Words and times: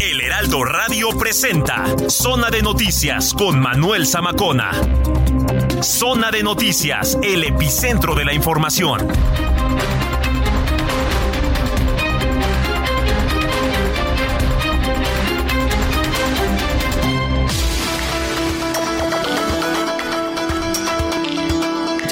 El 0.00 0.20
Heraldo 0.20 0.62
Radio 0.64 1.08
presenta 1.18 1.84
Zona 2.08 2.50
de 2.50 2.62
Noticias 2.62 3.34
con 3.34 3.58
Manuel 3.58 4.06
Zamacona. 4.06 4.70
Zona 5.82 6.30
de 6.30 6.44
Noticias, 6.44 7.18
el 7.24 7.42
epicentro 7.42 8.14
de 8.14 8.24
la 8.24 8.34
información. 8.34 9.08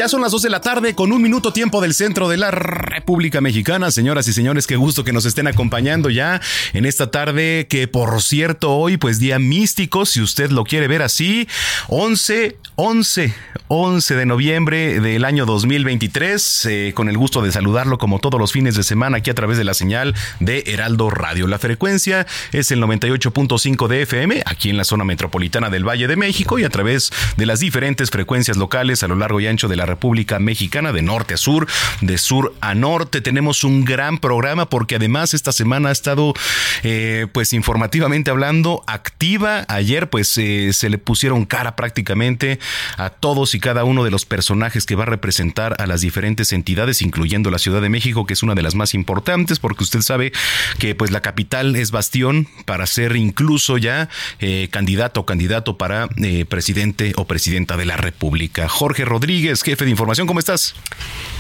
Ya 0.05 0.09
son 0.11 0.21
las 0.21 0.33
2 0.33 0.43
de 0.43 0.51
la 0.51 0.61
tarde 0.61 0.95
con 0.95 1.13
un 1.13 1.23
minuto 1.23 1.51
tiempo 1.51 1.81
del 1.81 1.95
centro 1.95 2.29
de 2.29 2.37
la 2.37 2.51
República 2.51 3.41
Mexicana. 3.41 3.91
Señoras 3.91 4.29
y 4.29 4.35
señores, 4.35 4.67
qué 4.67 4.77
gusto 4.77 5.03
que 5.03 5.15
nos 5.15 5.25
estén 5.25 5.47
acompañando 5.47 6.11
ya 6.11 6.43
en 6.75 6.85
esta 6.85 7.11
tarde 7.11 7.67
que 7.71 7.89
por 7.89 8.21
cierto 8.21 8.77
hoy 8.77 8.99
pues 8.99 9.19
día 9.19 9.39
místico, 9.39 10.05
si 10.05 10.21
usted 10.21 10.51
lo 10.51 10.65
quiere 10.65 10.89
ver 10.89 11.01
así, 11.01 11.49
11, 11.89 12.59
11, 12.77 13.35
11 13.69 14.15
de 14.15 14.27
noviembre 14.27 15.01
del 15.01 15.25
año 15.25 15.47
2023, 15.47 16.67
eh, 16.67 16.93
con 16.95 17.09
el 17.09 17.17
gusto 17.17 17.41
de 17.41 17.51
saludarlo 17.51 17.97
como 17.97 18.19
todos 18.19 18.39
los 18.39 18.53
fines 18.53 18.77
de 18.77 18.83
semana 18.83 19.17
aquí 19.17 19.31
a 19.31 19.35
través 19.35 19.57
de 19.57 19.65
la 19.65 19.73
señal 19.73 20.15
de 20.39 20.65
Heraldo 20.67 21.09
Radio. 21.09 21.47
La 21.47 21.59
frecuencia 21.59 22.27
es 22.53 22.71
el 22.71 22.83
98.5 22.83 23.89
de 23.89 24.03
FM 24.03 24.43
aquí 24.45 24.69
en 24.69 24.77
la 24.77 24.85
zona 24.85 25.05
metropolitana 25.05 25.71
del 25.71 25.89
Valle 25.89 26.09
de 26.09 26.17
México 26.17 26.59
y 26.59 26.65
a 26.65 26.69
través 26.69 27.11
de 27.39 27.47
las 27.47 27.61
diferentes 27.61 28.11
frecuencias 28.11 28.59
locales 28.59 29.03
a 29.03 29.09
lo 29.09 29.15
largo 29.15 29.41
y 29.41 29.47
ancho 29.47 29.67
de 29.67 29.77
la 29.77 29.87
República 29.87 29.94
Mexicana, 30.39 30.93
de 30.93 31.03
norte 31.03 31.35
a 31.35 31.37
sur, 31.37 31.67
de 32.01 32.19
sur 32.19 32.55
a 32.61 32.75
norte. 32.75 33.21
Tenemos 33.21 33.65
un 33.65 33.85
gran 33.85 34.19
programa 34.19 34.69
porque 34.69 34.97
además 34.97 35.35
esta 35.35 35.53
semana 35.53 35.89
ha 35.89 35.93
estado, 35.93 36.35
eh, 36.83 37.27
pues 37.33 37.53
informativamente 37.53 38.31
hablando, 38.31 38.85
activa. 38.87 39.65
Ayer 39.69 40.11
pues 40.11 40.37
eh, 40.39 40.73
se 40.73 40.89
le 40.89 40.99
pusieron 40.99 41.45
cara 41.45 41.77
prácticamente 41.77 42.59
a 42.97 43.11
todos 43.11 43.55
y 43.55 43.61
cada 43.61 43.85
uno 43.85 44.05
de 44.05 44.11
los 44.11 44.25
personajes 44.25 44.87
que 44.87 44.95
va 44.95 45.05
a 45.05 45.07
representar 45.07 45.77
a 45.81 45.87
las 45.87 46.01
diferentes 46.01 46.53
entidades, 46.53 47.03
incluyendo 47.03 47.51
la 47.51 47.59
Ciudad 47.59 47.81
de 47.81 47.89
México, 47.89 48.27
que 48.27 48.35
es 48.35 48.43
una 48.43 48.55
de 48.55 48.63
las 48.63 48.75
más 48.75 48.95
importantes, 48.95 49.59
porque 49.59 49.85
usted 49.85 50.01
sabe 50.01 50.33
que 50.79 50.95
pues 50.95 51.11
la 51.11 51.21
capital 51.21 51.77
es 51.77 51.91
bastión 51.91 52.49
para 52.65 52.87
ser 52.87 53.17
incluso 53.17 53.79
ya 53.79 54.09
eh, 54.41 54.69
candidato 54.71 55.21
o 55.21 55.27
candidato 55.27 55.79
para 55.79 56.09
presidente 56.49 57.13
o 57.17 57.27
presidenta 57.27 57.77
de 57.77 57.85
la 57.85 57.97
República. 57.97 58.69
Jorge 58.69 59.05
Rodríguez, 59.05 59.63
jefe 59.75 59.85
de 59.87 59.91
información. 59.91 60.29
¿Cómo 60.29 60.39
estás? 60.39 60.73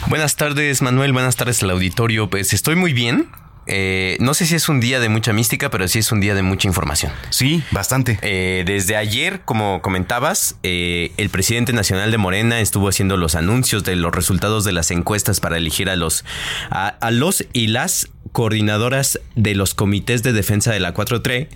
Buenas 0.08 0.34
tardes, 0.34 0.82
Manuel. 0.82 1.12
Buenas 1.12 1.36
tardes 1.36 1.62
al 1.62 1.70
auditorio. 1.70 2.28
Pues 2.28 2.52
estoy 2.52 2.74
muy 2.74 2.92
bien. 2.92 3.28
Eh, 3.66 4.16
no 4.20 4.34
sé 4.34 4.44
si 4.44 4.56
es 4.56 4.68
un 4.68 4.80
día 4.80 4.98
de 4.98 5.08
mucha 5.08 5.32
mística, 5.32 5.70
pero 5.70 5.86
sí 5.86 6.00
es 6.00 6.10
un 6.10 6.18
día 6.20 6.34
de 6.34 6.42
mucha 6.42 6.66
información. 6.66 7.12
Sí, 7.30 7.62
bastante. 7.70 8.18
Eh, 8.22 8.64
desde 8.66 8.96
ayer, 8.96 9.42
como 9.44 9.80
comentabas, 9.82 10.56
eh, 10.64 11.12
el 11.16 11.30
presidente 11.30 11.72
nacional 11.72 12.10
de 12.10 12.18
Morena 12.18 12.58
estuvo 12.58 12.88
haciendo 12.88 13.16
los 13.16 13.36
anuncios 13.36 13.84
de 13.84 13.94
los 13.94 14.12
resultados 14.12 14.64
de 14.64 14.72
las 14.72 14.90
encuestas 14.90 15.38
para 15.38 15.56
elegir 15.56 15.88
a 15.88 15.94
los, 15.96 16.24
a, 16.70 16.88
a 16.88 17.10
los 17.12 17.46
y 17.52 17.68
las 17.68 18.08
coordinadoras 18.32 19.20
de 19.36 19.54
los 19.54 19.74
comités 19.74 20.24
de 20.24 20.32
defensa 20.32 20.72
de 20.72 20.80
la 20.80 20.92
4T, 20.92 21.46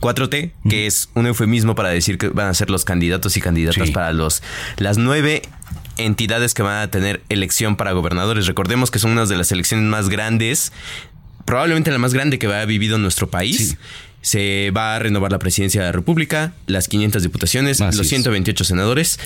4T, 0.00 0.52
que 0.70 0.86
es 0.86 1.10
un 1.14 1.26
eufemismo 1.26 1.74
para 1.74 1.88
decir 1.88 2.16
que 2.16 2.28
van 2.28 2.46
a 2.46 2.54
ser 2.54 2.70
los 2.70 2.84
candidatos 2.84 3.36
y 3.36 3.40
candidatas 3.40 3.88
Sí. 3.88 3.92
para 3.92 4.12
los 4.12 4.42
las 4.76 4.98
nueve 4.98 5.42
entidades 5.98 6.54
que 6.54 6.62
van 6.62 6.82
a 6.82 6.90
tener 6.90 7.22
elección 7.28 7.76
para 7.76 7.92
gobernadores. 7.92 8.46
Recordemos 8.46 8.90
que 8.90 8.98
son 8.98 9.10
unas 9.12 9.28
de 9.28 9.36
las 9.36 9.52
elecciones 9.52 9.86
más 9.86 10.08
grandes, 10.08 10.72
probablemente 11.44 11.90
la 11.90 11.98
más 11.98 12.14
grande 12.14 12.38
que 12.38 12.46
ha 12.46 12.64
vivido 12.64 12.98
nuestro 12.98 13.28
país. 13.28 13.70
Sí. 13.70 13.76
Se 14.20 14.72
va 14.76 14.96
a 14.96 14.98
renovar 14.98 15.30
la 15.30 15.38
presidencia 15.38 15.80
de 15.80 15.86
la 15.86 15.92
República, 15.92 16.52
las 16.66 16.88
500 16.88 17.22
diputaciones, 17.22 17.80
Así 17.80 17.96
los 17.96 18.06
es. 18.06 18.10
128 18.10 18.64
senadores 18.64 19.20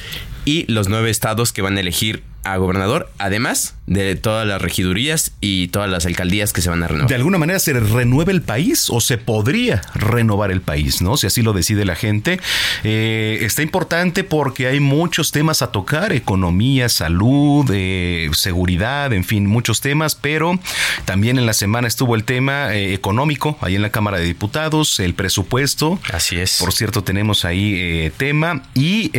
y 0.44 0.70
los 0.70 0.88
nueve 0.88 1.10
estados 1.10 1.52
que 1.52 1.62
van 1.62 1.76
a 1.78 1.80
elegir 1.80 2.22
a 2.44 2.56
gobernador, 2.56 3.10
además 3.18 3.74
de 3.86 4.16
todas 4.16 4.46
las 4.46 4.60
regidurías 4.60 5.32
y 5.40 5.68
todas 5.68 5.88
las 5.90 6.06
alcaldías 6.06 6.52
que 6.52 6.60
se 6.60 6.70
van 6.70 6.82
a 6.82 6.88
renovar. 6.88 7.08
de 7.08 7.14
alguna 7.14 7.38
manera 7.38 7.58
se 7.58 7.72
renueva 7.72 8.32
el 8.32 8.42
país 8.42 8.88
o 8.90 9.00
se 9.00 9.18
podría 9.18 9.82
renovar 9.94 10.50
el 10.50 10.60
país, 10.60 11.02
¿no? 11.02 11.16
Si 11.16 11.26
así 11.26 11.42
lo 11.42 11.52
decide 11.52 11.84
la 11.84 11.94
gente. 11.94 12.40
Eh, 12.84 13.38
está 13.42 13.62
importante 13.62 14.24
porque 14.24 14.66
hay 14.66 14.80
muchos 14.80 15.30
temas 15.30 15.62
a 15.62 15.70
tocar, 15.72 16.12
economía, 16.12 16.88
salud, 16.88 17.68
eh, 17.72 18.30
seguridad, 18.32 19.12
en 19.12 19.24
fin, 19.24 19.46
muchos 19.46 19.80
temas, 19.80 20.14
pero 20.14 20.58
también 21.04 21.38
en 21.38 21.46
la 21.46 21.52
semana 21.52 21.86
estuvo 21.86 22.14
el 22.14 22.24
tema 22.24 22.74
eh, 22.74 22.94
económico, 22.94 23.56
ahí 23.60 23.76
en 23.76 23.82
la 23.82 23.90
Cámara 23.90 24.18
de 24.18 24.24
Diputados, 24.24 24.98
el 25.00 25.14
presupuesto. 25.14 25.98
Así 26.12 26.36
es. 26.38 26.58
Por 26.58 26.72
cierto, 26.72 27.04
tenemos 27.04 27.44
ahí 27.44 28.10
tema 28.16 28.62
y... 28.74 29.10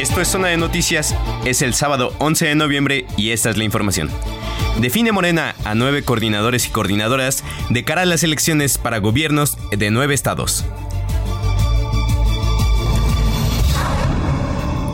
Esto 0.00 0.20
es 0.20 0.28
Zona 0.28 0.48
de 0.48 0.56
Noticias, 0.56 1.14
es 1.44 1.62
el 1.62 1.74
sábado 1.74 2.14
11 2.18 2.46
de 2.46 2.54
noviembre 2.54 3.06
y 3.16 3.30
esta 3.30 3.50
es 3.50 3.56
la 3.56 3.64
información. 3.64 4.10
Define 4.80 5.12
Morena 5.12 5.54
a 5.64 5.74
nueve 5.74 6.02
coordinadores 6.02 6.66
y 6.66 6.70
coordinadoras 6.70 7.44
de 7.70 7.84
cara 7.84 8.02
a 8.02 8.06
las 8.06 8.22
elecciones 8.22 8.78
para 8.78 8.98
gobiernos 8.98 9.56
de 9.70 9.90
nueve 9.90 10.14
estados. 10.14 10.64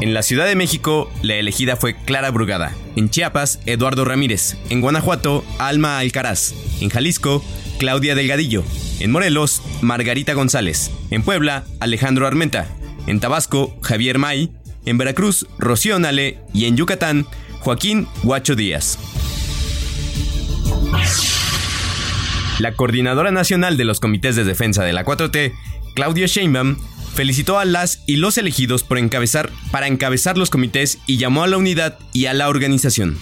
En 0.00 0.14
la 0.14 0.22
Ciudad 0.22 0.46
de 0.46 0.56
México, 0.56 1.10
la 1.20 1.34
elegida 1.34 1.76
fue 1.76 1.94
Clara 1.94 2.30
Brugada, 2.30 2.74
En 2.96 3.10
Chiapas, 3.10 3.60
Eduardo 3.66 4.06
Ramírez. 4.06 4.56
En 4.70 4.80
Guanajuato, 4.80 5.44
Alma 5.58 5.98
Alcaraz. 5.98 6.54
En 6.80 6.88
Jalisco, 6.88 7.44
Claudia 7.78 8.14
Delgadillo. 8.14 8.64
En 8.98 9.10
Morelos, 9.10 9.62
Margarita 9.82 10.32
González. 10.32 10.90
En 11.10 11.22
Puebla, 11.22 11.64
Alejandro 11.80 12.26
Armenta. 12.26 12.66
En 13.06 13.20
Tabasco, 13.20 13.76
Javier 13.82 14.18
May. 14.18 14.50
En 14.86 14.96
Veracruz, 14.96 15.46
Rocío 15.58 15.98
Nale. 15.98 16.38
Y 16.54 16.64
en 16.64 16.78
Yucatán, 16.78 17.26
Joaquín 17.60 18.08
Huacho 18.22 18.56
Díaz. 18.56 18.98
La 22.58 22.72
coordinadora 22.72 23.30
nacional 23.30 23.76
de 23.76 23.84
los 23.84 24.00
comités 24.00 24.36
de 24.36 24.44
defensa 24.44 24.84
de 24.84 24.92
la 24.92 25.04
4T, 25.04 25.54
Claudia 25.94 26.26
Sheinbaum, 26.26 26.76
felicitó 27.14 27.58
a 27.58 27.64
las 27.64 28.02
y 28.06 28.16
los 28.16 28.36
elegidos 28.38 28.82
por 28.82 28.98
encabezar, 28.98 29.50
para 29.70 29.86
encabezar 29.86 30.36
los 30.36 30.50
comités 30.50 30.98
y 31.06 31.16
llamó 31.16 31.42
a 31.42 31.46
la 31.46 31.56
unidad 31.56 31.98
y 32.12 32.26
a 32.26 32.34
la 32.34 32.48
organización. 32.48 33.18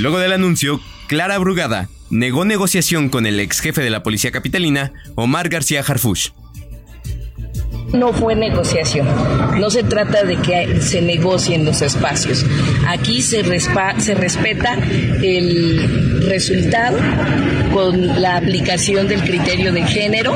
Luego 0.00 0.18
del 0.18 0.32
anuncio, 0.32 0.80
Clara 1.06 1.38
Brugada 1.38 1.88
negó 2.08 2.44
negociación 2.44 3.08
con 3.08 3.26
el 3.26 3.40
ex 3.40 3.60
jefe 3.60 3.82
de 3.82 3.90
la 3.90 4.02
policía 4.02 4.30
capitalina, 4.30 4.92
Omar 5.14 5.48
García 5.48 5.84
Harfush. 5.86 6.30
No 7.92 8.12
fue 8.12 8.34
negociación. 8.36 9.06
No 9.58 9.70
se 9.70 9.82
trata 9.82 10.24
de 10.24 10.36
que 10.36 10.80
se 10.80 11.02
negocien 11.02 11.64
los 11.64 11.82
espacios. 11.82 12.46
Aquí 12.86 13.22
se, 13.22 13.42
se 13.98 14.14
respeta 14.14 14.74
el 15.22 16.26
resultado 16.28 16.98
con 17.72 18.20
la 18.20 18.36
aplicación 18.36 19.08
del 19.08 19.22
criterio 19.22 19.72
de 19.72 19.82
género. 19.82 20.34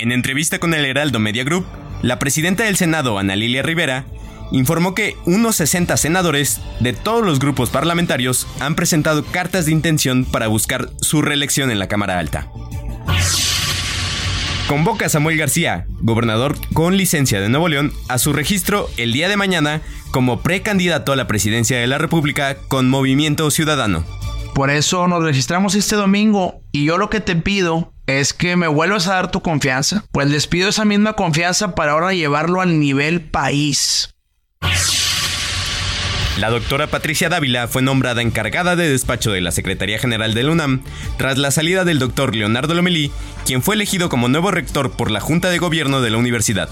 En 0.00 0.12
entrevista 0.12 0.58
con 0.58 0.74
el 0.74 0.84
Heraldo 0.84 1.18
Media 1.18 1.44
Group, 1.44 1.64
la 2.02 2.18
presidenta 2.18 2.64
del 2.64 2.76
Senado, 2.76 3.18
Ana 3.18 3.36
Lilia 3.36 3.62
Rivera, 3.62 4.04
informó 4.52 4.94
que 4.94 5.16
unos 5.24 5.56
60 5.56 5.96
senadores 5.96 6.60
de 6.80 6.92
todos 6.92 7.24
los 7.24 7.38
grupos 7.38 7.70
parlamentarios 7.70 8.46
han 8.60 8.74
presentado 8.74 9.24
cartas 9.24 9.66
de 9.66 9.72
intención 9.72 10.24
para 10.24 10.46
buscar 10.46 10.90
su 11.00 11.22
reelección 11.22 11.70
en 11.70 11.78
la 11.78 11.88
Cámara 11.88 12.18
Alta. 12.18 12.48
Convoca 14.72 15.04
a 15.04 15.08
Samuel 15.10 15.36
García, 15.36 15.84
gobernador 16.00 16.56
con 16.72 16.96
licencia 16.96 17.42
de 17.42 17.50
Nuevo 17.50 17.68
León, 17.68 17.92
a 18.08 18.16
su 18.16 18.32
registro 18.32 18.88
el 18.96 19.12
día 19.12 19.28
de 19.28 19.36
mañana 19.36 19.82
como 20.12 20.40
precandidato 20.40 21.12
a 21.12 21.16
la 21.16 21.26
presidencia 21.26 21.78
de 21.78 21.86
la 21.86 21.98
República 21.98 22.56
con 22.68 22.88
Movimiento 22.88 23.50
Ciudadano. 23.50 24.02
Por 24.54 24.70
eso 24.70 25.06
nos 25.08 25.22
registramos 25.22 25.74
este 25.74 25.94
domingo 25.94 26.62
y 26.72 26.86
yo 26.86 26.96
lo 26.96 27.10
que 27.10 27.20
te 27.20 27.36
pido 27.36 27.92
es 28.06 28.32
que 28.32 28.56
me 28.56 28.66
vuelvas 28.66 29.08
a 29.08 29.16
dar 29.16 29.30
tu 29.30 29.42
confianza, 29.42 30.06
pues 30.10 30.30
les 30.30 30.46
pido 30.46 30.70
esa 30.70 30.86
misma 30.86 31.12
confianza 31.12 31.74
para 31.74 31.92
ahora 31.92 32.14
llevarlo 32.14 32.62
al 32.62 32.80
nivel 32.80 33.20
país. 33.20 34.14
La 36.38 36.48
doctora 36.48 36.86
Patricia 36.86 37.28
Dávila 37.28 37.68
fue 37.68 37.82
nombrada 37.82 38.22
encargada 38.22 38.74
de 38.74 38.88
despacho 38.88 39.32
de 39.32 39.42
la 39.42 39.52
Secretaría 39.52 39.98
General 39.98 40.32
de 40.32 40.42
la 40.42 40.52
UNAM 40.52 40.82
tras 41.18 41.36
la 41.36 41.50
salida 41.50 41.84
del 41.84 41.98
doctor 41.98 42.34
Leonardo 42.34 42.72
Lomelí, 42.72 43.12
quien 43.44 43.62
fue 43.62 43.74
elegido 43.74 44.08
como 44.08 44.28
nuevo 44.28 44.50
rector 44.50 44.92
por 44.92 45.10
la 45.10 45.20
Junta 45.20 45.50
de 45.50 45.58
Gobierno 45.58 46.00
de 46.00 46.10
la 46.10 46.16
universidad. 46.16 46.70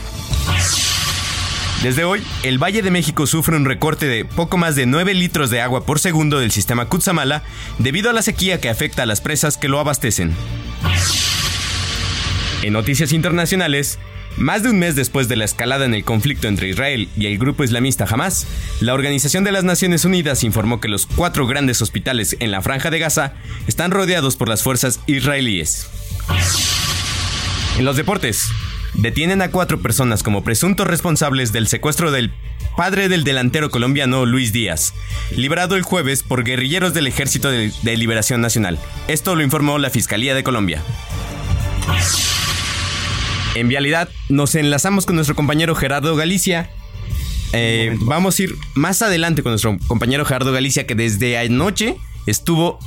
Desde 1.83 2.05
hoy, 2.05 2.23
el 2.43 2.59
Valle 2.59 2.83
de 2.83 2.91
México 2.91 3.27
sufre 3.27 3.57
un 3.57 3.65
recorte 3.67 4.07
de 4.07 4.25
poco 4.25 4.57
más 4.57 4.77
de 4.77 4.87
9 4.87 5.15
litros 5.15 5.51
de 5.51 5.61
agua 5.61 5.85
por 5.85 5.99
segundo 5.99 6.39
del 6.39 6.51
sistema 6.51 6.87
Cutzamala 6.87 7.43
debido 7.79 8.11
a 8.11 8.13
la 8.15 8.23
sequía 8.23 8.61
que 8.61 8.71
afecta 8.71 9.03
a 9.03 9.07
las 9.07 9.21
presas 9.21 9.57
que 9.57 9.69
lo 9.69 9.79
abastecen. 9.79 10.35
En 12.63 12.75
noticias 12.75 13.13
internacionales, 13.13 13.99
más 14.37 14.63
de 14.63 14.71
un 14.71 14.79
mes 14.79 14.97
después 14.97 15.29
de 15.29 15.37
la 15.37 15.45
escalada 15.45 15.85
en 15.85 15.95
el 15.95 16.05
conflicto 16.05 16.49
entre 16.49 16.69
Israel 16.69 17.09
y 17.17 17.27
el 17.27 17.39
grupo 17.39 17.65
islamista 17.65 18.07
Hamas, 18.09 18.47
la 18.81 18.95
Organización 18.95 19.45
de 19.45 19.53
las 19.53 19.65
Naciones 19.65 20.05
Unidas 20.05 20.45
informó 20.45 20.81
que 20.81 20.89
los 20.89 21.07
cuatro 21.07 21.47
grandes 21.47 21.83
hospitales 21.83 22.37
en 22.41 22.51
la 22.51 22.63
franja 22.63 22.91
de 22.91 22.99
Gaza 22.99 23.35
están 23.67 23.91
rodeados 23.91 24.37
por 24.37 24.49
las 24.49 24.63
fuerzas 24.63 25.01
israelíes. 25.07 25.89
En 27.79 27.85
los 27.85 27.97
deportes, 27.97 28.51
detienen 28.95 29.43
a 29.43 29.51
cuatro 29.51 29.81
personas 29.81 30.23
como 30.23 30.45
presuntos 30.45 30.87
responsables 30.87 31.53
del 31.53 31.69
secuestro 31.69 32.11
del 32.11 32.33
padre 32.77 33.09
del 33.09 33.25
delantero 33.25 33.71
colombiano 33.71 34.27
Luis 34.27 34.53
Díaz, 34.53 34.95
liberado 35.37 35.77
el 35.77 35.83
jueves 35.83 36.23
por 36.23 36.45
guerrilleros 36.45 36.95
del 36.95 37.07
Ejército 37.07 37.51
de, 37.51 37.73
Liberación 37.97 38.41
Nacional. 38.41 38.79
Esto 39.09 39.35
lo 39.35 39.43
informó 39.43 39.79
la 39.79 39.91
Fiscalía 39.91 40.35
de 40.35 40.43
Colombia. 40.43 40.83
En 43.55 43.69
vialidad 43.69 44.09
nos 44.29 44.55
enlazamos 44.55 45.07
con 45.07 45.17
nuestro 45.17 45.35
compañero 45.35 45.75
Gerardo 45.75 46.15
Galicia. 46.15 46.71
Eh, 47.53 47.97
vamos 48.01 48.39
a 48.39 48.43
ir 48.45 48.55
más 48.75 49.03
adelante 49.03 49.43
con 49.43 49.51
nuestro 49.51 49.77
compañero 49.89 50.25
Gerardo 50.25 50.53
Galicia 50.53 50.87
que 50.87 50.95
desde 50.95 51.37
anoche 51.37 51.97
estuvo 52.27 52.79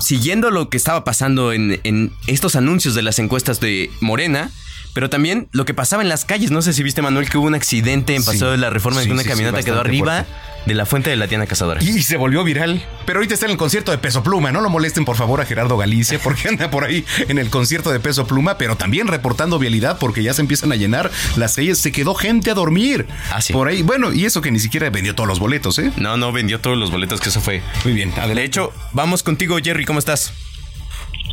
siguiendo 0.00 0.50
lo 0.50 0.70
que 0.70 0.78
estaba 0.78 1.04
pasando 1.04 1.52
en, 1.52 2.12
estos 2.26 2.56
anuncios 2.56 2.94
de 2.94 3.02
las 3.02 3.18
encuestas 3.18 3.60
de 3.60 3.90
Morena 4.00 4.50
pero 4.94 5.10
también 5.10 5.48
lo 5.52 5.64
que 5.64 5.74
pasaba 5.74 6.02
en 6.02 6.08
las 6.08 6.24
calles. 6.24 6.50
No 6.50 6.62
sé 6.62 6.72
si 6.72 6.82
viste, 6.82 7.02
Manuel, 7.02 7.28
que 7.28 7.38
hubo 7.38 7.46
un 7.46 7.54
accidente 7.54 8.14
en 8.14 8.24
Paseo 8.24 8.50
de 8.50 8.58
la 8.58 8.70
Reforma 8.70 9.00
de 9.00 9.10
una 9.10 9.24
camioneta 9.24 9.62
quedó 9.62 9.80
arriba 9.80 10.26
de 10.66 10.74
la 10.74 10.86
fuente 10.86 11.10
de 11.10 11.16
la 11.16 11.26
Tiana 11.26 11.46
Cazadora. 11.46 11.82
Y 11.82 12.02
se 12.02 12.16
volvió 12.16 12.44
viral. 12.44 12.84
Pero 13.04 13.18
ahorita 13.18 13.34
está 13.34 13.46
en 13.46 13.52
el 13.52 13.58
concierto 13.58 13.90
de 13.90 13.98
Peso 13.98 14.22
Pluma. 14.22 14.52
No 14.52 14.60
lo 14.60 14.70
molesten, 14.70 15.04
por 15.04 15.16
favor, 15.16 15.40
a 15.40 15.44
Gerardo 15.44 15.76
Galicia, 15.76 16.20
porque 16.22 16.48
anda 16.48 16.70
por 16.70 16.84
ahí 16.84 17.04
en 17.28 17.38
el 17.38 17.50
concierto 17.50 17.90
de 17.90 18.00
Peso 18.00 18.26
Pluma, 18.26 18.58
pero 18.58 18.76
también 18.76 19.08
reportando 19.08 19.58
vialidad, 19.58 19.98
porque 19.98 20.22
ya 20.22 20.34
se 20.34 20.42
empiezan 20.42 20.72
a 20.72 20.76
llenar 20.76 21.10
las 21.36 21.56
calles. 21.56 21.78
Se 21.78 21.90
quedó 21.92 22.14
gente 22.14 22.50
a 22.50 22.54
dormir. 22.54 23.06
Ah, 23.32 23.40
sí. 23.40 23.52
Por 23.52 23.68
ahí. 23.68 23.82
Bueno, 23.82 24.12
y 24.12 24.24
eso 24.24 24.40
que 24.40 24.50
ni 24.50 24.60
siquiera 24.60 24.88
vendió 24.90 25.14
todos 25.14 25.28
los 25.28 25.38
boletos, 25.40 25.78
¿eh? 25.78 25.92
No, 25.96 26.16
no 26.16 26.32
vendió 26.32 26.60
todos 26.60 26.78
los 26.78 26.90
boletos, 26.90 27.20
que 27.20 27.30
eso 27.30 27.40
fue. 27.40 27.62
Muy 27.84 27.94
bien. 27.94 28.12
De 28.14 28.44
hecho, 28.44 28.72
vamos 28.92 29.22
contigo, 29.22 29.58
Jerry. 29.62 29.84
¿Cómo 29.84 29.98
estás? 29.98 30.32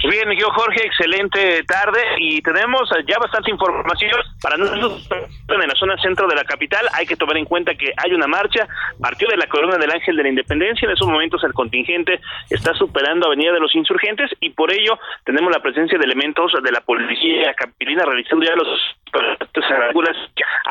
Bien, 0.07 0.31
yo 0.31 0.49
Jorge, 0.51 0.85
excelente 0.85 1.63
tarde 1.63 1.99
y 2.19 2.41
tenemos 2.41 2.89
ya 3.05 3.17
bastante 3.19 3.51
información 3.51 4.11
para 4.41 4.55
nosotros 4.55 5.07
en 5.49 5.67
la 5.67 5.75
zona 5.75 5.97
centro 6.01 6.27
de 6.27 6.35
la 6.35 6.45
capital. 6.45 6.87
Hay 6.93 7.05
que 7.05 7.17
tomar 7.17 7.37
en 7.37 7.45
cuenta 7.45 7.75
que 7.75 7.91
hay 7.97 8.13
una 8.13 8.27
marcha, 8.27 8.67
partió 9.01 9.27
de 9.27 9.35
la 9.35 9.47
Corona 9.47 9.77
del 9.77 9.91
Ángel 9.91 10.15
de 10.15 10.23
la 10.23 10.29
Independencia. 10.29 10.85
En 10.85 10.93
esos 10.93 11.07
momentos 11.07 11.43
el 11.43 11.53
contingente 11.53 12.21
está 12.49 12.73
superando 12.75 13.27
Avenida 13.27 13.51
de 13.51 13.59
los 13.59 13.75
Insurgentes 13.75 14.31
y 14.39 14.51
por 14.51 14.71
ello 14.71 14.97
tenemos 15.25 15.51
la 15.51 15.61
presencia 15.61 15.97
de 15.97 16.05
elementos 16.05 16.53
de 16.63 16.71
la 16.71 16.81
policía 16.81 17.53
capitalina 17.53 18.05
realizando 18.05 18.45
ya 18.45 18.55
los 18.55 18.67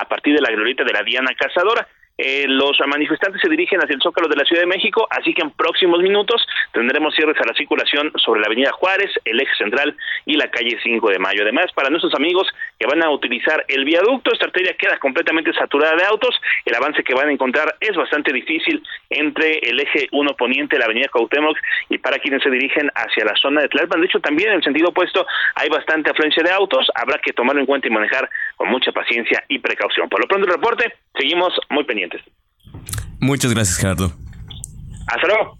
a 0.00 0.04
partir 0.08 0.34
de 0.34 0.40
la 0.40 0.50
glorieta 0.50 0.84
de 0.84 0.92
la 0.92 1.02
Diana 1.02 1.34
Cazadora. 1.36 1.86
Eh, 2.20 2.46
los 2.48 2.76
manifestantes 2.88 3.40
se 3.40 3.48
dirigen 3.48 3.78
hacia 3.78 3.94
el 3.94 4.02
Zócalo 4.02 4.26
de 4.26 4.34
la 4.34 4.44
Ciudad 4.44 4.62
de 4.62 4.66
México, 4.66 5.06
así 5.08 5.32
que 5.32 5.42
en 5.42 5.52
próximos 5.52 6.02
minutos 6.02 6.44
tendremos 6.72 7.14
cierres 7.14 7.40
a 7.40 7.46
la 7.46 7.54
circulación 7.54 8.10
sobre 8.16 8.40
la 8.40 8.46
Avenida 8.46 8.72
Juárez, 8.72 9.08
el 9.24 9.40
eje 9.40 9.54
central 9.56 9.96
y 10.26 10.34
la 10.34 10.50
calle 10.50 10.76
5 10.82 11.10
de 11.10 11.20
Mayo. 11.20 11.42
Además, 11.42 11.66
para 11.74 11.90
nuestros 11.90 12.12
amigos 12.16 12.48
que 12.76 12.88
van 12.88 13.04
a 13.04 13.10
utilizar 13.10 13.64
el 13.68 13.84
viaducto, 13.84 14.32
esta 14.32 14.46
arteria 14.46 14.74
queda 14.74 14.98
completamente 14.98 15.52
saturada 15.52 15.94
de 15.94 16.06
autos. 16.06 16.34
El 16.64 16.74
avance 16.74 17.04
que 17.04 17.14
van 17.14 17.28
a 17.28 17.32
encontrar 17.32 17.76
es 17.78 17.94
bastante 17.96 18.32
difícil 18.32 18.82
entre 19.10 19.58
el 19.58 19.78
eje 19.78 20.08
1 20.10 20.34
poniente, 20.34 20.76
la 20.76 20.86
Avenida 20.86 21.08
Cuauhtémoc 21.12 21.56
y 21.88 21.98
para 21.98 22.18
quienes 22.18 22.42
se 22.42 22.50
dirigen 22.50 22.90
hacia 22.96 23.24
la 23.26 23.36
zona 23.36 23.60
de 23.60 23.68
Tlalpan. 23.68 24.00
De 24.00 24.06
hecho, 24.06 24.18
también 24.18 24.50
en 24.50 24.56
el 24.56 24.64
sentido 24.64 24.88
opuesto 24.88 25.24
hay 25.54 25.68
bastante 25.68 26.10
afluencia 26.10 26.42
de 26.42 26.50
autos. 26.50 26.90
Habrá 26.96 27.20
que 27.20 27.32
tomarlo 27.32 27.60
en 27.60 27.66
cuenta 27.66 27.86
y 27.86 27.90
manejar 27.90 28.28
con 28.56 28.68
mucha 28.70 28.90
paciencia 28.90 29.44
y 29.46 29.60
precaución. 29.60 30.08
Por 30.08 30.20
lo 30.20 30.26
pronto, 30.26 30.48
el 30.48 30.52
reporte, 30.54 30.92
seguimos 31.16 31.54
muy 31.70 31.84
pendientes. 31.84 32.07
Muchas 33.20 33.52
gracias, 33.52 33.76
Gerardo. 33.76 34.12
Hasta 35.06 35.26
luego. 35.26 35.58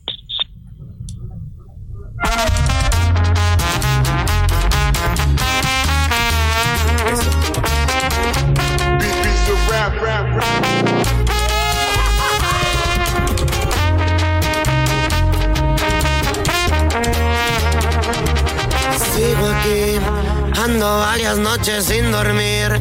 Varias 20.76 21.38
noches 21.38 21.86
sin 21.86 22.12
dormir. 22.12 22.78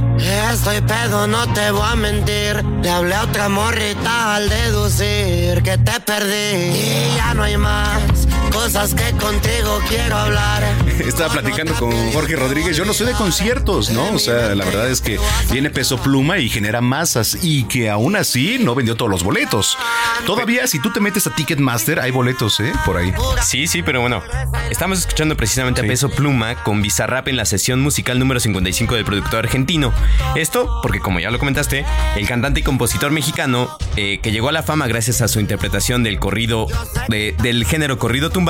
Estoy 0.51 0.81
pedo, 0.81 1.25
no 1.25 1.47
te 1.53 1.71
voy 1.71 1.87
a 1.89 1.95
mentir. 1.95 2.61
Le 2.81 2.89
hablé 2.89 3.15
a 3.15 3.23
otra 3.23 3.47
morrita 3.47 4.35
al 4.35 4.49
deducir 4.49 5.63
que 5.63 5.77
te 5.77 5.97
perdí. 6.01 6.75
Y 6.75 7.15
ya 7.15 7.33
no 7.33 7.43
hay 7.43 7.55
más 7.55 8.16
cosas 8.57 8.95
que 8.95 9.11
contigo 9.17 9.79
quiero 9.87 10.17
hablar. 10.17 10.63
Estaba 11.05 11.31
platicando 11.31 11.75
con 11.75 11.91
Jorge 12.11 12.35
Rodríguez. 12.35 12.75
Yo 12.75 12.85
no 12.85 12.93
soy 12.93 13.05
de 13.05 13.13
conciertos, 13.13 13.91
¿no? 13.91 14.09
O 14.13 14.17
sea, 14.19 14.55
la 14.55 14.65
verdad 14.65 14.89
es 14.89 14.99
que 14.99 15.19
viene 15.51 15.69
peso 15.69 15.97
pluma 15.97 16.39
y 16.39 16.49
genera 16.49 16.81
masas 16.81 17.37
y 17.43 17.65
que 17.65 17.87
aún 17.87 18.15
así 18.15 18.57
no 18.59 18.73
vendió 18.73 18.95
todos 18.95 19.11
los 19.11 19.23
boletos. 19.23 19.77
Todavía, 20.25 20.65
si 20.65 20.79
tú 20.79 20.91
te 20.91 20.99
metes 20.99 21.27
a 21.27 21.35
Ticketmaster, 21.35 21.99
hay 21.99 22.09
boletos, 22.09 22.59
¿eh? 22.59 22.73
Por 22.83 22.97
ahí. 22.97 23.13
Sí, 23.43 23.67
sí, 23.67 23.83
pero 23.83 24.01
bueno, 24.01 24.23
estamos 24.71 24.99
escuchando 24.99 25.37
precisamente 25.37 25.81
a 25.81 25.83
Peso 25.83 26.09
Pluma 26.09 26.63
con 26.63 26.81
Bizarrap 26.81 27.27
en 27.27 27.37
la 27.37 27.45
sesión 27.45 27.79
musical 27.79 28.17
número 28.17 28.39
55 28.39 28.95
del 28.95 29.05
productor 29.05 29.45
argentino. 29.45 29.93
Esto 30.35 30.79
porque, 30.81 30.99
como 30.99 31.19
ya 31.19 31.29
lo 31.29 31.37
comentaste, 31.37 31.85
el 32.15 32.27
cantante 32.27 32.61
y 32.61 32.63
compositor 32.63 33.11
mexicano 33.11 33.77
eh, 33.97 34.19
que 34.21 34.31
llegó 34.31 34.49
a 34.49 34.51
la 34.51 34.63
fama 34.63 34.87
gracias 34.87 35.21
a 35.21 35.27
su 35.27 35.39
interpretación 35.39 36.03
del 36.03 36.17
corrido, 36.17 36.65
del 37.07 37.65
género 37.65 37.99
corrido 37.99 38.31
tumbado, 38.31 38.46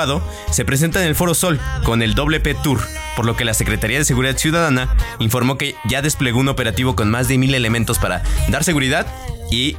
se 0.51 0.63
presenta 0.63 1.01
en 1.01 1.07
el 1.07 1.15
Foro 1.15 1.33
Sol 1.33 1.59
con 1.83 2.03
el 2.03 2.13
doble 2.13 2.39
P 2.39 2.53
Tour, 2.53 2.79
por 3.15 3.25
lo 3.25 3.35
que 3.35 3.45
la 3.45 3.55
Secretaría 3.55 3.97
de 3.97 4.05
Seguridad 4.05 4.37
Ciudadana 4.37 4.95
informó 5.17 5.57
que 5.57 5.73
ya 5.89 6.03
desplegó 6.03 6.39
un 6.39 6.49
operativo 6.49 6.95
con 6.95 7.09
más 7.09 7.27
de 7.27 7.39
mil 7.39 7.55
elementos 7.55 7.97
para 7.97 8.21
dar 8.47 8.63
seguridad 8.63 9.07
y 9.49 9.75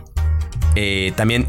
eh, 0.75 1.13
también 1.15 1.47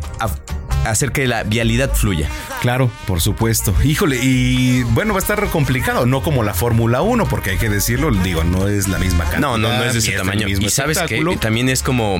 hacer 0.85 1.11
que 1.11 1.27
la 1.27 1.43
vialidad 1.43 1.93
fluya. 1.93 2.29
Claro, 2.61 2.91
por 3.07 3.21
supuesto. 3.21 3.73
Híjole, 3.83 4.19
y 4.21 4.83
bueno, 4.83 5.13
va 5.13 5.19
a 5.19 5.21
estar 5.21 5.45
complicado, 5.49 6.05
no 6.05 6.21
como 6.21 6.43
la 6.43 6.53
Fórmula 6.53 7.01
1, 7.01 7.27
porque 7.27 7.51
hay 7.51 7.57
que 7.57 7.69
decirlo, 7.69 8.11
digo, 8.11 8.43
no 8.43 8.67
es 8.67 8.87
la 8.87 8.97
misma 8.97 9.23
cantidad. 9.23 9.41
No, 9.41 9.57
no, 9.57 9.69
no 9.69 9.83
es 9.83 9.93
de 9.93 9.99
ese 9.99 10.11
tamaño. 10.13 10.47
Y 10.47 10.69
sabes 10.69 10.99
que 10.99 11.23
también 11.39 11.69
es 11.69 11.83
como 11.83 12.19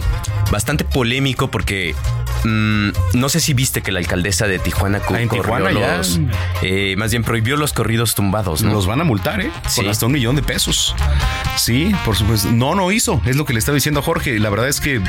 bastante 0.52 0.84
polémico 0.84 1.52
porque 1.52 1.96
mm, 2.44 2.90
no 3.14 3.30
sé 3.30 3.40
si 3.40 3.54
viste 3.54 3.82
que 3.82 3.92
la 3.92 4.00
alcaldesa 4.00 4.48
de 4.48 4.60
Tijuana 4.60 5.00
ah, 5.04 5.20
corrió 5.28 5.70
los, 5.70 6.20
eh, 6.62 6.96
más 6.98 7.12
bien 7.12 7.24
prohibió 7.24 7.58
los 7.58 7.74
corridos 7.74 8.16
tumbados. 8.16 8.64
¿no? 8.64 8.74
Los 8.74 8.86
van 8.88 9.02
a 9.02 9.04
multar, 9.04 9.42
¿eh? 9.42 9.52
Con 9.76 9.88
hasta 9.88 10.06
un 10.06 10.14
millón 10.14 10.36
de 10.36 10.44
pesos. 10.44 10.96
Sí, 11.58 11.92
por 12.06 12.16
supuesto. 12.16 12.50
No, 12.52 12.76
no 12.76 12.92
hizo. 12.92 13.22
Es 13.26 13.36
lo 13.36 13.46
que 13.46 13.54
le 13.54 13.60
estaba 13.60 13.76
diciendo 13.76 14.00
a 14.00 14.04
Jorge. 14.04 14.40
La 14.40 14.50
verdad 14.50 14.68
es 14.68 14.80
que 14.80 15.02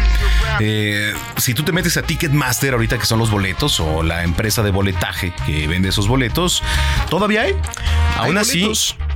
eh, 0.61 1.13
si 1.37 1.55
tú 1.55 1.63
te 1.63 1.73
metes 1.73 1.97
a 1.97 2.03
Ticketmaster 2.03 2.75
ahorita 2.75 2.99
que 2.99 3.07
son 3.07 3.19
los 3.19 3.31
boletos 3.31 3.40
o 3.81 4.03
la 4.03 4.23
empresa 4.23 4.63
de 4.63 4.71
boletaje 4.71 5.33
que 5.47 5.67
vende 5.67 5.89
esos 5.89 6.09
boletos, 6.09 6.63
todavía 7.09 7.43
hay. 7.43 7.55
Aún 8.17 8.37
así, 8.37 8.71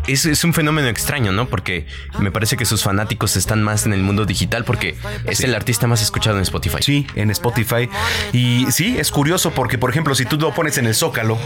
es, 0.07 0.45
un 0.45 0.55
fenómeno 0.55 0.89
extraño, 0.89 1.31
¿no? 1.31 1.47
Porque 1.47 1.87
me 2.19 2.31
parece 2.31 2.57
que 2.57 2.65
sus 2.65 2.83
fanáticos 2.83 3.37
están 3.37 3.63
más 3.63 3.85
en 3.85 3.93
el 3.93 4.03
mundo 4.03 4.25
digital 4.25 4.65
porque 4.65 4.97
es 5.27 5.41
el 5.41 5.55
artista 5.55 5.87
más 5.87 6.01
escuchado 6.01 6.37
en 6.39 6.43
Spotify. 6.43 6.79
Sí, 6.81 7.07
en 7.15 7.31
Spotify. 7.31 7.89
Y 8.33 8.67
sí, 8.71 8.97
es 8.99 9.11
curioso 9.11 9.51
porque, 9.51 9.77
por 9.77 9.91
ejemplo, 9.91 10.15
si 10.15 10.25
tú 10.25 10.39
lo 10.39 10.55
pones 10.55 10.79
en 10.79 10.87
el 10.87 10.95
Zócalo, 10.95 11.39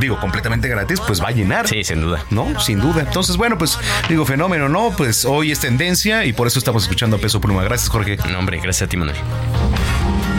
digo, 0.00 0.20
completamente 0.20 0.68
gratis, 0.68 1.00
pues 1.04 1.20
va 1.20 1.28
a 1.28 1.32
llenar. 1.32 1.66
Sí, 1.66 1.82
sin 1.82 2.00
duda. 2.00 2.24
¿No? 2.30 2.60
Sin 2.60 2.80
duda. 2.80 3.00
Entonces, 3.00 3.36
bueno, 3.36 3.58
pues 3.58 3.76
digo, 4.08 4.24
fenómeno, 4.24 4.68
¿no? 4.68 4.94
Pues 4.96 5.24
hoy 5.24 5.50
es 5.50 5.58
tendencia 5.58 6.24
y 6.24 6.32
por 6.32 6.46
eso 6.46 6.60
estamos 6.60 6.84
escuchando 6.84 7.16
a 7.16 7.20
Peso 7.20 7.40
Pluma. 7.40 7.64
Gracias, 7.64 7.88
Jorge. 7.90 8.18
No, 8.30 8.38
hombre, 8.38 8.60
gracias 8.62 8.86
a 8.86 8.88
ti, 8.88 8.96
Manuel. 8.96 9.16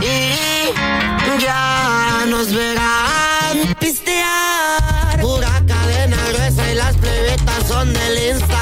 Y 0.02 0.62
ya 1.42 1.71
nos 2.32 2.54
verán 2.54 3.76
pistear. 3.80 5.20
Pura 5.20 5.62
cadena 5.68 6.18
gruesa 6.30 6.72
y 6.72 6.76
las 6.76 6.96
plebetas 6.96 7.68
son 7.68 7.92
del 7.92 8.30
Instagram. 8.30 8.61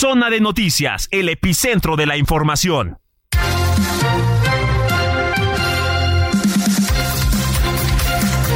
Zona 0.00 0.30
de 0.30 0.40
Noticias, 0.40 1.08
el 1.10 1.28
epicentro 1.28 1.94
de 1.94 2.06
la 2.06 2.16
información. 2.16 2.96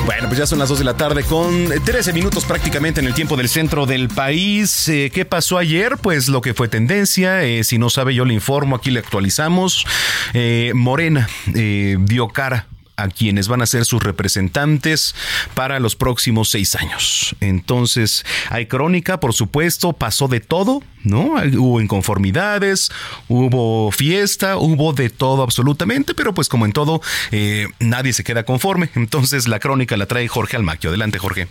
Bueno, 0.06 0.28
pues 0.28 0.38
ya 0.38 0.46
son 0.46 0.58
las 0.58 0.70
2 0.70 0.78
de 0.78 0.84
la 0.86 0.96
tarde 0.96 1.22
con 1.22 1.68
13 1.84 2.14
minutos 2.14 2.46
prácticamente 2.46 3.00
en 3.00 3.06
el 3.06 3.12
tiempo 3.12 3.36
del 3.36 3.50
centro 3.50 3.84
del 3.84 4.08
país. 4.08 4.88
Eh, 4.88 5.10
¿Qué 5.12 5.26
pasó 5.26 5.58
ayer? 5.58 5.98
Pues 6.00 6.28
lo 6.28 6.40
que 6.40 6.54
fue 6.54 6.68
tendencia. 6.68 7.44
Eh, 7.44 7.62
si 7.62 7.76
no 7.76 7.90
sabe, 7.90 8.14
yo 8.14 8.24
le 8.24 8.32
informo, 8.32 8.76
aquí 8.76 8.90
le 8.90 9.00
actualizamos. 9.00 9.84
Eh, 10.32 10.72
Morena 10.74 11.28
dio 11.44 12.28
cara 12.28 12.68
a 12.96 13.08
quienes 13.08 13.48
van 13.48 13.62
a 13.62 13.66
ser 13.66 13.84
sus 13.84 14.02
representantes 14.02 15.14
para 15.54 15.80
los 15.80 15.96
próximos 15.96 16.50
seis 16.50 16.74
años. 16.74 17.34
Entonces, 17.40 18.24
hay 18.50 18.66
crónica, 18.66 19.20
por 19.20 19.34
supuesto, 19.34 19.92
pasó 19.92 20.28
de 20.28 20.40
todo, 20.40 20.82
¿no? 21.02 21.34
Hubo 21.58 21.80
inconformidades, 21.80 22.90
hubo 23.28 23.90
fiesta, 23.90 24.56
hubo 24.56 24.92
de 24.92 25.10
todo 25.10 25.42
absolutamente, 25.42 26.14
pero 26.14 26.34
pues 26.34 26.48
como 26.48 26.66
en 26.66 26.72
todo, 26.72 27.00
eh, 27.30 27.66
nadie 27.80 28.12
se 28.12 28.24
queda 28.24 28.44
conforme. 28.44 28.90
Entonces, 28.94 29.48
la 29.48 29.58
crónica 29.58 29.96
la 29.96 30.06
trae 30.06 30.28
Jorge 30.28 30.56
Almaquio. 30.56 30.90
Adelante, 30.90 31.18
Jorge. 31.18 31.48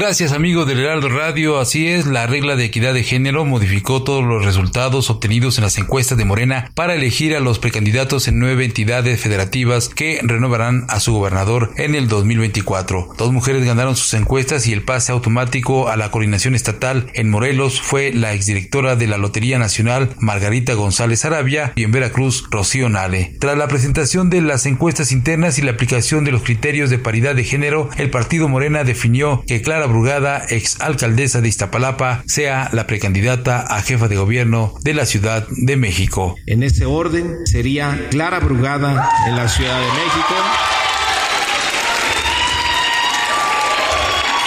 Gracias 0.00 0.30
amigo 0.30 0.64
del 0.64 0.78
Heraldo 0.78 1.08
Radio, 1.08 1.58
así 1.58 1.88
es, 1.88 2.06
la 2.06 2.28
regla 2.28 2.54
de 2.54 2.66
equidad 2.66 2.94
de 2.94 3.02
género 3.02 3.44
modificó 3.44 4.04
todos 4.04 4.22
los 4.22 4.44
resultados 4.44 5.10
obtenidos 5.10 5.58
en 5.58 5.64
las 5.64 5.76
encuestas 5.76 6.16
de 6.16 6.24
Morena 6.24 6.70
para 6.76 6.94
elegir 6.94 7.34
a 7.34 7.40
los 7.40 7.58
precandidatos 7.58 8.28
en 8.28 8.38
nueve 8.38 8.64
entidades 8.64 9.20
federativas 9.20 9.88
que 9.88 10.20
renovarán 10.22 10.84
a 10.86 11.00
su 11.00 11.14
gobernador 11.14 11.72
en 11.78 11.96
el 11.96 12.06
2024. 12.06 13.08
Dos 13.18 13.32
mujeres 13.32 13.64
ganaron 13.64 13.96
sus 13.96 14.14
encuestas 14.14 14.68
y 14.68 14.72
el 14.72 14.82
pase 14.84 15.10
automático 15.10 15.88
a 15.88 15.96
la 15.96 16.12
coordinación 16.12 16.54
estatal 16.54 17.10
en 17.14 17.28
Morelos 17.28 17.80
fue 17.80 18.12
la 18.12 18.34
exdirectora 18.34 18.94
de 18.94 19.08
la 19.08 19.18
Lotería 19.18 19.58
Nacional 19.58 20.10
Margarita 20.20 20.74
González 20.74 21.24
Arabia 21.24 21.72
y 21.74 21.82
en 21.82 21.90
Veracruz 21.90 22.46
Rocío 22.52 22.88
Nale. 22.88 23.34
Tras 23.40 23.58
la 23.58 23.66
presentación 23.66 24.30
de 24.30 24.42
las 24.42 24.64
encuestas 24.64 25.10
internas 25.10 25.58
y 25.58 25.62
la 25.62 25.72
aplicación 25.72 26.24
de 26.24 26.30
los 26.30 26.44
criterios 26.44 26.88
de 26.88 27.00
paridad 27.00 27.34
de 27.34 27.42
género, 27.42 27.90
el 27.96 28.10
partido 28.10 28.46
Morena 28.48 28.84
definió 28.84 29.42
que 29.44 29.60
Clara 29.60 29.87
Brugada, 29.88 30.42
ex 30.48 30.80
alcaldesa 30.80 31.40
de 31.40 31.48
Iztapalapa, 31.48 32.22
sea 32.26 32.70
la 32.72 32.86
precandidata 32.86 33.60
a 33.60 33.82
jefa 33.82 34.06
de 34.06 34.16
gobierno 34.16 34.74
de 34.82 34.94
la 34.94 35.06
Ciudad 35.06 35.46
de 35.50 35.76
México. 35.76 36.36
En 36.46 36.62
ese 36.62 36.86
orden 36.86 37.46
sería 37.46 38.06
Clara 38.10 38.38
Brugada 38.38 39.10
en 39.26 39.36
la 39.36 39.48
Ciudad 39.48 39.80
de 39.80 39.86
México. 39.86 40.34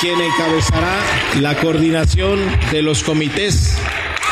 quien 0.02 0.20
encabezará 0.20 1.00
la 1.42 1.60
coordinación 1.60 2.40
de 2.72 2.82
los 2.82 3.04
comités 3.04 3.78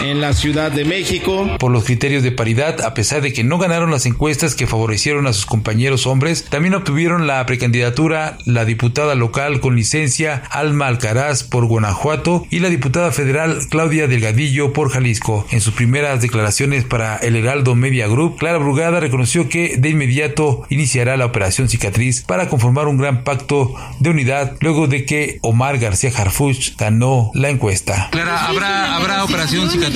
en 0.02 0.22
la 0.22 0.34
Ciudad 0.34 0.72
de 0.72 0.86
México. 0.86 1.58
Por 1.60 1.72
los 1.72 1.84
criterios 1.84 2.24
de 2.24 2.32
paridad, 2.32 2.82
a 2.82 2.94
pesar 2.94 3.22
de 3.22 3.34
que 3.34 3.44
no 3.44 3.58
ganaron 3.58 3.92
las 3.92 4.06
encuestas 4.06 4.56
que 4.56 4.68
favorecieron 4.68 5.28
a 5.28 5.34
sus 5.34 5.46
compañeros 5.46 6.08
hombres, 6.08 6.46
también 6.50 6.74
obtuvieron 6.74 7.28
la 7.28 7.46
precandidatura 7.46 8.38
la 8.46 8.66
diputada 8.66 9.16
local 9.16 9.60
con 9.60 9.76
licencia 9.76 10.44
Alma 10.50 10.88
Alcaraz 10.88 11.44
por 11.44 11.66
Guanajuato 11.66 12.46
y 12.50 12.60
la 12.60 12.70
diputada 12.70 13.12
federal 13.12 13.60
Claudia 13.70 14.08
Delgadillo 14.08 14.74
por 14.74 14.90
Jalisco. 14.90 15.46
En 15.52 15.62
sus 15.62 15.74
primeras 15.74 16.22
declaraciones 16.22 16.86
para 16.86 17.18
el 17.18 17.36
Heraldo 17.36 17.76
Media 17.76 18.08
Group, 18.08 18.38
Clara 18.38 18.58
Brugada 18.58 19.00
reconoció 19.00 19.50
que 19.50 19.78
de 19.78 19.90
inmediato 19.90 20.64
iniciará 20.70 21.18
la 21.18 21.26
operación 21.26 21.70
cicatriz 21.70 22.24
para 22.24 22.50
conformar 22.50 22.88
un 22.88 22.98
gran 22.98 23.24
pacto 23.24 23.74
de 24.00 24.10
unidad 24.10 24.56
luego 24.62 24.88
de 24.88 25.06
que 25.06 25.40
Omar 25.42 25.78
García 25.80 26.12
Harfuch 26.16 26.78
ganó 26.78 27.32
la 27.34 27.50
encuesta. 27.50 28.10
Clara, 28.12 28.46
¿habrá, 28.46 28.96
¿habrá 28.96 29.24
operación 29.24 29.70
cicatriz? 29.70 29.89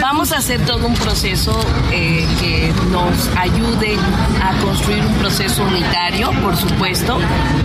Vamos 0.00 0.32
a 0.32 0.38
hacer 0.38 0.64
todo 0.64 0.86
un 0.86 0.94
proceso 0.94 1.58
eh, 1.92 2.26
que 2.40 2.72
nos 2.90 3.28
ayude 3.36 3.96
a 4.42 4.52
construir 4.62 5.04
un 5.04 5.14
proceso 5.14 5.62
unitario, 5.64 6.30
por 6.42 6.56
supuesto, 6.56 7.18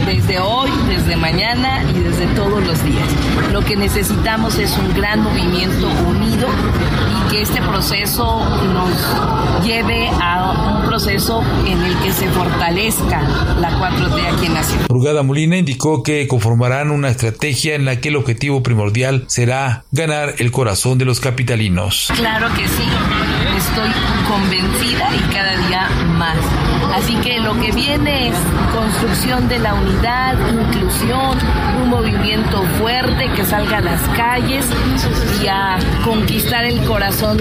desde 0.06 0.40
hoy, 0.40 0.70
desde 0.88 1.16
mañana 1.16 1.84
y 1.84 2.00
desde 2.00 2.28
todos 2.36 2.66
los 2.66 2.84
días. 2.84 3.08
Lo 3.52 3.62
que 3.62 3.76
necesitamos 3.76 4.58
es 4.58 4.78
un 4.78 4.94
gran 4.94 5.22
movimiento 5.22 5.88
unido 6.08 6.48
y 6.48 7.32
que 7.32 7.42
este 7.42 7.62
proceso 7.62 8.44
nos 8.74 9.64
lleve 9.64 10.10
a 10.22 10.76
un 10.76 10.79
proceso 11.00 11.42
en 11.66 11.82
el 11.82 11.98
que 12.00 12.12
se 12.12 12.28
fortalezca 12.28 13.22
la 13.58 13.72
4T 13.72 14.36
aquí 14.36 14.48
en 14.48 14.54
la 14.54 14.64
ciudad. 14.64 14.88
Brugada 14.90 15.24
Molina 15.24 15.58
indicó 15.58 16.04
que 16.04 16.28
conformarán 16.28 16.92
una 16.92 17.08
estrategia 17.08 17.76
en 17.76 17.86
la 17.86 18.02
que 18.02 18.10
el 18.10 18.18
objetivo 18.18 18.62
primordial 18.64 19.24
será 19.28 19.86
ganar 19.94 20.36
el 20.40 20.52
corazón 20.52 20.98
de 20.98 21.06
los 21.06 21.22
capitalinos. 21.22 22.12
Claro 22.18 22.50
que 22.54 22.68
sí, 22.68 22.84
estoy 23.58 23.92
convencida 24.28 25.10
y 25.16 25.34
cada 25.34 25.68
día 25.68 25.90
más 26.18 26.38
Así 26.94 27.16
que 27.18 27.40
lo 27.40 27.60
que 27.60 27.72
viene 27.72 28.30
es 28.30 28.36
construcción 28.74 29.48
de 29.48 29.60
la 29.60 29.74
unidad, 29.74 30.36
inclusión, 30.52 31.38
un 31.82 31.90
movimiento 31.90 32.64
fuerte 32.80 33.30
que 33.36 33.46
salga 33.46 33.78
a 33.78 33.82
las 33.82 34.02
calles 34.10 34.66
y 35.44 35.48
a 35.48 35.78
conquistar 36.04 36.66
el 36.66 36.80
corazón 36.86 37.38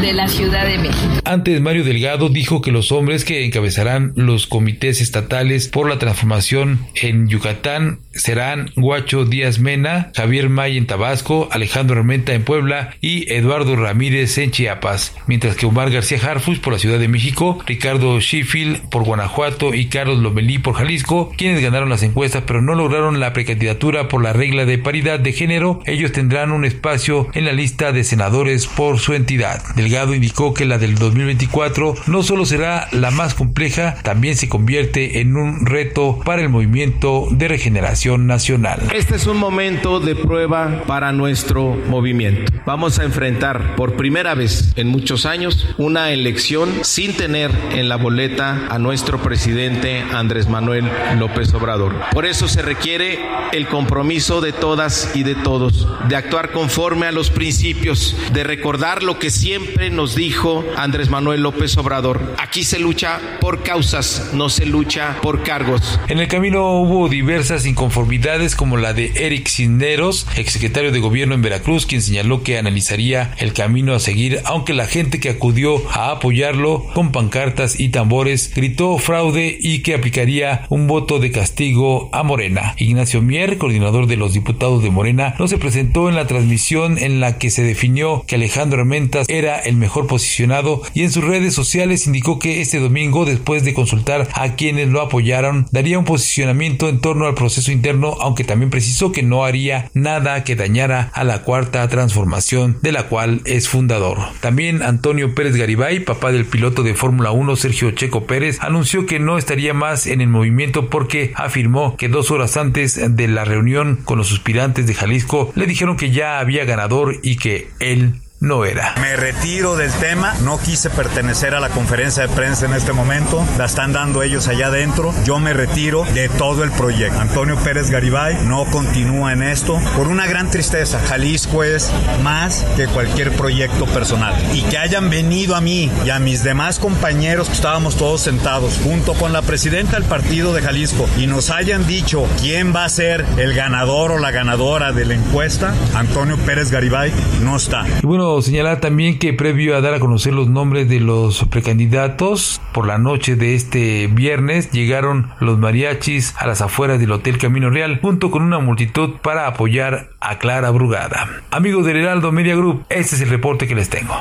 de 0.00 0.12
la 0.12 0.28
Ciudad 0.28 0.66
de 0.66 0.78
México. 0.78 1.20
Antes, 1.24 1.60
Mario 1.60 1.84
Delgado 1.84 2.28
dijo 2.28 2.60
que 2.60 2.72
los 2.72 2.92
hombres 2.92 3.24
que 3.24 3.44
encabezarán 3.44 4.12
los 4.16 4.46
comités 4.46 5.00
estatales 5.00 5.68
por 5.68 5.88
la 5.88 5.98
transformación 5.98 6.86
en 6.94 7.28
Yucatán 7.28 8.00
serán 8.12 8.70
Guacho 8.76 9.24
Díaz 9.24 9.58
Mena, 9.58 10.10
Javier 10.14 10.48
May 10.48 10.76
en 10.76 10.86
Tabasco, 10.86 11.48
Alejandro 11.50 11.98
Armenta 11.98 12.34
en 12.34 12.44
Puebla 12.44 12.94
y 13.00 13.32
Eduardo 13.32 13.76
Ramírez 13.76 14.38
en 14.38 14.50
Chiapas, 14.50 15.14
mientras 15.26 15.56
que 15.56 15.66
Omar 15.66 15.90
García 15.90 16.18
Harfus 16.22 16.58
por 16.58 16.72
la 16.72 16.78
Ciudad 16.78 16.98
de 16.98 17.08
México, 17.08 17.58
Ricardo 17.66 18.20
Sheffield 18.46 18.88
por 18.90 19.04
Guanajuato 19.04 19.74
y 19.74 19.86
Carlos 19.86 20.18
Lomelí 20.18 20.58
por 20.58 20.74
Jalisco, 20.74 21.32
quienes 21.36 21.60
ganaron 21.62 21.88
las 21.88 22.02
encuestas 22.02 22.44
pero 22.46 22.62
no 22.62 22.74
lograron 22.74 23.18
la 23.18 23.32
precandidatura 23.32 24.08
por 24.08 24.22
la 24.22 24.32
regla 24.32 24.64
de 24.64 24.78
paridad 24.78 25.18
de 25.18 25.32
género, 25.32 25.80
ellos 25.84 26.12
tendrán 26.12 26.52
un 26.52 26.64
espacio 26.64 27.28
en 27.34 27.44
la 27.44 27.52
lista 27.52 27.92
de 27.92 28.04
senadores 28.04 28.66
por 28.66 28.98
su 28.98 29.14
entidad. 29.14 29.62
Delgado 29.74 30.14
indicó 30.14 30.54
que 30.54 30.64
la 30.64 30.78
del 30.78 30.94
2024 30.94 31.94
no 32.06 32.22
solo 32.22 32.46
será 32.46 32.88
la 32.92 33.10
más 33.10 33.34
compleja, 33.34 33.96
también 34.02 34.36
se 34.36 34.48
convierte 34.48 35.20
en 35.20 35.36
un 35.36 35.66
reto 35.66 36.20
para 36.24 36.42
el 36.42 36.48
movimiento 36.48 37.26
de 37.30 37.48
regeneración 37.48 38.26
nacional. 38.26 38.80
Este 38.94 39.16
es 39.16 39.26
un 39.26 39.38
momento 39.38 39.98
de 39.98 40.14
prueba 40.14 40.84
para 40.86 41.12
nuestro 41.12 41.76
movimiento. 41.88 42.52
Vamos 42.64 42.98
a 42.98 43.04
enfrentar 43.04 43.74
por 43.76 43.96
primera 43.96 44.34
vez 44.34 44.72
en 44.76 44.88
muchos 44.88 45.26
años 45.26 45.66
una 45.78 46.12
elección 46.12 46.70
sin 46.82 47.16
tener 47.16 47.50
en 47.72 47.88
la 47.88 47.96
boleta 47.96 48.35
a 48.40 48.78
nuestro 48.78 49.18
presidente 49.22 50.04
Andrés 50.12 50.46
Manuel 50.46 50.90
López 51.18 51.54
Obrador. 51.54 51.94
Por 52.12 52.26
eso 52.26 52.48
se 52.48 52.60
requiere 52.60 53.18
el 53.52 53.66
compromiso 53.66 54.42
de 54.42 54.52
todas 54.52 55.12
y 55.14 55.22
de 55.22 55.34
todos, 55.34 55.88
de 56.08 56.16
actuar 56.16 56.52
conforme 56.52 57.06
a 57.06 57.12
los 57.12 57.30
principios, 57.30 58.14
de 58.32 58.44
recordar 58.44 59.02
lo 59.02 59.18
que 59.18 59.30
siempre 59.30 59.88
nos 59.88 60.14
dijo 60.14 60.64
Andrés 60.76 61.08
Manuel 61.08 61.42
López 61.42 61.78
Obrador. 61.78 62.34
Aquí 62.38 62.62
se 62.62 62.78
lucha 62.78 63.20
por 63.40 63.62
causas, 63.62 64.30
no 64.34 64.50
se 64.50 64.66
lucha 64.66 65.16
por 65.22 65.42
cargos. 65.42 65.98
En 66.08 66.18
el 66.18 66.28
camino 66.28 66.80
hubo 66.80 67.08
diversas 67.08 67.64
inconformidades 67.64 68.54
como 68.54 68.76
la 68.76 68.92
de 68.92 69.12
Eric 69.14 69.48
Cisneros, 69.48 70.26
exsecretario 70.36 70.92
de 70.92 71.00
gobierno 71.00 71.34
en 71.34 71.42
Veracruz, 71.42 71.86
quien 71.86 72.02
señaló 72.02 72.42
que 72.42 72.58
analizaría 72.58 73.34
el 73.38 73.54
camino 73.54 73.94
a 73.94 74.00
seguir, 74.00 74.40
aunque 74.44 74.74
la 74.74 74.86
gente 74.86 75.20
que 75.20 75.30
acudió 75.30 75.88
a 75.90 76.10
apoyarlo 76.10 76.84
con 76.92 77.12
pancartas 77.12 77.80
y 77.80 77.88
tambores 77.88 78.25
gritó 78.54 78.98
fraude 78.98 79.56
y 79.60 79.80
que 79.80 79.94
aplicaría 79.94 80.66
un 80.68 80.86
voto 80.86 81.20
de 81.20 81.30
castigo 81.30 82.08
a 82.12 82.22
Morena. 82.24 82.74
Ignacio 82.76 83.22
Mier, 83.22 83.56
coordinador 83.56 84.06
de 84.06 84.16
los 84.16 84.32
diputados 84.32 84.82
de 84.82 84.90
Morena, 84.90 85.34
no 85.38 85.46
se 85.46 85.58
presentó 85.58 86.08
en 86.08 86.16
la 86.16 86.26
transmisión 86.26 86.98
en 86.98 87.20
la 87.20 87.38
que 87.38 87.50
se 87.50 87.62
definió 87.62 88.24
que 88.26 88.34
Alejandro 88.34 88.80
Armentas 88.80 89.28
era 89.28 89.60
el 89.60 89.76
mejor 89.76 90.06
posicionado 90.06 90.82
y 90.92 91.02
en 91.02 91.12
sus 91.12 91.22
redes 91.22 91.54
sociales 91.54 92.06
indicó 92.06 92.38
que 92.38 92.60
este 92.60 92.80
domingo, 92.80 93.24
después 93.24 93.64
de 93.64 93.74
consultar 93.74 94.28
a 94.34 94.54
quienes 94.56 94.88
lo 94.88 95.00
apoyaron, 95.00 95.66
daría 95.70 95.98
un 95.98 96.04
posicionamiento 96.04 96.88
en 96.88 97.00
torno 97.00 97.26
al 97.26 97.34
proceso 97.34 97.70
interno, 97.70 98.16
aunque 98.20 98.44
también 98.44 98.70
precisó 98.70 99.12
que 99.12 99.22
no 99.22 99.44
haría 99.44 99.90
nada 99.94 100.42
que 100.42 100.56
dañara 100.56 101.10
a 101.14 101.22
la 101.22 101.42
cuarta 101.42 101.86
transformación 101.88 102.78
de 102.82 102.92
la 102.92 103.04
cual 103.04 103.42
es 103.44 103.68
fundador. 103.68 104.18
También 104.40 104.82
Antonio 104.82 105.34
Pérez 105.34 105.54
Garibay, 105.54 106.00
papá 106.00 106.32
del 106.32 106.44
piloto 106.44 106.82
de 106.82 106.94
Fórmula 106.94 107.30
1 107.30 107.56
Sergio 107.56 107.90
Checo 107.92 108.15
Pérez, 108.24 108.58
anunció 108.60 109.06
que 109.06 109.18
no 109.18 109.38
estaría 109.38 109.74
más 109.74 110.06
en 110.06 110.20
el 110.20 110.28
movimiento 110.28 110.88
porque 110.88 111.32
afirmó 111.34 111.96
que 111.96 112.08
dos 112.08 112.30
horas 112.30 112.56
antes 112.56 113.16
de 113.16 113.28
la 113.28 113.44
reunión 113.44 114.00
con 114.04 114.18
los 114.18 114.32
aspirantes 114.32 114.86
de 114.86 114.94
Jalisco 114.94 115.52
le 115.54 115.66
dijeron 115.66 115.96
que 115.96 116.10
ya 116.10 116.38
había 116.38 116.64
ganador 116.64 117.16
y 117.22 117.36
que 117.36 117.68
él 117.80 118.14
no 118.40 118.64
era. 118.64 118.94
Me 119.00 119.16
retiro 119.16 119.76
del 119.76 119.92
tema, 119.92 120.34
no 120.42 120.58
quise 120.58 120.90
pertenecer 120.90 121.54
a 121.54 121.60
la 121.60 121.70
conferencia 121.70 122.26
de 122.26 122.34
prensa 122.34 122.66
en 122.66 122.74
este 122.74 122.92
momento, 122.92 123.44
la 123.58 123.64
están 123.64 123.92
dando 123.92 124.22
ellos 124.22 124.48
allá 124.48 124.66
adentro, 124.66 125.14
yo 125.24 125.38
me 125.38 125.52
retiro 125.52 126.04
de 126.14 126.28
todo 126.28 126.62
el 126.62 126.70
proyecto. 126.72 127.18
Antonio 127.20 127.56
Pérez 127.56 127.90
Garibay 127.90 128.44
no 128.44 128.66
continúa 128.66 129.32
en 129.32 129.42
esto 129.42 129.80
por 129.96 130.08
una 130.08 130.26
gran 130.26 130.50
tristeza. 130.50 131.00
Jalisco 131.08 131.64
es 131.64 131.90
más 132.22 132.64
que 132.76 132.86
cualquier 132.86 133.32
proyecto 133.32 133.86
personal. 133.86 134.34
Y 134.54 134.62
que 134.62 134.78
hayan 134.78 135.10
venido 135.10 135.56
a 135.56 135.60
mí 135.60 135.90
y 136.04 136.10
a 136.10 136.18
mis 136.18 136.44
demás 136.44 136.78
compañeros 136.78 137.48
que 137.48 137.54
estábamos 137.54 137.96
todos 137.96 138.20
sentados 138.20 138.78
junto 138.82 139.14
con 139.14 139.32
la 139.32 139.42
presidenta 139.42 139.98
del 139.98 140.04
partido 140.04 140.52
de 140.52 140.62
Jalisco 140.62 141.08
y 141.18 141.26
nos 141.26 141.50
hayan 141.50 141.86
dicho 141.86 142.26
quién 142.40 142.74
va 142.74 142.84
a 142.84 142.88
ser 142.88 143.24
el 143.38 143.54
ganador 143.54 144.12
o 144.12 144.18
la 144.18 144.30
ganadora 144.30 144.92
de 144.92 145.04
la 145.04 145.14
encuesta, 145.14 145.74
Antonio 145.94 146.36
Pérez 146.38 146.70
Garibay 146.70 147.12
no 147.40 147.56
está. 147.56 147.86
Y 148.02 148.06
bueno, 148.06 148.25
señalar 148.42 148.80
también 148.80 149.18
que 149.18 149.32
previo 149.32 149.76
a 149.76 149.80
dar 149.80 149.94
a 149.94 150.00
conocer 150.00 150.32
los 150.32 150.48
nombres 150.48 150.88
de 150.88 151.00
los 151.00 151.44
precandidatos, 151.44 152.60
por 152.72 152.86
la 152.86 152.98
noche 152.98 153.36
de 153.36 153.54
este 153.54 154.06
viernes 154.08 154.70
llegaron 154.70 155.30
los 155.40 155.58
mariachis 155.58 156.34
a 156.36 156.46
las 156.46 156.60
afueras 156.60 156.98
del 156.98 157.12
Hotel 157.12 157.38
Camino 157.38 157.70
Real 157.70 158.00
junto 158.00 158.30
con 158.30 158.42
una 158.42 158.58
multitud 158.58 159.14
para 159.22 159.46
apoyar 159.46 160.10
a 160.20 160.38
Clara 160.38 160.70
Brugada. 160.70 161.28
Amigos 161.50 161.86
del 161.86 161.98
Heraldo 161.98 162.32
Media 162.32 162.56
Group, 162.56 162.84
este 162.88 163.16
es 163.16 163.22
el 163.22 163.28
reporte 163.28 163.66
que 163.66 163.74
les 163.74 163.88
tengo. 163.88 164.14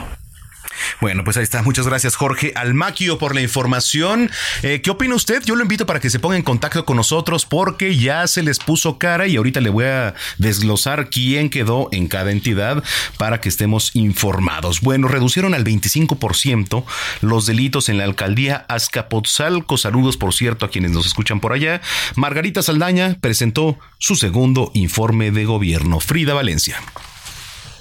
Bueno, 1.01 1.23
pues 1.23 1.37
ahí 1.37 1.43
está. 1.43 1.61
Muchas 1.61 1.87
gracias, 1.87 2.15
Jorge 2.15 2.51
Almaquio, 2.55 3.17
por 3.17 3.35
la 3.35 3.41
información. 3.41 4.29
Eh, 4.63 4.81
¿Qué 4.81 4.89
opina 4.91 5.15
usted? 5.15 5.43
Yo 5.43 5.55
lo 5.55 5.61
invito 5.61 5.85
para 5.85 5.99
que 5.99 6.09
se 6.09 6.19
ponga 6.19 6.35
en 6.35 6.43
contacto 6.43 6.85
con 6.85 6.97
nosotros 6.97 7.45
porque 7.45 7.97
ya 7.97 8.27
se 8.27 8.43
les 8.43 8.59
puso 8.59 8.97
cara 8.97 9.27
y 9.27 9.37
ahorita 9.37 9.61
le 9.61 9.69
voy 9.69 9.85
a 9.85 10.13
desglosar 10.37 11.09
quién 11.09 11.49
quedó 11.49 11.89
en 11.91 12.07
cada 12.07 12.31
entidad 12.31 12.83
para 13.17 13.41
que 13.41 13.49
estemos 13.49 13.91
informados. 13.93 14.81
Bueno, 14.81 15.07
reducieron 15.07 15.53
al 15.53 15.63
25% 15.63 16.83
los 17.21 17.45
delitos 17.45 17.89
en 17.89 17.97
la 17.97 18.03
alcaldía 18.03 18.65
Azcapotzalco. 18.67 19.77
Saludos, 19.77 20.17
por 20.17 20.33
cierto, 20.33 20.65
a 20.65 20.69
quienes 20.69 20.91
nos 20.91 21.05
escuchan 21.05 21.39
por 21.39 21.53
allá. 21.53 21.81
Margarita 22.15 22.61
Saldaña 22.61 23.17
presentó 23.21 23.77
su 23.97 24.15
segundo 24.15 24.71
informe 24.73 25.31
de 25.31 25.45
gobierno. 25.45 25.99
Frida 25.99 26.33
Valencia. 26.33 26.77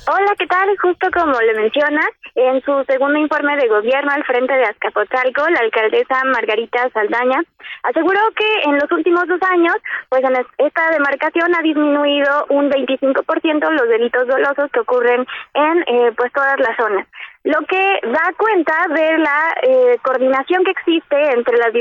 Hola, 0.06 0.34
¿qué 0.38 0.46
tal? 0.46 0.68
Justo 0.82 1.08
como 1.14 1.40
le 1.40 1.54
mencionas, 1.54 2.08
en 2.34 2.60
su 2.60 2.84
segundo 2.84 3.18
informe 3.18 3.56
de 3.56 3.68
gobierno 3.68 4.10
al 4.12 4.22
frente 4.24 4.52
de 4.52 4.64
Azcapotzalco, 4.64 5.48
la 5.48 5.60
alcaldesa 5.60 6.22
Margarita 6.24 6.90
Saldaña 6.92 7.42
aseguró 7.84 8.20
que 8.36 8.68
en 8.68 8.74
los 8.74 8.92
últimos 8.92 9.26
dos 9.26 9.40
años, 9.50 9.74
pues 10.10 10.22
en 10.24 10.36
esta 10.58 10.90
demarcación 10.90 11.54
ha 11.54 11.62
disminuido 11.62 12.44
un 12.50 12.70
25% 12.70 13.70
los 13.70 13.88
delitos 13.88 14.28
dolosos 14.28 14.70
que 14.72 14.80
ocurren 14.80 15.26
en 15.54 15.78
eh, 15.86 16.12
pues 16.14 16.30
todas 16.34 16.60
las 16.60 16.76
zonas 16.76 17.06
lo 17.44 17.60
que 17.66 18.00
da 18.04 18.32
cuenta 18.38 18.74
de 18.88 19.18
la 19.18 19.54
eh, 19.62 19.98
coordinación 20.02 20.64
que 20.64 20.70
existe 20.70 21.30
entre 21.30 21.58
las 21.58 21.74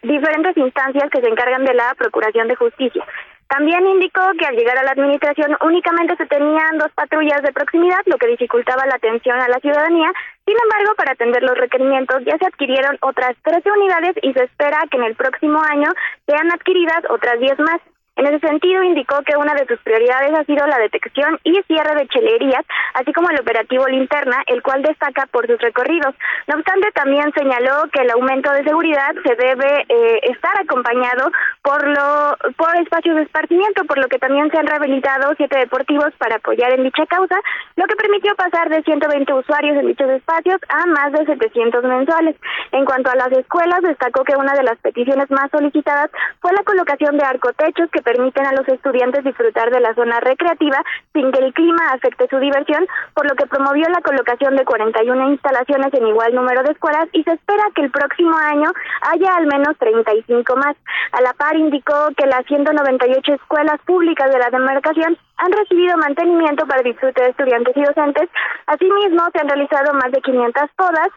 diferentes 0.00 0.56
instancias 0.56 1.10
que 1.10 1.20
se 1.20 1.28
encargan 1.28 1.64
de 1.64 1.74
la 1.74 1.92
Procuración 1.98 2.46
de 2.46 2.54
Justicia. 2.54 3.04
También 3.52 3.86
indicó 3.86 4.22
que 4.38 4.46
al 4.46 4.56
llegar 4.56 4.78
a 4.78 4.82
la 4.82 4.92
administración 4.92 5.54
únicamente 5.60 6.16
se 6.16 6.24
tenían 6.24 6.78
dos 6.78 6.90
patrullas 6.94 7.42
de 7.42 7.52
proximidad, 7.52 8.00
lo 8.06 8.16
que 8.16 8.28
dificultaba 8.28 8.86
la 8.86 8.94
atención 8.94 9.38
a 9.38 9.48
la 9.48 9.60
ciudadanía. 9.60 10.10
Sin 10.46 10.56
embargo, 10.56 10.94
para 10.96 11.12
atender 11.12 11.42
los 11.42 11.58
requerimientos 11.58 12.24
ya 12.24 12.38
se 12.38 12.46
adquirieron 12.46 12.96
otras 13.02 13.36
13 13.44 13.70
unidades 13.70 14.16
y 14.22 14.32
se 14.32 14.44
espera 14.44 14.78
que 14.90 14.96
en 14.96 15.04
el 15.04 15.16
próximo 15.16 15.60
año 15.70 15.90
sean 16.26 16.50
adquiridas 16.50 17.02
otras 17.10 17.38
10 17.40 17.58
más. 17.58 17.80
En 18.16 18.26
ese 18.26 18.46
sentido, 18.46 18.82
indicó 18.82 19.22
que 19.22 19.36
una 19.36 19.54
de 19.54 19.66
sus 19.66 19.80
prioridades 19.80 20.32
ha 20.38 20.44
sido 20.44 20.66
la 20.66 20.78
detección 20.78 21.38
y 21.44 21.58
cierre 21.62 21.94
de 21.94 22.06
chelerías, 22.08 22.64
así 22.94 23.12
como 23.12 23.30
el 23.30 23.40
operativo 23.40 23.86
Linterna, 23.86 24.42
el 24.48 24.62
cual 24.62 24.82
destaca 24.82 25.26
por 25.26 25.46
sus 25.46 25.58
recorridos. 25.58 26.14
No 26.46 26.56
obstante, 26.56 26.92
también 26.92 27.32
señaló 27.32 27.88
que 27.90 28.02
el 28.02 28.10
aumento 28.10 28.52
de 28.52 28.64
seguridad 28.64 29.14
se 29.24 29.34
debe 29.34 29.86
eh, 29.88 30.20
estar 30.24 30.52
acompañado 30.60 31.30
por 31.62 31.86
lo 31.86 32.36
por 32.56 32.76
espacios 32.76 33.16
de 33.16 33.22
esparcimiento, 33.22 33.84
por 33.84 33.98
lo 33.98 34.08
que 34.08 34.18
también 34.18 34.50
se 34.50 34.58
han 34.58 34.66
rehabilitado 34.66 35.32
siete 35.36 35.58
deportivos 35.58 36.12
para 36.18 36.36
apoyar 36.36 36.72
en 36.72 36.82
dicha 36.82 37.06
causa, 37.06 37.36
lo 37.76 37.86
que 37.86 37.94
permitió 37.94 38.34
pasar 38.34 38.68
de 38.68 38.82
120 38.82 39.32
usuarios 39.32 39.78
en 39.78 39.86
dichos 39.86 40.10
espacios 40.10 40.58
a 40.68 40.86
más 40.86 41.12
de 41.12 41.24
700 41.24 41.84
mensuales. 41.84 42.36
En 42.72 42.84
cuanto 42.84 43.10
a 43.10 43.14
las 43.14 43.30
escuelas, 43.32 43.80
destacó 43.82 44.24
que 44.24 44.36
una 44.36 44.54
de 44.54 44.64
las 44.64 44.78
peticiones 44.78 45.30
más 45.30 45.50
solicitadas 45.50 46.10
fue 46.40 46.52
la 46.52 46.64
colocación 46.64 47.16
de 47.16 47.24
arcotechos 47.24 47.90
que 47.90 48.02
permiten 48.02 48.46
a 48.46 48.52
los 48.52 48.66
estudiantes 48.66 49.24
disfrutar 49.24 49.70
de 49.70 49.80
la 49.80 49.94
zona 49.94 50.18
recreativa 50.18 50.82
sin 51.12 51.30
que 51.30 51.44
el 51.44 51.54
clima 51.54 51.92
afecte 51.92 52.26
su 52.28 52.38
diversión, 52.38 52.86
por 53.14 53.28
lo 53.28 53.36
que 53.36 53.46
promovió 53.46 53.88
la 53.88 54.02
colocación 54.02 54.56
de 54.56 54.64
41 54.64 55.30
instalaciones 55.30 55.94
en 55.94 56.08
igual 56.08 56.34
número 56.34 56.62
de 56.64 56.72
escuelas 56.72 57.08
y 57.12 57.22
se 57.22 57.32
espera 57.32 57.62
que 57.74 57.82
el 57.82 57.90
próximo 57.90 58.36
año 58.36 58.72
haya 59.02 59.36
al 59.36 59.46
menos 59.46 59.78
35 59.78 60.56
más. 60.56 60.76
A 61.12 61.20
la 61.20 61.32
par 61.34 61.51
indicó 61.56 62.10
que 62.16 62.26
las 62.26 62.44
198 62.46 63.34
escuelas 63.34 63.80
públicas 63.86 64.30
de 64.30 64.38
la 64.38 64.50
demarcación 64.50 65.16
han 65.36 65.52
recibido 65.52 65.96
mantenimiento 65.96 66.66
para 66.66 66.82
disfrute 66.82 67.22
de 67.22 67.30
estudiantes 67.30 67.76
y 67.76 67.82
docentes. 67.82 68.28
Asimismo, 68.66 69.28
se 69.32 69.40
han 69.40 69.48
realizado 69.48 69.94
más 69.94 70.12
de 70.12 70.20
500 70.20 70.70
podas 70.76 71.08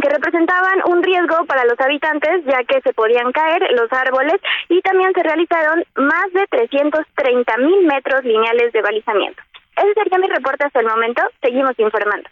que 0.00 0.08
representaban 0.08 0.80
un 0.86 1.02
riesgo 1.02 1.44
para 1.46 1.64
los 1.64 1.78
habitantes 1.78 2.44
ya 2.46 2.64
que 2.64 2.80
se 2.80 2.92
podían 2.94 3.30
caer 3.32 3.62
los 3.72 3.92
árboles 3.92 4.40
y 4.68 4.80
también 4.80 5.12
se 5.14 5.22
realizaron 5.22 5.84
más 5.96 6.32
de 6.32 6.46
330 6.48 7.56
mil 7.58 7.86
metros 7.86 8.24
lineales 8.24 8.72
de 8.72 8.82
balizamiento. 8.82 9.42
Ese 9.76 9.94
sería 9.94 10.18
mi 10.18 10.28
reporte 10.28 10.64
hasta 10.64 10.80
el 10.80 10.86
momento. 10.86 11.22
Seguimos 11.40 11.78
informando. 11.78 12.28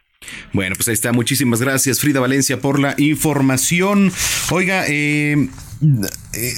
Bueno, 0.53 0.74
pues 0.76 0.88
ahí 0.88 0.94
está. 0.94 1.12
Muchísimas 1.12 1.62
gracias, 1.62 2.00
Frida 2.00 2.20
Valencia, 2.20 2.59
por 2.59 2.79
la 2.79 2.94
información. 2.98 4.11
Oiga, 4.53 4.85
eh, 4.88 5.48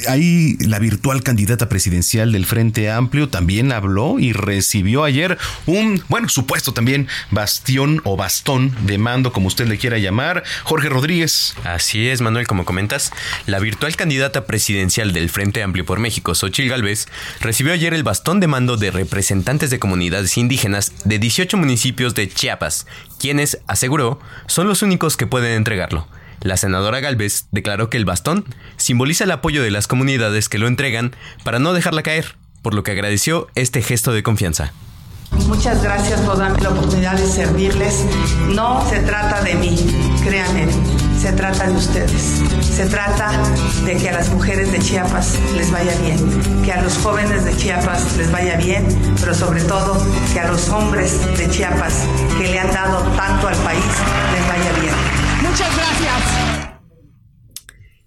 ahí 0.08 0.56
la 0.58 0.78
virtual 0.78 1.22
candidata 1.22 1.68
presidencial 1.68 2.32
del 2.32 2.46
Frente 2.46 2.90
Amplio 2.90 3.28
también 3.28 3.72
habló 3.72 4.18
y 4.18 4.32
recibió 4.32 5.04
ayer 5.04 5.38
un, 5.66 6.02
bueno, 6.08 6.28
supuesto 6.28 6.72
también 6.72 7.08
bastión 7.30 8.00
o 8.04 8.16
bastón 8.16 8.74
de 8.86 8.98
mando, 8.98 9.32
como 9.32 9.46
usted 9.46 9.66
le 9.68 9.78
quiera 9.78 9.98
llamar, 9.98 10.42
Jorge 10.64 10.88
Rodríguez. 10.88 11.54
Así 11.64 12.08
es, 12.08 12.20
Manuel, 12.20 12.46
como 12.46 12.64
comentas, 12.64 13.12
la 13.46 13.60
virtual 13.60 13.96
candidata 13.96 14.44
presidencial 14.46 15.12
del 15.12 15.30
Frente 15.30 15.62
Amplio 15.62 15.86
por 15.86 16.00
México, 16.00 16.34
Xochil 16.34 16.68
Gálvez, 16.68 17.06
recibió 17.40 17.72
ayer 17.72 17.94
el 17.94 18.02
bastón 18.02 18.40
de 18.40 18.48
mando 18.48 18.76
de 18.76 18.90
representantes 18.90 19.70
de 19.70 19.78
comunidades 19.78 20.36
indígenas 20.36 20.92
de 21.04 21.18
18 21.18 21.56
municipios 21.56 22.14
de 22.14 22.28
Chiapas, 22.28 22.86
quienes, 23.18 23.58
aseguró, 23.66 24.20
son 24.46 24.68
los 24.68 24.82
únicos 24.82 25.16
que 25.16 25.26
pueden 25.26 25.52
entregarlo. 25.52 26.08
La 26.42 26.56
senadora 26.56 27.00
Galvez 27.00 27.46
declaró 27.52 27.88
que 27.88 27.96
el 27.96 28.04
bastón 28.04 28.44
simboliza 28.76 29.24
el 29.24 29.30
apoyo 29.30 29.62
de 29.62 29.70
las 29.70 29.86
comunidades 29.86 30.48
que 30.48 30.58
lo 30.58 30.66
entregan 30.66 31.14
para 31.44 31.60
no 31.60 31.72
dejarla 31.72 32.02
caer, 32.02 32.36
por 32.62 32.74
lo 32.74 32.82
que 32.82 32.90
agradeció 32.90 33.48
este 33.54 33.80
gesto 33.80 34.12
de 34.12 34.22
confianza. 34.22 34.72
Muchas 35.46 35.82
gracias 35.82 36.20
por 36.20 36.38
darme 36.38 36.60
la 36.60 36.70
oportunidad 36.70 37.16
de 37.16 37.26
servirles. 37.26 38.04
No 38.48 38.86
se 38.88 39.00
trata 39.00 39.42
de 39.42 39.54
mí, 39.54 39.76
créanme, 40.24 40.66
se 41.20 41.32
trata 41.32 41.68
de 41.68 41.72
ustedes. 41.72 42.42
Se 42.60 42.86
trata 42.86 43.32
de 43.84 43.96
que 43.96 44.10
a 44.10 44.12
las 44.12 44.28
mujeres 44.30 44.72
de 44.72 44.78
Chiapas 44.78 45.38
les 45.56 45.70
vaya 45.70 45.94
bien, 46.02 46.62
que 46.64 46.72
a 46.72 46.82
los 46.82 46.98
jóvenes 46.98 47.44
de 47.44 47.56
Chiapas 47.56 48.16
les 48.16 48.30
vaya 48.30 48.56
bien, 48.56 48.86
pero 49.20 49.34
sobre 49.34 49.62
todo 49.62 50.04
que 50.32 50.40
a 50.40 50.50
los 50.50 50.68
hombres 50.68 51.20
de 51.38 51.48
Chiapas 51.48 52.04
que 52.38 52.48
le 52.48 52.58
han 52.58 52.72
dado 52.72 53.02
tanto 53.16 53.48
al 53.48 53.56
país 53.58 53.84
les 54.34 54.48
vaya 54.48 54.80
bien. 54.80 55.01
Muchas 55.52 55.76
gracias. 55.76 56.70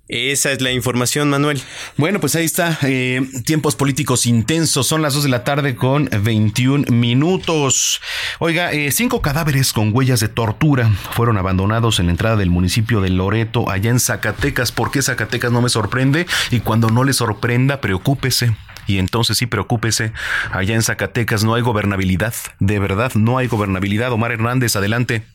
Esa 0.07 0.51
es 0.51 0.61
la 0.61 0.71
información, 0.71 1.29
Manuel. 1.29 1.61
Bueno, 1.95 2.19
pues 2.19 2.35
ahí 2.35 2.43
está. 2.43 2.79
Eh, 2.81 3.21
tiempos 3.45 3.75
políticos 3.75 4.25
intensos. 4.25 4.87
Son 4.87 5.03
las 5.03 5.13
2 5.13 5.25
de 5.25 5.29
la 5.29 5.43
tarde 5.43 5.75
con 5.75 6.09
21 6.23 6.85
minutos. 6.89 8.01
Oiga, 8.39 8.71
eh, 8.71 8.91
cinco 8.91 9.21
cadáveres 9.21 9.73
con 9.73 9.95
huellas 9.95 10.21
de 10.21 10.27
tortura 10.27 10.89
fueron 11.11 11.37
abandonados 11.37 11.99
en 11.99 12.07
la 12.07 12.13
entrada 12.13 12.35
del 12.35 12.49
municipio 12.49 12.99
de 12.99 13.11
Loreto, 13.11 13.69
allá 13.69 13.91
en 13.91 13.99
Zacatecas. 13.99 14.71
¿Por 14.71 14.89
qué 14.89 15.03
Zacatecas 15.03 15.51
no 15.51 15.61
me 15.61 15.69
sorprende? 15.69 16.25
Y 16.49 16.61
cuando 16.61 16.89
no 16.89 17.03
le 17.03 17.13
sorprenda, 17.13 17.79
preocúpese 17.79 18.55
y 18.87 18.97
entonces 18.97 19.37
sí 19.37 19.45
preocúpese, 19.45 20.13
allá 20.51 20.73
en 20.73 20.81
Zacatecas 20.81 21.43
no 21.43 21.53
hay 21.53 21.61
gobernabilidad, 21.61 22.33
de 22.59 22.79
verdad 22.79 23.11
no 23.13 23.37
hay 23.37 23.45
gobernabilidad. 23.45 24.11
Omar 24.11 24.31
Hernández, 24.31 24.75
adelante. 24.75 25.34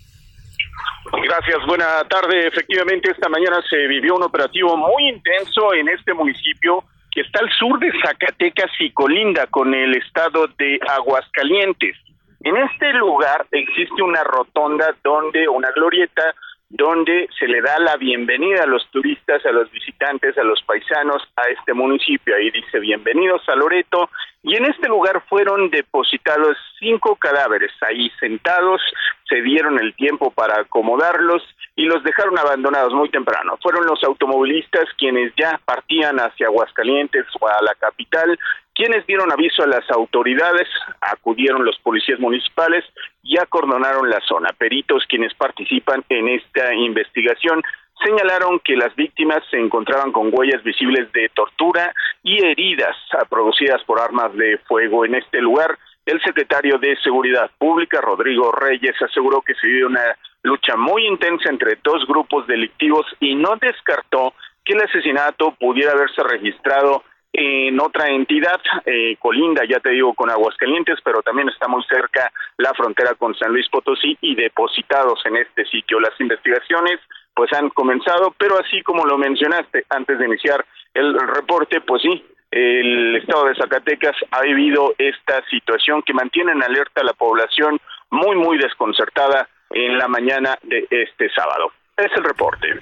Gracias, 1.41 1.67
buena 1.67 2.05
tarde. 2.05 2.49
Efectivamente, 2.49 3.11
esta 3.11 3.31
mañana 3.31 3.63
se 3.71 3.87
vivió 3.87 4.15
un 4.15 4.25
operativo 4.25 4.77
muy 4.77 5.09
intenso 5.09 5.73
en 5.73 5.89
este 5.89 6.13
municipio 6.13 6.85
que 7.11 7.23
está 7.23 7.41
al 7.41 7.51
sur 7.53 7.79
de 7.79 7.91
Zacatecas 8.05 8.71
y 8.79 8.91
colinda 8.91 9.47
con 9.47 9.73
el 9.73 9.97
estado 9.97 10.49
de 10.59 10.79
Aguascalientes. 10.87 11.97
En 12.41 12.59
este 12.59 12.93
lugar 12.93 13.47
existe 13.53 14.03
una 14.03 14.23
rotonda 14.23 14.95
donde, 15.03 15.49
una 15.49 15.71
glorieta, 15.71 16.35
donde 16.71 17.29
se 17.37 17.49
le 17.49 17.61
da 17.61 17.79
la 17.81 17.97
bienvenida 17.97 18.63
a 18.63 18.67
los 18.67 18.89
turistas, 18.91 19.45
a 19.45 19.51
los 19.51 19.69
visitantes, 19.73 20.39
a 20.39 20.45
los 20.45 20.63
paisanos 20.63 21.21
a 21.37 21.43
este 21.51 21.75
municipio. 21.75 22.35
Ahí 22.37 22.51
dice 22.53 22.79
bienvenidos 22.79 23.43
a 23.49 23.57
Loreto. 23.57 24.09
Y 24.45 24.57
en 24.57 24.65
este 24.65 24.89
lugar 24.89 25.23
fueron 25.29 25.69
depositados 25.69 26.57
cinco 26.79 27.17
cadáveres 27.17 27.73
ahí 27.83 28.09
sentados, 28.21 28.81
se 29.29 29.43
dieron 29.43 29.79
el 29.79 29.95
tiempo 29.95 30.31
para 30.31 30.61
acomodarlos 30.61 31.43
y 31.77 31.85
los 31.85 32.03
dejaron 32.05 32.39
abandonados 32.39 32.95
muy 32.95 33.11
temprano. 33.11 33.59
Fueron 33.61 33.85
los 33.85 34.03
automovilistas 34.05 34.87
quienes 34.97 35.35
ya 35.37 35.61
partían 35.65 36.19
hacia 36.19 36.47
Aguascalientes 36.47 37.27
o 37.41 37.49
a 37.49 37.63
la 37.63 37.75
capital, 37.75 38.39
quienes 38.81 39.07
dieron 39.07 39.31
aviso 39.31 39.63
a 39.63 39.67
las 39.67 39.85
autoridades, 39.91 40.67
acudieron 41.03 41.67
los 41.67 41.79
policías 41.81 42.19
municipales 42.19 42.83
y 43.23 43.39
acordonaron 43.39 44.09
la 44.09 44.21
zona. 44.27 44.55
Peritos 44.57 45.05
quienes 45.07 45.35
participan 45.35 46.03
en 46.09 46.29
esta 46.29 46.73
investigación 46.73 47.63
señalaron 48.03 48.59
que 48.61 48.77
las 48.77 48.97
víctimas 48.97 49.43
se 49.51 49.59
encontraban 49.59 50.13
con 50.13 50.31
huellas 50.33 50.63
visibles 50.63 51.13
de 51.13 51.29
tortura 51.35 51.93
y 52.23 52.43
heridas 52.43 52.97
producidas 53.29 53.85
por 53.85 54.01
armas 54.01 54.35
de 54.35 54.57
fuego 54.67 55.05
en 55.05 55.17
este 55.17 55.43
lugar. 55.43 55.77
El 56.07 56.19
secretario 56.23 56.79
de 56.79 56.97
Seguridad 57.03 57.51
Pública, 57.59 58.01
Rodrigo 58.01 58.51
Reyes, 58.51 58.97
aseguró 59.03 59.43
que 59.43 59.57
se 59.57 59.67
vive 59.67 59.85
una 59.85 60.17
lucha 60.43 60.75
muy 60.77 61.07
intensa 61.07 61.51
entre 61.51 61.79
dos 61.85 62.07
grupos 62.07 62.47
delictivos 62.47 63.05
y 63.21 63.35
no 63.35 63.57
descartó 63.61 64.33
que 64.65 64.73
el 64.73 64.81
asesinato 64.81 65.55
pudiera 65.61 65.93
haberse 65.93 66.23
registrado 66.23 67.05
en 67.33 67.81
otra 67.81 68.09
entidad, 68.09 68.61
eh, 68.85 69.17
colinda, 69.19 69.63
ya 69.69 69.79
te 69.79 69.91
digo, 69.91 70.15
con 70.15 70.31
Aguascalientes, 70.31 70.99
pero 71.05 71.23
también 71.23 71.49
está 71.49 71.69
muy 71.69 71.83
cerca 71.85 72.33
la 72.57 72.75
frontera 72.75 73.15
con 73.15 73.35
San 73.37 73.53
Luis 73.53 73.69
Potosí 73.69 74.19
y 74.21 74.35
depositados 74.35 75.21
en 75.27 75.37
este 75.37 75.65
sitio. 75.67 76.01
Las 76.01 76.19
investigaciones 76.21 76.99
pues 77.35 77.53
han 77.53 77.71
comenzado, 77.71 78.35
pero 78.37 78.59
así 78.59 78.83
como 78.83 79.07
lo 79.07 79.17
mencionaste 79.17 79.85
antes 79.91 80.19
de 80.19 80.27
iniciar 80.27 80.65
el 80.93 81.15
reporte, 81.19 81.81
pues 81.81 82.03
sí, 82.03 82.25
el 82.51 83.17
estado 83.17 83.47
de 83.47 83.55
Zacatecas 83.55 84.17
ha 84.33 84.43
vivido 84.43 84.95
esta 84.99 85.45
situación 85.49 86.03
que 86.03 86.13
mantiene 86.13 86.53
en 86.53 86.63
alerta 86.63 87.03
a 87.03 87.05
la 87.05 87.13
población 87.13 87.81
muy, 88.11 88.35
muy 88.37 88.59
desconcertada 88.59 89.49
en 89.71 89.99
la 89.99 90.09
mañana 90.09 90.59
de 90.63 90.85
este 90.91 91.31
sábado. 91.31 91.73
Es 91.97 92.11
el 92.17 92.25
reporte. 92.25 92.81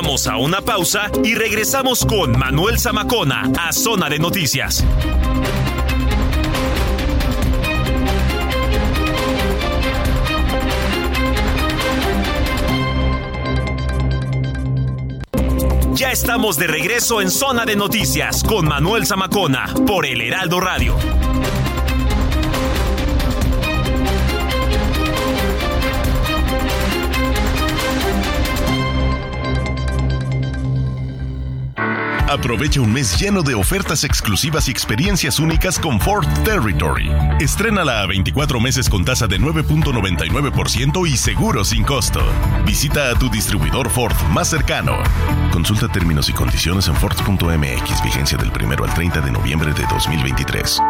Vamos 0.00 0.28
a 0.28 0.36
una 0.36 0.60
pausa 0.60 1.10
y 1.24 1.34
regresamos 1.34 2.04
con 2.04 2.38
Manuel 2.38 2.78
Zamacona 2.78 3.50
a 3.58 3.72
Zona 3.72 4.08
de 4.08 4.20
Noticias. 4.20 4.84
Ya 15.94 16.12
estamos 16.12 16.58
de 16.58 16.68
regreso 16.68 17.20
en 17.20 17.28
Zona 17.28 17.64
de 17.64 17.74
Noticias 17.74 18.44
con 18.44 18.68
Manuel 18.68 19.04
Zamacona 19.04 19.74
por 19.84 20.06
El 20.06 20.20
Heraldo 20.20 20.60
Radio. 20.60 20.94
Aprovecha 32.28 32.82
un 32.82 32.92
mes 32.92 33.18
lleno 33.18 33.42
de 33.42 33.54
ofertas 33.54 34.04
exclusivas 34.04 34.68
y 34.68 34.70
experiencias 34.70 35.38
únicas 35.38 35.78
con 35.78 35.98
Ford 35.98 36.26
Territory. 36.44 37.10
Estrénala 37.40 38.02
a 38.02 38.06
24 38.06 38.60
meses 38.60 38.90
con 38.90 39.02
tasa 39.02 39.26
de 39.26 39.40
9.99% 39.40 41.08
y 41.08 41.16
seguro 41.16 41.64
sin 41.64 41.84
costo. 41.84 42.20
Visita 42.66 43.10
a 43.10 43.14
tu 43.14 43.30
distribuidor 43.30 43.88
Ford 43.88 44.14
más 44.30 44.48
cercano. 44.48 44.98
Consulta 45.50 45.88
términos 45.88 46.28
y 46.28 46.34
condiciones 46.34 46.88
en 46.88 46.96
Ford.mx, 46.96 48.04
vigencia 48.04 48.36
del 48.36 48.50
1 48.50 48.84
al 48.84 48.94
30 48.94 49.22
de 49.22 49.32
noviembre 49.32 49.72
de 49.72 49.86
2023. 49.86 50.82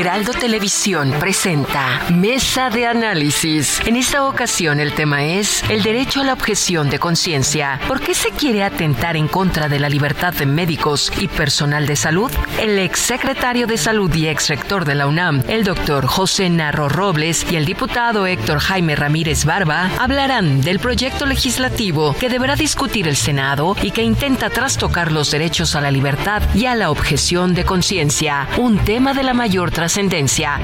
Heraldo 0.00 0.32
Televisión 0.32 1.14
presenta 1.20 2.00
Mesa 2.08 2.70
de 2.70 2.86
Análisis. 2.86 3.82
En 3.84 3.96
esta 3.96 4.26
ocasión 4.26 4.80
el 4.80 4.94
tema 4.94 5.26
es 5.26 5.62
el 5.68 5.82
derecho 5.82 6.22
a 6.22 6.24
la 6.24 6.32
objeción 6.32 6.88
de 6.88 6.98
conciencia. 6.98 7.78
¿Por 7.86 8.00
qué 8.00 8.14
se 8.14 8.30
quiere 8.30 8.64
atentar 8.64 9.18
en 9.18 9.28
contra 9.28 9.68
de 9.68 9.78
la 9.78 9.90
libertad 9.90 10.32
de 10.32 10.46
médicos 10.46 11.12
y 11.18 11.28
personal 11.28 11.86
de 11.86 11.96
salud? 11.96 12.32
El 12.58 12.78
exsecretario 12.78 13.66
de 13.66 13.76
Salud 13.76 14.14
y 14.14 14.28
exrector 14.28 14.86
de 14.86 14.94
la 14.94 15.06
UNAM, 15.06 15.42
el 15.48 15.64
doctor 15.64 16.06
José 16.06 16.48
Narro 16.48 16.88
Robles 16.88 17.44
y 17.52 17.56
el 17.56 17.66
diputado 17.66 18.26
Héctor 18.26 18.58
Jaime 18.58 18.96
Ramírez 18.96 19.44
Barba 19.44 19.90
hablarán 19.98 20.62
del 20.62 20.78
proyecto 20.78 21.26
legislativo 21.26 22.16
que 22.18 22.30
deberá 22.30 22.56
discutir 22.56 23.06
el 23.06 23.16
Senado 23.16 23.76
y 23.82 23.90
que 23.90 24.02
intenta 24.02 24.48
trastocar 24.48 25.12
los 25.12 25.30
derechos 25.30 25.76
a 25.76 25.82
la 25.82 25.90
libertad 25.90 26.42
y 26.54 26.64
a 26.64 26.74
la 26.74 26.90
objeción 26.90 27.52
de 27.52 27.66
conciencia, 27.66 28.48
un 28.56 28.78
tema 28.78 29.12
de 29.12 29.24
la 29.24 29.34
mayor 29.34 29.70
trascendencia 29.70 29.89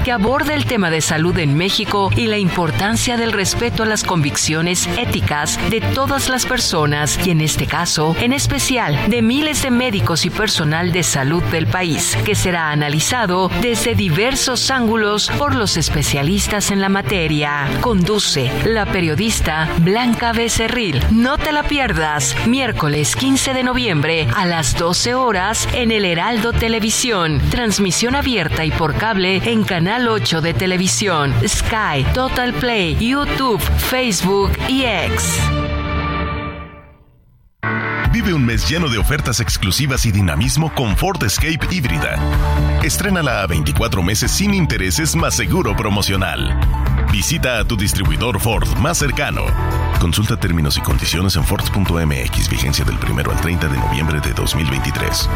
que 0.05 0.11
aborda 0.11 0.53
el 0.53 0.65
tema 0.65 0.89
de 0.89 1.01
salud 1.01 1.37
en 1.37 1.57
México 1.57 2.09
y 2.15 2.27
la 2.27 2.37
importancia 2.37 3.17
del 3.17 3.33
respeto 3.33 3.83
a 3.83 3.85
las 3.85 4.03
convicciones 4.03 4.87
éticas 4.97 5.59
de 5.69 5.81
todas 5.81 6.29
las 6.29 6.45
personas 6.45 7.19
y 7.25 7.31
en 7.31 7.41
este 7.41 7.67
caso, 7.67 8.15
en 8.21 8.31
especial, 8.31 9.09
de 9.09 9.21
miles 9.21 9.63
de 9.63 9.71
médicos 9.71 10.25
y 10.25 10.29
personal 10.29 10.93
de 10.93 11.03
salud 11.03 11.43
del 11.43 11.67
país, 11.67 12.17
que 12.23 12.35
será 12.35 12.71
analizado 12.71 13.51
desde 13.61 13.95
diversos 13.95 14.71
ángulos 14.71 15.29
por 15.37 15.55
los 15.55 15.75
especialistas 15.75 16.71
en 16.71 16.79
la 16.79 16.89
materia. 16.89 17.67
Conduce 17.81 18.49
la 18.65 18.85
periodista 18.85 19.67
Blanca 19.79 20.31
Becerril. 20.31 21.03
No 21.11 21.37
te 21.37 21.51
la 21.51 21.63
pierdas, 21.63 22.35
miércoles 22.47 23.15
15 23.15 23.53
de 23.53 23.63
noviembre 23.63 24.27
a 24.35 24.45
las 24.45 24.77
12 24.77 25.15
horas 25.15 25.67
en 25.73 25.91
el 25.91 26.05
Heraldo 26.05 26.53
Televisión. 26.53 27.41
Transmisión 27.49 28.15
abierta 28.15 28.63
y 28.63 28.71
por 28.71 28.95
en 29.25 29.63
Canal 29.63 30.07
8 30.07 30.41
de 30.41 30.53
televisión, 30.53 31.33
Sky, 31.43 32.05
Total 32.13 32.53
Play, 32.53 32.95
YouTube, 32.99 33.59
Facebook 33.59 34.51
y 34.67 34.83
X. 34.83 35.39
Vive 38.13 38.35
un 38.35 38.45
mes 38.45 38.69
lleno 38.69 38.89
de 38.89 38.99
ofertas 38.99 39.39
exclusivas 39.39 40.05
y 40.05 40.11
dinamismo 40.11 40.71
con 40.75 40.95
Ford 40.95 41.23
Escape 41.23 41.59
híbrida. 41.71 42.19
Estrénala 42.83 43.41
a 43.41 43.47
24 43.47 44.03
meses 44.03 44.29
sin 44.29 44.53
intereses 44.53 45.15
más 45.15 45.35
seguro 45.35 45.75
promocional. 45.75 46.55
Visita 47.11 47.57
a 47.57 47.65
tu 47.65 47.75
distribuidor 47.75 48.39
Ford 48.39 48.67
más 48.77 48.99
cercano. 48.99 49.45
Consulta 49.99 50.37
términos 50.37 50.77
y 50.77 50.81
condiciones 50.81 51.35
en 51.37 51.43
Ford.mx, 51.43 52.49
vigencia 52.49 52.85
del 52.85 52.97
1 52.97 53.31
al 53.31 53.41
30 53.41 53.67
de 53.67 53.77
noviembre 53.79 54.19
de 54.19 54.33
2023. 54.33 55.27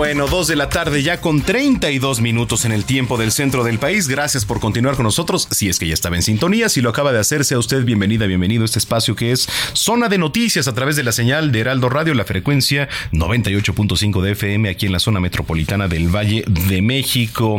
Bueno, 0.00 0.28
dos 0.28 0.48
de 0.48 0.56
la 0.56 0.70
tarde 0.70 1.02
ya 1.02 1.20
con 1.20 1.42
32 1.42 2.22
minutos 2.22 2.64
en 2.64 2.72
el 2.72 2.86
tiempo 2.86 3.18
del 3.18 3.32
centro 3.32 3.64
del 3.64 3.78
país. 3.78 4.08
Gracias 4.08 4.46
por 4.46 4.58
continuar 4.58 4.96
con 4.96 5.04
nosotros. 5.04 5.46
Si 5.50 5.68
es 5.68 5.78
que 5.78 5.86
ya 5.86 5.92
estaba 5.92 6.16
en 6.16 6.22
sintonía, 6.22 6.70
si 6.70 6.80
lo 6.80 6.88
acaba 6.88 7.12
de 7.12 7.18
hacer, 7.18 7.44
sea 7.44 7.58
usted 7.58 7.84
bienvenida, 7.84 8.24
bienvenido 8.24 8.62
a 8.62 8.64
este 8.64 8.78
espacio 8.78 9.14
que 9.14 9.30
es 9.30 9.46
Zona 9.74 10.08
de 10.08 10.16
Noticias 10.16 10.68
a 10.68 10.74
través 10.74 10.96
de 10.96 11.02
la 11.02 11.12
señal 11.12 11.52
de 11.52 11.60
Heraldo 11.60 11.90
Radio, 11.90 12.14
la 12.14 12.24
frecuencia 12.24 12.88
98.5 13.12 14.22
de 14.22 14.32
FM 14.32 14.70
aquí 14.70 14.86
en 14.86 14.92
la 14.92 15.00
zona 15.00 15.20
metropolitana 15.20 15.86
del 15.86 16.08
Valle 16.08 16.44
de 16.46 16.80
México. 16.80 17.58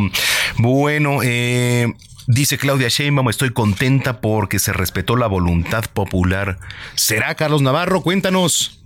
Bueno, 0.56 1.20
eh... 1.22 1.94
Dice 2.28 2.56
Claudia 2.56 2.86
Sheinbaum, 2.88 3.28
estoy 3.30 3.50
contenta 3.50 4.20
porque 4.20 4.60
se 4.60 4.72
respetó 4.72 5.16
la 5.16 5.26
voluntad 5.26 5.84
popular. 5.92 6.60
¿Será 6.94 7.34
Carlos 7.34 7.62
Navarro? 7.62 8.00
Cuéntanos. 8.00 8.81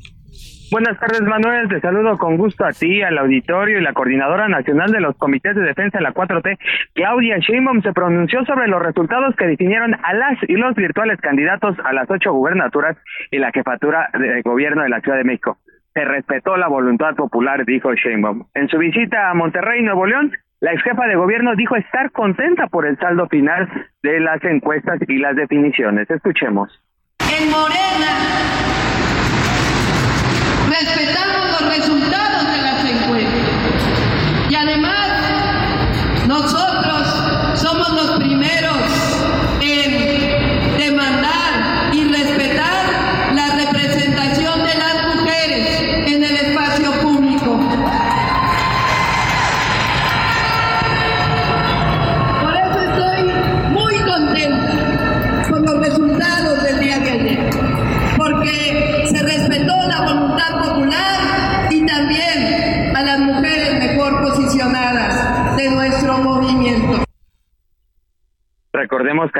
Buenas 0.69 0.99
tardes, 0.99 1.23
Manuel. 1.23 1.69
Te 1.69 1.81
saludo 1.81 2.19
con 2.19 2.37
gusto 2.37 2.65
a 2.65 2.73
ti, 2.73 3.01
al 3.01 3.17
auditorio 3.19 3.79
y 3.79 3.83
la 3.83 3.93
coordinadora 3.93 4.49
nacional 4.49 4.91
de 4.91 5.01
los 5.01 5.17
comités 5.17 5.55
de 5.55 5.63
defensa 5.63 5.99
de 5.99 6.05
la 6.05 6.13
4T, 6.13 6.59
Claudia 6.93 7.39
Sheinbaum, 7.39 7.83
se 7.83 7.93
pronunció 7.93 8.45
sobre 8.45 8.67
los 8.67 8.83
resultados 8.83 9.37
que 9.37 9.47
definieron 9.47 9.95
a 9.95 10.13
las 10.15 10.39
y 10.49 10.55
los 10.55 10.75
virtuales 10.75 11.21
candidatos 11.21 11.77
a 11.85 11.93
las 11.93 12.11
ocho 12.11 12.33
gubernaturas 12.33 12.97
y 13.31 13.39
la 13.39 13.53
jefatura 13.53 14.11
de 14.19 14.43
gobierno 14.43 14.83
de 14.83 14.89
la 14.89 15.01
Ciudad 15.01 15.19
de 15.19 15.25
México. 15.25 15.59
Se 15.95 16.05
respetó 16.05 16.57
la 16.57 16.67
voluntad 16.67 17.15
popular, 17.15 17.65
dijo 17.65 17.95
Sheinbaum. 17.95 18.47
En 18.55 18.69
su 18.69 18.79
visita 18.79 19.31
a 19.31 19.35
Monterrey, 19.35 19.83
Nuevo 19.83 20.05
León, 20.05 20.33
la 20.61 20.73
ex 20.73 20.83
jefa 20.83 21.07
de 21.07 21.15
gobierno 21.15 21.55
dijo 21.55 21.77
estar 21.77 22.11
contenta 22.11 22.67
por 22.67 22.87
el 22.87 22.99
saldo 22.99 23.29
final 23.29 23.69
de 24.03 24.19
las 24.19 24.43
encuestas 24.43 24.99
y 25.07 25.19
las 25.19 25.37
definiciones. 25.37 26.11
Escuchemos. 26.11 26.83
En 27.21 27.51
Morena 27.51 28.76
respetamos 30.67 31.61
los 31.61 31.77
resultados 31.77 32.51
de 32.51 32.63
las 32.63 32.85
encuestas. 32.85 34.51
Y 34.51 34.55
además, 34.55 35.09
nosotros 36.27 36.96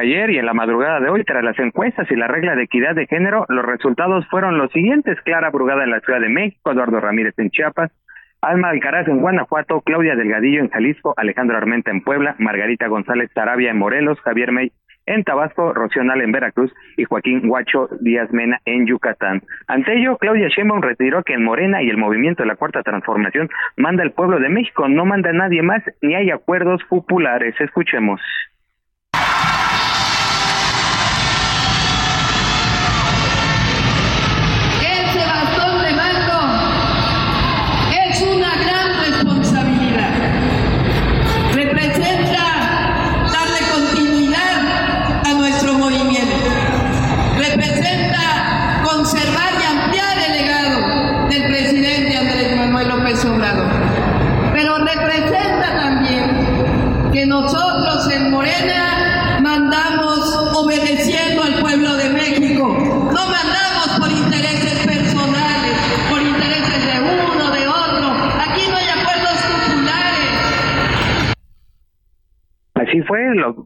ayer 0.07 0.31
y 0.31 0.39
en 0.39 0.47
la 0.47 0.55
madrugada 0.55 1.01
de 1.01 1.09
hoy, 1.09 1.25
tras 1.25 1.43
las 1.43 1.59
encuestas 1.59 2.09
y 2.11 2.17
la 2.17 2.29
regla 2.29 2.55
de 2.55 2.63
equidad 2.63 2.95
de 2.95 3.07
género, 3.07 3.45
los 3.49 3.65
resultados 3.65 4.27
fueron 4.29 4.57
los 4.57 4.71
siguientes. 4.71 5.21
Clara 5.23 5.51
Brugada 5.51 5.83
en 5.83 5.91
la 5.91 6.01
Ciudad 6.01 6.21
de 6.21 6.29
México, 6.29 6.71
Eduardo 6.71 7.01
Ramírez 7.01 7.35
en 7.39 7.51
Chiapas, 7.51 7.91
Alma 8.41 8.69
Alcaraz 8.69 9.09
en 9.09 9.19
Guanajuato, 9.19 9.81
Claudia 9.81 10.15
Delgadillo 10.15 10.61
en 10.61 10.71
Jalisco, 10.71 11.15
Alejandro 11.17 11.57
Armenta 11.57 11.91
en 11.91 12.03
Puebla, 12.03 12.37
Margarita 12.39 12.87
González 12.87 13.31
Sarabia 13.35 13.71
en 13.71 13.79
Morelos, 13.79 14.21
Javier 14.21 14.53
May 14.53 14.71
en 15.07 15.25
Tabasco, 15.25 15.73
Rocional 15.73 16.21
en 16.21 16.33
Veracruz 16.33 16.73
y 16.97 17.05
Joaquín 17.05 17.43
Huacho 17.45 17.89
Díaz 18.01 18.31
Mena 18.33 18.61
en 18.65 18.87
Yucatán. 18.87 19.43
Ante 19.67 19.99
ello, 19.99 20.19
Claudia 20.19 20.49
Sheinbaum 20.49 20.83
retiró 20.83 21.23
que 21.23 21.35
en 21.35 21.45
Morena 21.45 21.83
y 21.83 21.91
el 21.91 21.97
movimiento 21.97 22.43
de 22.43 22.49
la 22.49 22.57
Cuarta 22.57 22.83
Transformación 22.83 23.49
manda 23.77 24.03
el 24.03 24.13
pueblo 24.13 24.39
de 24.39 24.49
México, 24.49 24.89
no 24.89 25.05
manda 25.05 25.33
nadie 25.33 25.63
más 25.63 25.83
ni 26.03 26.15
hay 26.15 26.31
acuerdos 26.31 26.83
populares. 26.89 27.55
Escuchemos. 27.61 28.21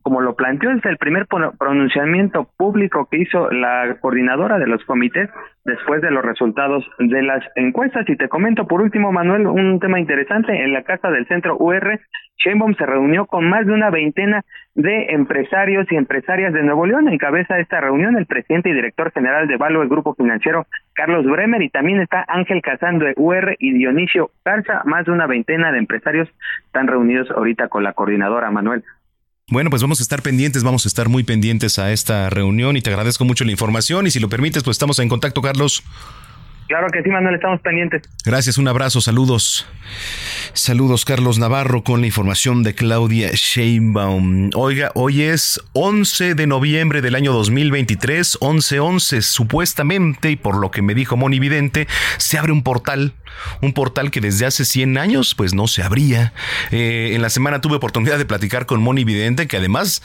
Como 0.02 0.20
lo 0.20 0.34
planteó, 0.34 0.70
es 0.70 0.84
el 0.84 0.96
primer 0.96 1.26
pronunciamiento 1.26 2.48
público 2.56 3.08
que 3.10 3.18
hizo 3.18 3.50
la 3.50 3.96
coordinadora 4.00 4.58
de 4.58 4.66
los 4.66 4.84
comités 4.84 5.28
después 5.64 6.00
de 6.00 6.10
los 6.10 6.24
resultados 6.24 6.84
de 6.98 7.22
las 7.22 7.44
encuestas. 7.56 8.08
Y 8.08 8.16
te 8.16 8.28
comento 8.28 8.66
por 8.66 8.80
último, 8.80 9.12
Manuel, 9.12 9.46
un 9.46 9.78
tema 9.80 10.00
interesante. 10.00 10.64
En 10.64 10.72
la 10.72 10.82
casa 10.82 11.10
del 11.10 11.26
centro 11.26 11.56
UR, 11.58 12.00
Sheinbaum 12.38 12.74
se 12.74 12.86
reunió 12.86 13.26
con 13.26 13.48
más 13.48 13.66
de 13.66 13.72
una 13.72 13.90
veintena 13.90 14.42
de 14.74 15.06
empresarios 15.10 15.86
y 15.90 15.96
empresarias 15.96 16.52
de 16.54 16.62
Nuevo 16.62 16.86
León. 16.86 17.08
Encabeza 17.08 17.58
esta 17.58 17.80
reunión 17.80 18.16
el 18.16 18.26
presidente 18.26 18.70
y 18.70 18.72
director 18.72 19.12
general 19.12 19.46
de 19.46 19.56
Valo, 19.56 19.82
el 19.82 19.88
grupo 19.88 20.14
financiero 20.14 20.66
Carlos 20.94 21.26
Bremer, 21.26 21.60
y 21.62 21.68
también 21.68 22.00
está 22.00 22.24
Ángel 22.28 22.62
Casando 22.62 23.04
de 23.04 23.14
UR 23.16 23.56
y 23.58 23.72
Dionisio 23.72 24.30
Garza. 24.44 24.82
Más 24.84 25.04
de 25.04 25.12
una 25.12 25.26
veintena 25.26 25.70
de 25.72 25.78
empresarios 25.78 26.28
están 26.64 26.86
reunidos 26.86 27.30
ahorita 27.30 27.68
con 27.68 27.84
la 27.84 27.92
coordinadora, 27.92 28.50
Manuel. 28.50 28.84
Bueno, 29.50 29.68
pues 29.68 29.82
vamos 29.82 29.98
a 29.98 30.04
estar 30.04 30.22
pendientes, 30.22 30.62
vamos 30.62 30.86
a 30.86 30.88
estar 30.88 31.08
muy 31.08 31.24
pendientes 31.24 31.80
a 31.80 31.90
esta 31.90 32.30
reunión 32.30 32.76
y 32.76 32.82
te 32.82 32.90
agradezco 32.90 33.24
mucho 33.24 33.44
la 33.44 33.50
información 33.50 34.06
y 34.06 34.12
si 34.12 34.20
lo 34.20 34.28
permites, 34.28 34.62
pues 34.62 34.76
estamos 34.76 35.00
en 35.00 35.08
contacto, 35.08 35.42
Carlos. 35.42 35.82
Claro 36.68 36.86
que 36.92 37.02
sí, 37.02 37.08
Manuel, 37.08 37.34
estamos 37.34 37.60
pendientes. 37.62 38.02
Gracias, 38.24 38.56
un 38.56 38.68
abrazo, 38.68 39.00
saludos. 39.00 39.66
Saludos, 40.52 41.04
Carlos 41.04 41.40
Navarro, 41.40 41.82
con 41.82 42.00
la 42.00 42.06
información 42.06 42.62
de 42.62 42.76
Claudia 42.76 43.30
Sheinbaum. 43.32 44.50
Oiga, 44.54 44.92
hoy 44.94 45.22
es 45.22 45.60
11 45.72 46.36
de 46.36 46.46
noviembre 46.46 47.02
del 47.02 47.16
año 47.16 47.32
2023, 47.32 48.38
11-11, 48.38 49.20
supuestamente, 49.20 50.30
y 50.30 50.36
por 50.36 50.58
lo 50.58 50.70
que 50.70 50.80
me 50.80 50.94
dijo 50.94 51.16
Moni 51.16 51.40
Vidente, 51.40 51.88
se 52.18 52.38
abre 52.38 52.52
un 52.52 52.62
portal, 52.62 53.14
un 53.60 53.72
portal 53.72 54.10
que 54.10 54.20
desde 54.20 54.46
hace 54.46 54.64
100 54.64 54.98
años, 54.98 55.34
pues 55.34 55.54
no 55.54 55.66
se 55.66 55.82
abría. 55.82 56.32
Eh, 56.70 57.12
en 57.14 57.22
la 57.22 57.30
semana 57.30 57.60
tuve 57.60 57.76
oportunidad 57.76 58.18
de 58.18 58.24
platicar 58.24 58.66
con 58.66 58.82
Moni 58.82 59.04
Vidente, 59.04 59.46
que 59.46 59.56
además, 59.56 60.02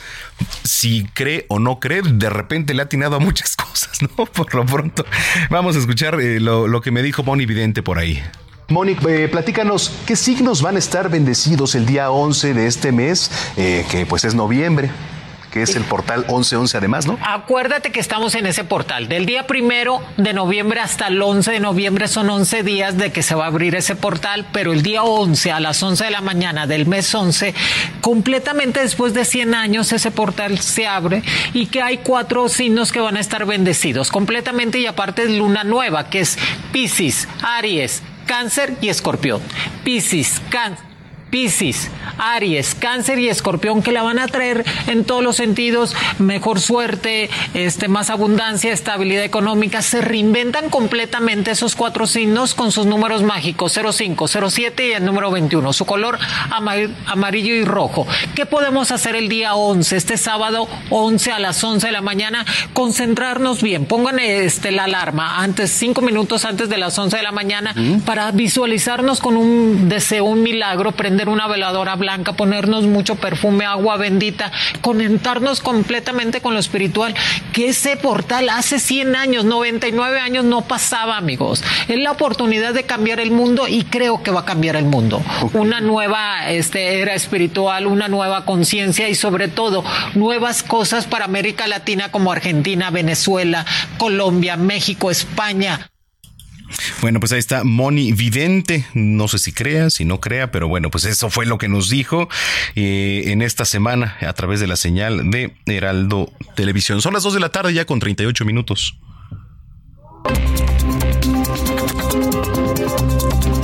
si 0.64 1.06
cree 1.14 1.46
o 1.50 1.60
no 1.60 1.80
cree, 1.80 2.02
de 2.04 2.30
repente 2.30 2.74
le 2.74 2.82
ha 2.82 2.86
atinado 2.86 3.16
a 3.16 3.20
muchas 3.20 3.56
cosas, 3.56 4.02
¿no? 4.02 4.26
Por 4.26 4.54
lo 4.54 4.66
pronto, 4.66 5.06
vamos 5.50 5.76
a 5.76 5.80
escuchar 5.80 6.20
eh, 6.20 6.40
lo, 6.40 6.68
lo 6.68 6.82
que 6.82 6.92
me 6.92 7.02
dijo 7.04 7.24
Moni 7.24 7.46
Vidente 7.46 7.84
por 7.84 8.00
ahí. 8.00 8.22
Mónica, 8.68 9.08
eh, 9.10 9.28
platícanos, 9.28 9.92
¿qué 10.08 10.16
signos 10.16 10.62
van 10.64 10.76
a 10.76 10.80
estar 10.80 11.10
bendecidos 11.10 11.76
el 11.76 11.86
día 11.86 12.10
11 12.10 12.56
de 12.56 12.68
este 12.68 12.92
mes, 12.92 13.30
eh, 13.58 13.86
que 13.92 14.08
pues 14.08 14.26
es 14.26 14.34
noviembre? 14.34 14.90
Que 15.56 15.62
es 15.62 15.78
el 15.78 15.86
portal 15.86 16.26
1111 16.28 16.78
además, 16.78 17.08
¿no? 17.08 17.18
Acuérdate 17.26 17.94
que 17.94 18.02
estamos 18.02 18.36
en 18.36 18.46
ese 18.46 18.66
portal. 18.66 19.08
Del 19.08 19.26
día 19.26 19.48
primero 19.48 20.02
de 20.18 20.34
noviembre 20.34 20.82
hasta 20.82 21.08
el 21.08 21.22
11 21.22 21.50
de 21.50 21.60
noviembre 21.62 22.10
son 22.10 22.30
11 22.30 22.64
días 22.64 22.98
de 22.98 23.14
que 23.14 23.24
se 23.24 23.36
va 23.36 23.46
a 23.46 23.48
abrir 23.48 23.74
ese 23.74 23.96
portal, 23.96 24.46
pero 24.52 24.74
el 24.74 24.84
día 24.84 25.04
11 25.04 25.54
a 25.54 25.62
las 25.62 25.82
11 25.82 26.04
de 26.04 26.12
la 26.12 26.20
mañana 26.20 26.68
del 26.68 26.88
mes 26.88 27.16
11, 27.16 27.54
completamente 28.02 28.82
después 28.82 29.14
de 29.14 29.24
100 29.24 29.56
años 29.56 29.94
ese 29.94 30.12
portal 30.12 30.60
se 30.60 30.88
abre 30.88 31.24
y 31.54 31.68
que 31.68 31.82
hay 31.82 32.00
cuatro 32.00 32.50
signos 32.50 32.92
que 32.92 33.00
van 33.00 33.16
a 33.16 33.22
estar 33.22 33.46
bendecidos 33.46 34.12
completamente 34.12 34.80
y 34.80 34.88
aparte 34.88 35.26
de 35.26 35.38
luna 35.38 35.64
nueva, 35.64 36.10
que 36.10 36.20
es 36.20 36.38
Pisces, 36.74 37.30
Aries, 37.42 38.04
Cáncer 38.26 38.76
y 38.82 38.90
Escorpión. 38.90 39.42
Piscis, 39.86 40.42
Cáncer 40.50 40.95
Piscis, 41.36 41.92
Aries, 42.18 42.76
Cáncer 42.76 43.20
y 43.20 43.28
Escorpión 43.28 43.84
que 43.84 43.92
la 43.92 44.04
van 44.04 44.20
a 44.20 44.28
traer 44.30 44.64
en 44.88 45.04
todos 45.04 45.22
los 45.22 45.36
sentidos, 45.36 45.94
mejor 46.18 46.62
suerte, 46.62 47.30
este, 47.54 47.90
más 47.90 48.10
abundancia, 48.10 48.72
estabilidad 48.72 49.26
económica. 49.26 49.82
Se 49.82 50.00
reinventan 50.00 50.70
completamente 50.70 51.52
esos 51.52 51.76
cuatro 51.76 52.08
signos 52.08 52.56
con 52.56 52.72
sus 52.72 52.86
números 52.86 53.22
mágicos 53.22 53.74
05, 53.74 54.30
07 54.30 54.88
y 54.88 54.92
el 54.94 55.04
número 55.04 55.30
21. 55.30 55.74
Su 55.74 55.86
color 55.86 56.18
amarillo 57.06 57.54
y 57.54 57.66
rojo. 57.66 58.08
¿Qué 58.34 58.46
podemos 58.46 58.92
hacer 58.92 59.18
el 59.18 59.28
día 59.28 59.56
11, 59.56 59.98
este 59.98 60.16
sábado 60.16 60.70
11 60.90 61.34
a 61.34 61.40
las 61.40 61.62
11 61.62 61.88
de 61.88 61.92
la 61.92 62.00
mañana? 62.00 62.46
Concentrarnos 62.72 63.62
bien. 63.62 63.86
Pongan 63.86 64.20
este, 64.20 64.72
la 64.72 64.86
alarma 64.86 65.44
antes, 65.44 65.70
cinco 65.72 66.02
minutos 66.02 66.46
antes 66.46 66.70
de 66.70 66.78
las 66.78 66.98
11 66.98 67.18
de 67.18 67.24
la 67.24 67.34
mañana 67.34 67.76
para 68.06 68.32
visualizarnos 68.32 69.20
con 69.20 69.36
un 69.36 69.90
deseo, 69.90 70.24
un 70.24 70.42
milagro, 70.42 70.94
prender 70.94 71.25
una 71.30 71.48
veladora 71.48 71.96
blanca, 71.96 72.34
ponernos 72.34 72.86
mucho 72.86 73.16
perfume, 73.16 73.66
agua 73.66 73.98
bendita, 73.98 74.52
conectarnos 74.82 75.62
completamente 75.62 76.42
con 76.42 76.54
lo 76.54 76.60
espiritual, 76.60 77.16
que 77.54 77.70
ese 77.70 77.98
portal 77.98 78.50
hace 78.50 78.80
100 78.80 79.16
años, 79.16 79.46
99 79.46 80.20
años 80.20 80.46
no 80.46 80.62
pasaba, 80.62 81.18
amigos. 81.18 81.64
Es 81.88 81.98
la 81.98 82.12
oportunidad 82.12 82.74
de 82.74 82.84
cambiar 82.84 83.20
el 83.20 83.32
mundo 83.32 83.68
y 83.68 83.84
creo 83.84 84.24
que 84.24 84.32
va 84.32 84.42
a 84.42 84.46
cambiar 84.46 84.76
el 84.76 84.86
mundo. 84.86 85.22
Una 85.54 85.82
nueva 85.82 86.50
este, 86.50 87.00
era 87.00 87.14
espiritual, 87.14 87.88
una 87.88 88.08
nueva 88.08 88.46
conciencia 88.46 89.10
y 89.10 89.16
sobre 89.16 89.48
todo 89.48 89.84
nuevas 90.14 90.64
cosas 90.64 91.06
para 91.06 91.26
América 91.26 91.68
Latina 91.68 92.12
como 92.12 92.32
Argentina, 92.32 92.90
Venezuela, 92.92 93.66
Colombia, 93.98 94.58
México, 94.58 95.12
España. 95.12 95.90
Bueno, 97.02 97.20
pues 97.20 97.32
ahí 97.32 97.40
está 97.40 97.64
Moni 97.64 98.14
Vidente. 98.14 98.86
No 98.94 99.28
sé 99.28 99.40
si 99.40 99.52
crea, 99.52 99.90
si 99.90 100.06
no 100.06 100.20
crea, 100.20 100.52
pero 100.52 100.68
bueno, 100.68 100.90
pues 100.90 101.06
eso 101.06 101.30
fue 101.30 101.46
lo 101.46 101.58
que 101.58 101.68
nos 101.68 101.90
dijo 101.90 102.30
eh, 102.76 103.24
en 103.28 103.42
esta 103.42 103.66
semana 103.66 104.18
a 104.22 104.34
través 104.34 104.60
de 104.60 104.68
la 104.68 104.76
señal 104.76 105.30
de 105.30 105.56
Heraldo 105.66 106.32
Televisión. 106.56 107.02
Son 107.02 107.14
las 107.14 107.24
2 107.24 107.36
de 107.36 107.40
la 107.40 107.50
tarde 107.50 107.74
ya 107.74 107.86
con 107.86 108.00
38 108.00 108.46
minutos. 108.46 108.98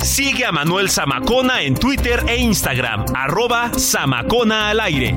Sigue 0.02 0.44
a 0.44 0.52
Manuel 0.52 0.90
Zamacona 0.90 1.62
en 1.62 1.74
Twitter 1.74 2.24
e 2.28 2.36
Instagram, 2.36 3.06
arroba 3.14 3.72
Zamacona 3.78 4.70
al 4.70 4.80
aire. 4.80 5.16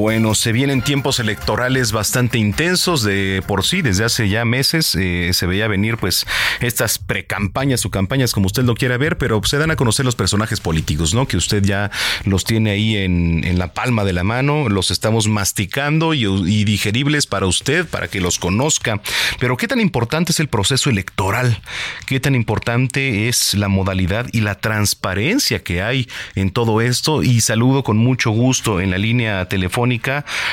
Bueno, 0.00 0.34
se 0.34 0.52
vienen 0.52 0.80
tiempos 0.80 1.20
electorales 1.20 1.92
bastante 1.92 2.38
intensos 2.38 3.02
de 3.02 3.42
por 3.46 3.66
sí, 3.66 3.82
desde 3.82 4.06
hace 4.06 4.30
ya 4.30 4.46
meses 4.46 4.94
eh, 4.94 5.32
se 5.34 5.44
veía 5.44 5.68
venir 5.68 5.98
pues 5.98 6.26
estas 6.60 6.98
precampañas 6.98 7.84
o 7.84 7.90
campañas 7.90 8.32
como 8.32 8.46
usted 8.46 8.64
lo 8.64 8.74
quiera 8.74 8.96
ver, 8.96 9.18
pero 9.18 9.42
se 9.44 9.58
dan 9.58 9.70
a 9.70 9.76
conocer 9.76 10.06
los 10.06 10.16
personajes 10.16 10.58
políticos, 10.58 11.12
¿no? 11.12 11.28
Que 11.28 11.36
usted 11.36 11.62
ya 11.62 11.90
los 12.24 12.44
tiene 12.44 12.70
ahí 12.70 12.96
en, 12.96 13.58
la 13.58 13.74
palma 13.74 14.04
de 14.04 14.14
la 14.14 14.24
mano, 14.24 14.70
los 14.70 14.90
estamos 14.90 15.28
masticando 15.28 16.14
y 16.14 16.64
digeribles 16.64 17.26
para 17.26 17.44
usted, 17.44 17.86
para 17.86 18.08
que 18.08 18.22
los 18.22 18.38
conozca. 18.38 19.02
Pero 19.38 19.58
¿qué 19.58 19.68
tan 19.68 19.80
importante 19.80 20.32
es 20.32 20.40
el 20.40 20.48
proceso 20.48 20.88
electoral? 20.88 21.60
¿Qué 22.06 22.20
tan 22.20 22.34
importante 22.34 23.28
es 23.28 23.52
la 23.52 23.68
modalidad 23.68 24.28
y 24.32 24.40
la 24.40 24.54
transparencia 24.54 25.62
que 25.62 25.82
hay 25.82 26.08
en 26.36 26.52
todo 26.52 26.80
esto? 26.80 27.22
Y 27.22 27.42
saludo 27.42 27.84
con 27.84 27.98
mucho 27.98 28.30
gusto 28.30 28.80
en 28.80 28.90
la 28.90 28.96
línea 28.96 29.46
telefónica 29.46 29.89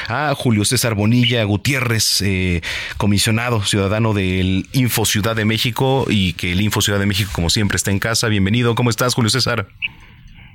a 0.08 0.34
Julio 0.36 0.66
César 0.66 0.96
Bonilla 0.96 1.44
Gutiérrez, 1.44 2.22
eh, 2.22 2.62
comisionado 2.98 3.64
ciudadano 3.64 4.14
del 4.14 4.66
Info 4.74 5.06
Ciudad 5.06 5.36
de 5.36 5.46
México 5.46 6.06
y 6.10 6.34
que 6.34 6.54
el 6.54 6.62
Info 6.62 6.82
Ciudad 6.82 7.00
de 7.00 7.06
México, 7.06 7.30
como 7.34 7.50
siempre, 7.50 7.76
está 7.76 7.92
en 7.92 8.00
casa. 8.00 8.28
Bienvenido. 8.28 8.74
¿Cómo 8.76 8.90
estás, 8.90 9.14
Julio 9.14 9.30
César? 9.30 9.68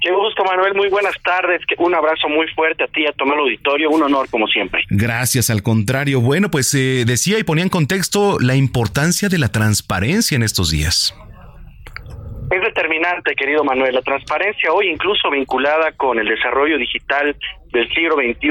Qué 0.00 0.10
gusto, 0.10 0.42
Manuel. 0.44 0.74
Muy 0.74 0.88
buenas 0.88 1.14
tardes. 1.22 1.60
Un 1.78 1.94
abrazo 1.94 2.28
muy 2.28 2.48
fuerte 2.48 2.82
a 2.82 2.88
ti, 2.88 3.06
a 3.06 3.12
todo 3.12 3.32
el 3.34 3.38
auditorio. 3.38 3.88
Un 3.90 4.02
honor, 4.02 4.28
como 4.28 4.48
siempre. 4.48 4.82
Gracias, 4.90 5.48
al 5.48 5.62
contrario. 5.62 6.20
Bueno, 6.20 6.50
pues 6.50 6.74
eh, 6.74 7.04
decía 7.06 7.38
y 7.38 7.44
ponía 7.44 7.62
en 7.62 7.70
contexto 7.70 8.38
la 8.40 8.56
importancia 8.56 9.28
de 9.28 9.38
la 9.38 9.48
transparencia 9.48 10.34
en 10.34 10.42
estos 10.42 10.70
días. 10.70 11.14
Es 12.52 12.60
determinante, 12.60 13.34
querido 13.34 13.64
Manuel. 13.64 13.94
La 13.94 14.02
transparencia 14.02 14.70
hoy, 14.74 14.90
incluso 14.90 15.30
vinculada 15.30 15.90
con 15.92 16.18
el 16.18 16.28
desarrollo 16.28 16.76
digital 16.76 17.34
del 17.72 17.88
siglo 17.94 18.16
XXI, 18.16 18.50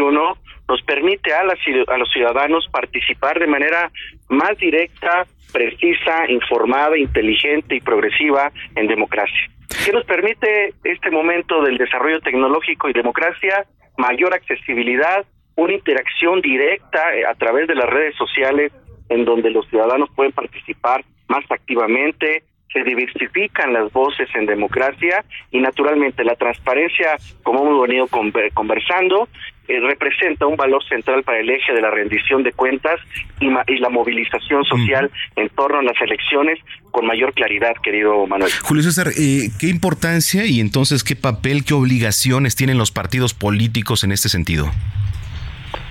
nos 0.68 0.82
permite 0.88 1.32
a, 1.36 1.42
a 1.42 1.98
los 2.00 2.12
ciudadanos 2.12 2.68
participar 2.72 3.38
de 3.38 3.46
manera 3.46 3.92
más 4.28 4.58
directa, 4.58 5.28
precisa, 5.54 6.28
informada, 6.30 6.98
inteligente 6.98 7.76
y 7.76 7.80
progresiva 7.80 8.52
en 8.74 8.88
democracia. 8.88 9.52
¿Qué 9.86 9.92
nos 9.92 10.04
permite 10.06 10.74
este 10.84 11.12
momento 11.12 11.62
del 11.62 11.78
desarrollo 11.78 12.22
tecnológico 12.22 12.90
y 12.90 12.94
democracia? 12.94 13.68
Mayor 14.00 14.34
accesibilidad, 14.34 15.28
una 15.56 15.74
interacción 15.74 16.42
directa 16.42 17.16
eh, 17.16 17.24
a 17.28 17.36
través 17.36 17.68
de 17.68 17.76
las 17.76 17.88
redes 17.88 18.16
sociales 18.16 18.72
en 19.10 19.26
donde 19.26 19.52
los 19.52 19.68
ciudadanos 19.70 20.10
pueden 20.16 20.32
participar 20.32 21.06
más 21.28 21.46
activamente, 21.52 22.42
se 22.74 22.84
diversifican 22.84 23.74
las 23.74 23.92
voces 23.92 24.30
en 24.36 24.46
democracia 24.46 25.24
y 25.52 25.60
naturalmente 25.60 26.24
la 26.24 26.36
transparencia, 26.36 27.18
como 27.44 27.62
hemos 27.62 27.88
venido 27.88 28.08
conversando, 28.54 29.28
eh, 29.68 29.80
representa 29.80 30.48
un 30.48 30.56
valor 30.56 30.84
central 30.86 31.24
para 31.24 31.40
el 31.40 31.50
eje 31.50 31.74
de 31.74 31.82
la 31.82 31.92
rendición 31.92 32.44
de 32.44 32.52
cuentas 32.52 33.00
y, 33.40 33.50
la 33.80 33.90
movilización 33.90 34.64
social 34.66 35.10
en 35.36 35.50
torno 35.50 35.80
a 35.80 35.84
las 35.84 36.00
elecciones 36.02 36.60
con 36.92 37.06
mayor 37.06 37.34
claridad, 37.34 37.74
querido 37.84 38.28
Manuel. 38.28 38.52
Julio 38.64 38.84
César, 38.84 39.08
eh, 39.18 39.50
¿qué 39.60 39.68
importancia 39.68 40.46
y 40.46 40.60
entonces 40.60 41.04
qué 41.04 41.16
papel, 41.16 41.64
qué 41.66 41.74
obligaciones 41.74 42.56
tienen 42.56 42.78
los 42.78 42.92
partidos 42.92 43.34
políticos 43.34 44.04
en 44.04 44.12
este 44.12 44.30
sentido? 44.30 44.72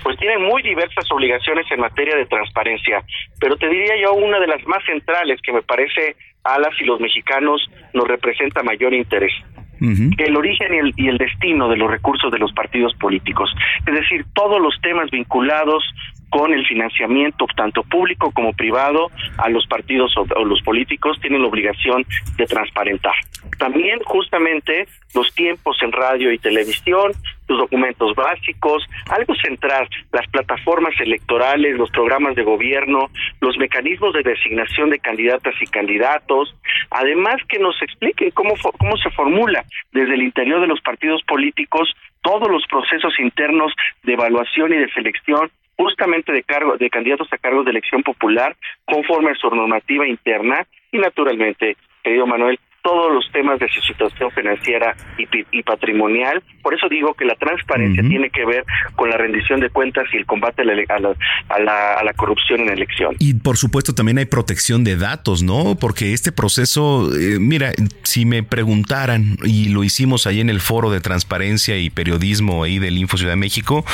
pues 0.03 0.17
tienen 0.17 0.43
muy 0.43 0.61
diversas 0.63 1.05
obligaciones 1.11 1.65
en 1.71 1.79
materia 1.79 2.15
de 2.15 2.25
transparencia, 2.25 3.03
pero 3.39 3.55
te 3.55 3.69
diría 3.69 3.93
yo 4.01 4.13
una 4.13 4.39
de 4.39 4.47
las 4.47 4.65
más 4.65 4.83
centrales 4.85 5.39
que 5.41 5.53
me 5.53 5.61
parece 5.61 6.15
a 6.43 6.59
las 6.59 6.79
y 6.79 6.85
los 6.85 6.99
mexicanos 6.99 7.61
nos 7.93 8.07
representa 8.07 8.63
mayor 8.63 8.93
interés. 8.93 9.33
El 9.81 10.37
origen 10.37 10.75
y 10.75 10.77
el, 10.77 10.93
y 10.95 11.07
el 11.07 11.17
destino 11.17 11.67
de 11.67 11.75
los 11.75 11.89
recursos 11.89 12.31
de 12.31 12.37
los 12.37 12.53
partidos 12.53 12.93
políticos. 12.99 13.49
Es 13.87 13.95
decir, 13.95 14.25
todos 14.35 14.61
los 14.61 14.79
temas 14.79 15.09
vinculados 15.09 15.83
con 16.29 16.53
el 16.53 16.65
financiamiento 16.67 17.47
tanto 17.57 17.81
público 17.83 18.31
como 18.31 18.53
privado 18.53 19.09
a 19.37 19.49
los 19.49 19.65
partidos 19.65 20.15
o, 20.17 20.25
o, 20.35 20.45
los 20.45 20.61
políticos 20.61 21.17
tienen 21.19 21.41
la 21.41 21.47
obligación 21.47 22.05
de 22.37 22.45
transparentar. 22.45 23.13
También 23.61 23.99
justamente 24.05 24.87
los 25.13 25.31
tiempos 25.35 25.77
en 25.83 25.91
radio 25.91 26.31
y 26.31 26.39
televisión, 26.39 27.11
los 27.47 27.59
documentos 27.59 28.15
básicos, 28.15 28.83
algo 29.07 29.35
central, 29.35 29.87
las 30.11 30.27
plataformas 30.31 30.99
electorales, 30.99 31.77
los 31.77 31.91
programas 31.91 32.33
de 32.33 32.41
gobierno, 32.41 33.11
los 33.39 33.59
mecanismos 33.59 34.15
de 34.15 34.23
designación 34.23 34.89
de 34.89 34.97
candidatas 34.97 35.53
y 35.61 35.67
candidatos, 35.67 36.55
además 36.89 37.35
que 37.47 37.59
nos 37.59 37.79
expliquen 37.83 38.31
cómo, 38.31 38.55
cómo 38.79 38.97
se 38.97 39.11
formula 39.11 39.63
desde 39.91 40.15
el 40.15 40.23
interior 40.23 40.59
de 40.59 40.65
los 40.65 40.81
partidos 40.81 41.21
políticos 41.27 41.93
todos 42.23 42.49
los 42.49 42.65
procesos 42.65 43.13
internos 43.19 43.71
de 44.01 44.13
evaluación 44.13 44.73
y 44.73 44.77
de 44.77 44.91
selección 44.91 45.51
justamente 45.77 46.31
de 46.31 46.41
cargo 46.41 46.77
de 46.77 46.89
candidatos 46.89 47.31
a 47.31 47.37
cargos 47.37 47.65
de 47.65 47.71
elección 47.71 48.01
popular 48.01 48.55
conforme 48.85 49.29
a 49.29 49.35
su 49.35 49.51
normativa 49.51 50.07
interna 50.07 50.65
y 50.91 50.97
naturalmente, 50.97 51.77
querido 52.03 52.25
Manuel, 52.25 52.57
todos 52.81 53.13
los 53.13 53.29
temas 53.31 53.59
de 53.59 53.67
su 53.69 53.81
situación 53.81 54.31
financiera 54.31 54.95
y, 55.17 55.27
y 55.51 55.63
patrimonial. 55.63 56.41
Por 56.61 56.73
eso 56.73 56.87
digo 56.89 57.13
que 57.13 57.25
la 57.25 57.35
transparencia 57.35 58.03
uh 58.03 58.05
-huh. 58.05 58.09
tiene 58.09 58.29
que 58.29 58.45
ver 58.45 58.65
con 58.95 59.09
la 59.09 59.17
rendición 59.17 59.59
de 59.59 59.69
cuentas 59.69 60.05
y 60.13 60.17
el 60.17 60.25
combate 60.25 60.61
a 60.61 60.65
la, 60.65 60.73
a, 60.73 60.99
la, 60.99 61.15
a, 61.49 61.59
la, 61.59 61.93
a 61.93 62.03
la, 62.03 62.13
corrupción 62.13 62.61
en 62.61 62.69
elección. 62.69 63.15
Y 63.19 63.33
por 63.35 63.57
supuesto 63.57 63.93
también 63.93 64.17
hay 64.17 64.25
protección 64.25 64.83
de 64.83 64.95
datos, 64.95 65.43
¿no? 65.43 65.75
Porque 65.79 66.13
este 66.13 66.31
proceso, 66.31 67.09
eh, 67.15 67.37
mira, 67.39 67.71
si 68.03 68.25
me 68.25 68.43
preguntaran, 68.43 69.37
y 69.43 69.69
lo 69.69 69.83
hicimos 69.83 70.27
ahí 70.27 70.39
en 70.39 70.49
el 70.49 70.59
foro 70.59 70.91
de 70.91 71.01
transparencia 71.01 71.77
y 71.77 71.89
periodismo 71.89 72.63
ahí 72.63 72.79
del 72.79 72.97
Info 72.97 73.17
Ciudad 73.17 73.33
de 73.33 73.37
México, 73.37 73.85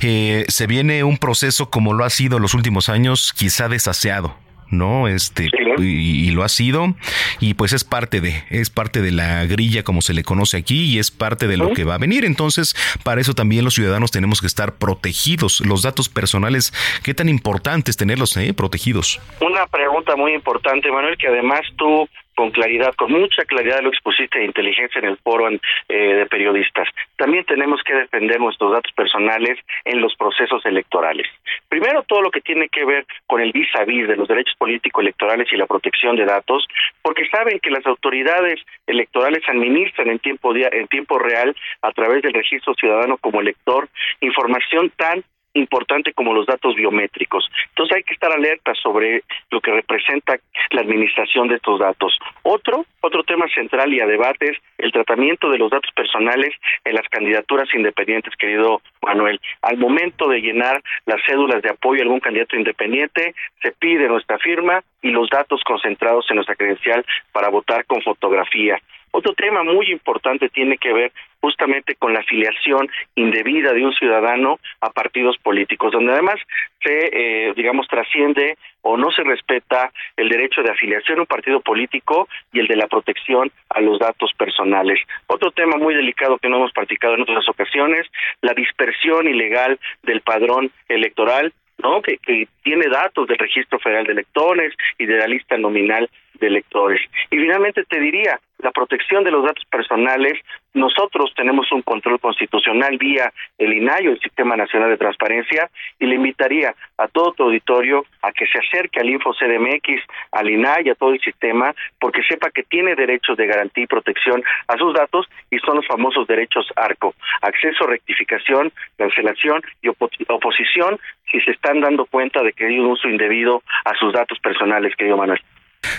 eh, 0.00 0.44
se 0.48 0.66
viene 0.66 1.04
un 1.04 1.18
proceso 1.18 1.70
como 1.70 1.94
lo 1.94 2.04
ha 2.04 2.10
sido 2.10 2.36
en 2.36 2.42
los 2.42 2.54
últimos 2.54 2.88
años, 2.88 3.32
quizá 3.36 3.68
desaseado. 3.68 4.36
¿No? 4.72 5.08
Este, 5.08 5.44
sí. 5.44 5.50
y, 5.78 6.28
y, 6.28 6.30
lo 6.32 6.42
ha 6.42 6.48
sido, 6.48 6.94
y 7.40 7.54
pues 7.54 7.72
es 7.72 7.84
parte 7.84 8.20
de, 8.20 8.42
es 8.50 8.70
parte 8.70 9.00
de 9.00 9.12
la 9.12 9.44
grilla 9.46 9.82
como 9.82 10.02
se 10.02 10.14
le 10.14 10.24
conoce 10.24 10.56
aquí, 10.56 10.94
y 10.94 10.98
es 10.98 11.10
parte 11.10 11.46
de 11.46 11.56
lo 11.56 11.68
¿Sí? 11.68 11.74
que 11.74 11.84
va 11.84 11.94
a 11.94 11.98
venir. 11.98 12.24
Entonces, 12.24 12.74
para 13.04 13.20
eso 13.20 13.34
también 13.34 13.64
los 13.64 13.74
ciudadanos 13.74 14.10
tenemos 14.10 14.40
que 14.40 14.46
estar 14.46 14.74
protegidos. 14.78 15.60
Los 15.64 15.82
datos 15.82 16.08
personales, 16.08 16.72
¿qué 17.04 17.14
tan 17.14 17.28
importante 17.28 17.90
es 17.90 17.96
tenerlos 17.96 18.36
eh, 18.36 18.52
protegidos? 18.54 19.20
Una 19.40 19.66
pregunta 19.66 20.16
muy 20.16 20.32
importante, 20.34 20.90
Manuel, 20.90 21.16
que 21.16 21.28
además 21.28 21.60
tú 21.76 22.08
con 22.34 22.50
claridad, 22.50 22.94
con 22.94 23.12
mucha 23.12 23.44
claridad 23.44 23.82
lo 23.82 23.90
expusiste 23.90 24.38
de 24.38 24.46
inteligencia 24.46 24.98
en 25.00 25.06
el 25.06 25.18
foro 25.18 25.48
eh, 25.50 25.58
de 25.88 26.26
periodistas. 26.26 26.88
También 27.16 27.44
tenemos 27.44 27.80
que 27.84 27.94
defender 27.94 28.40
nuestros 28.40 28.72
datos 28.72 28.92
personales 28.92 29.58
en 29.84 30.00
los 30.00 30.14
procesos 30.16 30.64
electorales. 30.64 31.26
Primero, 31.72 32.02
todo 32.02 32.20
lo 32.20 32.30
que 32.30 32.42
tiene 32.42 32.68
que 32.68 32.84
ver 32.84 33.06
con 33.26 33.40
el 33.40 33.50
vis 33.50 33.66
a 33.76 33.84
vis 33.84 34.06
de 34.06 34.14
los 34.14 34.28
derechos 34.28 34.54
políticos 34.58 35.00
electorales 35.00 35.50
y 35.50 35.56
la 35.56 35.64
protección 35.64 36.16
de 36.16 36.26
datos, 36.26 36.66
porque 37.00 37.26
saben 37.30 37.60
que 37.60 37.70
las 37.70 37.86
autoridades 37.86 38.60
electorales 38.86 39.42
administran 39.48 40.08
en 40.08 40.18
tiempo, 40.18 40.54
en 40.54 40.86
tiempo 40.88 41.18
real, 41.18 41.56
a 41.80 41.92
través 41.92 42.20
del 42.20 42.34
registro 42.34 42.74
ciudadano 42.74 43.16
como 43.16 43.40
elector, 43.40 43.88
información 44.20 44.92
tan 44.98 45.24
importante 45.54 46.12
como 46.12 46.34
los 46.34 46.46
datos 46.46 46.74
biométricos. 46.74 47.48
Entonces 47.70 47.96
hay 47.96 48.02
que 48.02 48.14
estar 48.14 48.32
alerta 48.32 48.74
sobre 48.74 49.22
lo 49.50 49.60
que 49.60 49.72
representa 49.72 50.38
la 50.70 50.80
administración 50.80 51.48
de 51.48 51.56
estos 51.56 51.80
datos. 51.80 52.18
Otro, 52.42 52.84
otro 53.00 53.22
tema 53.24 53.46
central 53.54 53.92
y 53.92 54.00
a 54.00 54.06
debate 54.06 54.50
es 54.50 54.56
el 54.78 54.92
tratamiento 54.92 55.50
de 55.50 55.58
los 55.58 55.70
datos 55.70 55.90
personales 55.94 56.54
en 56.84 56.94
las 56.94 57.08
candidaturas 57.08 57.68
independientes, 57.74 58.34
querido 58.36 58.80
Manuel. 59.02 59.40
Al 59.62 59.76
momento 59.76 60.28
de 60.28 60.40
llenar 60.40 60.82
las 61.06 61.20
cédulas 61.26 61.62
de 61.62 61.70
apoyo 61.70 62.00
a 62.00 62.04
algún 62.04 62.20
candidato 62.20 62.56
independiente, 62.56 63.34
se 63.60 63.72
pide 63.72 64.08
nuestra 64.08 64.38
firma 64.38 64.82
y 65.02 65.10
los 65.10 65.28
datos 65.28 65.62
concentrados 65.64 66.26
en 66.30 66.36
nuestra 66.36 66.56
credencial 66.56 67.04
para 67.32 67.48
votar 67.48 67.84
con 67.84 68.00
fotografía. 68.02 68.78
Otro 69.10 69.34
tema 69.34 69.62
muy 69.62 69.90
importante 69.92 70.48
tiene 70.48 70.78
que 70.78 70.92
ver 70.92 71.12
justamente 71.42 71.96
con 71.96 72.14
la 72.14 72.20
afiliación 72.20 72.88
indebida 73.16 73.72
de 73.72 73.84
un 73.84 73.92
ciudadano 73.92 74.60
a 74.80 74.90
partidos 74.90 75.36
políticos, 75.38 75.92
donde 75.92 76.12
además 76.12 76.36
se, 76.80 77.10
eh, 77.12 77.52
digamos, 77.54 77.88
trasciende 77.88 78.56
o 78.82 78.96
no 78.96 79.10
se 79.10 79.22
respeta 79.22 79.92
el 80.16 80.28
derecho 80.28 80.62
de 80.62 80.70
afiliación 80.70 81.18
a 81.18 81.22
un 81.22 81.26
partido 81.26 81.60
político 81.60 82.28
y 82.52 82.60
el 82.60 82.68
de 82.68 82.76
la 82.76 82.86
protección 82.86 83.50
a 83.70 83.80
los 83.80 83.98
datos 83.98 84.32
personales. 84.34 85.00
Otro 85.26 85.50
tema 85.50 85.76
muy 85.76 85.94
delicado 85.94 86.38
que 86.38 86.48
no 86.48 86.56
hemos 86.56 86.72
practicado 86.72 87.14
en 87.14 87.22
otras 87.22 87.48
ocasiones, 87.48 88.06
la 88.40 88.54
dispersión 88.54 89.28
ilegal 89.28 89.78
del 90.02 90.20
padrón 90.20 90.70
electoral 90.88 91.52
¿no? 91.82 92.00
Que, 92.02 92.18
tiene 92.62 92.86
datos 92.88 93.26
del 93.26 93.38
registro 93.38 93.78
federal 93.80 94.04
de 94.04 94.12
electores 94.12 94.72
y 94.96 95.06
de 95.06 95.18
la 95.18 95.26
lista 95.26 95.56
nominal 95.58 96.08
de 96.34 96.46
electores. 96.46 97.00
Y 97.30 97.36
finalmente 97.36 97.84
te 97.84 97.98
diría, 97.98 98.38
la 98.58 98.70
protección 98.70 99.24
de 99.24 99.32
los 99.32 99.44
datos 99.44 99.64
personales, 99.64 100.34
nosotros 100.72 101.32
tenemos 101.36 101.70
un 101.72 101.82
control 101.82 102.20
constitucional 102.20 102.96
vía 102.98 103.32
el 103.58 103.72
INAI 103.72 104.06
o 104.06 104.12
el 104.12 104.20
Sistema 104.20 104.56
Nacional 104.56 104.90
de 104.90 104.96
Transparencia 104.96 105.68
y 105.98 106.06
le 106.06 106.14
invitaría 106.14 106.74
a 106.98 107.08
todo 107.08 107.32
tu 107.32 107.42
auditorio 107.42 108.06
a 108.22 108.32
que 108.32 108.46
se 108.46 108.58
acerque 108.58 109.00
al 109.00 109.10
Info 109.10 109.34
CDMX, 109.34 110.00
al 110.30 110.48
INAI, 110.48 110.90
a 110.90 110.94
todo 110.94 111.12
el 111.12 111.20
sistema, 111.20 111.74
porque 112.00 112.22
sepa 112.22 112.50
que 112.50 112.62
tiene 112.62 112.94
derechos 112.94 113.36
de 113.36 113.46
garantía 113.46 113.84
y 113.84 113.88
protección 113.88 114.42
a 114.68 114.78
sus 114.78 114.94
datos 114.94 115.28
y 115.50 115.58
son 115.58 115.76
los 115.76 115.86
famosos 115.86 116.26
derechos 116.28 116.66
ARCO, 116.76 117.14
acceso, 117.42 117.86
rectificación, 117.86 118.72
cancelación 118.96 119.62
y 119.82 119.88
op 119.88 120.02
oposición 120.28 120.98
si 121.32 121.40
se 121.40 121.50
están 121.50 121.80
dando 121.80 122.04
cuenta 122.04 122.42
de 122.42 122.52
que 122.52 122.66
hay 122.66 122.78
un 122.78 122.86
uso 122.86 123.08
indebido 123.08 123.62
a 123.84 123.94
sus 123.98 124.12
datos 124.12 124.38
personales, 124.38 124.94
querido 124.96 125.16
Manuel. 125.16 125.40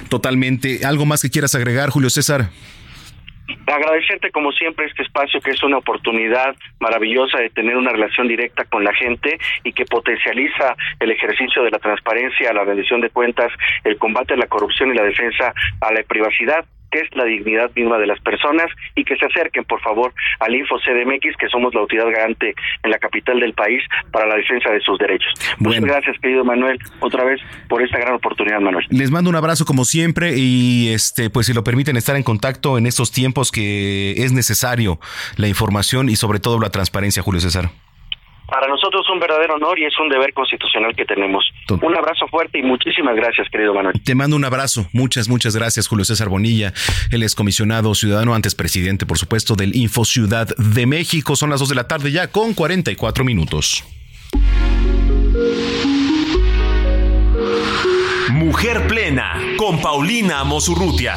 Totalmente. 0.10 0.86
¿Algo 0.86 1.06
más 1.06 1.22
que 1.22 1.30
quieras 1.30 1.56
agregar, 1.56 1.90
Julio 1.90 2.10
César? 2.10 2.50
Agradecerte 3.68 4.32
como 4.32 4.54
siempre 4.54 4.86
este 4.86 5.04
espacio 5.04 5.42
que 5.42 5.52
es 5.52 5.62
una 5.64 5.78
oportunidad 5.78 6.56
maravillosa 6.80 7.40
de 7.40 7.50
tener 7.50 7.76
una 7.76 7.92
relación 7.92 8.28
directa 8.30 8.64
con 8.66 8.86
la 8.86 8.94
gente 8.94 9.38
y 9.66 9.74
que 9.74 9.84
potencializa 9.86 10.76
el 11.00 11.12
ejercicio 11.12 11.64
de 11.64 11.72
la 11.72 11.80
transparencia, 11.80 12.54
la 12.54 12.64
rendición 12.64 13.02
de 13.02 13.10
cuentas, 13.10 13.52
el 13.84 13.98
combate 13.98 14.36
a 14.36 14.38
la 14.38 14.48
corrupción 14.48 14.92
y 14.92 14.96
la 14.96 15.04
defensa 15.04 15.54
a 15.82 15.94
la 15.94 16.04
privacidad 16.04 16.66
que 16.94 17.00
es 17.00 17.16
la 17.16 17.26
dignidad 17.26 17.72
misma 17.76 17.98
de 17.98 18.06
las 18.06 18.20
personas 18.20 18.68
y 18.96 19.04
que 19.04 19.18
se 19.18 19.26
acerquen, 19.26 19.64
por 19.66 19.82
favor, 19.82 20.14
al 20.40 20.54
Info 20.54 20.78
CDMX, 20.78 21.36
que 21.38 21.50
somos 21.50 21.74
la 21.74 21.82
autoridad 21.82 22.06
garante 22.06 22.54
en 22.84 22.92
la 22.92 23.00
capital 23.00 23.40
del 23.40 23.54
país 23.54 23.82
para 24.12 24.28
la 24.28 24.36
defensa 24.36 24.70
de 24.70 24.80
sus 24.82 25.00
derechos. 25.00 25.34
Bueno. 25.58 25.82
Muchas 25.82 25.96
gracias, 25.96 26.22
querido 26.22 26.46
Manuel, 26.46 26.78
otra 27.00 27.24
vez 27.24 27.42
por 27.68 27.82
esta 27.82 27.98
gran 27.98 28.14
oportunidad, 28.14 28.60
Manuel. 28.60 28.86
Les 28.92 29.10
mando 29.10 29.32
un 29.32 29.36
abrazo 29.36 29.66
como 29.66 29.86
siempre 29.86 30.34
y 30.38 30.90
este 30.94 31.32
pues 31.32 31.48
si 31.48 31.54
lo 31.54 31.64
permiten 31.64 31.98
estar 31.98 32.16
en 32.16 32.24
contacto 32.24 32.78
en 32.78 32.86
estos 32.86 33.12
tiempos 33.12 33.52
que 33.52 34.12
es 34.12 34.32
necesario 34.32 35.00
la 35.38 35.48
información 35.48 36.10
y 36.10 36.16
sobre 36.16 36.40
todo 36.40 36.60
la 36.60 36.70
transparencia, 36.70 37.24
Julio 37.24 37.42
César. 37.42 37.72
Para 38.54 38.68
nosotros 38.68 39.04
es 39.04 39.12
un 39.12 39.20
verdadero 39.20 39.56
honor 39.56 39.80
y 39.80 39.86
es 39.86 40.00
un 40.00 40.10
deber 40.10 40.32
constitucional 40.32 40.96
que 40.96 41.06
tenemos. 41.06 41.44
Todo. 41.66 41.80
Un 41.82 41.98
abrazo 41.98 42.28
fuerte 42.28 42.60
y 42.60 42.62
muchísimas 42.62 43.16
gracias, 43.16 43.50
querido 43.50 43.74
Manuel. 43.74 44.00
Te 44.04 44.14
mando 44.14 44.36
un 44.36 44.46
abrazo. 44.46 44.86
Muchas, 44.94 45.28
muchas 45.28 45.56
gracias, 45.56 45.88
Julio 45.88 46.06
César 46.06 46.30
Bonilla. 46.30 46.72
Él 47.10 47.24
es 47.24 47.34
comisionado 47.34 47.96
ciudadano, 47.96 48.36
antes 48.36 48.54
presidente, 48.54 49.08
por 49.08 49.18
supuesto, 49.18 49.56
del 49.56 49.76
Info 49.76 50.06
Ciudad 50.06 50.48
de 50.56 50.86
México. 50.86 51.36
Son 51.36 51.50
las 51.50 51.62
2 51.62 51.70
de 51.70 51.76
la 51.76 51.88
tarde 51.88 52.12
ya 52.12 52.28
con 52.28 52.54
44 52.54 53.24
minutos. 53.24 53.84
Mujer 58.30 58.86
Plena 58.88 59.34
con 59.58 59.82
Paulina 59.82 60.44
Mosurrutia. 60.44 61.16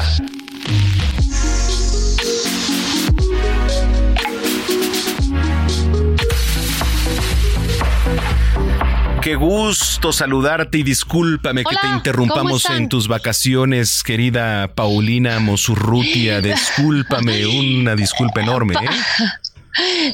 Qué 9.27 9.35
gusto 9.35 10.13
saludarte 10.13 10.77
y 10.77 10.83
discúlpame 10.83 11.63
Hola, 11.65 11.81
que 11.81 11.85
te 11.85 11.93
interrumpamos 11.93 12.63
en 12.69 12.87
tus 12.87 13.09
vacaciones, 13.09 14.01
querida 14.01 14.73
Paulina 14.73 15.41
Mosurrutia. 15.41 16.39
Discúlpame, 16.41 17.45
una 17.45 17.97
disculpa 17.97 18.39
enorme. 18.41 18.75
¿eh? 18.75 20.13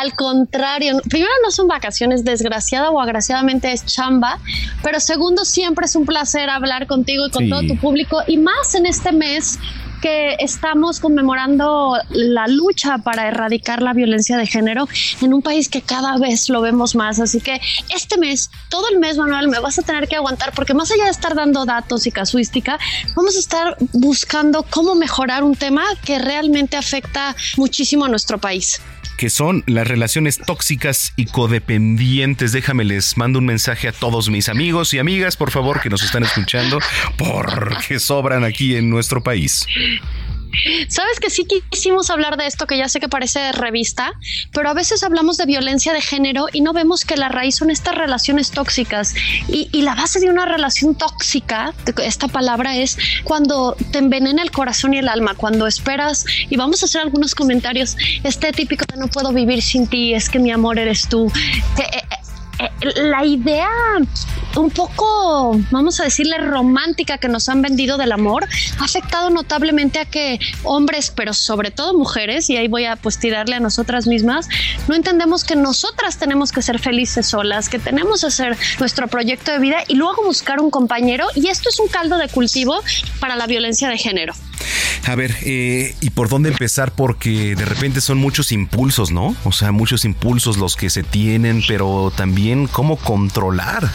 Al 0.00 0.14
contrario, 0.14 1.02
primero 1.10 1.30
no 1.44 1.50
son 1.50 1.68
vacaciones, 1.68 2.24
desgraciada 2.24 2.88
o 2.88 3.02
agraciadamente 3.02 3.70
es 3.70 3.84
chamba, 3.84 4.38
pero 4.82 4.98
segundo 4.98 5.44
siempre 5.44 5.84
es 5.84 5.94
un 5.94 6.06
placer 6.06 6.48
hablar 6.48 6.86
contigo 6.86 7.26
y 7.26 7.30
con 7.30 7.44
Sí. 7.44 7.50
todo 7.50 7.66
tu 7.66 7.76
público 7.76 8.22
y 8.26 8.38
más 8.38 8.74
en 8.76 8.86
este 8.86 9.12
mes 9.12 9.58
que 10.00 10.36
estamos 10.38 11.00
conmemorando 11.00 11.96
la 12.10 12.46
lucha 12.48 12.98
para 12.98 13.28
erradicar 13.28 13.82
la 13.82 13.92
violencia 13.92 14.36
de 14.36 14.46
género 14.46 14.88
en 15.20 15.34
un 15.34 15.42
país 15.42 15.68
que 15.68 15.82
cada 15.82 16.18
vez 16.18 16.48
lo 16.48 16.60
vemos 16.60 16.94
más. 16.94 17.20
Así 17.20 17.40
que 17.40 17.60
este 17.94 18.18
mes, 18.18 18.50
todo 18.68 18.88
el 18.90 18.98
mes, 18.98 19.16
Manuel, 19.16 19.48
me 19.48 19.58
vas 19.60 19.78
a 19.78 19.82
tener 19.82 20.08
que 20.08 20.16
aguantar 20.16 20.52
porque 20.54 20.74
más 20.74 20.90
allá 20.90 21.04
de 21.04 21.10
estar 21.10 21.34
dando 21.34 21.64
datos 21.64 22.06
y 22.06 22.10
casuística, 22.10 22.78
vamos 23.14 23.36
a 23.36 23.38
estar 23.38 23.76
buscando 23.92 24.64
cómo 24.68 24.94
mejorar 24.94 25.44
un 25.44 25.54
tema 25.54 25.84
que 26.04 26.18
realmente 26.18 26.76
afecta 26.76 27.34
muchísimo 27.56 28.04
a 28.04 28.08
nuestro 28.08 28.38
país 28.38 28.80
que 29.20 29.28
son 29.28 29.62
las 29.66 29.86
relaciones 29.86 30.38
tóxicas 30.38 31.12
y 31.14 31.26
codependientes. 31.26 32.52
Déjame 32.52 32.84
les 32.84 33.18
mando 33.18 33.38
un 33.38 33.44
mensaje 33.44 33.86
a 33.86 33.92
todos 33.92 34.30
mis 34.30 34.48
amigos 34.48 34.94
y 34.94 34.98
amigas, 34.98 35.36
por 35.36 35.50
favor, 35.50 35.82
que 35.82 35.90
nos 35.90 36.02
están 36.02 36.22
escuchando, 36.22 36.78
porque 37.18 37.98
sobran 37.98 38.44
aquí 38.44 38.76
en 38.76 38.88
nuestro 38.88 39.22
país. 39.22 39.66
Sabes 40.88 41.20
que 41.20 41.30
sí 41.30 41.46
quisimos 41.70 42.10
hablar 42.10 42.36
de 42.36 42.46
esto, 42.46 42.66
que 42.66 42.76
ya 42.76 42.88
sé 42.88 43.00
que 43.00 43.08
parece 43.08 43.52
revista, 43.52 44.12
pero 44.52 44.68
a 44.68 44.74
veces 44.74 45.02
hablamos 45.02 45.36
de 45.36 45.46
violencia 45.46 45.92
de 45.92 46.00
género 46.00 46.46
y 46.52 46.60
no 46.60 46.72
vemos 46.72 47.04
que 47.04 47.16
la 47.16 47.28
raíz 47.28 47.56
son 47.56 47.70
estas 47.70 47.94
relaciones 47.94 48.50
tóxicas. 48.50 49.14
Y, 49.48 49.68
la 49.80 49.94
base 49.94 50.20
de 50.20 50.28
una 50.28 50.44
relación 50.44 50.94
tóxica, 50.94 51.72
esta 52.04 52.28
palabra 52.28 52.76
es 52.76 52.98
cuando 53.24 53.74
te 53.92 53.98
envenena 53.98 54.42
el 54.42 54.50
corazón 54.50 54.92
y 54.92 54.98
el 54.98 55.08
alma, 55.08 55.34
cuando 55.34 55.66
esperas, 55.66 56.26
y 56.50 56.56
vamos 56.56 56.82
a 56.82 56.86
hacer 56.86 57.00
algunos 57.00 57.34
comentarios, 57.34 57.96
este 58.22 58.52
típico 58.52 58.84
no 58.98 59.08
puedo 59.08 59.32
vivir 59.32 59.62
sin 59.62 59.86
ti, 59.86 60.12
es 60.12 60.28
que 60.28 60.38
mi 60.38 60.50
amor 60.50 60.78
eres 60.78 61.08
tú. 61.08 61.32
Eh, 61.78 61.82
eh, 61.92 62.02
la 62.96 63.24
idea 63.24 63.68
un 64.56 64.70
poco, 64.70 65.58
vamos 65.70 66.00
a 66.00 66.04
decirle, 66.04 66.38
romántica 66.38 67.18
que 67.18 67.28
nos 67.28 67.48
han 67.48 67.62
vendido 67.62 67.98
del 67.98 68.12
amor 68.12 68.46
ha 68.78 68.84
afectado 68.84 69.30
notablemente 69.30 69.98
a 69.98 70.04
que 70.04 70.38
hombres, 70.64 71.12
pero 71.14 71.32
sobre 71.32 71.70
todo 71.70 71.96
mujeres, 71.96 72.50
y 72.50 72.56
ahí 72.56 72.68
voy 72.68 72.84
a 72.84 72.96
pues 72.96 73.18
tirarle 73.18 73.56
a 73.56 73.60
nosotras 73.60 74.06
mismas, 74.06 74.48
no 74.88 74.94
entendemos 74.94 75.44
que 75.44 75.56
nosotras 75.56 76.18
tenemos 76.18 76.52
que 76.52 76.62
ser 76.62 76.78
felices 76.78 77.26
solas, 77.26 77.68
que 77.68 77.78
tenemos 77.78 78.22
que 78.22 78.26
hacer 78.26 78.56
nuestro 78.78 79.06
proyecto 79.08 79.52
de 79.52 79.58
vida 79.58 79.78
y 79.86 79.94
luego 79.94 80.24
buscar 80.24 80.60
un 80.60 80.70
compañero. 80.70 81.26
Y 81.34 81.48
esto 81.48 81.68
es 81.68 81.78
un 81.78 81.88
caldo 81.88 82.18
de 82.18 82.28
cultivo 82.28 82.80
para 83.20 83.36
la 83.36 83.46
violencia 83.46 83.88
de 83.88 83.98
género. 83.98 84.34
A 85.06 85.14
ver, 85.14 85.34
eh, 85.42 85.94
¿y 86.00 86.10
por 86.10 86.28
dónde 86.28 86.50
empezar? 86.50 86.92
Porque 86.92 87.54
de 87.56 87.64
repente 87.64 88.00
son 88.00 88.18
muchos 88.18 88.52
impulsos, 88.52 89.10
¿no? 89.10 89.34
O 89.44 89.52
sea, 89.52 89.72
muchos 89.72 90.04
impulsos 90.04 90.58
los 90.58 90.76
que 90.76 90.90
se 90.90 91.02
tienen, 91.02 91.62
pero 91.66 92.12
también 92.14 92.49
cómo 92.72 92.96
controlar. 92.96 93.88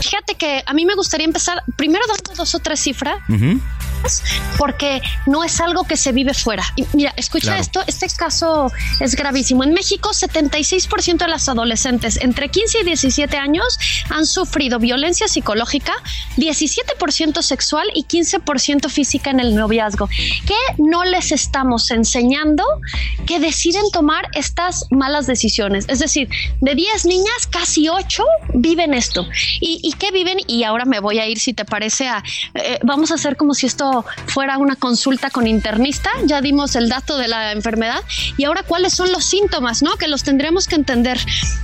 Fíjate 0.00 0.34
que 0.34 0.62
a 0.66 0.72
mí 0.72 0.84
me 0.84 0.94
gustaría 0.94 1.26
empezar 1.26 1.62
primero 1.76 2.04
dando 2.08 2.34
dos 2.36 2.54
o 2.54 2.58
tres 2.58 2.80
cifras 2.80 3.16
porque 4.58 5.02
no 5.26 5.44
es 5.44 5.60
algo 5.60 5.84
que 5.84 5.96
se 5.96 6.12
vive 6.12 6.34
fuera. 6.34 6.64
Y 6.76 6.86
mira, 6.92 7.12
escucha 7.16 7.58
esto, 7.58 7.82
este 7.86 8.06
caso 8.16 8.70
es 9.00 9.14
gravísimo. 9.14 9.64
En 9.64 9.72
México, 9.72 10.10
76% 10.10 11.18
de 11.18 11.28
las 11.28 11.48
adolescentes 11.48 12.18
entre 12.20 12.48
15 12.48 12.80
y 12.80 12.84
17 12.84 13.36
años 13.36 13.78
han 14.10 14.26
sufrido 14.26 14.78
violencia 14.78 15.28
psicológica, 15.28 15.92
17% 16.36 17.42
sexual 17.42 17.88
y 17.94 18.04
15% 18.04 18.88
física 18.88 19.30
en 19.30 19.40
el 19.40 19.54
noviazgo. 19.54 20.08
¿Qué 20.08 20.54
no 20.78 21.04
les 21.04 21.32
estamos 21.32 21.90
enseñando 21.90 22.64
que 23.26 23.40
deciden 23.40 23.84
tomar 23.92 24.28
estas 24.34 24.86
malas 24.90 25.26
decisiones? 25.26 25.86
Es 25.88 25.98
decir, 25.98 26.28
de 26.60 26.74
10 26.74 27.06
niñas, 27.06 27.46
casi 27.50 27.88
8 27.88 28.24
viven 28.54 28.94
esto. 28.94 29.26
¿Y, 29.60 29.92
qué 29.98 30.10
viven? 30.10 30.38
Y 30.46 30.64
ahora 30.64 30.84
me 30.84 31.00
voy 31.00 31.18
a 31.18 31.26
ir, 31.26 31.38
si 31.38 31.52
te 31.52 31.64
parece, 31.64 32.08
a... 32.08 32.22
Eh, 32.54 32.78
vamos 32.82 33.10
a 33.10 33.14
hacer 33.14 33.36
como 33.36 33.54
si 33.54 33.66
esto 33.66 33.91
fuera 34.26 34.58
una 34.58 34.76
consulta 34.76 35.30
con 35.30 35.46
internista, 35.46 36.10
ya 36.24 36.40
dimos 36.40 36.74
el 36.76 36.88
dato 36.88 37.16
de 37.16 37.28
la 37.28 37.52
enfermedad 37.52 38.02
y 38.36 38.44
ahora 38.44 38.62
cuáles 38.62 38.92
son 38.92 39.12
los 39.12 39.24
síntomas, 39.24 39.82
¿no? 39.82 39.96
Que 39.96 40.08
los 40.08 40.22
tendremos 40.22 40.66
que 40.66 40.76
entender. 40.76 41.18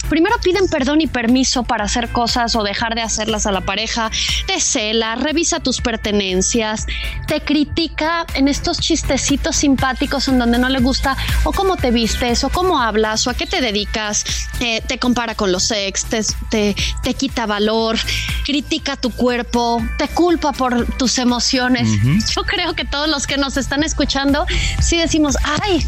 Primero 0.08 0.36
piden 0.42 0.68
perdón 0.68 1.00
y 1.00 1.06
permiso 1.06 1.64
para 1.64 1.84
hacer 1.84 2.10
cosas 2.10 2.56
o 2.56 2.62
dejar 2.62 2.94
de 2.94 3.02
hacerlas 3.02 3.46
a 3.46 3.52
la 3.52 3.60
pareja, 3.60 4.10
te 4.46 4.60
cela, 4.60 5.14
revisa 5.16 5.60
tus 5.60 5.80
pertenencias, 5.80 6.86
te 7.26 7.40
critica 7.40 8.26
en 8.34 8.48
estos 8.48 8.78
chistecitos 8.80 9.56
simpáticos 9.56 10.28
en 10.28 10.38
donde 10.38 10.58
no 10.58 10.68
le 10.68 10.80
gusta 10.80 11.16
o 11.44 11.52
cómo 11.52 11.76
te 11.76 11.90
vistes 11.90 12.44
o 12.44 12.48
cómo 12.48 12.80
hablas 12.80 13.26
o 13.26 13.30
a 13.30 13.34
qué 13.34 13.46
te 13.46 13.60
dedicas, 13.60 14.24
te 14.58 14.98
compara 14.98 15.34
con 15.34 15.52
los 15.52 15.70
ex, 15.70 16.04
te, 16.50 16.74
te, 17.02 17.14
quita 17.14 17.46
valor, 17.46 17.98
critica 18.44 18.96
tu 18.96 19.10
cuerpo, 19.10 19.82
te 19.98 20.08
culpa 20.08 20.52
por 20.52 20.86
tus 20.96 21.18
emociones. 21.18 21.88
Yo 22.34 22.42
creo 22.42 22.74
que 22.74 22.84
todos 22.84 23.08
los 23.08 23.26
que 23.26 23.36
nos 23.36 23.56
están 23.56 23.82
escuchando, 23.82 24.46
sí 24.80 24.98
decimos, 24.98 25.36
ay, 25.62 25.84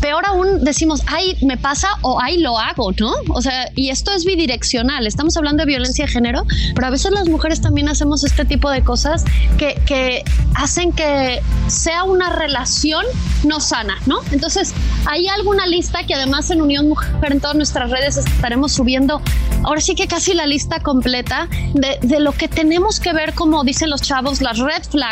peor 0.00 0.24
aún 0.26 0.64
decimos, 0.64 1.02
ay, 1.06 1.36
me 1.42 1.56
pasa 1.56 1.88
o 2.02 2.20
ay, 2.20 2.38
lo 2.38 2.58
hago, 2.58 2.92
¿no? 2.98 3.12
O 3.30 3.42
sea, 3.42 3.70
y 3.74 3.90
esto 3.90 4.12
es 4.12 4.24
bidireccional. 4.24 5.06
Estamos 5.06 5.36
hablando 5.36 5.62
de 5.62 5.66
violencia 5.66 6.06
de 6.06 6.10
género, 6.10 6.44
pero 6.74 6.86
a 6.86 6.90
veces 6.90 7.12
las 7.12 7.28
mujeres 7.28 7.60
también 7.60 7.88
hacemos 7.88 8.24
este 8.24 8.44
tipo 8.44 8.70
de 8.70 8.82
cosas 8.82 9.24
que, 9.58 9.80
que 9.86 10.24
hacen 10.54 10.92
que 10.92 11.40
sea 11.68 12.04
una 12.04 12.30
relación 12.30 13.04
no 13.44 13.60
sana, 13.60 13.96
¿no? 14.06 14.20
Entonces, 14.32 14.72
hay 15.06 15.28
alguna 15.28 15.66
lista 15.66 16.04
que 16.06 16.14
además 16.14 16.50
en 16.50 16.62
Unión 16.62 16.88
Mujer 16.88 17.32
en 17.32 17.40
todas 17.40 17.56
nuestras 17.56 17.90
redes 17.90 18.16
estaremos 18.16 18.72
subiendo, 18.72 19.20
ahora 19.64 19.80
sí 19.80 19.94
que 19.94 20.06
casi 20.06 20.34
la 20.34 20.46
lista 20.46 20.80
completa 20.80 21.48
de, 21.74 21.98
de 22.02 22.20
lo 22.20 22.32
que 22.32 22.48
tenemos 22.48 23.00
que 23.00 23.12
ver, 23.12 23.34
como 23.34 23.64
dicen 23.64 23.90
los 23.90 24.02
chavos, 24.02 24.40
las 24.40 24.58
red 24.58 24.82
flags 24.84 25.05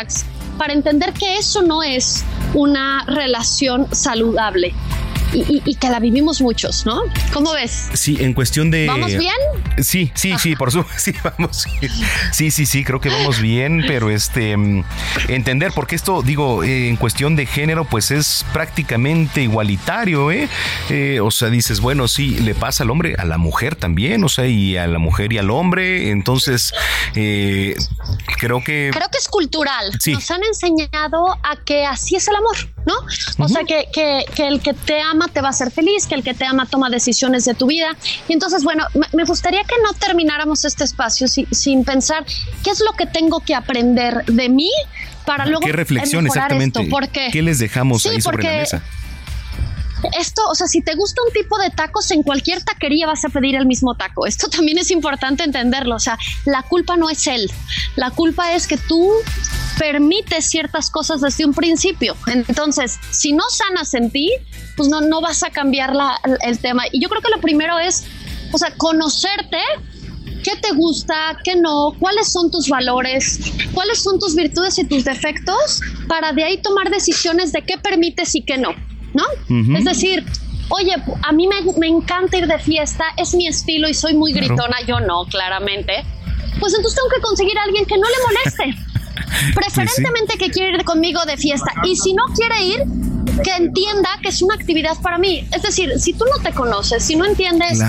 para 0.57 0.73
entender 0.73 1.13
que 1.13 1.37
eso 1.37 1.61
no 1.61 1.83
es 1.83 2.23
una 2.53 3.03
relación 3.07 3.87
saludable 3.93 4.73
y, 5.33 5.75
que 5.75 5.89
la 5.89 5.99
vivimos 5.99 6.41
muchos, 6.41 6.85
¿no? 6.85 7.01
¿Cómo 7.33 7.53
ves? 7.53 7.89
Sí, 7.93 8.17
en 8.19 8.33
cuestión 8.33 8.71
de... 8.71 8.87
¿Vamos 8.87 9.17
bien? 9.17 9.35
Sí, 9.81 10.11
sí, 10.15 10.33
sí, 10.39 10.55
por 10.55 10.71
supuesto, 10.71 10.99
sí, 11.11 11.13
vamos. 11.23 11.65
Sí, 12.31 12.51
sí, 12.51 12.65
sí, 12.65 12.83
creo 12.83 12.99
que 13.01 13.09
vamos 13.09 13.41
bien, 13.41 13.83
pero 13.87 14.09
este, 14.09 14.55
mm, 14.55 14.83
entender, 15.27 15.71
porque 15.73 15.95
esto, 15.95 16.21
digo, 16.21 16.63
eh, 16.63 16.89
en 16.89 16.95
cuestión 16.95 17.35
de 17.35 17.45
género, 17.45 17.85
pues 17.85 18.11
es 18.11 18.45
prácticamente 18.53 19.41
igualitario, 19.41 20.31
¿eh? 20.31 20.47
¿eh? 20.89 21.19
O 21.19 21.31
sea, 21.31 21.49
dices, 21.49 21.81
bueno, 21.81 22.07
sí, 22.07 22.39
le 22.39 22.55
pasa 22.55 22.83
al 22.83 22.91
hombre, 22.91 23.15
a 23.17 23.25
la 23.25 23.37
mujer 23.37 23.75
también, 23.75 24.23
o 24.23 24.29
sea, 24.29 24.47
y 24.47 24.77
a 24.77 24.87
la 24.87 24.99
mujer 24.99 25.33
y 25.33 25.37
al 25.37 25.49
hombre, 25.49 26.11
entonces, 26.11 26.73
eh, 27.15 27.75
creo 28.39 28.63
que... 28.63 28.91
Creo 28.93 29.09
que 29.11 29.17
es 29.17 29.27
cultural. 29.27 29.91
Nos 30.07 30.31
han 30.31 30.43
enseñado 30.43 31.37
a 31.43 31.55
que 31.65 31.85
así 31.85 32.15
es 32.15 32.27
el 32.27 32.35
amor, 32.35 32.55
¿no? 32.85 32.93
O 33.43 33.47
sea, 33.47 33.63
que, 33.63 33.87
que, 33.91 34.25
que 34.35 34.47
el 34.47 34.61
que 34.61 34.73
te 34.73 35.01
ama 35.01 35.27
te 35.27 35.41
va 35.41 35.47
a 35.47 35.51
hacer 35.51 35.71
feliz, 35.71 36.05
que 36.05 36.15
el 36.15 36.23
que 36.23 36.33
te 36.33 36.45
ama 36.45 36.65
toma 36.65 36.89
decisiones 36.89 37.45
de 37.45 37.53
tu 37.53 37.67
vida. 37.67 37.95
Y 38.27 38.33
entonces, 38.33 38.63
bueno, 38.63 38.85
me 39.13 39.23
gustaría 39.23 39.63
que 39.63 39.75
no 39.83 39.93
termináramos 39.93 40.65
este 40.65 40.83
espacio 40.83 41.27
sin 41.27 41.83
pensar 41.83 42.25
qué 42.63 42.71
es 42.71 42.79
lo 42.79 42.93
que 42.93 43.05
tengo 43.05 43.39
que 43.39 43.55
aprender 43.55 44.25
de 44.25 44.49
mí 44.49 44.71
para 45.25 45.45
luego 45.45 45.61
¿Qué 45.61 45.71
reflexión 45.71 46.25
exactamente? 46.27 46.79
Esto. 46.81 46.89
¿Por 46.89 47.09
qué? 47.09 47.29
¿Qué 47.31 47.41
les 47.41 47.59
dejamos 47.59 48.05
ahí 48.05 48.21
sobre 48.21 48.43
la 48.43 48.51
mesa? 48.59 48.83
Esto, 50.19 50.41
o 50.49 50.55
sea, 50.55 50.67
si 50.67 50.81
te 50.81 50.95
gusta 50.95 51.21
un 51.25 51.33
tipo 51.33 51.57
de 51.57 51.69
tacos, 51.69 52.11
en 52.11 52.23
cualquier 52.23 52.63
taquería 52.63 53.07
vas 53.07 53.25
a 53.25 53.29
pedir 53.29 53.55
el 53.55 53.65
mismo 53.65 53.95
taco. 53.95 54.25
Esto 54.25 54.47
también 54.55 54.77
es 54.77 54.91
importante 54.91 55.43
entenderlo. 55.43 55.95
O 55.95 55.99
sea, 55.99 56.17
la 56.45 56.63
culpa 56.63 56.97
no 56.97 57.09
es 57.09 57.25
él. 57.27 57.51
La 57.95 58.11
culpa 58.11 58.53
es 58.53 58.67
que 58.67 58.77
tú 58.77 59.11
permites 59.77 60.45
ciertas 60.45 60.89
cosas 60.89 61.21
desde 61.21 61.45
un 61.45 61.53
principio. 61.53 62.15
Entonces, 62.27 62.99
si 63.11 63.33
no 63.33 63.43
sanas 63.49 63.93
en 63.93 64.09
ti, 64.11 64.31
pues 64.77 64.89
no, 64.89 65.01
no 65.01 65.21
vas 65.21 65.43
a 65.43 65.49
cambiar 65.49 65.93
el 66.41 66.59
tema. 66.59 66.83
Y 66.91 67.01
yo 67.01 67.09
creo 67.09 67.21
que 67.21 67.29
lo 67.29 67.41
primero 67.41 67.77
es, 67.79 68.05
o 68.51 68.57
sea, 68.57 68.73
conocerte 68.77 69.59
qué 70.43 70.55
te 70.61 70.73
gusta, 70.75 71.37
qué 71.43 71.55
no, 71.55 71.93
cuáles 71.99 72.31
son 72.31 72.51
tus 72.51 72.69
valores, 72.69 73.39
cuáles 73.73 74.01
son 74.01 74.19
tus 74.19 74.35
virtudes 74.35 74.77
y 74.77 74.83
tus 74.83 75.03
defectos, 75.03 75.81
para 76.07 76.33
de 76.33 76.43
ahí 76.43 76.61
tomar 76.61 76.89
decisiones 76.91 77.51
de 77.51 77.63
qué 77.63 77.77
permites 77.77 78.35
y 78.35 78.43
qué 78.43 78.57
no. 78.57 78.69
¿No? 79.15 79.23
Es 79.77 79.85
decir, 79.85 80.25
oye, 80.69 80.93
a 81.23 81.31
mí 81.31 81.47
me, 81.47 81.87
encanta 81.87 82.37
ir 82.37 82.47
de 82.47 82.59
fiesta, 82.59 83.05
es 83.17 83.33
mi 83.33 83.47
estilo 83.47 83.87
y 83.87 83.93
soy 83.93 84.13
muy 84.13 84.33
gritona, 84.33 84.77
yo 84.87 84.99
no, 84.99 85.25
claramente. 85.25 86.05
Pues 86.59 86.73
entonces 86.73 86.95
tengo 86.95 87.09
que 87.15 87.21
conseguir 87.21 87.57
a 87.57 87.63
alguien 87.63 87.85
que 87.85 87.97
no 87.97 88.07
le 88.07 88.15
moleste. 88.27 88.81
Preferentemente 89.55 90.37
que 90.37 90.49
quiera 90.49 90.77
ir 90.77 90.83
conmigo 90.83 91.23
de 91.25 91.37
fiesta. 91.37 91.71
Y 91.83 91.95
si 91.95 92.13
no 92.13 92.25
quiere 92.35 92.63
ir, 92.63 92.83
que 93.43 93.51
entienda 93.51 94.09
que 94.21 94.29
es 94.29 94.41
una 94.41 94.55
actividad 94.55 94.97
para 95.01 95.17
mí. 95.17 95.47
Es 95.51 95.61
decir, 95.61 95.99
si 95.99 96.13
tú 96.13 96.25
no 96.25 96.41
te 96.41 96.53
conoces, 96.53 97.03
si 97.03 97.15
no 97.15 97.25
entiendes 97.25 97.79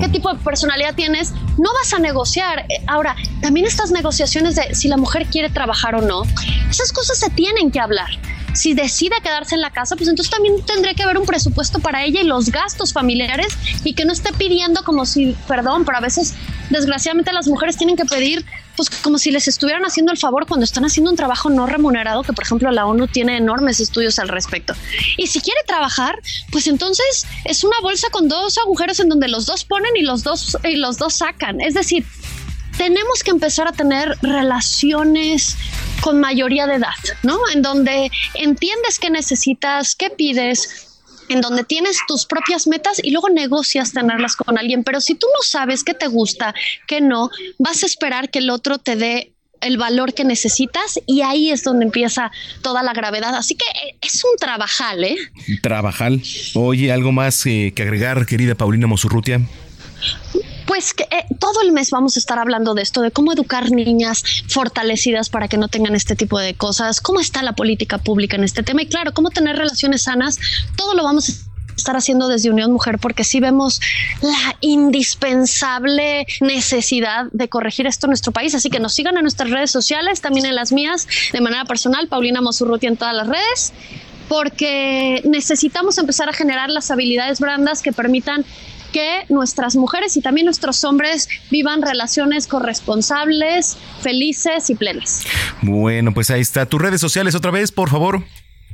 qué 0.00 0.08
tipo 0.08 0.32
de 0.32 0.38
personalidad 0.40 0.94
tienes, 0.94 1.32
no 1.58 1.72
vas 1.74 1.92
a 1.94 1.98
negociar. 1.98 2.60
Eh, 2.68 2.82
ahora, 2.86 3.14
también 3.40 3.66
estas 3.66 3.90
negociaciones 3.90 4.56
de 4.56 4.74
si 4.74 4.88
la 4.88 4.96
mujer 4.96 5.26
quiere 5.26 5.50
trabajar 5.50 5.94
o 5.94 6.02
no, 6.02 6.22
esas 6.68 6.92
cosas 6.92 7.18
se 7.18 7.30
tienen 7.30 7.70
que 7.70 7.78
hablar 7.78 8.10
si 8.56 8.74
decide 8.74 9.16
quedarse 9.22 9.54
en 9.54 9.60
la 9.60 9.70
casa, 9.70 9.96
pues 9.96 10.08
entonces 10.08 10.30
también 10.30 10.62
tendría 10.64 10.94
que 10.94 11.02
haber 11.02 11.18
un 11.18 11.26
presupuesto 11.26 11.78
para 11.78 12.04
ella 12.04 12.20
y 12.20 12.24
los 12.24 12.50
gastos 12.50 12.92
familiares 12.92 13.56
y 13.84 13.94
que 13.94 14.04
no 14.04 14.12
esté 14.12 14.32
pidiendo 14.32 14.82
como 14.82 15.06
si, 15.06 15.36
perdón, 15.46 15.84
pero 15.84 15.98
a 15.98 16.00
veces 16.00 16.34
desgraciadamente 16.70 17.32
las 17.32 17.46
mujeres 17.46 17.76
tienen 17.76 17.96
que 17.96 18.04
pedir 18.04 18.44
pues 18.76 18.90
como 18.90 19.18
si 19.18 19.30
les 19.30 19.48
estuvieran 19.48 19.84
haciendo 19.84 20.12
el 20.12 20.18
favor 20.18 20.46
cuando 20.46 20.64
están 20.64 20.84
haciendo 20.84 21.10
un 21.10 21.16
trabajo 21.16 21.48
no 21.48 21.66
remunerado, 21.66 22.22
que 22.22 22.32
por 22.32 22.44
ejemplo 22.44 22.70
la 22.70 22.86
ONU 22.86 23.08
tiene 23.08 23.38
enormes 23.38 23.80
estudios 23.80 24.18
al 24.18 24.28
respecto. 24.28 24.74
Y 25.16 25.26
si 25.28 25.40
quiere 25.40 25.60
trabajar, 25.66 26.20
pues 26.50 26.66
entonces 26.66 27.26
es 27.44 27.64
una 27.64 27.76
bolsa 27.80 28.08
con 28.10 28.28
dos 28.28 28.58
agujeros 28.58 29.00
en 29.00 29.08
donde 29.08 29.28
los 29.28 29.46
dos 29.46 29.64
ponen 29.64 29.96
y 29.96 30.02
los 30.02 30.22
dos, 30.22 30.58
y 30.64 30.76
los 30.76 30.98
dos 30.98 31.14
sacan. 31.14 31.60
Es 31.60 31.74
decir, 31.74 32.04
tenemos 32.76 33.22
que 33.22 33.30
empezar 33.30 33.68
a 33.68 33.72
tener 33.72 34.16
relaciones 34.22 35.56
con 36.00 36.20
mayoría 36.20 36.66
de 36.66 36.74
edad, 36.74 36.94
¿no? 37.22 37.38
En 37.52 37.62
donde 37.62 38.10
entiendes 38.34 38.98
qué 38.98 39.10
necesitas, 39.10 39.94
qué 39.94 40.10
pides, 40.10 41.00
en 41.28 41.40
donde 41.40 41.64
tienes 41.64 41.98
tus 42.06 42.26
propias 42.26 42.66
metas 42.66 43.00
y 43.02 43.10
luego 43.10 43.28
negocias 43.28 43.92
tenerlas 43.92 44.36
con 44.36 44.58
alguien. 44.58 44.84
Pero 44.84 45.00
si 45.00 45.14
tú 45.14 45.26
no 45.34 45.42
sabes 45.42 45.82
qué 45.84 45.94
te 45.94 46.06
gusta, 46.06 46.54
qué 46.86 47.00
no, 47.00 47.30
vas 47.58 47.82
a 47.82 47.86
esperar 47.86 48.30
que 48.30 48.38
el 48.38 48.50
otro 48.50 48.78
te 48.78 48.96
dé 48.96 49.32
el 49.62 49.78
valor 49.78 50.12
que 50.12 50.22
necesitas 50.22 51.00
y 51.06 51.22
ahí 51.22 51.50
es 51.50 51.64
donde 51.64 51.86
empieza 51.86 52.30
toda 52.62 52.82
la 52.82 52.92
gravedad. 52.92 53.34
Así 53.34 53.54
que 53.54 53.64
eh, 53.64 53.96
es 54.02 54.22
un 54.22 54.36
trabajal, 54.38 55.02
¿eh? 55.02 55.16
Trabajal. 55.62 56.22
Oye, 56.54 56.92
¿algo 56.92 57.10
más 57.10 57.44
eh, 57.46 57.72
que 57.74 57.82
agregar, 57.82 58.26
querida 58.26 58.54
Paulina 58.54 58.86
Mosurrutia? 58.86 59.40
Pues 60.66 60.94
que, 60.94 61.04
eh, 61.04 61.26
todo 61.38 61.62
el 61.62 61.72
mes 61.72 61.90
vamos 61.90 62.16
a 62.16 62.18
estar 62.18 62.38
hablando 62.38 62.74
de 62.74 62.82
esto, 62.82 63.00
de 63.00 63.10
cómo 63.10 63.32
educar 63.32 63.70
niñas 63.70 64.22
fortalecidas 64.48 65.28
para 65.28 65.48
que 65.48 65.56
no 65.56 65.68
tengan 65.68 65.94
este 65.94 66.16
tipo 66.16 66.38
de 66.38 66.54
cosas, 66.54 67.00
cómo 67.00 67.20
está 67.20 67.42
la 67.42 67.54
política 67.54 67.98
pública 67.98 68.36
en 68.36 68.44
este 68.44 68.62
tema 68.62 68.82
y 68.82 68.86
claro, 68.86 69.12
cómo 69.12 69.30
tener 69.30 69.56
relaciones 69.56 70.02
sanas. 70.02 70.38
Todo 70.76 70.94
lo 70.94 71.04
vamos 71.04 71.28
a 71.28 71.32
estar 71.76 71.96
haciendo 71.96 72.28
desde 72.28 72.50
Unión 72.50 72.72
Mujer 72.72 72.98
porque 72.98 73.22
sí 73.22 73.38
vemos 73.38 73.80
la 74.22 74.56
indispensable 74.60 76.26
necesidad 76.40 77.26
de 77.32 77.48
corregir 77.48 77.86
esto 77.86 78.06
en 78.06 78.10
nuestro 78.10 78.32
país. 78.32 78.54
Así 78.54 78.70
que 78.70 78.80
nos 78.80 78.94
sigan 78.94 79.16
en 79.16 79.22
nuestras 79.22 79.50
redes 79.50 79.70
sociales, 79.70 80.20
también 80.20 80.46
en 80.46 80.54
las 80.54 80.72
mías, 80.72 81.06
de 81.32 81.40
manera 81.40 81.64
personal, 81.64 82.08
Paulina 82.08 82.40
Mosurruti 82.40 82.86
en 82.86 82.96
todas 82.96 83.14
las 83.14 83.28
redes 83.28 83.72
porque 84.28 85.22
necesitamos 85.24 85.98
empezar 85.98 86.28
a 86.28 86.32
generar 86.32 86.68
las 86.68 86.90
habilidades 86.90 87.38
brandas 87.38 87.80
que 87.80 87.92
permitan 87.92 88.44
que 88.96 89.26
nuestras 89.28 89.76
mujeres 89.76 90.16
y 90.16 90.22
también 90.22 90.46
nuestros 90.46 90.82
hombres 90.82 91.28
vivan 91.50 91.82
relaciones 91.82 92.46
corresponsables, 92.46 93.76
felices 94.00 94.70
y 94.70 94.74
plenas. 94.74 95.26
Bueno, 95.60 96.14
pues 96.14 96.30
ahí 96.30 96.40
está. 96.40 96.64
Tus 96.64 96.80
redes 96.80 96.98
sociales 96.98 97.34
otra 97.34 97.50
vez, 97.50 97.72
por 97.72 97.90
favor. 97.90 98.24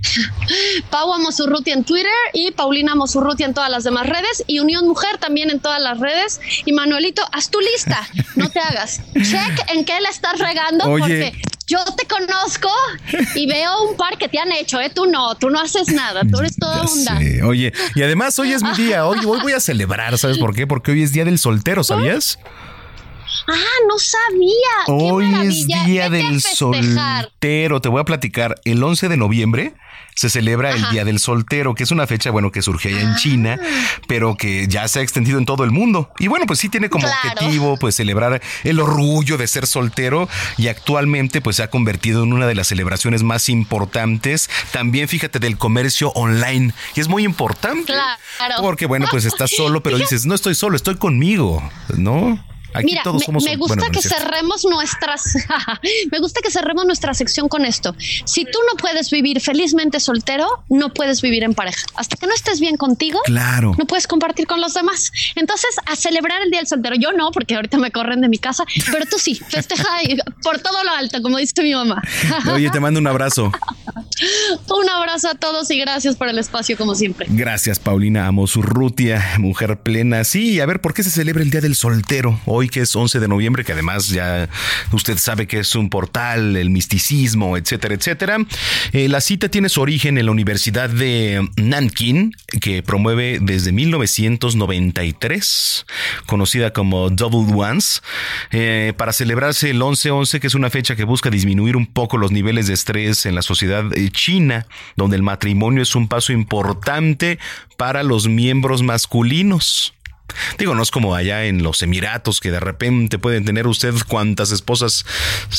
Pau 0.90 1.18
Mosurruti 1.18 1.72
en 1.72 1.82
Twitter 1.82 2.12
y 2.34 2.52
Paulina 2.52 2.94
Mosurruti 2.94 3.42
en 3.42 3.52
todas 3.52 3.68
las 3.68 3.82
demás 3.82 4.08
redes 4.08 4.44
y 4.46 4.60
Unión 4.60 4.86
Mujer 4.86 5.18
también 5.18 5.50
en 5.50 5.58
todas 5.58 5.82
las 5.82 5.98
redes. 5.98 6.40
Y 6.66 6.72
Manuelito, 6.72 7.22
haz 7.32 7.50
tu 7.50 7.58
lista, 7.58 8.08
no 8.36 8.48
te 8.48 8.60
hagas. 8.60 9.00
Check 9.14 9.72
en 9.74 9.84
qué 9.84 10.00
la 10.00 10.10
estás 10.10 10.38
regando 10.38 10.84
porque 10.84 11.32
yo 11.72 11.78
te 11.96 12.06
conozco 12.06 12.68
y 13.34 13.46
veo 13.46 13.90
un 13.90 13.96
par 13.96 14.18
que 14.18 14.28
te 14.28 14.38
han 14.38 14.52
hecho, 14.52 14.80
¿eh? 14.80 14.90
Tú 14.94 15.06
no, 15.06 15.34
tú 15.36 15.48
no 15.48 15.60
haces 15.60 15.88
nada, 15.88 16.22
tú 16.30 16.38
eres 16.40 16.56
toda 16.56 16.82
onda. 16.82 17.18
Oye, 17.46 17.72
y 17.94 18.02
además 18.02 18.38
hoy 18.38 18.52
es 18.52 18.62
mi 18.62 18.72
día, 18.72 19.06
hoy, 19.06 19.18
hoy 19.24 19.40
voy 19.40 19.52
a 19.52 19.60
celebrar, 19.60 20.16
¿sabes 20.18 20.38
por 20.38 20.54
qué? 20.54 20.66
Porque 20.66 20.92
hoy 20.92 21.02
es 21.02 21.12
día 21.12 21.24
del 21.24 21.38
soltero, 21.38 21.82
¿sabías? 21.82 22.38
Ah, 23.48 23.54
no 23.88 23.98
sabía. 23.98 24.86
Hoy 24.86 25.46
es 25.46 25.66
día 25.66 26.08
del 26.10 26.40
soltero. 26.40 27.80
Te 27.80 27.88
voy 27.88 28.00
a 28.00 28.04
platicar. 28.04 28.54
El 28.64 28.82
11 28.82 29.08
de 29.08 29.16
noviembre 29.16 29.74
se 30.14 30.30
celebra 30.30 30.72
el 30.72 30.90
Día 30.90 31.04
del 31.04 31.18
Soltero, 31.18 31.74
que 31.74 31.84
es 31.84 31.90
una 31.90 32.06
fecha, 32.06 32.30
bueno, 32.30 32.50
que 32.50 32.62
surge 32.62 32.88
allá 32.88 33.00
en 33.00 33.16
China, 33.16 33.58
ah. 33.60 34.00
pero 34.06 34.36
que 34.36 34.66
ya 34.68 34.86
se 34.88 35.00
ha 35.00 35.02
extendido 35.02 35.38
en 35.38 35.46
todo 35.46 35.64
el 35.64 35.70
mundo. 35.70 36.10
Y 36.18 36.28
bueno, 36.28 36.46
pues 36.46 36.58
sí 36.58 36.68
tiene 36.68 36.90
como 36.90 37.06
objetivo, 37.06 37.76
pues 37.76 37.94
celebrar 37.94 38.40
el 38.64 38.80
orgullo 38.80 39.38
de 39.38 39.46
ser 39.46 39.66
soltero 39.66 40.28
y 40.58 40.68
actualmente 40.68 41.40
pues 41.40 41.56
se 41.56 41.62
ha 41.62 41.70
convertido 41.70 42.22
en 42.24 42.32
una 42.32 42.46
de 42.46 42.54
las 42.54 42.68
celebraciones 42.68 43.22
más 43.22 43.48
importantes. 43.48 44.50
También 44.72 45.08
fíjate 45.08 45.38
del 45.38 45.58
comercio 45.58 46.10
online. 46.10 46.74
Y 46.94 47.00
es 47.00 47.08
muy 47.08 47.24
importante. 47.24 47.92
Claro. 47.92 48.62
Porque 48.62 48.86
bueno, 48.86 49.06
pues 49.10 49.24
estás 49.24 49.50
solo, 49.50 49.82
pero 49.82 49.98
dices, 50.02 50.26
no 50.26 50.34
estoy 50.34 50.54
solo, 50.54 50.76
estoy 50.76 50.96
conmigo, 50.96 51.62
¿no? 51.96 52.51
Mira, 52.82 53.02
me, 53.04 53.56
gusta 53.56 53.90
que 53.90 54.00
cerremos 54.00 54.64
nuestras, 54.64 55.36
me 56.10 56.18
gusta 56.18 56.40
que 56.42 56.50
cerremos 56.50 56.86
nuestra 56.86 57.14
sección 57.14 57.48
con 57.48 57.64
esto. 57.64 57.94
Si 58.24 58.44
tú 58.44 58.58
no 58.70 58.76
puedes 58.78 59.10
vivir 59.10 59.40
felizmente 59.40 60.00
soltero, 60.00 60.46
no 60.68 60.92
puedes 60.92 61.20
vivir 61.22 61.44
en 61.44 61.54
pareja. 61.54 61.84
Hasta 61.96 62.16
que 62.16 62.26
no 62.26 62.34
estés 62.34 62.60
bien 62.60 62.76
contigo, 62.76 63.20
claro. 63.24 63.74
no 63.78 63.84
puedes 63.86 64.06
compartir 64.06 64.46
con 64.46 64.60
los 64.60 64.74
demás. 64.74 65.12
Entonces, 65.34 65.70
a 65.86 65.96
celebrar 65.96 66.42
el 66.42 66.50
día 66.50 66.60
del 66.60 66.66
soltero. 66.66 66.96
Yo 66.96 67.12
no, 67.12 67.30
porque 67.30 67.54
ahorita 67.54 67.78
me 67.78 67.90
corren 67.90 68.20
de 68.20 68.28
mi 68.28 68.38
casa, 68.38 68.64
pero 68.90 69.04
tú 69.06 69.18
sí, 69.18 69.34
festeja 69.34 69.88
por 70.42 70.58
todo 70.60 70.82
lo 70.84 70.92
alto, 70.92 71.20
como 71.22 71.38
dice 71.38 71.62
mi 71.62 71.74
mamá. 71.74 72.02
Oye, 72.52 72.70
te 72.70 72.80
mando 72.80 73.00
un 73.00 73.06
abrazo. 73.06 73.52
un 74.68 74.88
abrazo 74.88 75.28
a 75.28 75.34
todos 75.34 75.70
y 75.70 75.78
gracias 75.78 76.16
por 76.16 76.28
el 76.28 76.38
espacio, 76.38 76.76
como 76.76 76.94
siempre. 76.94 77.26
Gracias, 77.30 77.78
Paulina 77.78 78.26
Amosurrutia, 78.26 79.22
mujer 79.38 79.80
plena. 79.80 80.24
Sí, 80.24 80.60
a 80.60 80.66
ver, 80.66 80.80
¿por 80.80 80.94
qué 80.94 81.02
se 81.02 81.10
celebra 81.10 81.42
el 81.42 81.50
día 81.50 81.60
del 81.60 81.74
soltero? 81.74 82.40
Hoy 82.46 82.61
que 82.68 82.80
es 82.80 82.94
11 82.94 83.20
de 83.20 83.28
noviembre, 83.28 83.64
que 83.64 83.72
además 83.72 84.08
ya 84.08 84.48
usted 84.92 85.18
sabe 85.18 85.46
que 85.46 85.60
es 85.60 85.74
un 85.74 85.90
portal, 85.90 86.56
el 86.56 86.70
misticismo, 86.70 87.56
etcétera, 87.56 87.94
etcétera. 87.94 88.38
Eh, 88.92 89.08
la 89.08 89.20
cita 89.20 89.48
tiene 89.48 89.68
su 89.68 89.80
origen 89.80 90.18
en 90.18 90.26
la 90.26 90.32
Universidad 90.32 90.90
de 90.90 91.46
Nankin, 91.56 92.34
que 92.60 92.82
promueve 92.82 93.38
desde 93.40 93.72
1993, 93.72 95.86
conocida 96.26 96.72
como 96.72 97.10
Double 97.10 97.54
Ones, 97.54 98.02
eh, 98.50 98.92
para 98.96 99.12
celebrarse 99.12 99.70
el 99.70 99.80
11-11, 99.80 100.40
que 100.40 100.46
es 100.46 100.54
una 100.54 100.70
fecha 100.70 100.96
que 100.96 101.04
busca 101.04 101.30
disminuir 101.30 101.76
un 101.76 101.86
poco 101.86 102.18
los 102.18 102.32
niveles 102.32 102.66
de 102.66 102.74
estrés 102.74 103.26
en 103.26 103.34
la 103.34 103.42
sociedad 103.42 103.84
eh, 103.96 104.10
china, 104.10 104.66
donde 104.96 105.16
el 105.16 105.22
matrimonio 105.22 105.82
es 105.82 105.94
un 105.94 106.08
paso 106.08 106.32
importante 106.32 107.38
para 107.76 108.02
los 108.02 108.28
miembros 108.28 108.82
masculinos. 108.82 109.94
Digo, 110.58 110.74
no 110.74 110.82
es 110.82 110.90
como 110.90 111.14
allá 111.14 111.44
en 111.44 111.62
los 111.62 111.82
Emiratos 111.82 112.40
que 112.40 112.50
de 112.50 112.60
repente 112.60 113.18
pueden 113.18 113.44
tener 113.44 113.66
usted 113.66 113.94
cuantas 114.06 114.52
esposas 114.52 115.04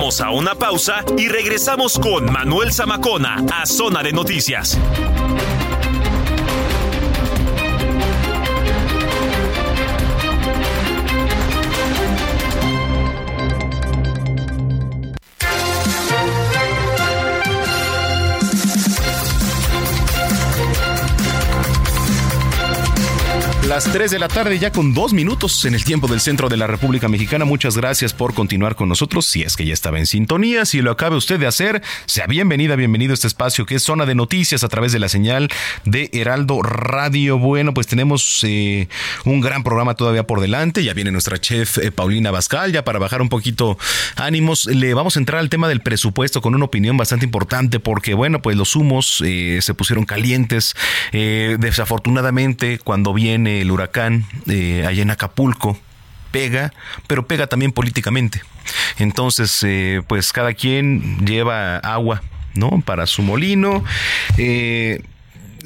Vamos 0.00 0.22
a 0.22 0.30
una 0.30 0.54
pausa 0.54 1.04
y 1.18 1.28
regresamos 1.28 1.98
con 1.98 2.24
Manuel 2.32 2.72
Zamacona 2.72 3.44
a 3.52 3.66
Zona 3.66 4.02
de 4.02 4.12
Noticias. 4.12 4.78
Las 23.80 23.92
3 23.92 24.10
de 24.10 24.18
la 24.18 24.28
tarde 24.28 24.58
ya 24.58 24.70
con 24.72 24.92
dos 24.92 25.14
minutos 25.14 25.64
en 25.64 25.74
el 25.74 25.84
tiempo 25.84 26.06
del 26.06 26.20
centro 26.20 26.50
de 26.50 26.58
la 26.58 26.66
República 26.66 27.08
Mexicana. 27.08 27.46
Muchas 27.46 27.78
gracias 27.78 28.12
por 28.12 28.34
continuar 28.34 28.76
con 28.76 28.90
nosotros. 28.90 29.24
Si 29.24 29.40
es 29.40 29.56
que 29.56 29.64
ya 29.64 29.72
estaba 29.72 29.98
en 29.98 30.04
sintonía, 30.04 30.66
si 30.66 30.82
lo 30.82 30.90
acabe 30.90 31.16
usted 31.16 31.40
de 31.40 31.46
hacer, 31.46 31.80
sea 32.04 32.26
bienvenida, 32.26 32.76
bienvenido 32.76 33.12
a 33.12 33.14
este 33.14 33.26
espacio 33.26 33.64
que 33.64 33.76
es 33.76 33.82
zona 33.82 34.04
de 34.04 34.14
noticias 34.14 34.64
a 34.64 34.68
través 34.68 34.92
de 34.92 34.98
la 34.98 35.08
señal 35.08 35.48
de 35.86 36.10
Heraldo 36.12 36.60
Radio. 36.60 37.38
Bueno, 37.38 37.72
pues 37.72 37.86
tenemos 37.86 38.44
eh, 38.44 38.86
un 39.24 39.40
gran 39.40 39.62
programa 39.62 39.94
todavía 39.94 40.26
por 40.26 40.42
delante. 40.42 40.84
Ya 40.84 40.92
viene 40.92 41.10
nuestra 41.10 41.38
chef 41.38 41.78
eh, 41.78 41.90
Paulina 41.90 42.30
Bascal, 42.30 42.72
ya 42.72 42.84
para 42.84 42.98
bajar 42.98 43.22
un 43.22 43.30
poquito 43.30 43.78
ánimos. 44.16 44.66
Le 44.66 44.92
vamos 44.92 45.16
a 45.16 45.20
entrar 45.20 45.40
al 45.40 45.48
tema 45.48 45.68
del 45.68 45.80
presupuesto 45.80 46.42
con 46.42 46.54
una 46.54 46.66
opinión 46.66 46.98
bastante 46.98 47.24
importante 47.24 47.80
porque, 47.80 48.12
bueno, 48.12 48.42
pues 48.42 48.58
los 48.58 48.76
humos 48.76 49.22
eh, 49.24 49.60
se 49.62 49.72
pusieron 49.72 50.04
calientes. 50.04 50.74
desafortunadamente, 51.12 52.78
cuando 52.78 53.14
viene 53.14 53.62
el 53.62 53.69
huracán 53.70 54.26
eh, 54.46 54.84
allá 54.86 55.02
en 55.02 55.10
Acapulco 55.10 55.78
pega, 56.30 56.72
pero 57.06 57.26
pega 57.26 57.46
también 57.46 57.72
políticamente. 57.72 58.42
Entonces, 58.98 59.62
eh, 59.62 60.02
pues 60.06 60.32
cada 60.32 60.54
quien 60.54 61.26
lleva 61.26 61.78
agua, 61.78 62.22
¿no? 62.54 62.82
Para 62.84 63.06
su 63.06 63.22
molino. 63.22 63.84
Eh, 64.38 65.02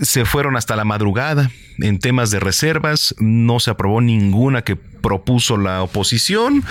se 0.01 0.25
fueron 0.25 0.57
hasta 0.57 0.75
la 0.75 0.85
madrugada 0.85 1.51
en 1.79 1.99
temas 1.99 2.31
de 2.31 2.41
reservas, 2.41 3.15
no 3.19 3.61
se 3.61 3.71
aprobó 3.71 4.01
ninguna 4.01 4.63
que 4.63 4.77
propuso 4.77 5.59
la 5.59 5.83
oposición 5.83 6.65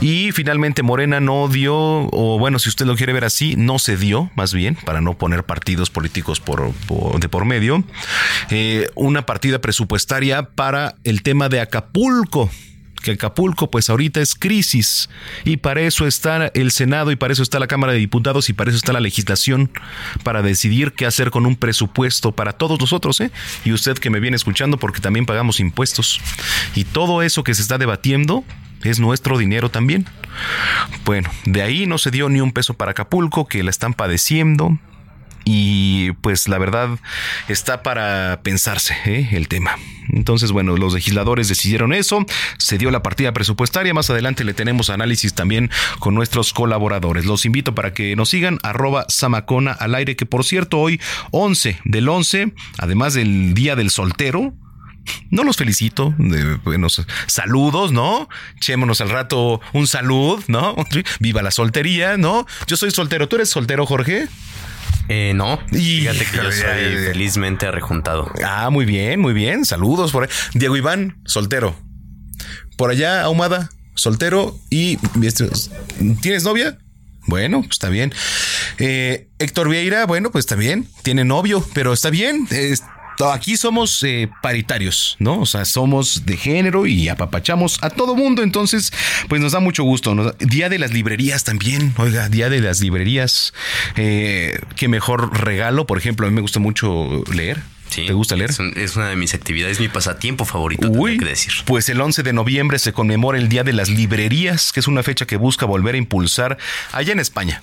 y 0.00 0.32
finalmente 0.32 0.82
Morena 0.82 1.20
no 1.20 1.48
dio, 1.48 1.76
o 1.76 2.38
bueno, 2.38 2.58
si 2.58 2.68
usted 2.68 2.86
lo 2.86 2.96
quiere 2.96 3.12
ver 3.12 3.24
así, 3.24 3.54
no 3.56 3.78
se 3.78 3.96
dio, 3.96 4.30
más 4.34 4.52
bien, 4.52 4.76
para 4.84 5.00
no 5.00 5.16
poner 5.16 5.44
partidos 5.44 5.88
políticos 5.88 6.40
por, 6.40 6.72
de 7.20 7.28
por 7.28 7.44
medio, 7.44 7.84
eh, 8.50 8.88
una 8.96 9.26
partida 9.26 9.60
presupuestaria 9.60 10.42
para 10.42 10.96
el 11.04 11.22
tema 11.22 11.48
de 11.48 11.60
Acapulco 11.60 12.50
que 13.00 13.12
Acapulco 13.12 13.70
pues 13.70 13.90
ahorita 13.90 14.20
es 14.20 14.34
crisis 14.34 15.08
y 15.44 15.58
para 15.58 15.80
eso 15.80 16.06
está 16.06 16.50
el 16.54 16.70
Senado 16.70 17.10
y 17.12 17.16
para 17.16 17.32
eso 17.32 17.42
está 17.42 17.58
la 17.58 17.66
Cámara 17.66 17.92
de 17.92 17.98
Diputados 17.98 18.48
y 18.48 18.52
para 18.52 18.70
eso 18.70 18.76
está 18.76 18.92
la 18.92 19.00
legislación 19.00 19.70
para 20.22 20.42
decidir 20.42 20.92
qué 20.92 21.06
hacer 21.06 21.30
con 21.30 21.46
un 21.46 21.56
presupuesto 21.56 22.32
para 22.32 22.52
todos 22.52 22.80
nosotros, 22.80 23.20
¿eh? 23.20 23.30
Y 23.64 23.72
usted 23.72 23.98
que 23.98 24.10
me 24.10 24.20
viene 24.20 24.36
escuchando 24.36 24.78
porque 24.78 25.00
también 25.00 25.26
pagamos 25.26 25.60
impuestos 25.60 26.20
y 26.74 26.84
todo 26.84 27.22
eso 27.22 27.44
que 27.44 27.54
se 27.54 27.62
está 27.62 27.78
debatiendo 27.78 28.44
es 28.82 29.00
nuestro 29.00 29.38
dinero 29.38 29.70
también. 29.70 30.06
Bueno, 31.04 31.30
de 31.44 31.62
ahí 31.62 31.86
no 31.86 31.98
se 31.98 32.10
dio 32.10 32.28
ni 32.28 32.40
un 32.40 32.52
peso 32.52 32.74
para 32.74 32.92
Acapulco, 32.92 33.46
que 33.46 33.62
la 33.62 33.70
están 33.70 33.94
padeciendo, 33.94 34.78
y 35.50 36.12
pues 36.20 36.46
la 36.46 36.58
verdad 36.58 36.90
está 37.48 37.82
para 37.82 38.40
pensarse 38.42 38.94
¿eh? 39.06 39.30
el 39.32 39.48
tema. 39.48 39.76
Entonces, 40.10 40.52
bueno, 40.52 40.76
los 40.76 40.92
legisladores 40.92 41.48
decidieron 41.48 41.94
eso, 41.94 42.26
se 42.58 42.76
dio 42.76 42.90
la 42.90 43.02
partida 43.02 43.32
presupuestaria, 43.32 43.94
más 43.94 44.10
adelante 44.10 44.44
le 44.44 44.52
tenemos 44.52 44.90
análisis 44.90 45.32
también 45.32 45.70
con 46.00 46.14
nuestros 46.14 46.52
colaboradores. 46.52 47.24
Los 47.24 47.46
invito 47.46 47.74
para 47.74 47.94
que 47.94 48.14
nos 48.14 48.28
sigan 48.28 48.58
arroba 48.62 49.06
Samacona 49.08 49.72
al 49.72 49.94
aire, 49.94 50.16
que 50.16 50.26
por 50.26 50.44
cierto 50.44 50.80
hoy 50.80 51.00
11 51.30 51.78
del 51.86 52.10
11, 52.10 52.52
además 52.76 53.14
del 53.14 53.54
Día 53.54 53.74
del 53.74 53.88
Soltero, 53.88 54.52
no 55.30 55.44
los 55.44 55.56
felicito, 55.56 56.14
de 56.18 56.56
buenos 56.56 57.06
saludos, 57.26 57.90
¿no? 57.90 58.28
Chémonos 58.60 59.00
al 59.00 59.08
rato 59.08 59.62
un 59.72 59.86
salud, 59.86 60.44
¿no? 60.46 60.76
Viva 61.20 61.40
la 61.40 61.52
soltería, 61.52 62.18
¿no? 62.18 62.46
Yo 62.66 62.76
soy 62.76 62.90
soltero, 62.90 63.30
¿tú 63.30 63.36
eres 63.36 63.48
soltero, 63.48 63.86
Jorge? 63.86 64.28
Eh, 65.08 65.32
no. 65.34 65.58
Fíjate 65.70 66.24
que 66.26 66.36
yo 66.36 66.52
soy 66.52 66.96
felizmente 67.06 67.70
rejuntado. 67.70 68.30
Ah, 68.44 68.70
muy 68.70 68.84
bien, 68.84 69.20
muy 69.20 69.32
bien. 69.32 69.64
Saludos 69.64 70.12
por 70.12 70.24
ahí. 70.24 70.28
Diego 70.54 70.76
Iván, 70.76 71.20
soltero. 71.24 71.76
Por 72.76 72.90
allá, 72.90 73.22
Ahumada, 73.22 73.70
soltero. 73.94 74.58
Y 74.70 74.98
¿tienes 76.20 76.44
novia? 76.44 76.78
Bueno, 77.26 77.60
pues 77.60 77.72
está 77.72 77.88
bien. 77.88 78.12
Eh, 78.78 79.28
Héctor 79.38 79.68
Vieira, 79.68 80.06
bueno, 80.06 80.30
pues 80.30 80.44
está 80.44 80.54
bien. 80.54 80.88
Tiene 81.02 81.24
novio, 81.24 81.66
pero 81.74 81.92
está 81.92 82.10
bien 82.10 82.46
aquí 83.26 83.56
somos 83.56 84.02
eh, 84.02 84.30
paritarios, 84.42 85.16
¿no? 85.18 85.40
O 85.40 85.46
sea, 85.46 85.64
somos 85.64 86.24
de 86.24 86.36
género 86.36 86.86
y 86.86 87.08
apapachamos 87.08 87.78
a 87.82 87.90
todo 87.90 88.14
mundo. 88.14 88.42
Entonces, 88.42 88.92
pues 89.28 89.40
nos 89.40 89.52
da 89.52 89.60
mucho 89.60 89.82
gusto. 89.82 90.14
Día 90.38 90.68
de 90.68 90.78
las 90.78 90.92
librerías 90.92 91.44
también. 91.44 91.94
Oiga, 91.96 92.28
Día 92.28 92.48
de 92.48 92.60
las 92.60 92.80
librerías. 92.80 93.52
Eh, 93.96 94.60
qué 94.76 94.88
mejor 94.88 95.44
regalo. 95.44 95.86
Por 95.86 95.98
ejemplo, 95.98 96.26
a 96.26 96.30
mí 96.30 96.34
me 96.34 96.42
gusta 96.42 96.60
mucho 96.60 97.24
leer. 97.32 97.60
¿Te 97.94 98.12
gusta 98.12 98.36
leer? 98.36 98.50
Es, 98.76 98.96
una 98.96 99.08
de 99.08 99.16
mis 99.16 99.34
actividades, 99.34 99.80
mi 99.80 99.88
pasatiempo 99.88 100.44
favorito, 100.44 100.88
Uy, 100.90 101.18
que 101.18 101.24
decir. 101.24 101.52
Pues 101.64 101.88
el 101.88 102.00
11 102.00 102.22
de 102.22 102.32
noviembre 102.32 102.78
se 102.78 102.92
conmemora 102.92 103.38
el 103.38 103.48
Día 103.48 103.64
de 103.64 103.72
las 103.72 103.88
Librerías, 103.88 104.72
que 104.72 104.80
es 104.80 104.88
una 104.88 105.02
fecha 105.02 105.26
que 105.26 105.36
busca 105.36 105.64
volver 105.64 105.94
a 105.94 105.98
impulsar 105.98 106.58
allá 106.92 107.12
en 107.12 107.20
España 107.20 107.62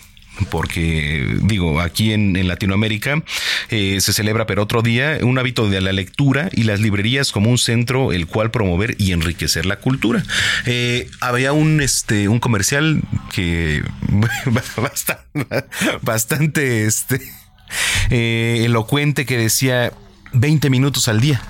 porque 0.49 1.37
digo, 1.41 1.79
aquí 1.79 2.11
en, 2.11 2.35
Latinoamérica 2.47 3.23
eh, 3.69 3.99
se 4.01 4.13
celebra, 4.13 4.45
pero 4.45 4.63
otro 4.63 4.81
día, 4.81 5.17
un 5.21 5.37
hábito 5.39 5.69
de 5.69 5.81
la 5.81 5.93
lectura 5.93 6.49
y 6.51 6.63
las 6.63 6.79
librerías 6.79 7.31
como 7.31 7.49
un 7.49 7.57
centro 7.57 8.11
el 8.11 8.27
cual 8.27 8.51
promover 8.51 8.95
y 8.99 9.13
enriquecer 9.13 9.65
la 9.65 9.77
cultura. 9.77 10.23
Eh, 10.65 11.09
había 11.21 11.53
un, 11.53 11.81
este, 11.81 12.27
un 12.27 12.39
comercial 12.39 13.01
que 13.33 13.83
bastante, 14.77 15.65
bastante 16.01 16.85
este, 16.85 17.21
eh, 18.09 18.63
elocuente 18.65 19.25
que 19.25 19.37
decía 19.37 19.91
20 20.33 20.69
minutos 20.69 21.07
al 21.07 21.21
día 21.21 21.41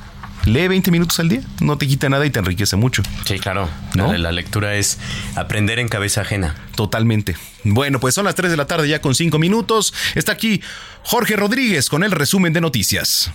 lee 0.46 0.68
20 0.68 0.92
minutos 0.92 1.20
al 1.20 1.30
día, 1.30 1.42
no 1.62 1.78
te 1.78 1.88
quita 1.88 2.10
nada 2.10 2.26
y 2.26 2.30
te 2.30 2.40
enriquece 2.40 2.76
mucho. 2.76 3.04
Sí, 3.26 3.40
claro. 3.40 3.70
¿No? 3.96 4.14
La, 4.14 4.32
lectura 4.32 4.76
es 4.76 5.00
aprender 5.36 5.80
en 5.80 5.88
cabeza 5.88 6.22
ajena. 6.22 6.56
Totalmente. 6.76 7.36
Bueno, 7.64 8.00
pues 8.00 8.16
son 8.16 8.26
las 8.26 8.36
3 8.36 8.52
de 8.52 8.58
la 8.58 8.68
tarde 8.68 8.88
ya 8.88 9.02
con 9.02 9.16
5 9.16 9.40
minutos. 9.40 9.94
Está 10.16 10.34
aquí 10.34 10.62
Jorge 11.04 11.36
Rodríguez 11.36 11.90
con 11.90 12.04
el 12.04 12.12
resumen 12.12 12.54
de 12.54 12.62
noticias. 12.62 13.32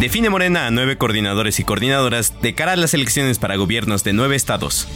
Define 0.00 0.30
Morena 0.30 0.66
a 0.66 0.70
nueve 0.70 0.96
coordinadores 0.96 1.60
y 1.60 1.64
coordinadoras 1.64 2.40
de 2.40 2.54
cara 2.54 2.72
a 2.72 2.76
las 2.76 2.94
elecciones 2.94 3.38
para 3.38 3.56
gobiernos 3.56 4.02
de 4.02 4.14
nueve 4.14 4.34
estados. 4.34 4.88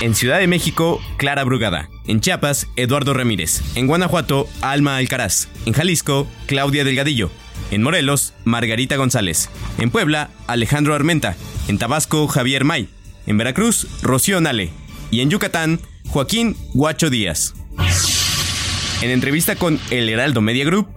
En 0.00 0.14
Ciudad 0.14 0.38
de 0.38 0.46
México, 0.46 1.00
Clara 1.16 1.42
Brugada. 1.42 1.88
En 2.06 2.20
Chiapas, 2.20 2.68
Eduardo 2.76 3.14
Ramírez. 3.14 3.62
En 3.74 3.88
Guanajuato, 3.88 4.48
Alma 4.60 4.96
Alcaraz. 4.96 5.48
En 5.66 5.72
Jalisco, 5.72 6.28
Claudia 6.46 6.84
Delgadillo. 6.84 7.32
En 7.72 7.82
Morelos, 7.82 8.32
Margarita 8.44 8.94
González. 8.94 9.48
En 9.76 9.90
Puebla, 9.90 10.30
Alejandro 10.46 10.94
Armenta. 10.94 11.34
En 11.66 11.78
Tabasco, 11.78 12.28
Javier 12.28 12.62
May. 12.64 12.88
En 13.26 13.38
Veracruz, 13.38 13.88
Rocío 14.00 14.40
Nale. 14.40 14.70
Y 15.10 15.20
en 15.20 15.30
Yucatán, 15.30 15.80
Joaquín 16.06 16.56
Guacho 16.74 17.10
Díaz. 17.10 17.54
En 19.02 19.10
entrevista 19.10 19.56
con 19.56 19.80
El 19.90 20.08
Heraldo 20.08 20.40
Media 20.40 20.64
Group, 20.64 20.88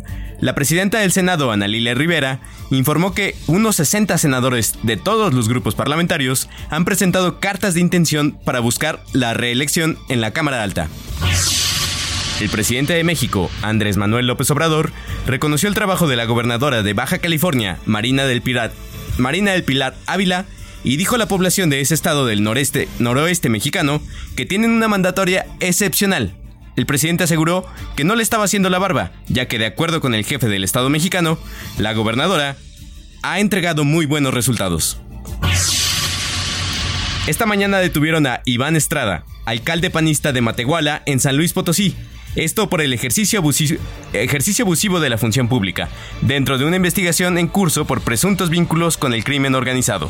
la 0.42 0.54
presidenta 0.54 1.00
del 1.00 1.12
Senado, 1.12 1.52
Ana 1.52 1.68
Lilia 1.68 1.96
Rivera, 1.96 2.40
informó 2.78 3.14
que 3.14 3.36
unos 3.48 3.76
60 3.76 4.18
senadores 4.18 4.76
de 4.84 4.98
todos 4.98 5.34
los 5.34 5.50
grupos 5.50 5.76
parlamentarios 5.76 6.50
han 6.70 6.86
presentado 6.86 7.40
cartas 7.40 7.74
de 7.74 7.82
intención 7.82 8.38
para 8.46 8.60
buscar 8.60 9.04
la 9.14 9.34
reelección 9.34 9.98
en 10.10 10.22
la 10.22 10.32
Cámara 10.32 10.64
Alta. 10.64 10.90
El 12.40 12.50
presidente 12.50 12.94
de 12.94 13.04
México, 13.04 13.52
Andrés 13.62 13.98
Manuel 13.98 14.26
López 14.26 14.50
Obrador, 14.50 14.92
reconoció 15.28 15.70
el 15.70 15.76
trabajo 15.76 16.08
de 16.08 16.16
la 16.16 16.26
gobernadora 16.26 16.82
de 16.82 16.94
Baja 16.94 17.20
California, 17.20 17.78
Marina 17.86 18.26
del 18.26 18.42
Pilar, 18.42 18.72
Marina 19.18 19.52
del 19.52 19.64
Pilar 19.64 19.96
Ávila, 20.08 20.46
y 20.84 20.98
dijo 20.98 21.16
a 21.16 21.18
la 21.20 21.28
población 21.28 21.70
de 21.70 21.82
ese 21.82 21.94
estado 21.94 22.26
del 22.26 22.42
noreste, 22.42 22.88
noroeste 22.98 23.50
mexicano 23.50 24.02
que 24.36 24.48
tienen 24.48 24.72
una 24.72 24.88
mandatoria 24.88 25.46
excepcional. 25.60 26.34
El 26.82 26.88
presidente 26.88 27.26
aseguró 27.26 27.64
que 27.96 28.04
no 28.04 28.16
le 28.16 28.24
estaba 28.24 28.44
haciendo 28.44 28.72
la 28.72 28.80
barba, 28.80 29.12
ya 29.28 29.48
que 29.48 29.60
de 29.60 29.68
acuerdo 29.68 30.02
con 30.02 30.16
el 30.16 30.26
jefe 30.26 30.48
del 30.48 30.64
estado 30.64 30.90
mexicano, 30.90 31.38
la 31.78 31.94
gobernadora 31.94 32.58
ha 33.22 33.40
entregado 33.40 33.84
muy 33.84 34.08
buenos 34.08 34.34
resultados. 34.34 34.98
Esta 37.28 37.46
mañana 37.46 37.78
detuvieron 37.78 38.26
a 38.26 38.42
Iván 38.46 38.76
Estrada, 38.76 39.26
alcalde 39.46 39.92
panista 39.92 40.34
de 40.34 40.42
Matehuala, 40.42 41.04
en 41.06 41.20
San 41.20 41.38
Luis 41.38 41.54
Potosí. 41.54 41.96
Esto 42.36 42.68
por 42.68 42.82
el 42.82 42.94
ejercicio 42.94 43.38
abusivo, 43.38 43.80
ejercicio 44.14 44.66
abusivo 44.66 45.00
de 45.00 45.10
la 45.10 45.20
función 45.20 45.50
pública, 45.50 45.88
dentro 46.22 46.58
de 46.58 46.66
una 46.66 46.78
investigación 46.78 47.38
en 47.38 47.48
curso 47.48 47.86
por 47.86 48.02
presuntos 48.02 48.50
vínculos 48.50 48.98
con 48.98 49.14
el 49.14 49.24
crimen 49.24 49.54
organizado. 49.54 50.10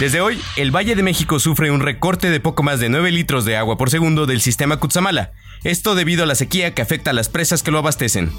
Desde 0.00 0.22
hoy, 0.22 0.40
el 0.56 0.74
Valle 0.74 0.96
de 0.96 1.02
México 1.02 1.38
sufre 1.40 1.70
un 1.70 1.80
recorte 1.80 2.30
de 2.30 2.40
poco 2.40 2.62
más 2.62 2.80
de 2.80 2.88
9 2.88 3.10
litros 3.10 3.44
de 3.44 3.58
agua 3.58 3.76
por 3.76 3.90
segundo 3.90 4.24
del 4.24 4.40
sistema 4.40 4.78
Cutzamala. 4.78 5.32
Esto 5.62 5.94
debido 5.94 6.22
a 6.22 6.26
la 6.26 6.34
sequía 6.34 6.72
que 6.72 6.80
afecta 6.80 7.10
a 7.10 7.12
las 7.12 7.28
presas 7.28 7.62
que 7.62 7.70
lo 7.70 7.76
abastecen. 7.76 8.32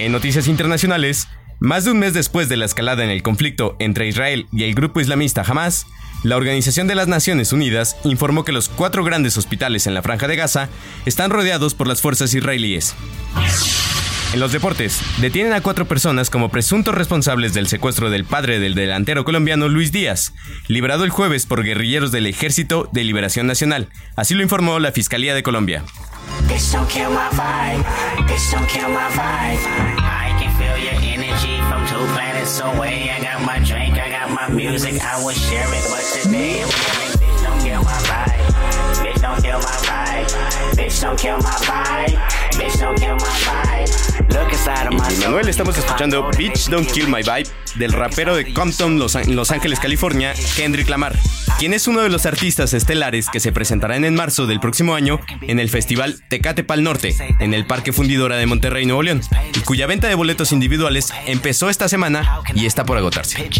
En 0.00 0.10
noticias 0.10 0.48
internacionales, 0.48 1.28
más 1.60 1.84
de 1.84 1.92
un 1.92 2.00
mes 2.00 2.14
después 2.14 2.48
de 2.48 2.56
la 2.56 2.64
escalada 2.64 3.04
en 3.04 3.10
el 3.10 3.22
conflicto 3.22 3.76
entre 3.78 4.08
Israel 4.08 4.48
y 4.50 4.64
el 4.64 4.74
grupo 4.74 5.00
islamista 5.00 5.44
Hamas, 5.46 5.86
la 6.24 6.36
Organización 6.36 6.88
de 6.88 6.96
las 6.96 7.06
Naciones 7.06 7.52
Unidas 7.52 7.96
informó 8.02 8.44
que 8.44 8.50
los 8.50 8.68
cuatro 8.68 9.04
grandes 9.04 9.36
hospitales 9.36 9.86
en 9.86 9.94
la 9.94 10.02
franja 10.02 10.26
de 10.26 10.34
Gaza 10.34 10.68
están 11.06 11.30
rodeados 11.30 11.74
por 11.74 11.86
las 11.86 12.02
fuerzas 12.02 12.34
israelíes. 12.34 12.96
En 14.32 14.40
los 14.40 14.50
deportes, 14.50 15.00
detienen 15.18 15.52
a 15.52 15.60
cuatro 15.60 15.84
personas 15.84 16.30
como 16.30 16.48
presuntos 16.48 16.94
responsables 16.94 17.52
del 17.52 17.66
secuestro 17.66 18.08
del 18.08 18.24
padre 18.24 18.60
del 18.60 18.74
delantero 18.74 19.24
colombiano 19.24 19.68
Luis 19.68 19.92
Díaz, 19.92 20.32
liberado 20.68 21.04
el 21.04 21.10
jueves 21.10 21.44
por 21.44 21.62
guerrilleros 21.62 22.12
del 22.12 22.26
Ejército 22.26 22.88
de 22.92 23.04
Liberación 23.04 23.46
Nacional. 23.46 23.90
Así 24.16 24.34
lo 24.34 24.42
informó 24.42 24.78
la 24.78 24.90
Fiscalía 24.90 25.34
de 25.34 25.42
Colombia. 25.42 25.84
Y 45.10 45.16
Manuel, 45.16 45.48
estamos 45.48 45.76
escuchando 45.76 46.30
Bitch 46.36 46.68
Don't 46.68 46.90
Kill 46.90 47.08
My 47.08 47.22
Vibe 47.22 47.48
del 47.74 47.92
rapero 47.92 48.36
de 48.36 48.52
Compton, 48.52 48.98
Los, 48.98 49.14
Los 49.26 49.50
Ángeles, 49.50 49.80
California, 49.80 50.34
Kendrick 50.56 50.88
Lamar, 50.88 51.18
quien 51.58 51.74
es 51.74 51.86
uno 51.88 52.02
de 52.02 52.08
los 52.08 52.26
artistas 52.26 52.74
estelares 52.74 53.28
que 53.30 53.40
se 53.40 53.52
presentarán 53.52 54.04
en 54.04 54.14
marzo 54.14 54.46
del 54.46 54.60
próximo 54.60 54.94
año 54.94 55.20
en 55.42 55.58
el 55.58 55.68
festival 55.68 56.22
Tecate 56.28 56.64
Pal 56.64 56.82
Norte, 56.82 57.14
en 57.40 57.54
el 57.54 57.66
Parque 57.66 57.92
Fundidora 57.92 58.36
de 58.36 58.46
Monterrey, 58.46 58.86
Nuevo 58.86 59.02
León, 59.02 59.22
y 59.54 59.60
cuya 59.60 59.86
venta 59.86 60.08
de 60.08 60.14
boletos 60.14 60.52
individuales 60.52 61.12
empezó 61.26 61.68
esta 61.68 61.88
semana 61.88 62.40
y 62.54 62.66
está 62.66 62.84
por 62.84 62.98
agotarse. 62.98 63.50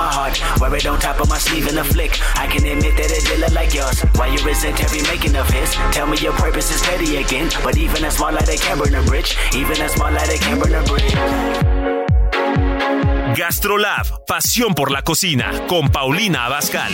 my 0.00 0.08
heart. 0.08 0.40
Wear 0.60 0.74
it 0.74 0.86
on 0.86 0.98
top 0.98 1.20
of 1.20 1.28
my 1.28 1.36
sleeve 1.36 1.68
in 1.68 1.76
a 1.76 1.84
flick. 1.84 2.12
I 2.36 2.46
can 2.46 2.64
admit 2.64 2.96
that 2.96 3.10
it 3.12 3.24
did 3.28 3.40
look 3.40 3.52
like 3.52 3.74
yours. 3.74 4.00
Why 4.16 4.28
you 4.32 4.40
resent 4.44 4.82
every 4.82 5.02
making 5.12 5.36
of 5.36 5.48
his? 5.50 5.68
Tell 5.92 6.06
me 6.06 6.16
your 6.18 6.32
purpose 6.32 6.68
is 6.74 6.80
petty 6.88 7.16
again. 7.16 7.48
But 7.62 7.76
even 7.76 8.04
a 8.04 8.10
small 8.10 8.32
light, 8.32 8.48
I 8.48 8.56
can 8.56 8.78
burn 8.78 8.94
a 8.94 9.02
bridge. 9.02 9.36
Even 9.54 9.76
a 9.82 9.88
small 9.88 10.12
light, 10.12 10.30
I 10.30 10.38
can 10.38 10.58
burn 10.58 10.74
a 10.74 10.82
bridge. 10.88 11.12
Gastrolab, 13.36 14.06
pasión 14.26 14.74
por 14.74 14.90
la 14.90 15.02
cocina, 15.02 15.52
con 15.68 15.90
Paulina 15.90 16.46
Abascal. 16.46 16.92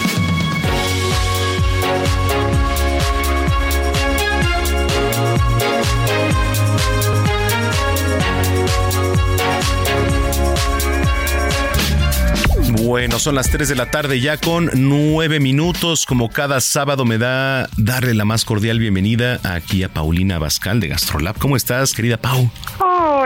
Bueno, 12.86 13.18
son 13.18 13.34
las 13.34 13.50
3 13.50 13.68
de 13.68 13.74
la 13.74 13.90
tarde 13.90 14.20
ya 14.20 14.36
con 14.36 14.70
9 14.72 15.40
minutos. 15.40 16.06
Como 16.06 16.30
cada 16.30 16.60
sábado 16.60 17.04
me 17.04 17.18
da 17.18 17.68
darle 17.76 18.14
la 18.14 18.24
más 18.24 18.44
cordial 18.44 18.78
bienvenida 18.78 19.40
aquí 19.42 19.82
a 19.82 19.88
Paulina 19.88 20.38
Bascal 20.38 20.78
de 20.78 20.86
Gastrolab. 20.86 21.36
¿Cómo 21.36 21.56
estás, 21.56 21.92
querida 21.92 22.16
Pau? 22.16 22.48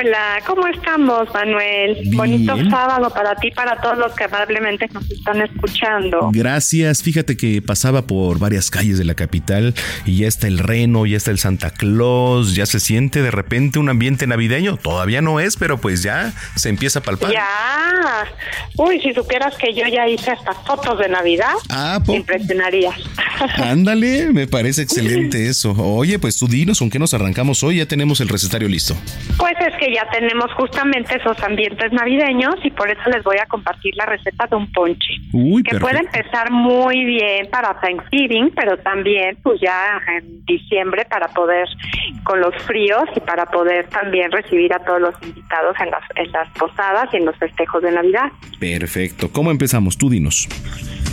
Hola, 0.03 0.41
¿cómo 0.47 0.67
estamos, 0.67 1.29
Manuel? 1.35 1.99
Bonito 2.15 2.57
sábado 2.71 3.11
para 3.11 3.35
ti, 3.35 3.51
para 3.51 3.79
todos 3.83 3.99
los 3.99 4.15
que 4.15 4.25
amablemente 4.25 4.89
nos 4.95 5.11
están 5.11 5.43
escuchando. 5.43 6.31
Gracias. 6.33 7.03
Fíjate 7.03 7.37
que 7.37 7.61
pasaba 7.61 8.07
por 8.07 8.39
varias 8.39 8.71
calles 8.71 8.97
de 8.97 9.05
la 9.05 9.15
capital 9.15 9.75
y 10.07 10.19
ya 10.19 10.29
está 10.29 10.47
el 10.47 10.59
Reno, 10.59 11.05
ya 11.05 11.19
está 11.19 11.31
el 11.31 11.39
Santa 11.39 11.71
Claus, 11.71 12.55
ya 12.55 12.65
se 12.65 12.81
siente 12.81 13.21
de 13.21 13.31
repente 13.31 13.79
un 13.79 13.91
ambiente 13.91 14.27
navideño. 14.27 14.79
Todavía 14.79 15.21
no 15.21 15.39
es, 15.39 15.59
pero 15.59 15.79
pues 15.79 16.03
ya 16.03 16.33
se 16.57 16.71
empieza 16.71 17.01
a 17.01 17.03
palpar. 17.03 17.31
Ya. 17.31 17.45
Uy, 18.79 19.01
si 19.01 19.13
supieras 19.13 19.55
que 19.57 19.75
yo 19.75 19.87
ya 19.87 20.09
hice 20.09 20.33
estas 20.33 20.57
fotos 20.67 20.99
de 20.99 21.11
Navidad, 21.11 21.53
ah, 21.69 22.01
te 22.07 22.17
impresionarías. 22.17 22.95
Ándale, 23.59 24.33
me 24.33 24.47
parece 24.47 24.81
excelente 24.83 25.47
eso. 25.47 25.73
Oye, 25.73 26.19
pues 26.19 26.39
tú 26.39 26.49
dinos 26.49 26.79
con 26.79 26.89
qué 26.89 26.99
nos 26.99 27.13
arrancamos 27.13 27.63
hoy, 27.63 27.77
ya 27.77 27.87
tenemos 27.87 28.23
el 28.23 28.29
recetario 28.29 28.67
listo. 28.67 28.97
Pues 29.37 29.55
es 29.61 29.77
que 29.79 29.90
ya 29.95 30.09
tenemos 30.11 30.53
justamente 30.55 31.17
esos 31.17 31.41
ambientes 31.43 31.93
navideños 31.93 32.57
y 32.65 32.71
por 32.71 32.91
eso 32.91 33.03
les 33.11 33.23
voy 33.23 33.37
a 33.39 33.47
compartir 33.47 33.95
la 33.97 34.07
receta 34.07 34.47
de 34.47 34.57
un 34.57 34.71
ponche. 34.73 35.15
Uy, 35.33 35.63
que 35.63 35.79
puede 35.79 35.99
empezar 35.99 36.51
muy 36.51 37.05
bien 37.05 37.49
para 37.51 37.79
Thanksgiving, 37.81 38.53
pero 38.55 38.77
también 38.79 39.37
pues 39.43 39.61
ya 39.61 40.01
en 40.17 40.45
diciembre 40.45 41.07
para 41.09 41.29
poder 41.29 41.69
con 42.25 42.41
los 42.41 42.55
fríos 42.65 43.05
y 43.17 43.21
para 43.21 43.47
poder 43.47 43.89
también 43.89 44.31
recibir 44.31 44.73
a 44.73 44.79
todos 44.81 45.01
los 45.01 45.15
invitados 45.23 45.77
en 45.81 45.91
las, 45.91 46.03
en 46.17 46.33
las 46.33 46.49
posadas 46.59 47.09
y 47.13 47.17
en 47.17 47.27
los 47.27 47.37
festejos 47.37 47.83
de 47.83 47.93
Navidad. 47.93 48.31
Perfecto. 48.59 49.31
¿Cómo 49.33 49.51
empezamos? 49.51 49.97
Tú 49.97 50.11
dinos. 50.11 50.49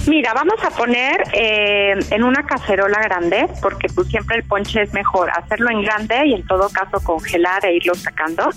Mira, 0.08 0.34
vamos 0.34 0.56
a 0.64 0.70
poner 0.70 1.22
eh, 1.34 2.00
en 2.12 2.24
una 2.24 2.44
cacerola 2.46 3.00
grande, 3.02 3.46
porque 3.62 3.88
pues 3.94 4.08
siempre 4.08 4.38
el 4.38 4.44
ponche 4.44 4.82
es 4.82 4.94
mejor 4.94 5.30
hacerlo 5.32 5.70
en 5.70 5.82
grande 5.82 6.28
y 6.28 6.34
en 6.34 6.48
todo 6.48 6.70
caso 6.70 7.04
congelar 7.04 7.66
e 7.66 7.76
irlo 7.76 7.94
sacando. 7.94 8.50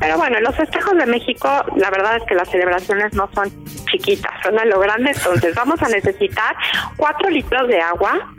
Pero 0.00 0.16
bueno, 0.16 0.38
en 0.38 0.44
los 0.44 0.56
festejos 0.56 0.96
de 0.96 1.04
México, 1.04 1.48
la 1.76 1.90
verdad 1.90 2.16
es 2.16 2.22
que 2.24 2.34
las 2.34 2.48
celebraciones 2.48 3.12
no 3.12 3.28
son 3.34 3.50
chiquitas, 3.90 4.32
son 4.42 4.58
a 4.58 4.64
lo 4.64 4.80
grande. 4.80 5.10
Entonces 5.10 5.54
vamos 5.54 5.82
a 5.82 5.88
necesitar 5.88 6.56
4 6.96 7.28
litros 7.28 7.68
de 7.68 7.80
agua 7.80 8.34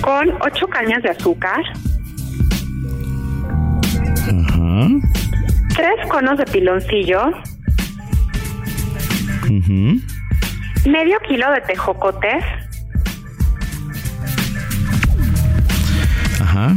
con 0.00 0.30
8 0.42 0.66
cañas 0.68 1.02
de 1.02 1.10
azúcar, 1.10 1.60
tres 5.74 6.08
conos 6.08 6.38
de 6.38 6.44
piloncillo, 6.46 7.32
medio 10.86 11.18
kilo 11.20 11.50
de 11.52 11.60
tejocotes, 11.62 12.44
Ajá. 16.40 16.76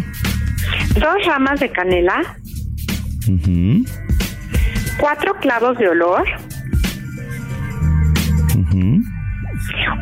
dos 0.96 1.26
ramas 1.26 1.60
de 1.60 1.70
canela, 1.72 2.22
cuatro 5.00 5.34
clavos 5.36 5.78
de 5.78 5.90
olor, 5.90 6.24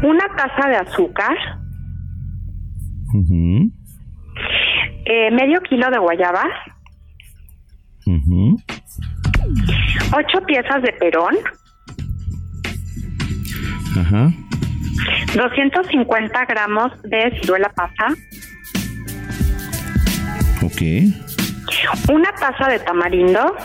una 0.03 0.27
taza 0.35 0.69
de 0.69 0.75
azúcar, 0.77 1.35
eh, 5.05 5.31
medio 5.31 5.61
kilo 5.61 5.89
de 5.89 5.97
guayabas, 5.97 6.51
ocho 10.17 10.45
piezas 10.45 10.81
de 10.81 10.93
perón, 10.93 11.35
Ajá. 13.97 14.31
250 15.35 16.45
gramos 16.45 16.91
de 17.03 17.31
ciruela 17.39 17.69
pasa, 17.69 18.07
Ok. 20.61 20.81
una 22.11 22.31
taza 22.39 22.69
de 22.69 22.79
tamarindo 22.79 23.55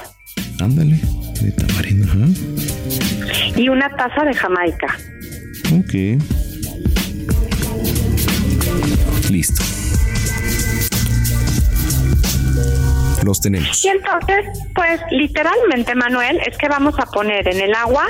Ándale. 0.60 1.00
De 1.40 1.52
tamarindo. 1.52 2.06
Ajá. 2.06 2.26
y 3.56 3.68
una 3.68 3.88
taza 3.96 4.24
de 4.24 4.34
jamaica. 4.34 4.96
Ok. 5.72 6.20
Listo. 9.30 9.62
Los 13.24 13.40
tenemos. 13.40 13.84
Y 13.84 13.88
entonces, 13.88 14.44
pues 14.74 15.00
literalmente, 15.10 15.94
Manuel, 15.94 16.38
es 16.46 16.56
que 16.58 16.68
vamos 16.68 16.94
a 16.98 17.06
poner 17.06 17.46
en 17.48 17.60
el 17.60 17.74
agua 17.74 18.06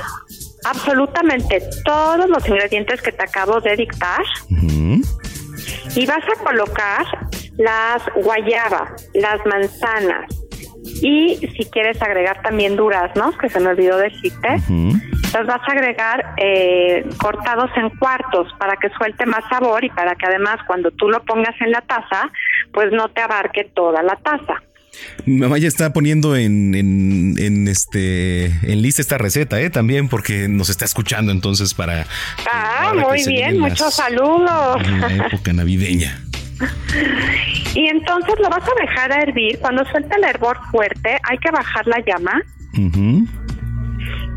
absolutamente 0.64 1.62
todos 1.84 2.28
los 2.28 2.46
ingredientes 2.48 3.00
que 3.02 3.12
te 3.12 3.22
acabo 3.22 3.60
de 3.60 3.76
dictar. 3.76 4.22
Y 5.96 6.06
vas 6.06 6.24
a 6.24 6.44
colocar 6.44 7.04
las 7.56 8.02
guayabas, 8.14 9.08
las 9.14 9.44
manzanas 9.46 10.40
y 11.02 11.36
si 11.36 11.70
quieres 11.70 12.00
agregar 12.02 12.42
también 12.42 12.76
duraznos, 12.76 13.36
que 13.38 13.48
se 13.48 13.60
me 13.60 13.68
olvidó 13.68 13.96
decirte, 13.96 14.56
los 14.68 15.46
vas 15.46 15.60
a 15.68 15.72
agregar 15.72 16.34
eh, 16.36 17.06
cortados 17.18 17.70
en 17.76 17.90
cuartos 17.90 18.52
para 18.58 18.76
que 18.76 18.88
suelte 18.90 19.26
más 19.26 19.42
sabor 19.48 19.84
y 19.84 19.90
para 19.90 20.14
que 20.14 20.26
además 20.26 20.56
cuando 20.66 20.90
tú 20.92 21.08
lo 21.08 21.22
pongas 21.24 21.54
en 21.60 21.70
la 21.72 21.80
taza, 21.82 22.30
pues 22.72 22.92
no 22.92 23.08
te 23.10 23.20
abarque 23.20 23.70
toda 23.74 24.02
la 24.02 24.16
taza. 24.16 24.62
Mi 25.26 25.36
mamá 25.36 25.58
ya 25.58 25.68
está 25.68 25.92
poniendo 25.92 26.36
en, 26.36 26.74
en, 26.74 27.68
este 27.68 28.46
en 28.46 28.82
lista 28.82 29.02
esta 29.02 29.18
receta, 29.18 29.60
¿eh? 29.60 29.70
También 29.70 30.08
porque 30.08 30.48
nos 30.48 30.70
está 30.70 30.84
escuchando 30.84 31.32
entonces 31.32 31.74
para. 31.74 32.06
Ah, 32.50 32.92
muy 32.94 33.24
bien, 33.26 33.58
muchos 33.58 33.94
saludos. 33.94 34.82
En 34.84 35.00
la 35.00 35.26
época 35.26 35.52
navideña. 35.52 36.22
Y 37.74 37.86
entonces 37.86 38.34
lo 38.40 38.50
vas 38.50 38.62
a 38.64 38.80
dejar 38.80 39.12
a 39.12 39.22
hervir. 39.22 39.58
Cuando 39.60 39.84
suelte 39.86 40.14
el 40.16 40.24
hervor 40.24 40.58
fuerte, 40.70 41.18
hay 41.28 41.38
que 41.38 41.50
bajar 41.50 41.86
la 41.86 41.98
llama. 42.04 42.42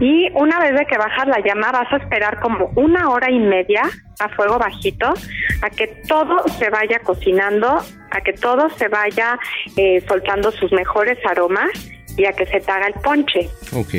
Y 0.03 0.29
una 0.33 0.59
vez 0.59 0.77
de 0.77 0.85
que 0.85 0.97
bajas 0.97 1.29
la 1.29 1.39
llama, 1.39 1.71
vas 1.71 1.89
a 1.93 1.95
esperar 1.95 2.41
como 2.41 2.73
una 2.75 3.09
hora 3.09 3.31
y 3.31 3.39
media 3.39 3.83
a 4.19 4.27
fuego 4.27 4.59
bajito 4.59 5.13
a 5.61 5.69
que 5.69 5.87
todo 6.09 6.45
se 6.59 6.69
vaya 6.69 6.99
cocinando, 6.99 7.79
a 8.11 8.19
que 8.19 8.33
todo 8.33 8.69
se 8.71 8.89
vaya 8.89 9.39
eh, 9.77 10.03
soltando 10.05 10.51
sus 10.51 10.73
mejores 10.73 11.17
aromas 11.25 11.69
y 12.17 12.25
a 12.25 12.33
que 12.33 12.45
se 12.47 12.59
te 12.59 12.69
haga 12.69 12.87
el 12.87 12.95
ponche. 12.95 13.49
Ok. 13.73 13.93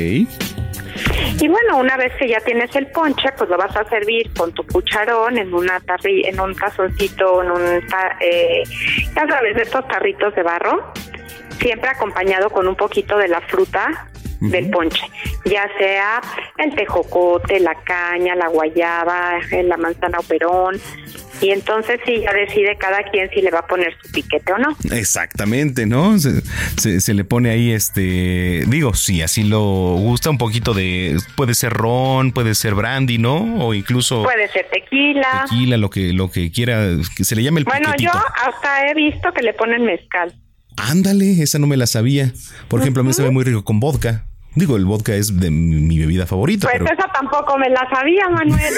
Y 1.41 1.47
bueno, 1.47 1.77
una 1.77 1.97
vez 1.97 2.13
que 2.19 2.27
ya 2.27 2.39
tienes 2.41 2.75
el 2.75 2.85
ponche, 2.91 3.31
pues 3.35 3.49
lo 3.49 3.57
vas 3.57 3.75
a 3.75 3.83
servir 3.85 4.31
con 4.37 4.53
tu 4.53 4.63
cucharón 4.67 5.39
en 5.39 5.51
una 5.55 5.79
tarri 5.79 6.21
en 6.23 6.39
un 6.39 6.53
tazoncito, 6.53 7.41
en 7.41 7.49
un 7.49 7.83
eh, 8.21 8.61
a 9.15 9.25
través 9.25 9.55
de 9.55 9.63
estos 9.63 9.87
tarritos 9.87 10.35
de 10.35 10.43
barro, 10.43 10.93
siempre 11.59 11.89
acompañado 11.89 12.51
con 12.51 12.67
un 12.67 12.75
poquito 12.75 13.17
de 13.17 13.27
la 13.27 13.41
fruta 13.41 14.07
del 14.39 14.69
ponche, 14.69 15.05
ya 15.45 15.67
sea 15.77 16.21
el 16.57 16.75
tejocote, 16.75 17.59
la 17.59 17.75
caña, 17.83 18.35
la 18.35 18.47
guayaba, 18.47 19.39
la 19.63 19.77
manzana 19.77 20.19
o 20.19 20.23
perón, 20.23 20.79
y 21.41 21.51
entonces 21.51 21.99
sí 22.05 22.21
ya 22.21 22.33
decide 22.33 22.77
cada 22.77 23.03
quien 23.03 23.29
si 23.29 23.41
le 23.41 23.51
va 23.51 23.59
a 23.59 23.67
poner 23.67 23.95
su 24.01 24.11
piquete 24.11 24.53
o 24.53 24.57
no. 24.57 24.75
Exactamente, 24.91 25.85
¿no? 25.85 26.17
Se, 26.17 27.01
se, 27.01 27.13
le 27.13 27.23
pone 27.23 27.49
ahí 27.49 27.71
este, 27.71 28.63
digo, 28.67 28.93
si 28.93 29.21
así 29.21 29.43
lo 29.43 29.61
gusta 29.95 30.29
un 30.29 30.37
poquito 30.37 30.73
de, 30.73 31.17
puede 31.35 31.53
ser 31.53 31.73
ron, 31.73 32.31
puede 32.31 32.55
ser 32.55 32.75
brandy, 32.75 33.17
¿no? 33.17 33.65
O 33.65 33.73
incluso 33.73 34.23
puede 34.23 34.47
ser 34.49 34.67
tequila, 34.71 35.45
tequila, 35.49 35.77
lo 35.77 35.89
que 35.89 36.13
lo 36.13 36.31
que 36.31 36.51
quiera, 36.51 36.91
que 37.17 37.23
se 37.23 37.35
le 37.35 37.43
llame 37.43 37.59
el 37.59 37.65
Bueno, 37.65 37.91
yo 37.97 38.11
hasta 38.11 38.87
he 38.87 38.93
visto 38.93 39.31
que 39.33 39.41
le 39.41 39.53
ponen 39.53 39.83
mezcal. 39.83 40.33
Ándale, 40.77 41.41
esa 41.41 41.59
no 41.59 41.67
me 41.67 41.77
la 41.77 41.87
sabía. 41.87 42.33
Por 42.67 42.81
ejemplo, 42.81 43.01
a 43.01 43.05
mí 43.05 43.13
se 43.13 43.23
ve 43.23 43.31
muy 43.31 43.43
rico 43.43 43.63
con 43.63 43.79
vodka. 43.79 44.25
Digo, 44.55 44.77
el 44.77 44.85
vodka 44.85 45.13
es 45.13 45.37
de 45.37 45.51
mi 45.51 45.99
bebida 45.99 46.25
favorita. 46.25 46.69
Pues 46.69 46.81
esa 46.81 47.11
tampoco 47.11 47.57
me 47.57 47.69
la 47.69 47.85
sabía, 47.89 48.29
Manuel. 48.29 48.73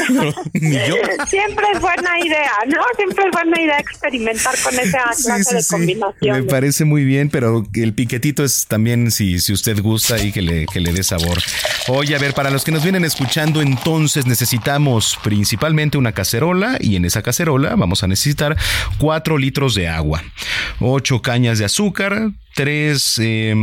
Siempre 1.28 1.66
es 1.72 1.80
buena 1.80 2.20
idea, 2.20 2.52
¿no? 2.68 2.82
Siempre 2.96 3.26
es 3.26 3.32
buena 3.32 3.62
idea 3.62 3.78
experimentar 3.78 4.56
con 4.64 4.74
esa 4.74 5.04
clase 5.24 5.56
de 5.56 5.64
combinación. 5.70 6.38
Me 6.38 6.44
parece 6.44 6.84
muy 6.84 7.06
bien, 7.06 7.30
pero 7.30 7.64
el 7.76 7.94
piquetito 7.94 8.44
es 8.44 8.66
también, 8.66 9.12
si, 9.12 9.40
si 9.40 9.54
usted 9.54 9.80
gusta, 9.80 10.18
y 10.18 10.32
que 10.32 10.42
le, 10.42 10.66
que 10.66 10.80
le 10.80 10.92
dé 10.94 11.04
sabor. 11.04 11.38
Oye, 11.90 12.16
a 12.16 12.20
ver, 12.20 12.34
para 12.34 12.50
los 12.50 12.64
que 12.64 12.72
nos 12.72 12.82
vienen 12.82 13.06
escuchando, 13.06 13.62
entonces 13.62 14.26
necesitamos 14.26 15.20
principalmente 15.24 16.00
una 16.00 16.12
cacerola 16.12 16.78
y 16.80 16.96
en 16.96 17.06
esa 17.06 17.22
cacerola 17.22 17.76
vamos 17.76 18.04
a 18.04 18.08
necesitar 18.08 18.58
cuatro 18.98 19.38
litros 19.38 19.76
de 19.76 19.88
agua, 19.90 20.24
ocho 20.80 21.22
cañas 21.22 21.60
de 21.60 21.66
azúcar, 21.66 22.32
tres... 22.56 23.20
Eh, 23.22 23.54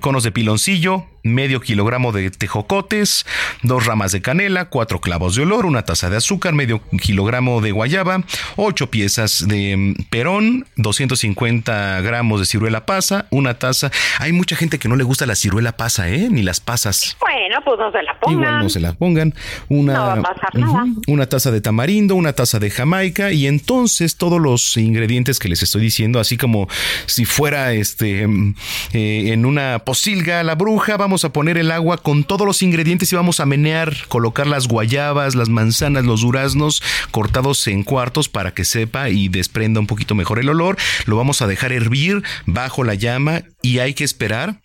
conos 0.00 0.22
de 0.22 0.32
piloncillo, 0.32 1.06
medio 1.22 1.60
kilogramo 1.60 2.12
de 2.12 2.30
tejocotes, 2.30 3.26
dos 3.62 3.86
ramas 3.86 4.12
de 4.12 4.22
canela, 4.22 4.66
cuatro 4.66 5.00
clavos 5.00 5.34
de 5.34 5.42
olor, 5.42 5.66
una 5.66 5.84
taza 5.84 6.10
de 6.10 6.16
azúcar, 6.16 6.54
medio 6.54 6.80
kilogramo 7.00 7.60
de 7.60 7.72
guayaba, 7.72 8.22
ocho 8.56 8.90
piezas 8.90 9.46
de 9.46 9.76
mm, 9.76 10.04
perón, 10.10 10.66
250 10.76 12.00
gramos 12.02 12.40
de 12.40 12.46
ciruela 12.46 12.86
pasa, 12.86 13.26
una 13.30 13.58
taza. 13.58 13.90
Hay 14.18 14.32
mucha 14.32 14.56
gente 14.56 14.78
que 14.78 14.88
no 14.88 14.96
le 14.96 15.04
gusta 15.04 15.26
la 15.26 15.34
ciruela 15.34 15.72
pasa, 15.72 16.08
¿eh? 16.08 16.28
Ni 16.30 16.42
las 16.42 16.60
pasas. 16.60 17.16
Bueno, 17.20 17.56
pues 17.64 17.78
no 17.78 17.92
se 17.92 18.02
la 18.02 18.18
pongan. 18.18 18.38
Igual 18.38 18.62
no 18.62 18.68
se 18.68 18.80
la 18.80 18.92
pongan. 18.92 19.34
Una, 19.68 19.94
no 19.94 20.06
va 20.06 20.12
a 20.14 20.22
pasar 20.22 20.54
nada. 20.54 20.84
Una 21.06 21.26
taza 21.26 21.50
de 21.50 21.60
tamarindo, 21.60 22.14
una 22.14 22.32
taza 22.32 22.58
de 22.58 22.70
jamaica 22.70 23.32
y 23.32 23.46
entonces 23.46 24.16
todos 24.16 24.40
los 24.40 24.76
ingredientes 24.76 25.38
que 25.38 25.48
les 25.48 25.62
estoy 25.62 25.82
diciendo, 25.82 26.20
así 26.20 26.36
como 26.36 26.68
si 27.06 27.24
fuera 27.24 27.72
este 27.72 28.26
mm, 28.26 28.54
eh, 28.92 29.32
en 29.32 29.46
una 29.46 29.80
posilga 29.80 30.42
la 30.42 30.54
bruja, 30.54 30.96
vamos 30.96 31.17
a 31.24 31.32
poner 31.32 31.58
el 31.58 31.70
agua 31.70 31.98
con 31.98 32.24
todos 32.24 32.46
los 32.46 32.62
ingredientes 32.62 33.12
y 33.12 33.16
vamos 33.16 33.40
a 33.40 33.46
menear, 33.46 33.96
colocar 34.08 34.46
las 34.46 34.68
guayabas, 34.68 35.34
las 35.34 35.48
manzanas, 35.48 36.04
los 36.04 36.22
duraznos 36.22 36.82
cortados 37.10 37.66
en 37.66 37.82
cuartos 37.82 38.28
para 38.28 38.52
que 38.52 38.64
sepa 38.64 39.10
y 39.10 39.28
desprenda 39.28 39.80
un 39.80 39.86
poquito 39.86 40.14
mejor 40.14 40.38
el 40.38 40.48
olor. 40.48 40.76
Lo 41.06 41.16
vamos 41.16 41.42
a 41.42 41.46
dejar 41.46 41.72
hervir 41.72 42.22
bajo 42.46 42.84
la 42.84 42.94
llama 42.94 43.42
y 43.62 43.78
hay 43.78 43.94
que 43.94 44.04
esperar 44.04 44.60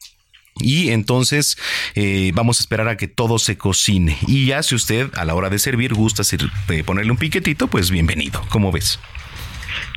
y 0.60 0.90
entonces 0.90 1.58
eh, 1.96 2.32
vamos 2.34 2.60
a 2.60 2.64
esperar 2.64 2.88
a 2.88 2.98
que 2.98 3.08
todo 3.08 3.40
se 3.40 3.58
cocine. 3.58 4.18
Y 4.28 4.46
ya 4.46 4.64
si 4.64 4.76
usted 4.76 5.10
a 5.16 5.26
la 5.26 5.36
hora 5.36 5.50
de 5.50 5.60
servir 5.60 5.94
gusta 5.94 6.24
eh, 6.70 6.84
ponerle 6.84 7.12
un 7.12 7.18
piquetito, 7.18 7.68
pues 7.68 7.90
bienvenido. 7.90 8.44
¿Cómo 8.50 8.72
ves? 8.72 9.00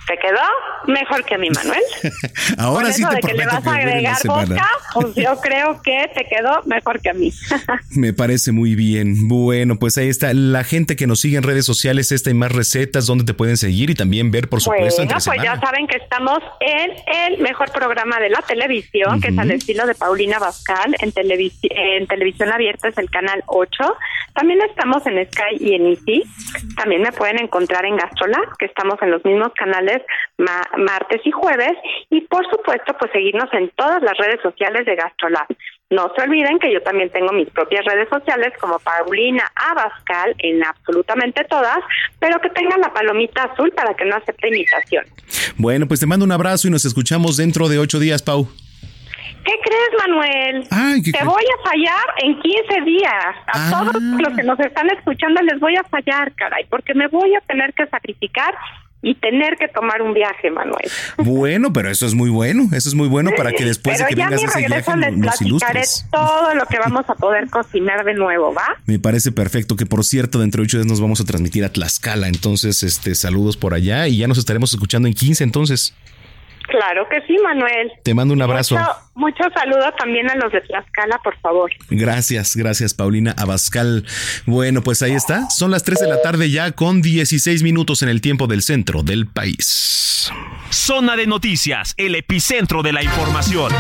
¿Te 0.07 0.17
quedó 0.19 0.41
mejor 0.87 1.25
que 1.25 1.35
a 1.35 1.39
mi 1.39 1.51
Manuel? 1.51 1.83
Ahora 2.59 2.93
sí 2.93 3.03
te 3.09 3.17
de 3.17 3.21
que 3.21 3.35
le 3.35 3.47
vas 3.47 3.67
a 3.67 3.75
agregar 3.75 4.17
vodka, 4.25 4.69
pues 4.95 5.15
yo 5.17 5.37
creo 5.41 5.83
que 5.83 6.11
te 6.15 6.25
quedó 6.25 6.63
mejor 6.65 7.01
que 7.01 7.11
a 7.11 7.15
mí. 7.15 7.33
Me 7.91 8.13
parece 8.13 8.53
muy 8.53 8.75
bien. 8.75 9.27
Bueno, 9.29 9.79
pues 9.79 9.99
ahí 9.99 10.09
está. 10.09 10.33
La 10.33 10.63
gente 10.63 10.95
que 10.95 11.07
nos 11.07 11.21
sigue 11.21 11.37
en 11.37 11.43
redes 11.43 11.67
sociales, 11.67 12.13
esta 12.13 12.31
y 12.31 12.35
más 12.35 12.53
recetas, 12.53 13.07
donde 13.07 13.25
te 13.25 13.35
pueden 13.35 13.57
seguir 13.57 13.91
y 13.91 13.95
también 13.95 14.31
ver, 14.31 14.49
por 14.49 14.61
supuesto. 14.61 15.03
Bueno, 15.03 15.19
pues 15.25 15.43
ya 15.43 15.59
saben 15.61 15.87
que 15.89 15.97
estamos 15.97 16.39
en 16.61 16.93
el 17.25 17.39
mejor 17.39 17.73
programa 17.73 18.21
de 18.21 18.31
la 18.31 18.43
televisión, 18.43 19.21
que 19.21 19.29
es 19.29 19.39
al 19.39 19.51
estilo 19.51 19.87
de 19.87 19.95
Paulina 19.95 20.39
Bascal, 20.39 20.95
en, 21.01 21.13
en 21.17 22.07
televisión 22.07 22.53
abierta 22.53 22.89
es 22.89 22.99
el 22.99 23.11
canal 23.11 23.43
8. 23.47 23.69
También 24.35 24.61
estamos 24.63 25.05
en 25.07 25.27
Sky 25.27 25.57
y 25.59 25.75
en 25.75 25.87
Easy. 25.87 26.23
También 26.77 27.03
me 27.03 27.13
pueden 27.13 27.41
encontrar 27.41 27.85
en 27.87 27.97
Gastrolab, 27.97 28.57
que 28.59 28.67
estamos 28.67 29.01
en 29.03 29.11
los 29.11 29.25
mismos 29.25 29.53
canales 29.55 29.96
martes 30.39 31.21
y 31.25 31.31
jueves 31.31 31.73
y 32.11 32.21
por 32.23 32.45
supuesto 32.51 32.95
pues 32.99 33.11
seguirnos 33.13 33.49
en 33.53 33.71
todas 33.77 34.03
las 34.03 34.17
redes 34.19 34.41
sociales 34.43 34.85
de 34.87 34.97
GastroLab. 34.97 35.47
No 35.91 36.11
se 36.17 36.23
olviden 36.23 36.59
que 36.59 36.73
yo 36.73 36.83
también 36.83 37.11
tengo 37.11 37.33
mis 37.33 37.49
propias 37.51 37.85
redes 37.85 38.09
sociales 38.09 38.53
como 38.61 38.79
Paulina 38.81 39.45
Abascal 39.55 40.35
en 40.39 40.65
absolutamente 40.65 41.45
todas, 41.45 41.79
pero 42.19 42.41
que 42.41 42.51
tengan 42.51 42.81
la 42.81 42.93
palomita 42.93 43.45
azul 43.45 43.71
para 43.73 43.95
que 43.95 44.05
no 44.05 44.17
acepte 44.17 44.49
imitación. 44.49 45.05
Bueno, 45.57 45.87
pues 45.87 46.01
te 46.01 46.07
mando 46.07 46.25
un 46.25 46.33
abrazo 46.33 46.67
y 46.67 46.71
nos 46.73 46.85
escuchamos 46.85 47.37
dentro 47.37 47.69
de 47.69 47.79
ocho 47.79 47.99
días, 48.01 48.23
Pau. 48.23 48.49
¿Qué 49.45 49.53
crees, 49.63 49.91
Manuel? 50.09 50.69
Te 51.13 51.25
voy 51.25 51.45
a 51.45 51.69
fallar 51.69 52.05
en 52.19 52.41
15 52.41 52.81
días. 52.85 53.37
A 53.47 53.71
todos 53.71 53.95
Ah. 53.95 54.17
los 54.19 54.35
que 54.37 54.43
nos 54.43 54.59
están 54.59 54.91
escuchando 54.91 55.41
les 55.43 55.61
voy 55.61 55.77
a 55.77 55.85
fallar, 55.85 56.33
caray, 56.35 56.65
porque 56.69 56.95
me 56.95 57.07
voy 57.07 57.33
a 57.37 57.41
tener 57.43 57.73
que 57.75 57.87
sacrificar 57.87 58.53
y 59.07 59.15
tener 59.15 59.57
que 59.57 59.69
tomar 59.69 60.03
un 60.03 60.15
viaje, 60.15 60.51
Manuel. 60.51 60.91
Bueno, 61.17 61.73
pero 61.73 61.89
eso 61.89 62.07
es 62.07 62.15
muy 62.15 62.29
bueno. 62.29 62.69
Eso 62.73 62.89
es 62.89 62.97
muy 62.97 63.07
bueno 63.07 63.31
para 63.37 63.53
que 63.53 63.65
después 63.65 63.99
Pero 63.99 64.09
de 64.09 64.15
que 64.15 64.21
vengas 64.21 64.43
ese 64.43 64.67
viaje 64.67 64.97
les 64.97 65.17
nos 65.17 65.41
ilustres. 65.41 66.07
todo 66.11 66.53
lo 66.57 66.67
que 66.67 66.77
vamos 66.81 67.09
a 67.09 67.15
poder 67.15 67.49
cocinar 67.49 68.05
de 68.05 68.15
nuevo, 68.15 68.53
¿va? 68.53 68.77
Me 68.87 68.99
parece 68.99 69.31
perfecto 69.31 69.77
que 69.77 69.87
por 69.87 70.05
cierto 70.05 70.41
dentro 70.41 70.61
de 70.61 70.65
ocho 70.65 70.79
días 70.79 70.89
nos 70.89 71.01
vamos 71.01 71.21
a 71.21 71.25
transmitir 71.25 71.65
a 71.65 71.69
Tlaxcala, 71.69 72.27
entonces 72.27 72.83
este 72.83 73.15
saludos 73.15 73.57
por 73.57 73.75
allá 73.75 74.09
y 74.09 74.19
ya 74.19 74.27
nos 74.27 74.39
estaremos 74.39 74.75
escuchando 74.75 75.07
en 75.07 75.15
15 75.15 75.45
entonces. 75.45 75.95
Claro 76.69 77.09
que 77.09 77.21
sí, 77.27 77.37
Manuel. 77.43 77.93
Te 78.03 78.15
mando 78.15 78.35
un 78.35 78.43
abrazo. 78.43 78.77
Mucho, 78.77 78.93
mucho 79.15 79.45
saludo 79.55 79.93
también 79.99 80.31
a 80.31 80.35
los 80.37 80.53
de 80.53 80.61
Tlaxcala, 80.63 81.19
por 81.23 81.39
favor. 81.39 81.71
Gracias, 81.91 82.57
gracias 82.57 82.95
Paulina 82.95 83.35
Abascal. 83.39 84.05
Bueno, 84.47 84.83
pues 84.83 85.03
ahí 85.03 85.15
está. 85.15 85.49
Son 85.51 85.71
las 85.71 85.85
3 85.85 86.01
de 86.01 86.09
la 86.09 86.23
tarde 86.23 86.51
ya 86.51 86.73
con 86.73 87.03
16 87.03 87.63
minutos 87.63 88.03
en 88.03 88.09
el 88.09 88.21
tiempo 88.21 88.47
del 88.47 88.63
centro 88.63 89.03
del 89.03 89.27
país. 89.27 90.31
Zona 90.71 91.17
de 91.17 91.27
noticias, 91.27 91.95
el 91.97 92.15
epicentro 92.15 92.83
de 92.83 92.93
la 92.93 93.03
información. 93.03 93.73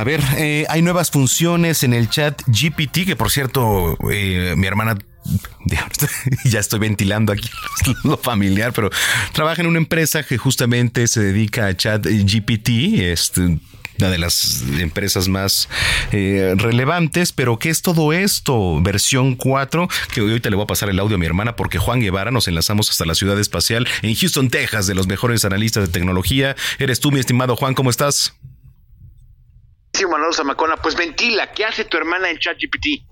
A 0.00 0.04
ver, 0.04 0.20
eh, 0.38 0.64
hay 0.70 0.80
nuevas 0.80 1.10
funciones 1.10 1.82
en 1.82 1.92
el 1.92 2.08
chat 2.08 2.40
GPT, 2.46 3.04
que 3.04 3.16
por 3.16 3.30
cierto, 3.30 3.98
eh, 4.10 4.54
mi 4.56 4.66
hermana 4.66 4.96
ya 6.44 6.60
estoy 6.60 6.78
ventilando 6.78 7.32
aquí 7.32 7.48
lo 8.04 8.16
familiar, 8.16 8.72
pero 8.72 8.90
trabaja 9.32 9.62
en 9.62 9.68
una 9.68 9.78
empresa 9.78 10.22
que 10.22 10.38
justamente 10.38 11.06
se 11.06 11.20
dedica 11.20 11.66
a 11.66 11.76
chat 11.76 12.06
GPT. 12.06 12.68
Este, 13.00 13.58
una 14.00 14.10
de 14.10 14.18
las 14.18 14.62
empresas 14.78 15.28
más 15.28 15.68
eh, 16.12 16.54
relevantes, 16.56 17.32
pero 17.32 17.58
¿qué 17.58 17.68
es 17.68 17.82
todo 17.82 18.12
esto? 18.12 18.80
Versión 18.80 19.36
4, 19.36 19.88
que 20.14 20.22
hoy 20.22 20.40
te 20.40 20.48
le 20.48 20.56
voy 20.56 20.64
a 20.64 20.66
pasar 20.66 20.88
el 20.88 20.98
audio 20.98 21.16
a 21.16 21.18
mi 21.18 21.26
hermana 21.26 21.54
porque 21.54 21.78
Juan 21.78 22.00
Guevara 22.00 22.30
nos 22.30 22.48
enlazamos 22.48 22.88
hasta 22.88 23.04
la 23.04 23.14
ciudad 23.14 23.38
espacial 23.38 23.86
en 24.02 24.14
Houston, 24.14 24.48
Texas, 24.48 24.86
de 24.86 24.94
los 24.94 25.06
mejores 25.06 25.44
analistas 25.44 25.86
de 25.86 25.92
tecnología. 25.92 26.56
Eres 26.78 27.00
tú, 27.00 27.10
mi 27.10 27.20
estimado 27.20 27.56
Juan, 27.56 27.74
¿cómo 27.74 27.90
estás? 27.90 28.34
Sí, 29.92 30.06
Manuel 30.06 30.32
Zamacona, 30.32 30.76
pues 30.76 30.96
ventila, 30.96 31.52
¿qué 31.52 31.64
hace 31.64 31.84
tu 31.84 31.96
hermana 31.96 32.30
en 32.30 32.38
ChatGPT? 32.38 33.09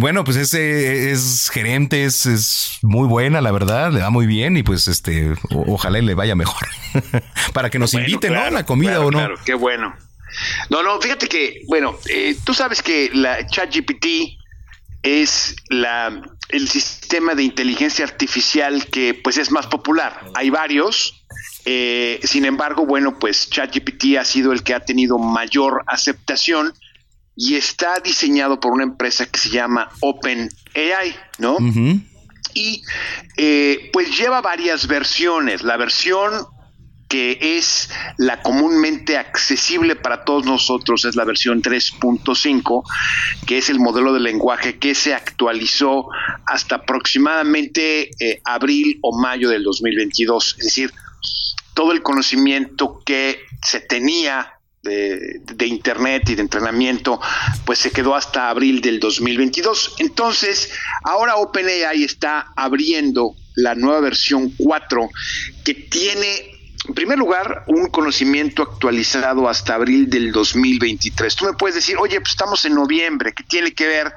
Bueno, 0.00 0.24
pues 0.24 0.36
ese 0.36 1.12
es 1.12 1.50
gerente, 1.52 2.04
es, 2.04 2.78
muy 2.82 3.06
buena, 3.06 3.40
la 3.40 3.52
verdad, 3.52 3.92
le 3.92 4.00
va 4.00 4.10
muy 4.10 4.26
bien 4.26 4.56
y 4.56 4.62
pues 4.62 4.88
este, 4.88 5.34
ojalá 5.50 6.00
le 6.00 6.14
vaya 6.14 6.34
mejor. 6.34 6.68
Para 7.52 7.70
que 7.70 7.78
nos 7.78 7.94
inviten, 7.94 8.34
¿no? 8.34 8.50
La 8.50 8.66
comida 8.66 9.00
o 9.00 9.10
no. 9.10 9.18
Claro, 9.18 9.36
qué 9.44 9.54
bueno. 9.54 9.94
No, 10.70 10.82
no, 10.82 11.00
fíjate 11.00 11.26
que, 11.28 11.62
bueno, 11.68 11.96
eh, 12.08 12.36
tú 12.44 12.54
sabes 12.54 12.82
que 12.82 13.10
la 13.12 13.46
ChatGPT 13.46 14.06
es 15.02 15.56
la, 15.68 16.22
el 16.48 16.68
sistema 16.68 17.34
de 17.34 17.44
inteligencia 17.44 18.04
artificial 18.04 18.86
que 18.86 19.14
pues 19.14 19.38
es 19.38 19.50
más 19.50 19.66
popular. 19.66 20.20
Hay 20.34 20.50
varios, 20.50 21.24
eh, 21.64 22.20
sin 22.24 22.44
embargo, 22.44 22.84
bueno, 22.84 23.18
pues 23.18 23.48
ChatGPT 23.50 24.16
ha 24.18 24.24
sido 24.24 24.52
el 24.52 24.62
que 24.62 24.74
ha 24.74 24.80
tenido 24.80 25.18
mayor 25.18 25.84
aceptación 25.86 26.74
y 27.40 27.54
está 27.54 28.00
diseñado 28.00 28.58
por 28.58 28.72
una 28.72 28.82
empresa 28.82 29.24
que 29.26 29.38
se 29.38 29.50
llama 29.50 29.88
OpenAI, 30.00 31.14
¿no? 31.38 31.56
Y 32.52 32.82
eh, 33.36 33.90
pues 33.92 34.18
lleva 34.18 34.40
varias 34.40 34.88
versiones. 34.88 35.62
La 35.62 35.76
versión 35.76 36.32
que 37.06 37.38
es 37.40 37.90
la 38.16 38.42
comúnmente 38.42 39.16
accesible 39.16 39.94
para 39.94 40.24
todos 40.24 40.46
nosotros 40.46 41.04
es 41.04 41.14
la 41.14 41.24
versión 41.24 41.62
3.5, 41.62 42.82
que 43.46 43.58
es 43.58 43.70
el 43.70 43.78
modelo 43.78 44.12
de 44.12 44.20
lenguaje 44.20 44.80
que 44.80 44.96
se 44.96 45.14
actualizó 45.14 46.08
hasta 46.44 46.74
aproximadamente 46.74 48.10
eh, 48.18 48.42
abril 48.44 48.98
o 49.00 49.16
mayo 49.16 49.48
del 49.48 49.62
2022. 49.62 50.56
Es 50.58 50.64
decir, 50.64 50.92
todo 51.72 51.92
el 51.92 52.02
conocimiento 52.02 53.00
que 53.06 53.42
se 53.62 53.78
tenía 53.78 54.57
de, 54.88 55.66
Internet 55.66 56.30
y 56.30 56.34
de 56.34 56.42
entrenamiento, 56.42 57.20
pues 57.64 57.78
se 57.78 57.90
quedó 57.90 58.14
hasta 58.14 58.48
abril 58.48 58.80
del 58.80 58.98
2022. 58.98 59.96
Entonces, 59.98 60.70
ahora 61.04 61.36
OpenAI 61.36 62.02
está 62.02 62.52
abriendo 62.56 63.34
la 63.54 63.74
nueva 63.74 64.00
versión 64.00 64.52
4 64.56 65.10
que 65.64 65.74
tiene 65.74 66.58
en 66.86 66.94
primer 66.94 67.18
lugar, 67.18 67.64
un 67.66 67.88
conocimiento 67.88 68.62
actualizado 68.62 69.46
hasta 69.48 69.74
abril 69.74 70.08
del 70.08 70.32
2023. 70.32 71.36
Tú 71.36 71.44
me 71.44 71.52
puedes 71.52 71.74
decir, 71.74 71.96
oye, 71.98 72.18
pues 72.20 72.30
estamos 72.30 72.64
en 72.64 72.74
noviembre, 72.74 73.34
¿qué 73.34 73.42
tiene 73.42 73.74
que 73.74 73.86
ver 73.86 74.12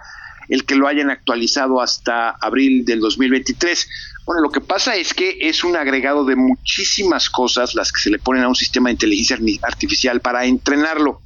el 0.47 0.63
que 0.63 0.75
lo 0.75 0.87
hayan 0.87 1.09
actualizado 1.09 1.81
hasta 1.81 2.29
abril 2.29 2.85
del 2.85 3.01
2023? 3.01 3.89
Bueno, 4.25 4.41
lo 4.41 4.49
que 4.49 4.61
pasa 4.61 4.95
es 4.95 5.13
que 5.13 5.37
es 5.41 5.63
un 5.63 5.75
agregado 5.75 6.25
de 6.25 6.35
muchísimas 6.35 7.29
cosas 7.29 7.75
las 7.75 7.91
que 7.91 8.01
se 8.01 8.09
le 8.09 8.19
ponen 8.19 8.43
a 8.43 8.47
un 8.47 8.55
sistema 8.55 8.89
de 8.89 8.93
inteligencia 8.93 9.37
artificial 9.63 10.21
para 10.21 10.45
entrenarlo. 10.45 11.21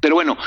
Pero 0.00 0.14
bueno, 0.14 0.38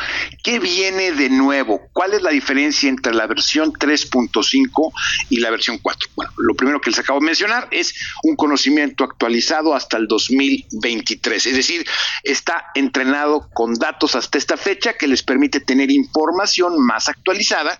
¿qué 0.43 0.59
viene 0.59 1.11
de 1.11 1.29
nuevo? 1.29 1.81
¿Cuál 1.91 2.13
es 2.13 2.21
la 2.21 2.31
diferencia 2.31 2.89
entre 2.89 3.13
la 3.13 3.27
versión 3.27 3.73
3.5 3.73 4.91
y 5.29 5.39
la 5.39 5.51
versión 5.51 5.79
4? 5.79 6.09
Bueno, 6.15 6.31
lo 6.37 6.55
primero 6.55 6.79
que 6.79 6.89
les 6.89 6.99
acabo 6.99 7.19
de 7.19 7.25
mencionar 7.25 7.67
es 7.71 7.93
un 8.23 8.35
conocimiento 8.35 9.03
actualizado 9.03 9.75
hasta 9.75 9.97
el 9.97 10.07
2023, 10.07 11.45
es 11.45 11.55
decir, 11.55 11.85
está 12.23 12.67
entrenado 12.73 13.49
con 13.53 13.73
datos 13.73 14.15
hasta 14.15 14.37
esta 14.37 14.57
fecha 14.57 14.93
que 14.93 15.07
les 15.07 15.21
permite 15.23 15.59
tener 15.59 15.91
información 15.91 16.79
más 16.79 17.09
actualizada 17.09 17.77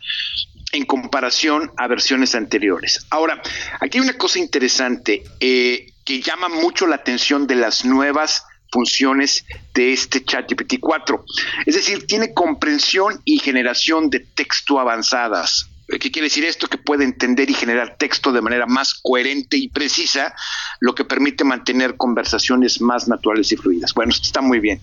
en 0.73 0.85
comparación 0.85 1.71
a 1.77 1.87
versiones 1.87 2.35
anteriores. 2.35 3.05
Ahora, 3.11 3.41
aquí 3.79 3.99
hay 3.99 4.03
una 4.03 4.17
cosa 4.17 4.39
interesante 4.39 5.23
eh, 5.39 5.93
que 6.03 6.19
llama 6.19 6.49
mucho 6.49 6.87
la 6.87 6.95
atención 6.95 7.47
de 7.47 7.55
las 7.55 7.85
nuevas 7.85 8.43
funciones 8.71 9.45
de 9.75 9.93
este 9.93 10.25
ChatGPT 10.25 10.79
4. 10.81 11.23
Es 11.67 11.75
decir, 11.75 12.07
tiene 12.07 12.33
comprensión 12.33 13.21
y 13.23 13.37
generación 13.37 14.09
de 14.09 14.19
texto 14.21 14.79
avanzadas. 14.79 15.69
¿Qué 15.87 16.11
quiere 16.11 16.27
decir 16.27 16.43
esto? 16.43 16.67
Que 16.67 16.79
puede 16.79 17.03
entender 17.03 17.51
y 17.51 17.53
generar 17.53 17.97
texto 17.97 18.31
de 18.31 18.41
manera 18.41 18.65
más 18.65 18.95
coherente 18.95 19.57
y 19.57 19.67
precisa, 19.67 20.33
lo 20.79 20.95
que 20.95 21.05
permite 21.05 21.43
mantener 21.43 21.97
conversaciones 21.97 22.81
más 22.81 23.07
naturales 23.07 23.51
y 23.51 23.57
fluidas. 23.57 23.93
Bueno, 23.93 24.11
está 24.11 24.41
muy 24.41 24.59
bien. 24.59 24.81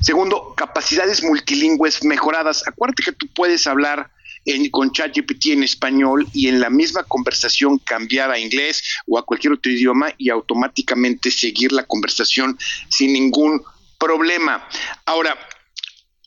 Segundo, 0.00 0.54
capacidades 0.56 1.22
multilingües 1.22 2.02
mejoradas. 2.04 2.66
Acuérdate 2.66 3.02
que 3.02 3.12
tú 3.12 3.26
puedes 3.34 3.66
hablar 3.66 4.10
en, 4.44 4.70
con 4.70 4.92
ChatGPT 4.92 5.46
en 5.46 5.62
español 5.62 6.26
y 6.32 6.48
en 6.48 6.60
la 6.60 6.70
misma 6.70 7.02
conversación 7.04 7.78
cambiar 7.78 8.30
a 8.30 8.38
inglés 8.38 8.82
o 9.06 9.18
a 9.18 9.24
cualquier 9.24 9.54
otro 9.54 9.70
idioma 9.70 10.12
y 10.18 10.30
automáticamente 10.30 11.30
seguir 11.30 11.72
la 11.72 11.84
conversación 11.84 12.58
sin 12.88 13.12
ningún 13.12 13.62
problema. 13.98 14.66
Ahora, 15.06 15.38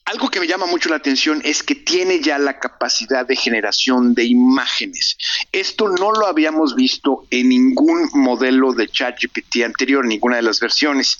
algo 0.06 0.30
que 0.30 0.40
me 0.40 0.48
llama 0.48 0.68
mucho 0.68 0.90
la 0.90 0.98
atención 0.98 1.42
es 1.44 1.64
que 1.64 1.74
tiene 1.74 2.20
ya 2.20 2.38
la 2.38 2.60
capacidad 2.60 3.26
de 3.26 3.36
generación 3.36 4.14
de 4.14 4.26
imágenes. 4.26 5.18
Esto 5.52 5.90
no 5.90 6.12
lo 6.12 6.28
habíamos 6.28 6.76
visto 6.76 7.26
en 7.32 7.50
ningún 7.50 8.10
modelo 8.14 8.74
de 8.74 8.88
ChatGPT 8.88 9.64
anterior, 9.66 10.06
ninguna 10.06 10.36
de 10.36 10.44
las 10.44 10.60
versiones. 10.60 11.20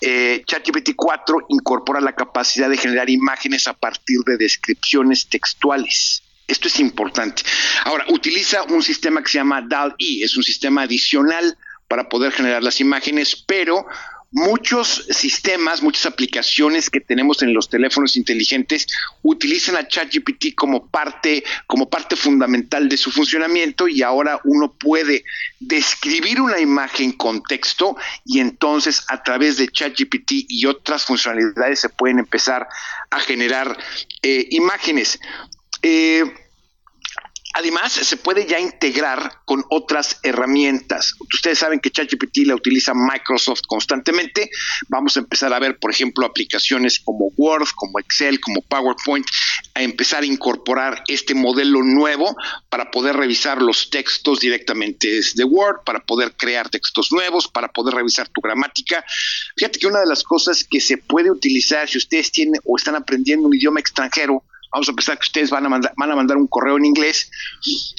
Eh, 0.00 0.42
ChatGPT 0.46 0.92
4 0.96 1.46
incorpora 1.50 2.00
la 2.00 2.14
capacidad 2.14 2.70
de 2.70 2.78
generar 2.78 3.10
imágenes 3.10 3.68
a 3.68 3.74
partir 3.74 4.20
de 4.26 4.38
descripciones 4.38 5.28
textuales. 5.28 6.22
Esto 6.48 6.68
es 6.68 6.80
importante. 6.80 7.42
Ahora, 7.84 8.06
utiliza 8.08 8.62
un 8.62 8.82
sistema 8.82 9.22
que 9.22 9.28
se 9.28 9.38
llama 9.38 9.60
DAL-E, 9.60 10.24
es 10.24 10.36
un 10.36 10.42
sistema 10.42 10.82
adicional 10.82 11.58
para 11.86 12.08
poder 12.08 12.32
generar 12.32 12.62
las 12.62 12.80
imágenes, 12.80 13.36
pero 13.46 13.86
muchos 14.32 15.06
sistemas, 15.10 15.82
muchas 15.82 16.06
aplicaciones 16.06 16.90
que 16.90 17.00
tenemos 17.00 17.42
en 17.42 17.54
los 17.54 17.68
teléfonos 17.68 18.16
inteligentes 18.16 18.86
utilizan 19.22 19.76
a 19.76 19.86
ChatGPT 19.86 20.54
como 20.54 20.88
parte, 20.88 21.44
como 21.66 21.88
parte 21.88 22.16
fundamental 22.16 22.88
de 22.88 22.96
su 22.96 23.10
funcionamiento 23.10 23.88
y 23.88 24.02
ahora 24.02 24.40
uno 24.44 24.72
puede 24.72 25.24
describir 25.60 26.40
una 26.40 26.60
imagen 26.60 27.12
con 27.12 27.42
texto 27.42 27.96
y 28.24 28.40
entonces 28.40 29.04
a 29.08 29.22
través 29.22 29.56
de 29.56 29.68
ChatGPT 29.68 30.32
y 30.48 30.66
otras 30.66 31.04
funcionalidades 31.04 31.80
se 31.80 31.88
pueden 31.88 32.18
empezar 32.18 32.68
a 33.10 33.20
generar 33.20 33.78
eh, 34.22 34.46
imágenes. 34.50 35.18
Eh, 35.82 36.24
Además, 37.54 37.92
se 37.92 38.16
puede 38.16 38.46
ya 38.46 38.60
integrar 38.60 39.40
con 39.44 39.64
otras 39.70 40.18
herramientas. 40.22 41.14
Ustedes 41.32 41.58
saben 41.58 41.80
que 41.80 41.90
ChatGPT 41.90 42.38
la 42.46 42.54
utiliza 42.54 42.92
Microsoft 42.94 43.62
constantemente. 43.66 44.50
Vamos 44.88 45.16
a 45.16 45.20
empezar 45.20 45.52
a 45.52 45.58
ver, 45.58 45.78
por 45.78 45.90
ejemplo, 45.90 46.26
aplicaciones 46.26 47.00
como 47.00 47.30
Word, 47.36 47.68
como 47.74 47.98
Excel, 47.98 48.40
como 48.40 48.60
PowerPoint, 48.62 49.26
a 49.74 49.82
empezar 49.82 50.22
a 50.22 50.26
incorporar 50.26 51.02
este 51.06 51.34
modelo 51.34 51.82
nuevo 51.82 52.36
para 52.68 52.90
poder 52.90 53.16
revisar 53.16 53.62
los 53.62 53.90
textos 53.90 54.40
directamente 54.40 55.08
desde 55.08 55.44
Word, 55.44 55.84
para 55.84 56.00
poder 56.00 56.36
crear 56.36 56.68
textos 56.68 57.10
nuevos, 57.12 57.48
para 57.48 57.68
poder 57.68 57.94
revisar 57.94 58.28
tu 58.28 58.40
gramática. 58.40 59.04
Fíjate 59.56 59.78
que 59.78 59.86
una 59.86 60.00
de 60.00 60.06
las 60.06 60.22
cosas 60.22 60.66
que 60.68 60.80
se 60.80 60.98
puede 60.98 61.30
utilizar 61.30 61.88
si 61.88 61.98
ustedes 61.98 62.30
tienen 62.32 62.60
o 62.64 62.76
están 62.76 62.96
aprendiendo 62.96 63.46
un 63.46 63.54
idioma 63.54 63.80
extranjero, 63.80 64.44
vamos 64.72 64.88
a 64.88 64.92
pensar 64.92 65.18
que 65.18 65.24
ustedes 65.24 65.50
van 65.50 65.66
a, 65.66 65.68
mandar, 65.68 65.92
van 65.96 66.10
a 66.10 66.16
mandar 66.16 66.36
un 66.36 66.46
correo 66.46 66.76
en 66.76 66.84
inglés. 66.84 67.30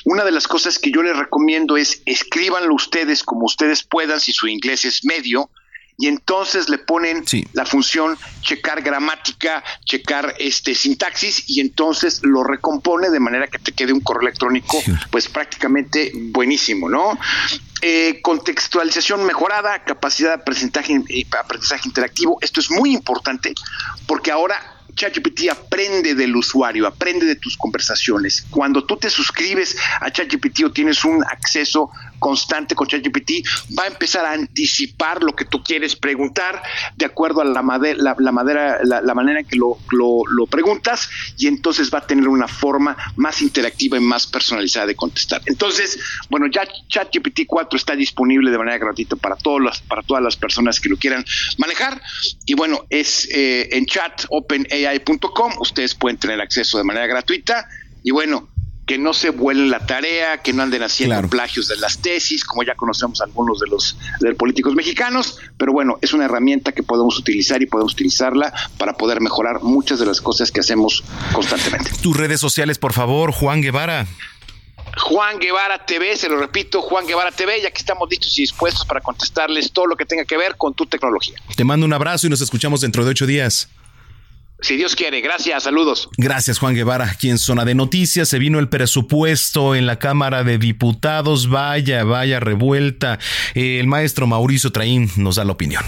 Una 0.05 0.23
de 0.23 0.31
las 0.31 0.47
cosas 0.47 0.79
que 0.79 0.91
yo 0.91 1.01
les 1.03 1.17
recomiendo 1.17 1.77
es 1.77 2.01
escríbanlo 2.05 2.73
ustedes 2.73 3.23
como 3.23 3.45
ustedes 3.45 3.83
puedan, 3.83 4.19
si 4.19 4.31
su 4.31 4.47
inglés 4.47 4.85
es 4.85 5.05
medio, 5.05 5.49
y 5.97 6.07
entonces 6.07 6.69
le 6.69 6.77
ponen 6.77 7.25
la 7.53 7.65
función 7.65 8.17
checar 8.41 8.83
gramática, 8.83 9.63
checar 9.83 10.35
este 10.37 10.75
sintaxis, 10.75 11.49
y 11.49 11.59
entonces 11.59 12.19
lo 12.21 12.43
recompone 12.43 13.09
de 13.09 13.19
manera 13.19 13.47
que 13.47 13.57
te 13.57 13.71
quede 13.71 13.93
un 13.93 14.01
correo 14.01 14.21
electrónico, 14.21 14.81
pues 15.09 15.27
prácticamente 15.27 16.11
buenísimo, 16.13 16.87
¿no? 16.87 17.17
Eh, 17.81 18.21
contextualización 18.21 19.25
mejorada, 19.25 19.83
capacidad 19.83 20.29
de 20.29 20.41
aprendizaje, 20.41 21.01
eh, 21.09 21.25
aprendizaje 21.39 21.87
interactivo. 21.87 22.37
Esto 22.41 22.59
es 22.59 22.69
muy 22.69 22.93
importante 22.93 23.53
porque 24.05 24.31
ahora 24.31 24.76
ChatGPT 24.97 25.49
aprende 25.49 26.15
del 26.15 26.35
usuario, 26.35 26.87
aprende 26.87 27.27
de 27.27 27.35
tus 27.35 27.55
conversaciones. 27.55 28.47
Cuando 28.49 28.83
tú 28.83 28.97
te 28.97 29.09
suscribes 29.09 29.77
a 30.01 30.11
ChatGPT 30.11 30.63
o 30.65 30.71
tienes 30.71 31.05
un 31.05 31.23
acceso 31.23 31.91
constante 32.19 32.75
con 32.75 32.87
ChatGPT, 32.87 33.45
va 33.77 33.83
a 33.83 33.87
empezar 33.87 34.25
a 34.25 34.33
anticipar 34.33 35.23
lo 35.23 35.35
que 35.35 35.45
tú 35.45 35.63
quieres 35.63 35.95
preguntar 35.95 36.61
de 36.95 37.05
acuerdo 37.05 37.41
a 37.41 37.45
la, 37.45 37.61
madera, 37.61 38.15
la, 38.17 38.31
madera, 38.31 38.79
la, 38.83 39.13
manera 39.13 39.39
en 39.39 39.45
que 39.45 39.55
lo, 39.55 39.77
lo, 39.91 40.45
preguntas 40.47 41.09
y 41.37 41.47
entonces 41.47 41.91
va 41.93 41.99
a 41.99 42.07
tener 42.07 42.27
una 42.27 42.47
forma 42.47 42.95
más 43.15 43.41
interactiva 43.41 43.97
y 43.97 44.01
más 44.01 44.25
personalizada 44.25 44.87
de 44.87 44.95
contestar. 44.95 45.41
Entonces, 45.45 45.99
bueno, 46.29 46.47
ya 46.47 46.63
ChatGPT 46.87 47.41
4 47.47 47.77
está 47.77 47.95
disponible 47.95 48.49
de 48.49 48.57
manera 48.57 48.77
gratuita 48.77 49.15
para, 49.15 49.35
todos 49.35 49.61
los, 49.61 49.81
para 49.81 50.01
todas 50.03 50.23
las 50.23 50.35
personas 50.35 50.79
que 50.79 50.89
lo 50.89 50.97
quieran 50.97 51.25
manejar 51.57 52.01
y 52.45 52.53
bueno, 52.53 52.85
es 52.89 53.27
eh, 53.31 53.69
en 53.71 53.85
chatopenai.com, 53.85 55.53
ustedes 55.59 55.95
pueden 55.95 56.17
tener 56.17 56.39
acceso 56.41 56.77
de 56.77 56.83
manera 56.83 57.07
gratuita 57.07 57.67
y 58.03 58.11
bueno, 58.11 58.47
que 58.87 58.97
no 58.97 59.13
se 59.13 59.31
vuelen 59.31 59.69
la 59.69 59.85
tarea, 59.85 60.41
que 60.41 60.53
no 60.53 60.63
anden 60.63 60.81
haciendo 60.81 61.27
plagios 61.27 61.67
de 61.67 61.75
las 61.75 61.99
tesis, 61.99 62.45
como 62.45 62.63
ya 62.63 62.73
conocemos 62.75 63.19
algunos 63.21 63.59
de 63.59 63.67
los 63.67 63.97
políticos 64.37 64.73
mexicanos, 64.75 65.37
pero 65.57 65.73
bueno, 65.73 65.99
es 66.01 66.13
una 66.13 66.25
herramienta 66.25 66.71
que 66.71 66.83
podemos 66.83 67.19
utilizar 67.19 67.61
y 67.61 67.65
podemos 67.65 67.93
utilizarla 67.93 68.53
para 68.77 68.93
poder 68.93 69.19
mejorar 69.19 69.61
muchas 69.61 69.99
de 69.99 70.05
las 70.05 70.21
cosas 70.21 70.51
que 70.51 70.61
hacemos 70.61 71.03
constantemente. 71.33 71.91
Tus 72.01 72.15
redes 72.15 72.39
sociales, 72.39 72.79
por 72.79 72.93
favor, 72.93 73.33
Juan 73.33 73.61
Guevara. 73.61 74.07
Juan 74.99 75.37
Guevara 75.37 75.85
TV, 75.85 76.15
se 76.15 76.29
lo 76.29 76.37
repito, 76.37 76.81
Juan 76.81 77.05
Guevara 77.05 77.31
TV, 77.31 77.61
ya 77.61 77.69
que 77.69 77.79
estamos 77.79 78.09
listos 78.09 78.39
y 78.39 78.41
dispuestos 78.43 78.85
para 78.85 79.01
contestarles 79.01 79.71
todo 79.73 79.85
lo 79.85 79.97
que 79.97 80.05
tenga 80.05 80.23
que 80.23 80.37
ver 80.37 80.55
con 80.55 80.73
tu 80.73 80.85
tecnología. 80.85 81.35
Te 81.57 81.65
mando 81.65 81.85
un 81.85 81.93
abrazo 81.93 82.27
y 82.27 82.29
nos 82.29 82.39
escuchamos 82.39 82.81
dentro 82.81 83.03
de 83.03 83.11
ocho 83.11 83.25
días. 83.27 83.67
Si 84.59 84.75
Dios 84.75 84.95
quiere, 84.95 85.21
gracias, 85.21 85.63
saludos. 85.63 86.09
Gracias, 86.17 86.57
Juan 86.57 86.73
Guevara. 86.73 87.05
Aquí 87.05 87.29
en 87.29 87.37
Zona 87.37 87.63
de 87.63 87.75
Noticias 87.75 88.27
se 88.27 88.39
vino 88.39 88.57
el 88.57 88.69
presupuesto 88.69 89.75
en 89.75 89.85
la 89.85 89.99
Cámara 89.99 90.43
de 90.43 90.57
Diputados. 90.57 91.47
Vaya, 91.47 92.03
vaya 92.03 92.39
revuelta. 92.39 93.19
El 93.53 93.85
maestro 93.85 94.25
Mauricio 94.25 94.71
Traín 94.71 95.11
nos 95.15 95.35
da 95.35 95.45
la 95.45 95.51
opinión. 95.51 95.83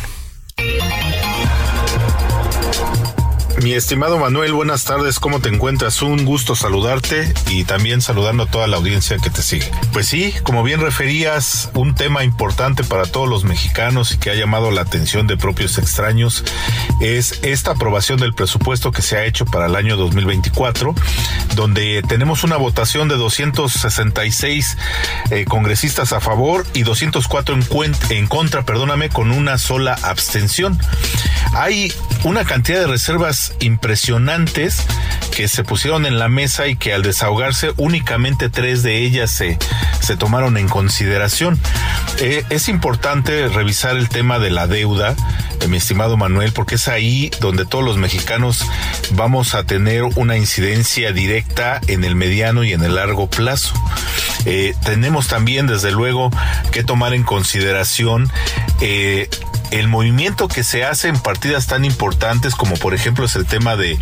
Mi 3.62 3.74
estimado 3.74 4.18
Manuel, 4.18 4.54
buenas 4.54 4.86
tardes, 4.86 5.20
¿cómo 5.20 5.42
te 5.42 5.50
encuentras? 5.50 6.02
Un 6.02 6.24
gusto 6.24 6.56
saludarte 6.56 7.34
y 7.50 7.66
también 7.66 8.00
saludando 8.02 8.44
a 8.44 8.46
toda 8.46 8.68
la 8.68 8.78
audiencia 8.78 9.18
que 9.18 9.30
te 9.30 9.42
sigue. 9.42 9.70
Pues 9.92 10.08
sí, 10.08 10.34
como 10.44 10.64
bien 10.64 10.80
referías, 10.80 11.70
un 11.74 11.94
tema 11.94 12.24
importante 12.24 12.86
para 12.86 13.04
todos 13.04 13.28
los 13.28 13.44
mexicanos 13.44 14.14
y 14.14 14.18
que 14.18 14.30
ha 14.30 14.36
llamado 14.36 14.72
la 14.72 14.82
atención 14.82 15.28
de 15.28 15.36
propios 15.36 15.78
extraños 15.78 16.46
es 17.02 17.40
esta 17.42 17.72
aprobación 17.72 18.18
del 18.20 18.34
presupuesto 18.34 18.92
que 18.92 19.02
se 19.02 19.18
ha 19.18 19.26
hecho 19.26 19.46
para 19.46 19.66
el 19.66 19.76
año 19.76 19.98
2024, 19.98 20.96
donde 21.56 22.02
tenemos 22.08 22.46
una 22.46 22.56
votación 22.56 23.10
de 23.10 23.18
266 23.18 24.78
eh, 25.32 25.46
congresistas 25.46 26.14
a 26.14 26.22
favor 26.22 26.66
y 26.74 26.84
204 26.84 27.56
en, 27.56 27.96
en 28.10 28.28
contra, 28.28 28.64
perdóname, 28.64 29.10
con 29.10 29.32
una 29.32 29.58
sola 29.58 29.98
abstención. 30.02 30.80
Hay 31.54 31.92
una 32.24 32.46
cantidad 32.46 32.80
de 32.80 32.88
reservas 32.88 33.49
impresionantes 33.60 34.84
que 35.36 35.48
se 35.48 35.64
pusieron 35.64 36.06
en 36.06 36.20
la 36.20 36.28
mesa 36.28 36.68
y 36.68 36.76
que 36.76 36.94
al 36.94 37.04
desahogarse 37.04 37.72
únicamente 37.78 38.50
tres 38.50 38.84
de 38.84 38.98
ellas 38.98 39.32
se, 39.32 39.58
se 40.02 40.18
tomaron 40.18 40.58
en 40.58 40.68
consideración. 40.68 41.60
Eh, 42.20 42.44
es 42.50 42.68
importante 42.68 43.48
revisar 43.48 43.96
el 43.96 44.10
tema 44.10 44.40
de 44.40 44.50
la 44.50 44.68
deuda, 44.68 45.16
eh, 45.62 45.68
mi 45.68 45.78
estimado 45.78 46.18
Manuel, 46.18 46.52
porque 46.52 46.76
es 46.76 46.88
ahí 46.88 47.32
donde 47.40 47.66
todos 47.66 47.86
los 47.86 47.98
mexicanos 47.98 48.66
vamos 49.12 49.56
a 49.56 49.64
tener 49.64 50.04
una 50.04 50.36
incidencia 50.36 51.14
directa 51.14 51.80
en 51.88 52.04
el 52.04 52.16
mediano 52.16 52.64
y 52.64 52.74
en 52.74 52.84
el 52.84 52.96
largo 52.96 53.30
plazo. 53.30 53.74
Eh, 54.46 54.74
tenemos 54.84 55.28
también, 55.28 55.68
desde 55.68 55.92
luego, 55.92 56.32
que 56.72 56.84
tomar 56.84 57.14
en 57.14 57.24
consideración 57.24 58.30
el 59.72 59.88
movimiento 59.88 60.48
que 60.48 60.64
se 60.64 60.84
hace 60.84 61.10
en 61.10 61.20
partidas 61.20 61.68
tan 61.68 61.86
importantes 61.86 62.56
como 62.56 62.76
por 62.76 62.94
ejemplo 62.94 63.26
es 63.26 63.36
el 63.40 63.46
tema 63.46 63.76
de 63.76 63.98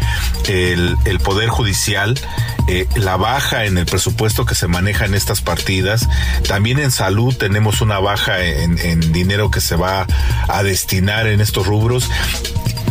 el, 0.48 1.20
poder 1.20 1.50
judicial, 1.50 2.20
eh, 2.68 2.88
la 2.96 3.18
baja 3.18 3.66
en 3.66 3.78
el 3.78 3.86
presupuesto 3.86 4.46
que 4.46 4.56
se 4.56 4.68
maneja 4.68 5.06
en 5.06 5.14
estas 5.14 5.42
partidas, 5.42 6.08
también 6.48 6.80
en 6.80 6.92
salud 6.92 7.36
tenemos 7.36 7.82
una 7.82 8.00
baja 8.00 8.44
en, 8.44 8.78
en 8.80 9.12
dinero 9.12 9.52
que 9.52 9.62
se 9.62 9.76
va 9.76 10.06
a 10.48 10.64
destinar 10.64 11.28
en 11.28 11.42
estos 11.42 11.68
rubros 11.68 12.10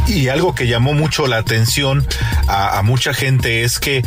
y 0.06 0.28
algo 0.28 0.54
que 0.54 0.66
llamó 0.66 0.94
mucho 0.94 1.26
la 1.26 1.38
atención 1.38 2.06
a, 2.48 2.80
mucha 2.82 3.12
gente 3.12 3.64
es 3.64 3.78
que 3.78 4.04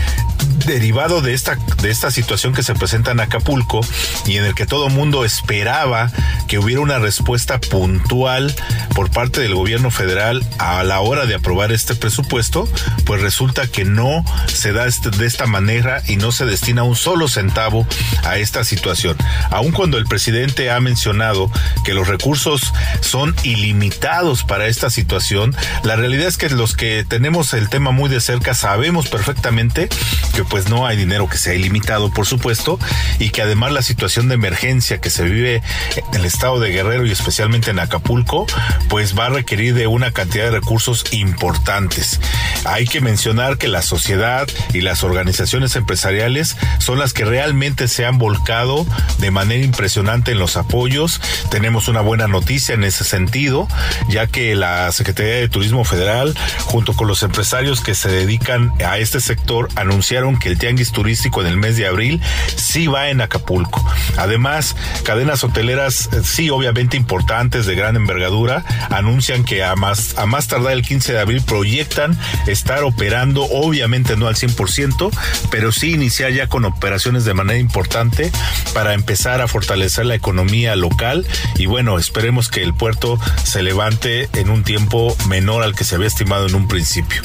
derivado 0.65 1.21
de 1.21 1.33
esta, 1.33 1.57
de 1.81 1.89
esta 1.89 2.11
situación 2.11 2.53
que 2.53 2.63
se 2.63 2.75
presenta 2.75 3.11
en 3.11 3.19
Acapulco 3.19 3.81
y 4.25 4.37
en 4.37 4.45
el 4.45 4.55
que 4.55 4.65
todo 4.65 4.89
mundo 4.89 5.25
esperaba 5.25 6.11
que 6.47 6.59
hubiera 6.59 6.81
una 6.81 6.99
respuesta 6.99 7.59
puntual 7.59 8.53
por 8.93 9.09
parte 9.11 9.41
del 9.41 9.55
gobierno 9.55 9.91
federal 9.91 10.45
a 10.57 10.83
la 10.83 10.99
hora 10.99 11.25
de 11.25 11.35
aprobar 11.35 11.71
este 11.71 11.95
presupuesto, 11.95 12.67
pues 13.05 13.21
resulta 13.21 13.67
que 13.67 13.85
no 13.85 14.23
se 14.47 14.71
da 14.71 14.85
este, 14.85 15.09
de 15.09 15.25
esta 15.25 15.45
manera 15.45 16.01
y 16.07 16.15
no 16.15 16.31
se 16.31 16.45
destina 16.45 16.83
un 16.83 16.95
solo 16.95 17.27
centavo 17.27 17.85
a 18.23 18.37
esta 18.37 18.63
situación. 18.63 19.17
Aun 19.49 19.71
cuando 19.71 19.97
el 19.97 20.05
presidente 20.05 20.71
ha 20.71 20.79
mencionado 20.79 21.51
que 21.83 21.93
los 21.93 22.07
recursos 22.07 22.73
son 23.01 23.35
ilimitados 23.43 24.43
para 24.43 24.67
esta 24.67 24.89
situación, 24.89 25.55
la 25.89 25.95
realidad 25.95 26.27
es 26.27 26.37
que 26.37 26.49
los 26.49 26.75
que 26.75 27.03
tenemos 27.03 27.51
el 27.55 27.67
tema 27.67 27.89
muy 27.89 28.11
de 28.11 28.21
cerca 28.21 28.53
sabemos 28.53 29.07
perfectamente 29.07 29.89
que 30.35 30.43
pues 30.43 30.69
no 30.69 30.85
hay 30.85 30.95
dinero 30.95 31.27
que 31.27 31.39
sea 31.39 31.55
ilimitado, 31.55 32.11
por 32.11 32.27
supuesto, 32.27 32.77
y 33.17 33.31
que 33.31 33.41
además 33.41 33.71
la 33.71 33.81
situación 33.81 34.27
de 34.27 34.35
emergencia 34.35 35.01
que 35.01 35.09
se 35.09 35.23
vive 35.23 35.63
en 35.95 36.19
el 36.19 36.25
estado 36.25 36.59
de 36.59 36.69
Guerrero 36.69 37.07
y 37.07 37.11
especialmente 37.11 37.71
en 37.71 37.79
Acapulco, 37.79 38.45
pues 38.87 39.17
va 39.17 39.25
a 39.25 39.29
requerir 39.29 39.73
de 39.73 39.87
una 39.87 40.11
cantidad 40.11 40.43
de 40.43 40.51
recursos 40.51 41.05
importantes. 41.09 42.19
Hay 42.65 42.85
que 42.85 43.01
mencionar 43.01 43.57
que 43.57 43.67
la 43.67 43.81
sociedad 43.81 44.47
y 44.73 44.81
las 44.81 45.03
organizaciones 45.03 45.75
empresariales 45.75 46.55
son 46.77 46.99
las 46.99 47.13
que 47.13 47.25
realmente 47.25 47.87
se 47.87 48.05
han 48.05 48.19
volcado 48.19 48.85
de 49.17 49.31
manera 49.31 49.65
impresionante 49.65 50.33
en 50.33 50.39
los 50.39 50.55
apoyos. 50.55 51.19
Tenemos 51.49 51.87
una 51.87 52.01
buena 52.01 52.27
noticia 52.27 52.75
en 52.75 52.83
ese 52.83 53.03
sentido, 53.03 53.67
ya 54.07 54.27
que 54.27 54.53
la 54.53 54.91
Secretaría 54.91 55.37
de 55.37 55.49
Turismo 55.49 55.78
Federal, 55.83 56.35
junto 56.65 56.93
con 56.93 57.07
los 57.07 57.23
empresarios 57.23 57.81
que 57.81 57.95
se 57.95 58.09
dedican 58.09 58.71
a 58.85 58.97
este 58.97 59.19
sector, 59.19 59.69
anunciaron 59.75 60.37
que 60.37 60.49
el 60.49 60.57
tianguis 60.57 60.91
turístico 60.91 61.41
en 61.41 61.47
el 61.47 61.57
mes 61.57 61.77
de 61.77 61.87
abril 61.87 62.21
sí 62.55 62.87
va 62.87 63.09
en 63.09 63.21
Acapulco. 63.21 63.85
Además, 64.17 64.75
cadenas 65.03 65.43
hoteleras, 65.43 66.09
eh, 66.13 66.21
sí, 66.23 66.49
obviamente 66.49 66.97
importantes, 66.97 67.65
de 67.65 67.75
gran 67.75 67.95
envergadura, 67.95 68.63
anuncian 68.89 69.43
que 69.43 69.63
a 69.63 69.75
más, 69.75 70.17
a 70.17 70.25
más 70.25 70.47
tardar 70.47 70.73
el 70.73 70.83
15 70.83 71.13
de 71.13 71.19
abril 71.19 71.41
proyectan 71.41 72.17
estar 72.47 72.83
operando, 72.83 73.43
obviamente 73.43 74.17
no 74.17 74.27
al 74.27 74.35
100%, 74.35 75.11
pero 75.49 75.71
sí 75.71 75.93
iniciar 75.93 76.31
ya 76.31 76.47
con 76.47 76.65
operaciones 76.65 77.25
de 77.25 77.33
manera 77.33 77.59
importante 77.59 78.31
para 78.73 78.93
empezar 78.93 79.41
a 79.41 79.47
fortalecer 79.47 80.05
la 80.05 80.15
economía 80.15 80.75
local 80.75 81.25
y 81.55 81.65
bueno, 81.65 81.97
esperemos 81.97 82.49
que 82.49 82.63
el 82.63 82.73
puerto 82.73 83.19
se 83.43 83.63
levante 83.63 84.29
en 84.33 84.49
un 84.49 84.63
tiempo 84.63 85.15
menor 85.27 85.63
al 85.63 85.68
que 85.75 85.83
se 85.83 85.95
había 85.95 86.07
estimado 86.07 86.47
en 86.47 86.55
un 86.55 86.67
principio. 86.67 87.21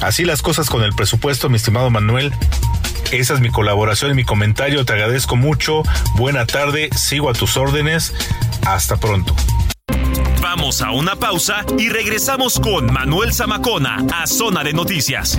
Así 0.00 0.24
las 0.24 0.42
cosas 0.42 0.68
con 0.70 0.82
el 0.82 0.94
presupuesto, 0.94 1.48
mi 1.48 1.56
estimado 1.56 1.90
Manuel. 1.90 2.32
Esa 3.10 3.34
es 3.34 3.40
mi 3.40 3.50
colaboración 3.50 4.10
y 4.10 4.14
mi 4.14 4.24
comentario. 4.24 4.84
Te 4.84 4.92
agradezco 4.92 5.36
mucho. 5.36 5.82
Buena 6.16 6.46
tarde. 6.46 6.90
Sigo 6.94 7.30
a 7.30 7.32
tus 7.32 7.56
órdenes. 7.56 8.14
Hasta 8.66 8.98
pronto. 8.98 9.34
Vamos 10.42 10.82
a 10.82 10.90
una 10.90 11.16
pausa 11.16 11.64
y 11.78 11.88
regresamos 11.88 12.58
con 12.60 12.92
Manuel 12.92 13.32
Zamacona 13.32 14.04
a 14.12 14.26
Zona 14.26 14.64
de 14.64 14.72
Noticias. 14.72 15.38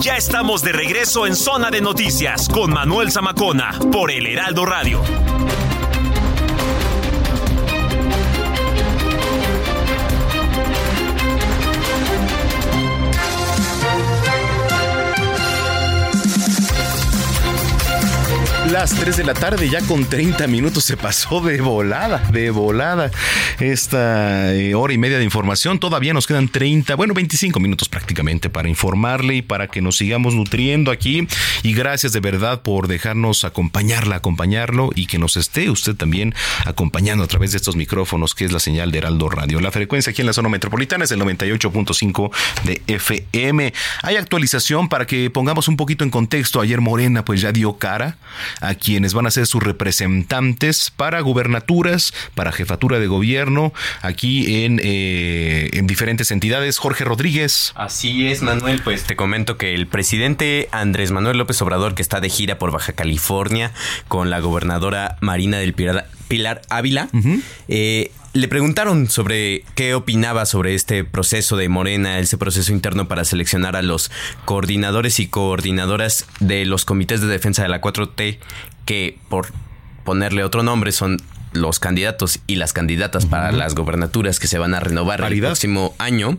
Ya 0.00 0.16
estamos 0.16 0.62
de 0.62 0.72
regreso 0.72 1.26
en 1.26 1.34
Zona 1.34 1.70
de 1.70 1.80
Noticias 1.80 2.48
con 2.48 2.72
Manuel 2.72 3.10
Zamacona 3.10 3.76
por 3.90 4.12
El 4.12 4.26
Heraldo 4.26 4.64
Radio. 4.64 5.02
Las 18.72 18.92
3 18.94 19.16
de 19.16 19.24
la 19.24 19.32
tarde, 19.32 19.70
ya 19.70 19.80
con 19.80 20.04
30 20.04 20.46
minutos 20.46 20.84
se 20.84 20.98
pasó 20.98 21.40
de 21.40 21.58
volada, 21.62 22.18
de 22.30 22.50
volada 22.50 23.10
esta 23.60 24.54
eh, 24.54 24.74
hora 24.74 24.92
y 24.92 24.98
media 24.98 25.16
de 25.16 25.24
información. 25.24 25.78
Todavía 25.78 26.12
nos 26.12 26.26
quedan 26.26 26.48
30, 26.48 26.94
bueno, 26.94 27.14
25 27.14 27.60
minutos 27.60 27.88
prácticamente 27.88 28.50
para 28.50 28.68
informarle 28.68 29.36
y 29.36 29.42
para 29.42 29.68
que 29.68 29.80
nos 29.80 29.96
sigamos 29.96 30.34
nutriendo 30.34 30.90
aquí. 30.90 31.26
Y 31.62 31.72
gracias 31.72 32.12
de 32.12 32.20
verdad 32.20 32.60
por 32.60 32.88
dejarnos 32.88 33.44
acompañarla, 33.44 34.16
acompañarlo 34.16 34.90
y 34.94 35.06
que 35.06 35.18
nos 35.18 35.38
esté 35.38 35.70
usted 35.70 35.96
también 35.96 36.34
acompañando 36.66 37.24
a 37.24 37.26
través 37.26 37.52
de 37.52 37.56
estos 37.56 37.74
micrófonos, 37.74 38.34
que 38.34 38.44
es 38.44 38.52
la 38.52 38.60
señal 38.60 38.92
de 38.92 38.98
Heraldo 38.98 39.30
Radio. 39.30 39.60
La 39.60 39.70
frecuencia 39.70 40.10
aquí 40.10 40.20
en 40.20 40.26
la 40.26 40.34
zona 40.34 40.50
metropolitana 40.50 41.04
es 41.04 41.10
el 41.10 41.20
98.5 41.22 42.30
de 42.64 42.82
FM. 42.86 43.72
Hay 44.02 44.16
actualización 44.16 44.90
para 44.90 45.06
que 45.06 45.30
pongamos 45.30 45.68
un 45.68 45.78
poquito 45.78 46.04
en 46.04 46.10
contexto. 46.10 46.60
Ayer 46.60 46.82
Morena 46.82 47.24
pues 47.24 47.40
ya 47.40 47.50
dio 47.50 47.78
cara 47.78 48.18
a 48.60 48.74
quienes 48.74 49.14
van 49.14 49.26
a 49.26 49.30
ser 49.30 49.46
sus 49.46 49.62
representantes 49.62 50.90
para 50.90 51.20
gubernaturas, 51.20 52.12
para 52.34 52.52
jefatura 52.52 52.98
de 52.98 53.06
gobierno, 53.06 53.72
aquí 54.02 54.64
en, 54.64 54.80
eh, 54.82 55.70
en 55.72 55.86
diferentes 55.86 56.30
entidades. 56.30 56.78
Jorge 56.78 57.04
Rodríguez. 57.04 57.72
Así 57.74 58.28
es, 58.28 58.42
Manuel. 58.42 58.80
Pues 58.82 59.04
te 59.04 59.16
comento 59.16 59.56
que 59.56 59.74
el 59.74 59.86
presidente 59.86 60.68
Andrés 60.72 61.10
Manuel 61.10 61.38
López 61.38 61.60
Obrador, 61.62 61.94
que 61.94 62.02
está 62.02 62.20
de 62.20 62.28
gira 62.28 62.58
por 62.58 62.72
Baja 62.72 62.92
California 62.92 63.72
con 64.08 64.30
la 64.30 64.40
gobernadora 64.40 65.16
Marina 65.20 65.58
del 65.58 65.74
Pilar, 66.28 66.62
Ávila, 66.68 67.08
eh, 67.68 68.12
le 68.34 68.48
preguntaron 68.48 69.08
sobre 69.08 69.64
qué 69.74 69.94
opinaba 69.94 70.46
sobre 70.46 70.74
este 70.74 71.02
proceso 71.02 71.56
de 71.56 71.68
Morena, 71.68 72.18
ese 72.18 72.36
proceso 72.38 72.72
interno 72.72 73.08
para 73.08 73.24
seleccionar 73.24 73.74
a 73.74 73.82
los 73.82 74.10
coordinadores 74.44 75.18
y 75.18 75.26
coordinadoras 75.26 76.26
de 76.38 76.64
los 76.66 76.84
comités 76.84 77.20
de 77.20 77.26
defensa 77.26 77.62
de 77.62 77.68
la 77.68 77.80
4T, 77.80 78.38
que 78.84 79.18
por 79.28 79.48
ponerle 80.04 80.44
otro 80.44 80.62
nombre 80.62 80.92
son 80.92 81.18
los 81.52 81.78
candidatos 81.78 82.40
y 82.46 82.56
las 82.56 82.72
candidatas 82.72 83.26
para 83.26 83.52
las 83.52 83.74
gobernaturas 83.74 84.38
que 84.38 84.46
se 84.46 84.58
van 84.58 84.74
a 84.74 84.80
renovar 84.80 85.20
el 85.20 85.40
próximo 85.40 85.94
año, 85.98 86.38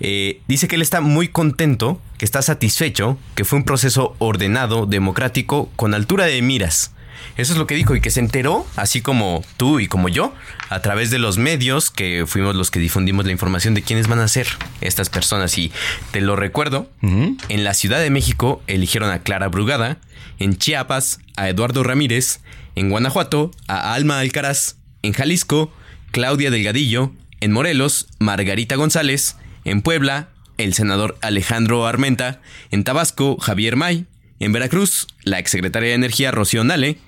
eh, 0.00 0.40
dice 0.48 0.68
que 0.68 0.76
él 0.76 0.82
está 0.82 1.00
muy 1.00 1.28
contento, 1.28 2.00
que 2.16 2.24
está 2.24 2.42
satisfecho, 2.42 3.18
que 3.34 3.44
fue 3.44 3.58
un 3.58 3.64
proceso 3.64 4.16
ordenado, 4.18 4.86
democrático, 4.86 5.70
con 5.76 5.94
altura 5.94 6.24
de 6.24 6.40
miras. 6.42 6.92
Eso 7.36 7.52
es 7.52 7.58
lo 7.58 7.66
que 7.66 7.74
dijo 7.74 7.94
y 7.94 8.00
que 8.00 8.10
se 8.10 8.20
enteró, 8.20 8.66
así 8.76 9.00
como 9.00 9.44
tú 9.56 9.80
y 9.80 9.86
como 9.86 10.08
yo, 10.08 10.34
a 10.68 10.80
través 10.80 11.10
de 11.10 11.18
los 11.18 11.38
medios 11.38 11.90
que 11.90 12.24
fuimos 12.26 12.54
los 12.54 12.70
que 12.70 12.80
difundimos 12.80 13.26
la 13.26 13.32
información 13.32 13.74
de 13.74 13.82
quiénes 13.82 14.08
van 14.08 14.18
a 14.20 14.28
ser 14.28 14.48
estas 14.80 15.08
personas. 15.08 15.56
Y 15.58 15.72
te 16.10 16.20
lo 16.20 16.36
recuerdo, 16.36 16.90
en 17.02 17.64
la 17.64 17.74
Ciudad 17.74 18.00
de 18.00 18.10
México 18.10 18.62
eligieron 18.66 19.10
a 19.10 19.20
Clara 19.22 19.48
Brugada, 19.48 19.98
en 20.38 20.56
Chiapas 20.56 21.20
a 21.36 21.48
Eduardo 21.48 21.82
Ramírez, 21.82 22.40
en 22.74 22.90
Guanajuato 22.90 23.50
a 23.66 23.94
Alma 23.94 24.18
Alcaraz, 24.20 24.76
en 25.02 25.12
Jalisco 25.12 25.72
Claudia 26.10 26.50
Delgadillo, 26.50 27.12
en 27.40 27.52
Morelos 27.52 28.08
Margarita 28.18 28.76
González, 28.76 29.36
en 29.64 29.82
Puebla 29.82 30.28
el 30.58 30.74
senador 30.74 31.16
Alejandro 31.22 31.86
Armenta, 31.86 32.40
en 32.70 32.84
Tabasco 32.84 33.38
Javier 33.38 33.76
May, 33.76 34.06
en 34.40 34.52
Veracruz 34.52 35.06
la 35.22 35.38
exsecretaria 35.38 35.90
de 35.90 35.94
Energía 35.94 36.30
Rocío 36.30 36.64
Nale, 36.64 36.98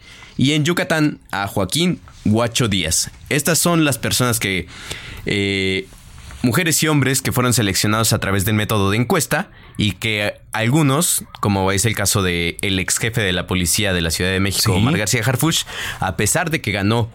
y 0.41 0.55
en 0.55 0.65
Yucatán 0.65 1.19
a 1.31 1.47
Joaquín 1.47 2.01
Guacho 2.25 2.67
Díaz. 2.67 3.11
Estas 3.29 3.59
son 3.59 3.85
las 3.85 3.99
personas 3.99 4.41
que, 4.41 4.67
eh, 5.27 5.87
mujeres 6.41 6.83
y 6.83 6.89
hombres 6.89 7.21
que 7.21 7.31
fueron 7.31 7.53
seleccionados 7.53 8.15
a 8.15 8.21
través 8.21 8.47
del 8.47 8.55
método 8.55 8.91
de 8.91 8.97
encuesta 8.97 9.51
y 9.77 9.93
que 9.93 10.41
algunos, 10.53 11.25
como 11.41 11.71
es 11.73 11.85
el 11.85 11.95
caso 11.95 12.23
de 12.23 12.57
el 12.63 12.79
ex 12.79 12.97
jefe 12.97 13.21
de 13.21 13.35
la 13.35 13.47
policía 13.47 13.93
de 13.93 14.01
la 14.01 14.11
Ciudad 14.11 14.31
de 14.31 14.41
México, 14.41 14.73
Omar 14.73 14.97
García 14.97 15.21
Harfuch, 15.23 15.67
a 15.99 16.17
pesar 16.17 16.49
de 16.49 16.63
que 16.63 16.73
ganó 16.73 17.11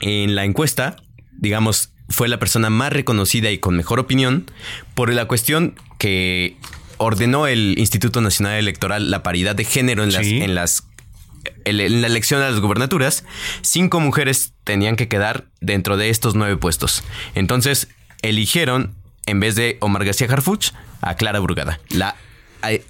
en 0.00 0.34
la 0.34 0.46
encuesta, 0.46 0.96
digamos, 1.32 1.90
fue 2.08 2.28
la 2.28 2.38
persona 2.38 2.70
más 2.70 2.94
reconocida 2.94 3.50
y 3.50 3.58
con 3.58 3.76
mejor 3.76 4.00
opinión 4.00 4.50
por 4.94 5.12
la 5.12 5.26
cuestión 5.26 5.74
que 5.98 6.56
ordenó 6.96 7.46
el 7.46 7.74
Instituto 7.76 8.22
Nacional 8.22 8.56
Electoral 8.56 9.10
la 9.10 9.22
paridad 9.22 9.54
de 9.54 9.64
género 9.64 10.02
en 10.02 10.12
las, 10.12 10.26
en 10.26 10.54
las 10.54 10.84
en 11.64 12.00
la 12.00 12.06
elección 12.06 12.40
de 12.40 12.50
las 12.50 12.60
gubernaturas, 12.60 13.24
cinco 13.62 14.00
mujeres 14.00 14.52
tenían 14.64 14.96
que 14.96 15.08
quedar 15.08 15.46
dentro 15.60 15.96
de 15.96 16.10
estos 16.10 16.34
nueve 16.34 16.56
puestos. 16.56 17.02
Entonces, 17.34 17.88
eligieron, 18.22 18.94
en 19.26 19.40
vez 19.40 19.54
de 19.54 19.76
Omar 19.80 20.04
García 20.04 20.28
Harfuch, 20.30 20.72
a 21.00 21.14
Clara 21.16 21.40
Brugada, 21.40 21.80
la 21.90 22.16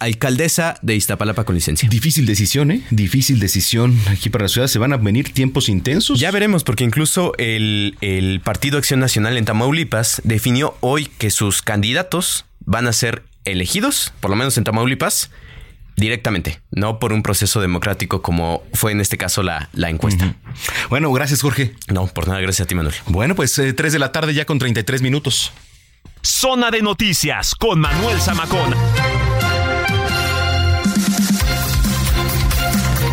alcaldesa 0.00 0.78
de 0.82 0.94
Iztapalapa 0.96 1.44
con 1.44 1.54
licencia. 1.54 1.88
Difícil 1.88 2.26
decisión, 2.26 2.70
¿eh? 2.70 2.82
Difícil 2.90 3.40
decisión 3.40 3.98
aquí 4.06 4.28
para 4.28 4.44
la 4.44 4.48
ciudad. 4.48 4.66
¿Se 4.66 4.78
van 4.78 4.92
a 4.92 4.98
venir 4.98 5.32
tiempos 5.32 5.70
intensos? 5.70 6.20
Ya 6.20 6.30
veremos, 6.30 6.62
porque 6.62 6.84
incluso 6.84 7.32
el, 7.38 7.96
el 8.02 8.42
Partido 8.44 8.76
Acción 8.76 9.00
Nacional 9.00 9.38
en 9.38 9.46
Tamaulipas 9.46 10.20
definió 10.24 10.76
hoy 10.80 11.06
que 11.06 11.30
sus 11.30 11.62
candidatos 11.62 12.44
van 12.66 12.86
a 12.86 12.92
ser 12.92 13.22
elegidos, 13.46 14.12
por 14.20 14.30
lo 14.30 14.36
menos 14.36 14.58
en 14.58 14.64
Tamaulipas, 14.64 15.30
directamente, 15.96 16.60
no 16.70 16.98
por 16.98 17.12
un 17.12 17.22
proceso 17.22 17.60
democrático 17.60 18.22
como 18.22 18.62
fue 18.72 18.92
en 18.92 19.00
este 19.00 19.18
caso 19.18 19.42
la, 19.42 19.68
la 19.72 19.90
encuesta. 19.90 20.34
Bueno, 20.88 21.12
gracias 21.12 21.42
Jorge. 21.42 21.74
No, 21.88 22.06
por 22.06 22.28
nada, 22.28 22.40
gracias 22.40 22.66
a 22.66 22.68
ti 22.68 22.74
Manuel. 22.74 22.94
Bueno, 23.06 23.34
pues 23.34 23.58
eh, 23.58 23.72
3 23.72 23.92
de 23.92 23.98
la 23.98 24.12
tarde 24.12 24.34
ya 24.34 24.44
con 24.44 24.58
33 24.58 25.02
minutos. 25.02 25.52
Zona 26.22 26.70
de 26.70 26.82
noticias 26.82 27.54
con 27.54 27.80
Manuel 27.80 28.20
Zamacón. 28.20 28.74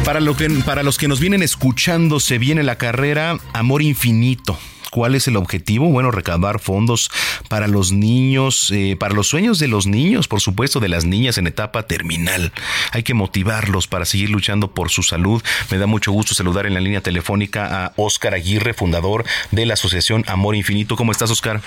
Para, 0.06 0.20
lo 0.20 0.36
que, 0.36 0.50
para 0.66 0.84
los 0.84 0.98
que 0.98 1.08
nos 1.08 1.20
vienen 1.20 1.44
escuchando, 1.44 2.20
se 2.20 2.38
viene 2.38 2.64
la 2.64 2.78
carrera 2.78 3.38
Amor 3.54 3.82
Infinito. 3.82 4.58
¿Cuál 4.92 5.16
es 5.16 5.28
el 5.28 5.38
objetivo? 5.38 5.90
Bueno, 5.90 6.12
recabar 6.12 6.60
fondos 6.60 7.12
para 7.48 7.68
los 7.68 7.92
niños, 7.92 8.72
eh, 8.72 8.96
para 9.00 9.14
los 9.14 9.28
sueños 9.28 9.60
de 9.60 9.68
los 9.68 9.86
niños, 9.86 10.28
por 10.28 10.42
supuesto, 10.42 10.80
de 10.80 10.90
las 10.90 11.06
niñas 11.06 11.38
en 11.38 11.48
etapa 11.48 11.84
terminal. 11.84 12.52
Hay 12.92 13.04
que 13.04 13.14
motivarlos 13.14 13.88
para 13.88 14.06
seguir 14.06 14.30
luchando 14.30 14.72
por 14.72 14.90
su 14.90 15.04
salud. 15.04 15.44
Me 15.70 15.78
da 15.78 15.86
mucho 15.86 16.12
gusto 16.12 16.34
saludar 16.34 16.66
en 16.66 16.74
la 16.74 16.80
línea 16.80 17.02
telefónica 17.02 17.86
a 17.86 17.94
Óscar 17.98 18.34
Aguirre, 18.34 18.74
fundador 18.74 19.26
de 19.52 19.66
la 19.66 19.76
Asociación 19.76 20.24
Amor 20.28 20.56
Infinito. 20.56 20.96
¿Cómo 20.96 21.12
estás, 21.12 21.30
Óscar? 21.30 21.62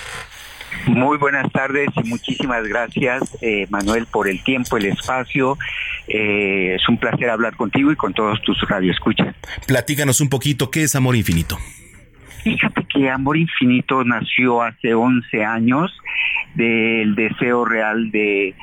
Muy 0.87 1.17
buenas 1.17 1.51
tardes 1.51 1.87
y 1.95 2.07
muchísimas 2.09 2.63
gracias, 2.67 3.37
eh, 3.41 3.67
Manuel, 3.69 4.05
por 4.07 4.27
el 4.27 4.43
tiempo, 4.43 4.75
el 4.77 4.85
espacio. 4.87 5.57
Eh, 6.07 6.75
es 6.75 6.89
un 6.89 6.97
placer 6.97 7.29
hablar 7.29 7.55
contigo 7.55 7.91
y 7.91 7.95
con 7.95 8.13
todos 8.13 8.41
tus 8.41 8.59
radioescuchas. 8.67 9.35
Platícanos 9.65 10.19
un 10.19 10.29
poquito, 10.29 10.71
¿qué 10.71 10.83
es 10.83 10.95
Amor 10.95 11.15
Infinito? 11.15 11.57
Que 12.93 13.09
Amor 13.09 13.37
Infinito 13.37 14.03
nació 14.03 14.61
hace 14.61 14.93
11 14.93 15.43
años 15.43 15.91
del 16.53 17.15
deseo 17.15 17.65
real 17.65 18.11
de 18.11 18.53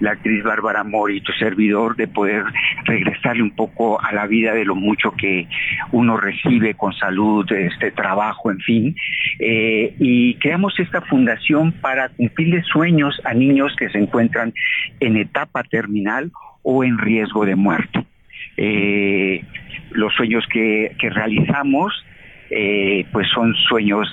la 0.00 0.12
actriz 0.12 0.44
Bárbara 0.44 0.84
Mori, 0.84 1.20
tu 1.20 1.32
servidor, 1.32 1.96
de 1.96 2.06
poder 2.06 2.44
regresarle 2.84 3.42
un 3.42 3.50
poco 3.50 4.00
a 4.00 4.12
la 4.12 4.26
vida 4.26 4.52
de 4.52 4.64
lo 4.64 4.74
mucho 4.74 5.12
que 5.12 5.48
uno 5.92 6.16
recibe 6.16 6.74
con 6.74 6.92
salud, 6.92 7.50
este 7.50 7.90
trabajo, 7.90 8.50
en 8.50 8.60
fin. 8.60 8.96
Eh, 9.38 9.94
y 9.98 10.34
creamos 10.34 10.78
esta 10.78 11.00
fundación 11.00 11.72
para 11.72 12.10
cumplirle 12.10 12.62
sueños 12.62 13.20
a 13.24 13.34
niños 13.34 13.74
que 13.76 13.88
se 13.88 13.98
encuentran 13.98 14.52
en 15.00 15.16
etapa 15.16 15.64
terminal 15.64 16.30
o 16.62 16.84
en 16.84 16.98
riesgo 16.98 17.44
de 17.44 17.56
muerte. 17.56 18.04
Eh, 18.56 19.44
los 19.92 20.12
sueños 20.14 20.46
que 20.48 20.94
realizamos 21.00 22.04
eh, 22.50 23.06
pues 23.12 23.28
son 23.34 23.54
sueños 23.68 24.08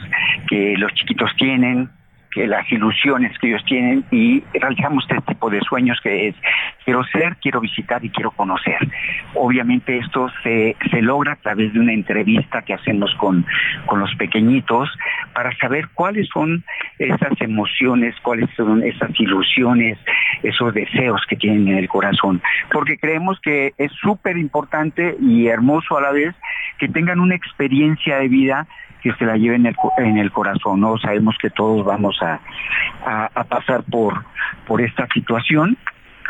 que 0.48 0.76
los 0.78 0.94
chiquitos 0.94 1.32
tienen, 1.38 1.90
que 2.36 2.48
las 2.48 2.70
ilusiones 2.70 3.32
que 3.40 3.48
ellos 3.48 3.64
tienen 3.64 4.04
y 4.12 4.44
realizamos 4.54 5.06
este 5.10 5.22
tipo 5.22 5.50
de 5.50 5.62
sueños 5.62 5.98
que 6.04 6.28
es 6.28 6.36
quiero 6.84 7.02
ser, 7.06 7.38
quiero 7.38 7.62
visitar 7.62 8.04
y 8.04 8.10
quiero 8.10 8.32
conocer. 8.32 8.78
Obviamente 9.36 9.98
esto 9.98 10.30
se, 10.44 10.76
se 10.92 11.02
logra 11.02 11.32
a 11.32 11.36
través 11.38 11.72
de 11.72 11.80
una 11.80 11.94
entrevista 11.94 12.62
que 12.64 12.74
hacemos 12.74 13.16
con, 13.16 13.46
con 13.86 14.02
los 14.02 14.14
pequeñitos 14.16 14.90
para 15.34 15.56
saber 15.56 15.88
cuáles 15.94 16.28
son 16.28 16.66
esas 17.00 17.40
emociones, 17.40 18.14
cuáles 18.22 18.50
son 18.58 18.84
esas 18.84 19.18
ilusiones, 19.18 19.98
esos 20.44 20.74
deseos 20.74 21.22
que 21.30 21.38
tienen 21.38 21.70
en 21.70 21.78
el 21.78 21.88
corazón. 21.88 22.42
Porque 22.70 22.98
creemos 22.98 23.40
que 23.40 23.74
es 23.78 23.94
súper 23.94 24.36
importante 24.36 25.16
y 25.22 25.48
hermoso 25.48 25.98
a 25.98 26.02
la 26.02 26.12
vez 26.12 26.36
que 26.80 26.90
tengan 26.90 27.22
una 27.22 27.36
experiencia 27.36 28.18
de 28.18 28.28
vida 28.28 28.68
que 29.06 29.14
se 29.20 29.26
la 29.26 29.38
lleven 29.38 29.72
en 29.98 30.18
el, 30.18 30.32
corazón, 30.32 30.80
¿no? 30.80 30.98
Sabemos 30.98 31.36
que 31.40 31.52
todos 31.52 31.86
vamos 31.86 32.18
a, 32.24 32.40
pasar 33.48 33.84
por, 33.84 34.26
por 34.66 34.82
esta 34.82 35.08
situación, 35.14 35.78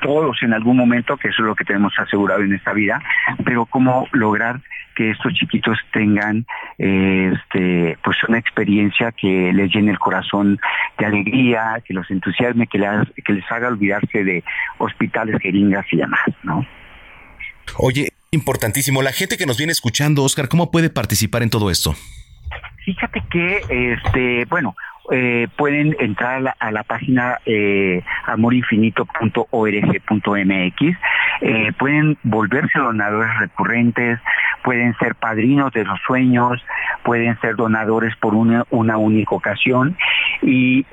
todos 0.01 0.43
en 0.43 0.51
algún 0.51 0.75
momento, 0.75 1.15
que 1.15 1.29
eso 1.29 1.41
es 1.41 1.47
lo 1.47 1.55
que 1.55 1.63
tenemos 1.63 1.97
asegurado 1.97 2.41
en 2.41 2.53
esta 2.53 2.73
vida, 2.73 3.01
pero 3.45 3.65
cómo 3.65 4.09
lograr 4.11 4.59
que 4.93 5.11
estos 5.11 5.33
chiquitos 5.35 5.77
tengan 5.93 6.45
este 6.77 7.97
pues 8.03 8.21
una 8.27 8.39
experiencia 8.39 9.13
que 9.13 9.53
les 9.53 9.73
llene 9.73 9.91
el 9.91 9.99
corazón 9.99 10.59
de 10.97 11.05
alegría, 11.05 11.81
que 11.85 11.93
los 11.93 12.11
entusiasme, 12.11 12.67
que 12.67 12.77
les, 12.77 12.89
que 13.23 13.31
les 13.31 13.49
haga 13.49 13.69
olvidarse 13.69 14.25
de 14.25 14.43
hospitales, 14.79 15.41
jeringas 15.41 15.85
y 15.93 15.97
demás, 15.97 16.25
¿no? 16.43 16.65
Oye, 17.77 18.09
Importantísimo. 18.35 19.01
La 19.01 19.13
gente 19.13 19.37
que 19.37 19.45
nos 19.45 19.55
viene 19.55 19.71
escuchando, 19.71 20.23
Oscar, 20.23 20.49
¿cómo 20.49 20.69
puede 20.69 20.89
participar 20.89 21.41
en 21.41 21.49
todo 21.49 21.71
esto? 21.71 21.95
Fíjate 22.85 23.23
que, 23.31 23.63
este, 23.67 24.45
bueno, 24.45 24.75
eh, 25.11 25.47
pueden 25.57 25.95
entrar 25.99 26.35
a 26.35 26.39
la, 26.39 26.55
a 26.59 26.71
la 26.71 26.83
página 26.83 27.39
eh, 27.45 28.03
amorinfinito.org.mx, 28.25 30.97
eh, 31.41 31.71
pueden 31.79 32.17
volverse 32.23 32.79
donadores 32.79 33.37
recurrentes, 33.39 34.19
pueden 34.63 34.95
ser 34.97 35.15
padrinos 35.15 35.73
de 35.73 35.83
los 35.83 35.99
sueños, 36.05 36.63
pueden 37.03 37.39
ser 37.39 37.55
donadores 37.55 38.15
por 38.17 38.35
una, 38.35 38.65
una 38.69 38.97
única 38.97 39.33
ocasión 39.35 39.97
y, 40.43 40.85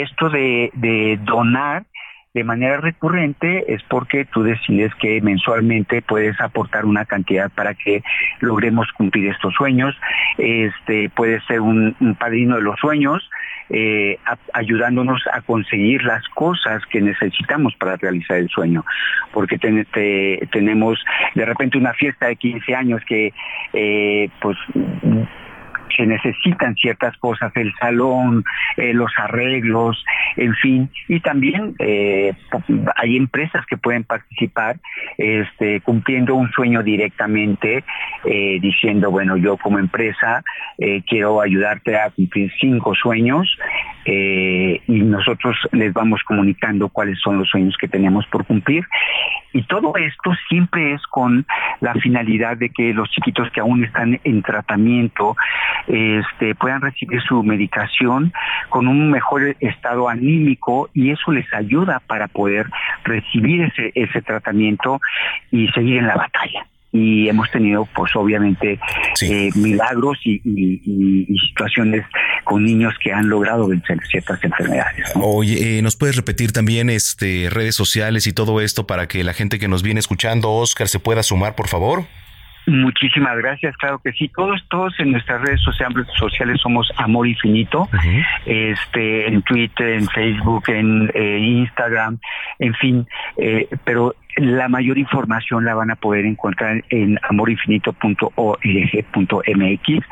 esto 0.00 0.30
de 0.30 1.18
donar 1.22 1.84
de 2.32 2.44
manera 2.44 2.76
recurrente 2.76 3.74
es 3.74 3.82
porque 3.84 4.24
tú 4.24 4.44
decides 4.44 4.94
que 4.96 5.20
mensualmente 5.20 6.00
puedes 6.00 6.40
aportar 6.40 6.84
una 6.84 7.04
cantidad 7.04 7.50
para 7.50 7.74
que 7.74 8.04
logremos 8.38 8.86
cumplir 8.92 9.30
estos 9.30 9.52
sueños. 9.54 9.96
Este 10.38 11.10
puede 11.10 11.40
ser 11.42 11.60
un, 11.60 11.96
padrino 12.18 12.56
de 12.56 12.62
los 12.62 12.78
sueños, 12.78 13.28
eh, 13.68 14.18
ayudándonos 14.52 15.22
a 15.32 15.40
conseguir 15.40 16.04
las 16.04 16.26
cosas 16.28 16.84
que 16.86 17.00
necesitamos 17.00 17.74
para 17.74 17.96
realizar 17.96 18.36
el 18.36 18.48
sueño. 18.48 18.84
Porque 19.32 19.58
te, 19.58 20.48
tenemos 20.52 21.02
de 21.34 21.44
repente 21.44 21.78
una 21.78 21.94
fiesta 21.94 22.26
de 22.26 22.36
15 22.36 22.74
años 22.76 23.02
que 23.06 23.32
eh, 23.72 24.28
pues 24.40 24.56
se 25.96 26.06
necesitan 26.06 26.74
ciertas 26.74 27.16
cosas, 27.18 27.52
el 27.56 27.72
salón, 27.80 28.44
eh, 28.76 28.94
los 28.94 29.10
arreglos, 29.16 30.04
en 30.36 30.54
fin, 30.54 30.90
y 31.08 31.20
también 31.20 31.74
eh, 31.78 32.32
hay 32.96 33.16
empresas 33.16 33.66
que 33.66 33.76
pueden 33.76 34.04
participar 34.04 34.76
este, 35.18 35.80
cumpliendo 35.80 36.34
un 36.34 36.50
sueño 36.50 36.82
directamente, 36.82 37.84
eh, 38.24 38.58
diciendo, 38.60 39.10
bueno, 39.10 39.36
yo 39.36 39.56
como 39.56 39.78
empresa 39.78 40.42
eh, 40.78 41.02
quiero 41.06 41.40
ayudarte 41.40 41.96
a 41.96 42.10
cumplir 42.10 42.50
cinco 42.60 42.94
sueños 42.94 43.48
y 44.06 44.80
nosotros 44.88 45.56
les 45.70 45.92
vamos 45.92 46.22
comunicando 46.24 46.88
cuáles 46.88 47.20
son 47.20 47.38
los 47.38 47.48
sueños 47.48 47.76
que 47.78 47.86
tenemos 47.86 48.26
por 48.26 48.44
cumplir. 48.44 48.84
Y 49.52 49.62
todo 49.64 49.94
esto 49.96 50.32
siempre 50.48 50.94
es 50.94 51.02
con 51.06 51.46
la 51.80 51.94
finalidad 51.94 52.56
de 52.56 52.70
que 52.70 52.92
los 52.92 53.08
chiquitos 53.10 53.50
que 53.50 53.60
aún 53.60 53.84
están 53.84 54.18
en 54.24 54.42
tratamiento 54.42 55.36
este, 55.86 56.54
puedan 56.54 56.80
recibir 56.80 57.20
su 57.22 57.42
medicación 57.42 58.32
con 58.68 58.88
un 58.88 59.10
mejor 59.10 59.56
estado 59.60 60.08
anímico 60.08 60.90
y 60.94 61.10
eso 61.10 61.32
les 61.32 61.52
ayuda 61.52 62.00
para 62.06 62.28
poder 62.28 62.66
recibir 63.04 63.62
ese, 63.62 63.92
ese 63.94 64.22
tratamiento 64.22 65.00
y 65.50 65.68
seguir 65.68 65.98
en 65.98 66.06
la 66.06 66.16
batalla 66.16 66.66
y 66.92 67.28
hemos 67.28 67.50
tenido 67.50 67.86
pues 67.94 68.14
obviamente 68.16 68.78
eh, 69.22 69.50
milagros 69.54 70.18
y, 70.24 70.40
y, 70.44 70.82
y, 71.28 71.38
situaciones 71.48 72.04
con 72.44 72.64
niños 72.64 72.94
que 73.02 73.12
han 73.12 73.28
logrado 73.28 73.68
vencer 73.68 73.98
ciertas 74.10 74.42
enfermedades. 74.42 75.04
¿no? 75.14 75.24
Oye, 75.24 75.78
eh, 75.78 75.82
¿nos 75.82 75.96
puedes 75.96 76.16
repetir 76.16 76.52
también 76.52 76.90
este 76.90 77.48
redes 77.50 77.76
sociales 77.76 78.26
y 78.26 78.32
todo 78.32 78.60
esto 78.60 78.86
para 78.86 79.06
que 79.06 79.22
la 79.22 79.34
gente 79.34 79.58
que 79.58 79.68
nos 79.68 79.82
viene 79.82 80.00
escuchando, 80.00 80.50
Oscar, 80.50 80.88
se 80.88 80.98
pueda 80.98 81.22
sumar, 81.22 81.54
por 81.54 81.68
favor? 81.68 82.04
Muchísimas 82.66 83.36
gracias, 83.38 83.76
claro 83.76 84.00
que 84.02 84.12
sí. 84.12 84.28
Todos, 84.28 84.62
todos 84.68 84.98
en 85.00 85.12
nuestras 85.12 85.40
redes 85.40 85.60
sociales, 85.62 86.06
sociales 86.18 86.60
somos 86.60 86.92
Amor 86.96 87.26
Infinito, 87.26 87.82
uh 87.82 87.86
-huh. 87.86 88.26
este, 88.46 89.28
en 89.28 89.42
Twitter, 89.42 89.90
en 89.90 90.06
Facebook, 90.08 90.64
en 90.68 91.10
eh, 91.14 91.38
Instagram, 91.38 92.18
en 92.58 92.74
fin, 92.74 93.06
eh, 93.38 93.68
pero 93.84 94.14
la 94.36 94.68
mayor 94.68 94.98
información 94.98 95.64
la 95.64 95.74
van 95.74 95.90
a 95.90 95.96
poder 95.96 96.24
encontrar 96.24 96.84
en 96.90 97.18
amorinfinito.org.mx 97.28 100.04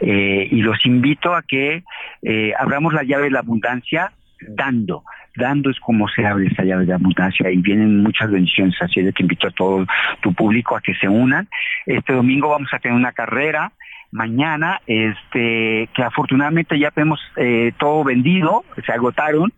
eh, 0.00 0.48
y 0.50 0.62
los 0.62 0.86
invito 0.86 1.34
a 1.34 1.42
que 1.42 1.82
eh, 2.22 2.52
abramos 2.58 2.94
la 2.94 3.02
llave 3.02 3.24
de 3.24 3.30
la 3.30 3.40
abundancia 3.40 4.12
dando 4.40 5.02
dando 5.36 5.70
es 5.70 5.78
como 5.80 6.08
se 6.08 6.26
abre 6.26 6.46
esa 6.46 6.64
llave 6.64 6.86
de 6.86 6.94
abundancia 6.94 7.50
y 7.50 7.58
vienen 7.58 8.02
muchas 8.02 8.30
bendiciones, 8.30 8.74
así 8.80 9.02
de 9.02 9.12
que 9.12 9.22
invito 9.22 9.46
a 9.46 9.50
todo 9.50 9.86
tu 10.20 10.32
público 10.32 10.76
a 10.76 10.80
que 10.80 10.94
se 10.94 11.08
unan. 11.08 11.48
Este 11.84 12.12
domingo 12.12 12.50
vamos 12.50 12.72
a 12.72 12.78
tener 12.78 12.96
una 12.96 13.12
carrera, 13.12 13.72
mañana, 14.10 14.80
este, 14.86 15.88
que 15.94 16.02
afortunadamente 16.02 16.78
ya 16.78 16.90
tenemos 16.90 17.20
eh, 17.36 17.72
todo 17.78 18.04
vendido, 18.04 18.64
se 18.84 18.92
agotaron, 18.92 19.52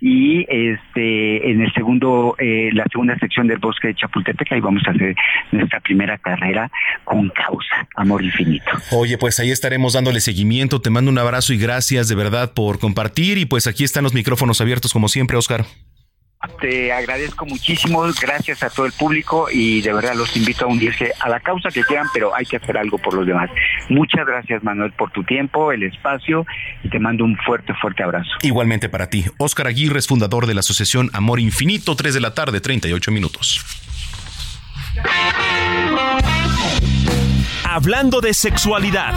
y 0.00 0.46
este 0.48 1.50
en 1.50 1.60
el 1.60 1.72
segundo 1.72 2.34
eh, 2.38 2.70
la 2.72 2.84
segunda 2.90 3.18
sección 3.18 3.46
del 3.46 3.58
bosque 3.58 3.88
de 3.88 3.94
Chapultepec 3.94 4.52
ahí 4.52 4.60
vamos 4.60 4.82
a 4.86 4.90
hacer 4.90 5.14
nuestra 5.52 5.80
primera 5.80 6.16
carrera 6.18 6.70
con 7.04 7.28
causa 7.30 7.86
amor 7.96 8.22
infinito. 8.22 8.70
Oye 8.92 9.18
pues 9.18 9.38
ahí 9.40 9.50
estaremos 9.50 9.92
dándole 9.92 10.20
seguimiento. 10.20 10.80
Te 10.80 10.90
mando 10.90 11.10
un 11.10 11.18
abrazo 11.18 11.52
y 11.52 11.58
gracias 11.58 12.08
de 12.08 12.14
verdad 12.14 12.52
por 12.54 12.78
compartir. 12.78 13.38
Y 13.38 13.46
pues 13.46 13.66
aquí 13.66 13.84
están 13.84 14.04
los 14.04 14.14
micrófonos 14.14 14.60
abiertos 14.60 14.92
como 14.92 15.08
siempre 15.08 15.36
Oscar 15.36 15.64
te 16.60 16.92
agradezco 16.92 17.44
muchísimo, 17.44 18.02
gracias 18.20 18.62
a 18.62 18.70
todo 18.70 18.86
el 18.86 18.92
público 18.92 19.48
y 19.52 19.82
de 19.82 19.92
verdad 19.92 20.14
los 20.14 20.34
invito 20.36 20.64
a 20.64 20.68
unirse 20.68 21.12
a 21.20 21.28
la 21.28 21.40
causa 21.40 21.68
que 21.70 21.82
quieran, 21.82 22.06
pero 22.14 22.34
hay 22.34 22.46
que 22.46 22.56
hacer 22.56 22.78
algo 22.78 22.96
por 22.98 23.14
los 23.14 23.26
demás. 23.26 23.50
Muchas 23.90 24.26
gracias 24.26 24.62
Manuel 24.62 24.92
por 24.92 25.10
tu 25.10 25.22
tiempo, 25.24 25.70
el 25.70 25.82
espacio 25.82 26.46
y 26.82 26.88
te 26.88 26.98
mando 26.98 27.24
un 27.24 27.36
fuerte, 27.36 27.74
fuerte 27.74 28.02
abrazo. 28.02 28.30
Igualmente 28.42 28.88
para 28.88 29.10
ti. 29.10 29.26
Oscar 29.38 29.66
Aguirre 29.66 29.98
es 29.98 30.06
fundador 30.06 30.46
de 30.46 30.54
la 30.54 30.60
Asociación 30.60 31.10
Amor 31.12 31.40
Infinito, 31.40 31.94
3 31.94 32.14
de 32.14 32.20
la 32.20 32.32
tarde, 32.32 32.60
38 32.60 33.10
minutos. 33.10 33.64
Hablando 37.64 38.20
de 38.20 38.32
sexualidad. 38.32 39.14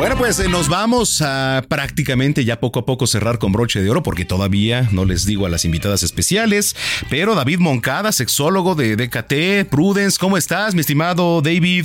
Bueno, 0.00 0.16
pues 0.16 0.40
eh, 0.40 0.48
nos 0.48 0.70
vamos 0.70 1.20
a 1.20 1.62
prácticamente 1.68 2.46
ya 2.46 2.58
poco 2.58 2.78
a 2.78 2.86
poco 2.86 3.06
cerrar 3.06 3.38
con 3.38 3.52
broche 3.52 3.82
de 3.82 3.90
oro 3.90 4.02
porque 4.02 4.24
todavía 4.24 4.84
no 4.92 5.04
les 5.04 5.26
digo 5.26 5.44
a 5.44 5.50
las 5.50 5.66
invitadas 5.66 6.02
especiales, 6.02 6.74
pero 7.10 7.34
David 7.34 7.58
Moncada, 7.58 8.10
sexólogo 8.10 8.74
de 8.74 8.96
DKT, 8.96 9.68
Prudence, 9.70 10.16
¿cómo 10.18 10.38
estás, 10.38 10.74
mi 10.74 10.80
estimado 10.80 11.42
David? 11.42 11.84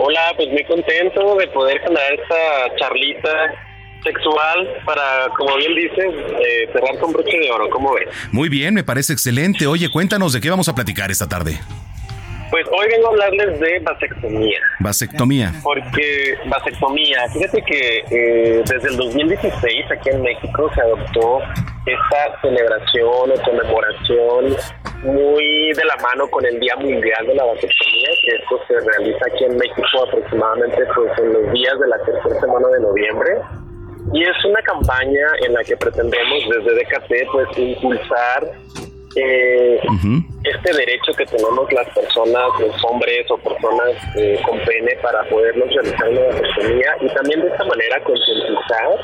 Hola, 0.00 0.32
pues 0.34 0.48
muy 0.48 0.64
contento 0.64 1.36
de 1.36 1.46
poder 1.46 1.80
generar 1.80 2.12
esta 2.12 2.76
charlita 2.76 3.30
sexual 4.02 4.68
para, 4.84 5.28
como 5.38 5.56
bien 5.58 5.76
dices, 5.76 6.12
eh, 6.44 6.68
cerrar 6.72 6.98
con 6.98 7.12
broche 7.12 7.38
de 7.38 7.52
oro, 7.52 7.70
¿cómo 7.70 7.94
ves? 7.94 8.08
Muy 8.32 8.48
bien, 8.48 8.74
me 8.74 8.82
parece 8.82 9.12
excelente. 9.12 9.68
Oye, 9.68 9.88
cuéntanos 9.92 10.32
de 10.32 10.40
qué 10.40 10.50
vamos 10.50 10.68
a 10.68 10.74
platicar 10.74 11.12
esta 11.12 11.28
tarde. 11.28 11.60
Pues 12.52 12.66
hoy 12.70 12.86
vengo 12.90 13.06
a 13.06 13.10
hablarles 13.12 13.60
de 13.60 13.78
vasectomía. 13.78 14.60
Vasectomía. 14.80 15.54
Porque 15.62 16.34
vasectomía, 16.44 17.26
fíjate 17.32 17.62
que 17.62 18.04
eh, 18.10 18.62
desde 18.66 18.90
el 18.90 18.96
2016 18.98 19.90
aquí 19.90 20.10
en 20.10 20.20
México 20.20 20.70
se 20.74 20.82
adoptó 20.82 21.38
esta 21.86 22.40
celebración 22.42 23.32
o 23.32 23.42
conmemoración 23.42 24.54
muy 25.02 25.72
de 25.72 25.84
la 25.86 25.96
mano 26.02 26.28
con 26.28 26.44
el 26.44 26.60
Día 26.60 26.76
Mundial 26.76 27.26
de 27.26 27.34
la 27.34 27.44
Vasectomía, 27.44 28.08
que 28.22 28.36
esto 28.36 28.60
se 28.68 28.86
realiza 28.86 29.24
aquí 29.32 29.44
en 29.44 29.56
México 29.56 30.04
aproximadamente 30.06 30.84
pues 30.94 31.18
en 31.20 31.32
los 31.32 31.52
días 31.54 31.80
de 31.80 31.88
la 31.88 31.98
tercera 32.04 32.38
semana 32.38 32.68
de 32.68 32.80
noviembre. 32.80 33.30
Y 34.12 34.24
es 34.24 34.44
una 34.44 34.60
campaña 34.60 35.26
en 35.46 35.54
la 35.54 35.64
que 35.64 35.74
pretendemos 35.78 36.44
desde 36.50 36.84
DKT 36.84 37.32
pues 37.32 37.48
impulsar 37.56 38.52
eh, 39.16 39.80
uh 39.84 39.92
-huh. 39.92 40.24
este 40.44 40.72
derecho 40.76 41.12
que 41.12 41.26
tenemos 41.26 41.70
las 41.72 41.88
personas, 41.90 42.48
los 42.60 42.84
hombres 42.84 43.30
o 43.30 43.36
personas 43.38 43.92
eh, 44.16 44.40
con 44.46 44.58
pene 44.60 44.96
para 45.02 45.22
podernos 45.24 45.68
realizar 45.74 46.08
una 46.08 46.20
vasectomía 46.26 46.96
y 47.00 47.08
también 47.14 47.40
de 47.42 47.48
esta 47.48 47.64
manera 47.64 48.02
concientizar 48.04 48.98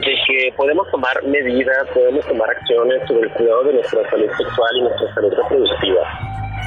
de 0.00 0.14
que 0.26 0.52
podemos 0.56 0.90
tomar 0.90 1.22
medidas, 1.24 1.86
podemos 1.94 2.26
tomar 2.26 2.50
acciones 2.50 3.06
sobre 3.06 3.28
el 3.28 3.32
cuidado 3.34 3.64
de 3.64 3.72
nuestra 3.74 4.10
salud 4.10 4.30
sexual 4.36 4.76
y 4.76 4.80
nuestra 4.82 5.14
salud 5.14 5.32
reproductiva. 5.34 6.20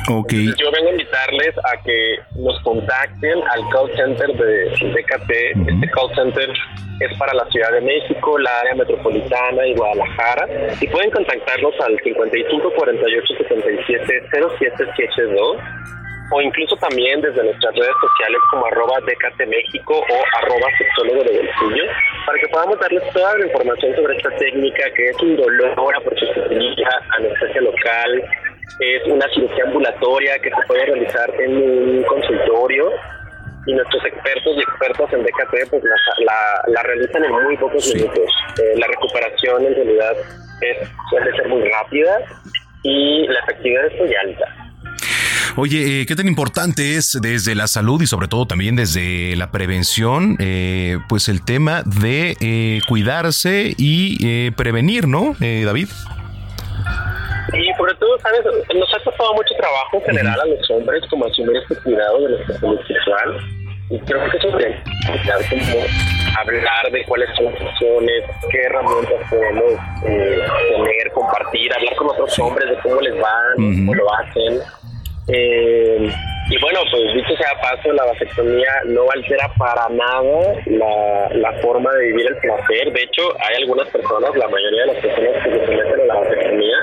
Okay. 0.10 0.46
Yo 0.58 0.72
vengo 0.72 0.88
a 0.88 0.92
invitarles 0.92 1.54
a 1.66 1.84
que 1.84 2.16
nos 2.36 2.58
contacten 2.62 3.44
al 3.52 3.68
call 3.70 3.92
center 3.96 4.28
de 4.28 4.70
DKT. 4.70 5.32
Uh 5.56 5.60
-huh. 5.60 5.74
Este 5.74 5.90
call 5.92 6.16
center 6.16 6.50
es 7.00 7.18
para 7.18 7.34
la 7.34 7.46
Ciudad 7.52 7.72
de 7.74 7.82
México, 7.82 8.38
la 8.40 8.60
área 8.62 8.76
metropolitana 8.76 9.68
y 9.68 9.76
Guadalajara. 9.76 10.48
Y 10.80 10.88
pueden 10.88 11.12
contactarnos 11.12 11.74
al 11.82 12.00
55 12.04 12.72
48 12.72 13.34
77 13.38 14.30
0772 14.32 15.58
o 16.32 16.42
incluso 16.42 16.76
también 16.78 17.22
desde 17.22 17.44
nuestras 17.44 17.74
redes 17.74 17.96
sociales 18.02 18.40
como 18.52 18.66
arroba 18.66 19.00
DKT 19.00 19.48
México 19.48 19.94
o 19.96 20.18
arroba 20.40 20.68
sexólogo 20.78 21.24
de 21.24 21.40
bolsillo 21.40 21.86
para 22.26 22.38
que 22.40 22.48
podamos 22.50 22.80
darles 22.80 23.04
toda 23.14 23.38
la 23.38 23.46
información 23.46 23.96
sobre 23.96 24.18
esta 24.18 24.30
técnica 24.36 24.84
que 24.96 25.08
es 25.08 25.18
un 25.22 25.38
dolor 25.38 25.74
utiliza 26.48 26.90
anestesia 27.18 27.62
local, 27.62 28.24
es 28.80 29.12
una 29.12 29.28
cirugía 29.34 29.64
ambulatoria 29.66 30.40
que 30.40 30.50
se 30.50 30.68
puede 30.68 30.86
realizar 30.86 31.30
en 31.40 31.58
un 31.58 32.04
consultorio 32.04 32.92
y 33.66 33.74
nuestros 33.74 34.06
expertos 34.06 34.56
y 34.56 34.60
expertos 34.62 35.14
en 35.14 35.24
DKT 35.24 35.70
pues 35.70 35.84
la, 35.84 36.64
la, 36.68 36.84
realizan 36.84 37.26
en 37.26 37.32
muy 37.32 37.58
pocos 37.58 37.94
minutos. 37.94 38.30
Eh, 38.60 38.74
la 38.78 38.88
recuperación 38.88 39.66
en 39.66 39.76
realidad 39.76 40.14
es, 40.62 40.90
suele 41.10 41.36
ser 41.36 41.48
muy 41.50 41.70
rápida 41.70 42.20
y 42.84 43.28
la 43.28 43.40
efectividad 43.40 43.86
es 43.88 44.00
muy 44.00 44.16
alta. 44.16 44.68
Oye, 45.60 46.02
eh, 46.02 46.06
¿qué 46.06 46.16
tan 46.16 46.28
importante 46.28 46.98
es 46.98 47.18
desde 47.20 47.56
la 47.56 47.66
salud 47.66 48.00
y 48.00 48.06
sobre 48.06 48.28
todo 48.28 48.46
también 48.46 48.76
desde 48.76 49.36
la 49.36 49.50
prevención, 49.50 50.38
eh, 50.40 51.00
pues 51.10 51.30
el 51.30 51.44
tema 51.44 51.82
de 51.84 52.38
eh, 52.40 52.82
cuidarse 52.88 53.74
y 53.76 54.52
prevenir, 54.52 55.08
¿no, 55.08 55.36
David? 55.40 55.88
Y 57.54 57.74
sobre 57.76 57.96
Nos 58.76 58.94
ha 58.94 59.04
costado 59.04 59.34
mucho 59.34 59.54
trabajo 59.56 59.98
en 59.98 60.02
general 60.04 60.40
a 60.40 60.46
los 60.46 60.70
hombres 60.72 61.04
como 61.10 61.26
asumir 61.26 61.58
este 61.58 61.76
cuidado 61.84 62.22
de 62.22 62.30
nuestra 62.30 62.60
salud 62.60 62.80
sexual. 62.88 63.38
Y 63.90 64.00
creo 64.00 64.30
que 64.30 64.38
eso 64.38 64.58
es 64.60 65.50
como 65.50 65.86
hablar 66.38 66.92
de 66.92 67.06
cuáles 67.06 67.30
son 67.36 67.46
las 67.46 67.62
opciones, 67.62 68.24
qué 68.52 68.62
herramientas 68.64 69.30
podemos 69.30 69.74
tener, 70.04 71.12
compartir, 71.14 71.74
hablar 71.74 71.96
con 71.96 72.10
otros 72.10 72.40
hombres 72.40 72.70
de 72.70 72.78
cómo 72.82 73.00
les 73.02 73.20
van, 73.20 73.56
cómo 73.56 73.96
lo 73.96 74.14
hacen. 74.14 74.60
Eh, 75.30 76.12
y 76.50 76.58
bueno, 76.60 76.80
pues 76.90 77.14
dicho 77.14 77.36
sea 77.36 77.60
paso, 77.62 77.92
la 77.92 78.06
vasectomía 78.06 78.70
no 78.86 79.04
altera 79.14 79.52
para 79.58 79.90
nada 79.90 80.18
la, 80.66 81.30
la, 81.34 81.54
forma 81.62 81.92
de 81.94 82.08
vivir 82.08 82.28
el 82.28 82.38
placer. 82.38 82.94
De 82.94 83.04
hecho, 83.04 83.24
hay 83.44 83.56
algunas 83.62 83.88
personas, 83.90 84.32
la 84.36 84.48
mayoría 84.48 84.82
de 84.82 84.94
las 84.94 85.04
personas 85.04 85.44
que 85.44 85.52
se 85.52 85.66
someten 85.66 86.02
a 86.02 86.06
la 86.06 86.16
vasectomía, 86.16 86.78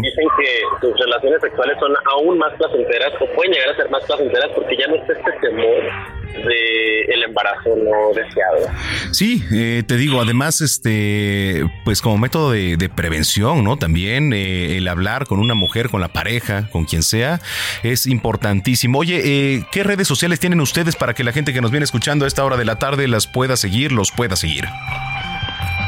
dicen 0.00 0.26
que 0.38 0.60
sus 0.80 0.98
relaciones 0.98 1.40
sexuales 1.42 1.76
son 1.78 1.94
aún 2.12 2.38
más 2.38 2.54
placenteras 2.54 3.12
o 3.20 3.26
pueden 3.34 3.52
llegar 3.52 3.68
a 3.70 3.76
ser 3.76 3.90
más 3.90 4.04
placenteras 4.04 4.50
porque 4.54 4.76
ya 4.76 4.86
no 4.86 4.96
está 4.96 5.12
este 5.12 5.32
temor 5.40 6.21
de 6.32 7.02
el 7.02 7.22
embarazo 7.24 7.76
no 7.76 8.12
deseado. 8.14 8.68
Sí, 9.10 9.44
eh, 9.52 9.82
te 9.86 9.96
digo, 9.96 10.20
además, 10.20 10.60
este, 10.60 11.64
pues 11.84 12.00
como 12.00 12.18
método 12.18 12.52
de, 12.52 12.90
prevención, 12.94 13.64
¿no? 13.64 13.76
También 13.76 14.32
eh, 14.32 14.76
el 14.76 14.86
hablar 14.88 15.26
con 15.26 15.38
una 15.38 15.54
mujer, 15.54 15.88
con 15.88 16.00
la 16.00 16.08
pareja, 16.08 16.68
con 16.70 16.84
quien 16.84 17.02
sea, 17.02 17.40
es 17.82 18.06
importantísimo. 18.06 18.98
Oye, 18.98 19.20
eh, 19.24 19.64
¿qué 19.72 19.82
redes 19.82 20.08
sociales 20.08 20.40
tienen 20.40 20.60
ustedes 20.60 20.96
para 20.96 21.14
que 21.14 21.24
la 21.24 21.32
gente 21.32 21.52
que 21.52 21.60
nos 21.60 21.70
viene 21.70 21.84
escuchando 21.84 22.24
a 22.24 22.28
esta 22.28 22.44
hora 22.44 22.56
de 22.56 22.64
la 22.64 22.78
tarde 22.78 23.08
las 23.08 23.26
pueda 23.26 23.56
seguir, 23.56 23.92
los 23.92 24.10
pueda 24.12 24.36
seguir? 24.36 24.64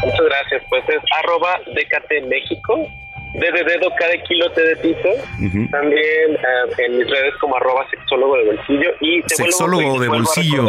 Muchas 0.05 0.27
gracias, 0.27 0.63
pues 0.69 0.85
es 0.89 1.01
arroba 1.19 1.59
DKT 1.75 2.27
México 2.29 2.89
de 3.35 3.65
dedo, 3.65 3.91
cada 3.99 4.17
kilo 4.23 4.51
te 4.53 4.63
de. 4.63 5.11
También 5.71 6.35
eh, 6.35 6.85
en 6.87 6.99
mis 6.99 7.11
redes 7.11 7.35
como 7.41 7.57
arroba 7.57 7.89
sexólogo 7.91 8.37
de 8.37 8.45
bolsillo. 8.45 8.91
y 9.01 9.23
Sexólogo 9.27 10.01
de 10.01 10.09
bolsillo. 10.09 10.67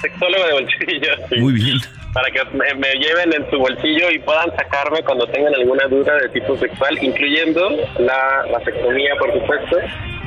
Sexólogo 0.00 0.46
de 0.46 0.52
bolsillo. 0.52 1.10
Muy 1.38 1.52
bien. 1.54 1.78
Para 2.16 2.30
que 2.30 2.42
me, 2.56 2.74
me, 2.76 2.94
lleven 2.94 3.30
en 3.34 3.50
su 3.50 3.58
bolsillo 3.58 4.10
y 4.10 4.18
puedan 4.20 4.50
sacarme 4.56 5.04
cuando 5.04 5.26
tengan 5.26 5.54
alguna 5.54 5.86
duda 5.86 6.14
de 6.14 6.30
tipo 6.30 6.56
sexual, 6.56 6.96
incluyendo 7.02 7.68
la 7.98 8.46
vasectomía, 8.50 9.14
por 9.18 9.34
supuesto. 9.34 9.76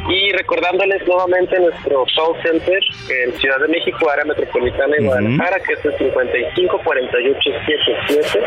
Y 0.07 0.31
recordándoles 0.31 1.05
nuevamente 1.07 1.59
nuestro 1.59 2.05
call 2.15 2.41
center 2.41 2.79
en 3.09 3.33
Ciudad 3.39 3.59
de 3.59 3.67
México, 3.67 4.09
área 4.09 4.25
metropolitana 4.25 4.95
de 4.95 5.05
Guadalajara, 5.05 5.59
que 5.59 5.73
es 5.73 5.85
el 5.85 5.97
55 5.97 6.81
48 6.83 7.39
77 7.61 8.39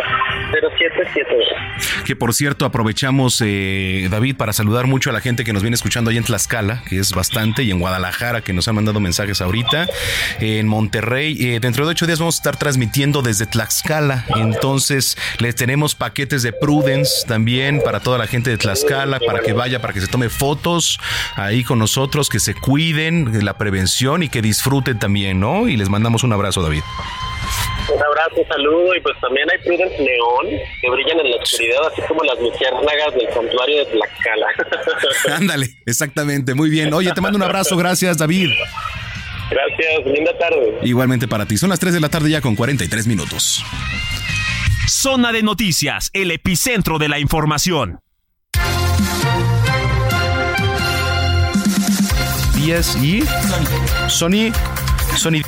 Que 2.05 2.17
por 2.17 2.35
cierto, 2.35 2.65
aprovechamos, 2.65 3.41
eh, 3.45 4.09
David, 4.11 4.37
para 4.37 4.53
saludar 4.53 4.87
mucho 4.87 5.11
a 5.11 5.13
la 5.13 5.21
gente 5.21 5.45
que 5.45 5.53
nos 5.53 5.63
viene 5.63 5.77
escuchando 5.77 6.11
ahí 6.11 6.17
en 6.17 6.25
Tlaxcala, 6.25 6.83
que 6.89 6.99
es 6.99 7.15
bastante, 7.15 7.63
y 7.63 7.71
en 7.71 7.79
Guadalajara, 7.79 8.41
que 8.41 8.53
nos 8.53 8.67
han 8.67 8.75
mandado 8.75 8.99
mensajes 9.01 9.41
ahorita. 9.41 9.87
en 10.41 10.67
Monterrey, 10.67 11.37
eh, 11.41 11.61
dentro 11.61 11.85
de 11.85 11.93
ocho 11.93 12.07
días 12.07 12.19
vamos 12.19 12.37
a 12.37 12.39
estar 12.39 12.57
transmitiendo 12.57 13.23
desde 13.23 13.32
Tlaxcala. 13.47 14.25
Entonces, 14.37 15.17
les 15.39 15.55
tenemos 15.55 15.95
paquetes 15.95 16.43
de 16.43 16.53
Prudence 16.53 17.27
también 17.27 17.81
para 17.85 18.01
toda 18.01 18.19
la 18.19 18.27
gente 18.27 18.51
de 18.51 18.59
Tlaxcala, 18.59 19.21
para 19.21 19.41
que 19.41 19.53
vaya, 19.53 19.81
para 19.81 19.93
que 19.93 20.01
se 20.01 20.07
tome 20.07 20.29
fotos 20.29 20.99
ahí 21.37 21.65
con 21.65 21.79
nosotros, 21.79 22.29
que 22.29 22.41
se 22.41 22.55
cuiden, 22.55 23.45
la 23.45 23.59
prevención 23.59 24.23
y 24.23 24.29
que 24.29 24.43
disfruten 24.43 24.99
también, 24.99 25.41
¿no? 25.41 25.69
Y 25.69 25.77
les 25.77 25.89
mandamos 25.89 26.23
un 26.23 26.33
abrazo, 26.33 26.63
David. 26.63 26.83
Un 27.95 28.03
abrazo, 28.03 28.41
un 28.41 28.49
saludo 28.49 28.95
y 28.95 29.01
pues 29.01 29.15
también 29.21 29.49
hay 29.51 29.59
Prudence 29.59 29.99
Neón 29.99 30.61
que 30.81 30.91
brillan 30.91 31.21
en 31.21 31.31
la 31.31 31.37
oscuridad, 31.37 31.87
así 31.93 32.03
como 32.03 32.23
las 32.25 32.39
luciérnagas 32.41 33.15
del 33.15 33.33
santuario 33.35 33.79
de 33.79 33.87
Tlaxcala. 33.87 34.47
Ándale, 35.37 35.67
exactamente, 35.85 36.55
muy 36.55 36.71
bien. 36.71 36.93
Oye, 36.95 37.13
te 37.13 37.21
mando 37.21 37.37
un 37.37 37.43
abrazo, 37.43 37.77
gracias, 37.77 38.19
David. 38.19 38.51
Gracias, 39.53 40.07
linda 40.15 40.37
tarde. 40.39 40.79
Igualmente 40.83 41.29
para 41.29 41.47
ti. 41.47 41.57
Son 41.57 41.71
las 41.71 41.81
3 41.81 41.95
de 41.95 42.01
la 42.01 42.09
tarde 42.09 42.31
ya 42.31 42.41
con 42.41 42.57
43 42.57 43.07
minutos. 43.07 43.65
Zona 44.89 45.33
de 45.33 45.43
noticias, 45.43 46.11
el 46.13 46.31
epicentro 46.31 46.99
de 46.99 47.09
la 47.09 47.19
información. 47.19 48.01
y 53.03 53.23
Sony. 54.09 54.53
Sony. 55.17 55.43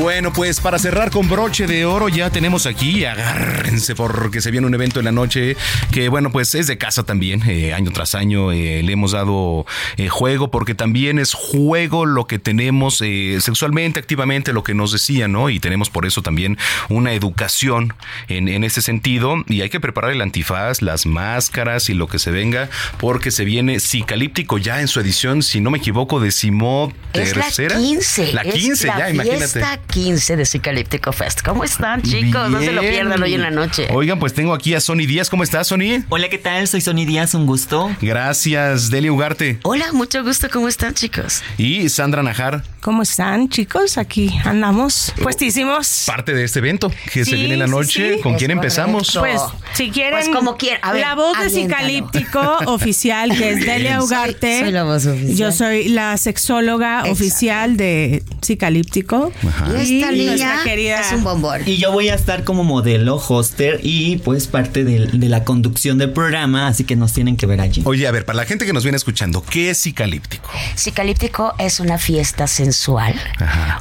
Bueno, 0.00 0.32
pues 0.32 0.60
para 0.60 0.78
cerrar 0.78 1.10
con 1.10 1.28
broche 1.28 1.66
de 1.66 1.84
oro 1.84 2.08
ya 2.08 2.30
tenemos 2.30 2.64
aquí, 2.64 3.04
agárrense 3.04 3.94
porque 3.94 4.40
se 4.40 4.50
viene 4.50 4.66
un 4.66 4.72
evento 4.72 4.98
en 4.98 5.04
la 5.04 5.12
noche 5.12 5.58
que 5.92 6.08
bueno, 6.08 6.32
pues 6.32 6.54
es 6.54 6.66
de 6.66 6.78
casa 6.78 7.02
también, 7.02 7.42
eh, 7.46 7.74
año 7.74 7.90
tras 7.90 8.14
año 8.14 8.50
eh, 8.50 8.82
le 8.82 8.92
hemos 8.94 9.12
dado 9.12 9.66
eh, 9.98 10.08
juego 10.08 10.50
porque 10.50 10.74
también 10.74 11.18
es 11.18 11.34
juego 11.34 12.06
lo 12.06 12.26
que 12.26 12.38
tenemos 12.38 12.96
sexualmente, 12.96 14.00
activamente, 14.00 14.54
lo 14.54 14.62
que 14.62 14.72
nos 14.72 14.92
decía, 14.92 15.28
¿no? 15.28 15.50
Y 15.50 15.60
tenemos 15.60 15.90
por 15.90 16.06
eso 16.06 16.22
también 16.22 16.56
una 16.88 17.12
educación 17.12 17.92
en, 18.28 18.48
en 18.48 18.64
ese 18.64 18.80
sentido 18.80 19.44
y 19.48 19.60
hay 19.60 19.68
que 19.68 19.80
preparar 19.80 20.12
el 20.12 20.22
antifaz, 20.22 20.80
las 20.80 21.04
máscaras 21.04 21.90
y 21.90 21.94
lo 21.94 22.06
que 22.06 22.18
se 22.18 22.30
venga 22.30 22.70
porque 22.98 23.30
se 23.30 23.44
viene 23.44 23.78
Cicalíptico 23.80 24.56
ya 24.56 24.80
en 24.80 24.88
su 24.88 24.98
edición, 24.98 25.42
si 25.42 25.60
no 25.60 25.70
me 25.70 25.76
equivoco, 25.76 26.20
decimó 26.20 26.90
tercera. 27.12 27.74
la 27.74 27.80
15. 27.82 28.32
La 28.32 28.44
15 28.44 28.86
ya, 28.86 29.10
imagínate. 29.10 29.60
15 29.90 30.36
de 30.36 30.46
Cicalíptico 30.46 31.12
Fest. 31.12 31.42
¿Cómo 31.42 31.64
están, 31.64 32.02
chicos? 32.02 32.48
No 32.48 32.60
se 32.60 32.72
lo 32.72 32.80
pierdan 32.80 33.22
hoy 33.22 33.34
en 33.34 33.42
la 33.42 33.50
noche. 33.50 33.88
Oigan, 33.92 34.18
pues 34.18 34.32
tengo 34.32 34.54
aquí 34.54 34.74
a 34.74 34.80
Sony 34.80 35.06
Díaz. 35.06 35.28
¿Cómo 35.28 35.42
estás, 35.42 35.66
Sony? 35.66 36.04
Hola, 36.08 36.28
¿qué 36.28 36.38
tal? 36.38 36.68
Soy 36.68 36.80
Sony 36.80 37.04
Díaz, 37.06 37.34
un 37.34 37.46
gusto. 37.46 37.90
Gracias, 38.00 38.90
Delia 38.90 39.12
Ugarte. 39.12 39.58
Hola, 39.64 39.92
mucho 39.92 40.22
gusto. 40.22 40.48
¿Cómo 40.50 40.68
están, 40.68 40.94
chicos? 40.94 41.42
Y 41.58 41.88
Sandra 41.88 42.22
Najar. 42.22 42.62
¿Cómo 42.80 43.02
están, 43.02 43.48
chicos? 43.48 43.98
Aquí 43.98 44.32
andamos 44.44 45.12
puestísimos. 45.22 46.04
Parte 46.06 46.32
de 46.32 46.44
este 46.44 46.60
evento 46.60 46.90
que 47.12 47.24
se 47.24 47.34
viene 47.34 47.54
en 47.54 47.58
la 47.58 47.66
noche. 47.66 48.20
¿Con 48.20 48.36
quién 48.36 48.52
empezamos? 48.52 49.16
Pues, 49.18 49.40
si 49.74 49.90
quieren. 49.90 50.12
Pues 50.12 50.28
como 50.28 50.56
quieran. 50.56 50.98
la 50.98 51.14
voz 51.14 51.38
de 51.40 51.50
Cicalíptico 51.50 52.40
oficial, 52.66 53.36
que 53.36 53.50
es 53.50 53.66
Delia 53.66 54.02
Ugarte. 54.02 54.60
Soy, 54.60 54.72
la 54.72 54.84
voz 54.84 55.04
oficial. 55.04 55.36
Yo 55.36 55.52
soy 55.52 55.88
la 55.88 56.16
sexóloga 56.16 57.04
oficial 57.04 57.76
de 57.76 58.22
Cicalíptico. 58.42 59.32
Ajá. 59.46 59.79
Y 59.82 60.00
esta 60.00 60.12
niña 60.12 60.62
querida. 60.64 61.00
Es 61.00 61.12
un 61.12 61.24
bombón. 61.24 61.62
Y 61.66 61.76
yo 61.78 61.92
voy 61.92 62.08
a 62.08 62.14
estar 62.14 62.44
como 62.44 62.64
modelo, 62.64 63.16
hoster 63.16 63.80
y 63.82 64.18
pues 64.18 64.46
parte 64.46 64.84
de, 64.84 65.08
la 65.28 65.44
conducción 65.44 65.98
del 65.98 66.12
programa, 66.12 66.66
así 66.66 66.84
que 66.84 66.96
nos 66.96 67.12
tienen 67.12 67.36
que 67.36 67.46
ver 67.46 67.60
allí. 67.60 67.82
Oye, 67.84 68.06
a 68.06 68.10
ver, 68.10 68.24
para 68.24 68.36
la 68.36 68.44
gente 68.44 68.66
que 68.66 68.72
nos 68.72 68.82
viene 68.82 68.96
escuchando, 68.96 69.44
¿qué 69.48 69.70
es 69.70 69.82
Cicalíptico? 69.82 70.48
Cicalíptico 70.76 71.54
es 71.58 71.80
una 71.80 71.98
fiesta 71.98 72.46
sensual, 72.46 73.14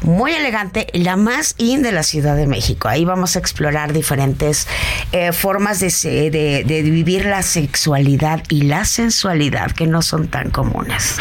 muy 0.03 0.31
elegante, 0.33 0.87
la 0.93 1.15
más 1.15 1.55
in 1.57 1.81
de 1.81 1.91
la 1.91 2.03
Ciudad 2.03 2.35
de 2.35 2.47
México. 2.47 2.87
Ahí 2.87 3.05
vamos 3.05 3.35
a 3.35 3.39
explorar 3.39 3.93
diferentes 3.93 4.67
eh, 5.11 5.31
formas 5.31 5.79
de, 5.79 6.29
de, 6.65 6.81
vivir 6.83 7.25
la 7.25 7.41
sexualidad 7.41 8.43
y 8.49 8.61
la 8.63 8.85
sensualidad 8.85 9.71
que 9.71 9.87
no 9.87 10.01
son 10.01 10.27
tan 10.27 10.49
comunes. 10.51 11.17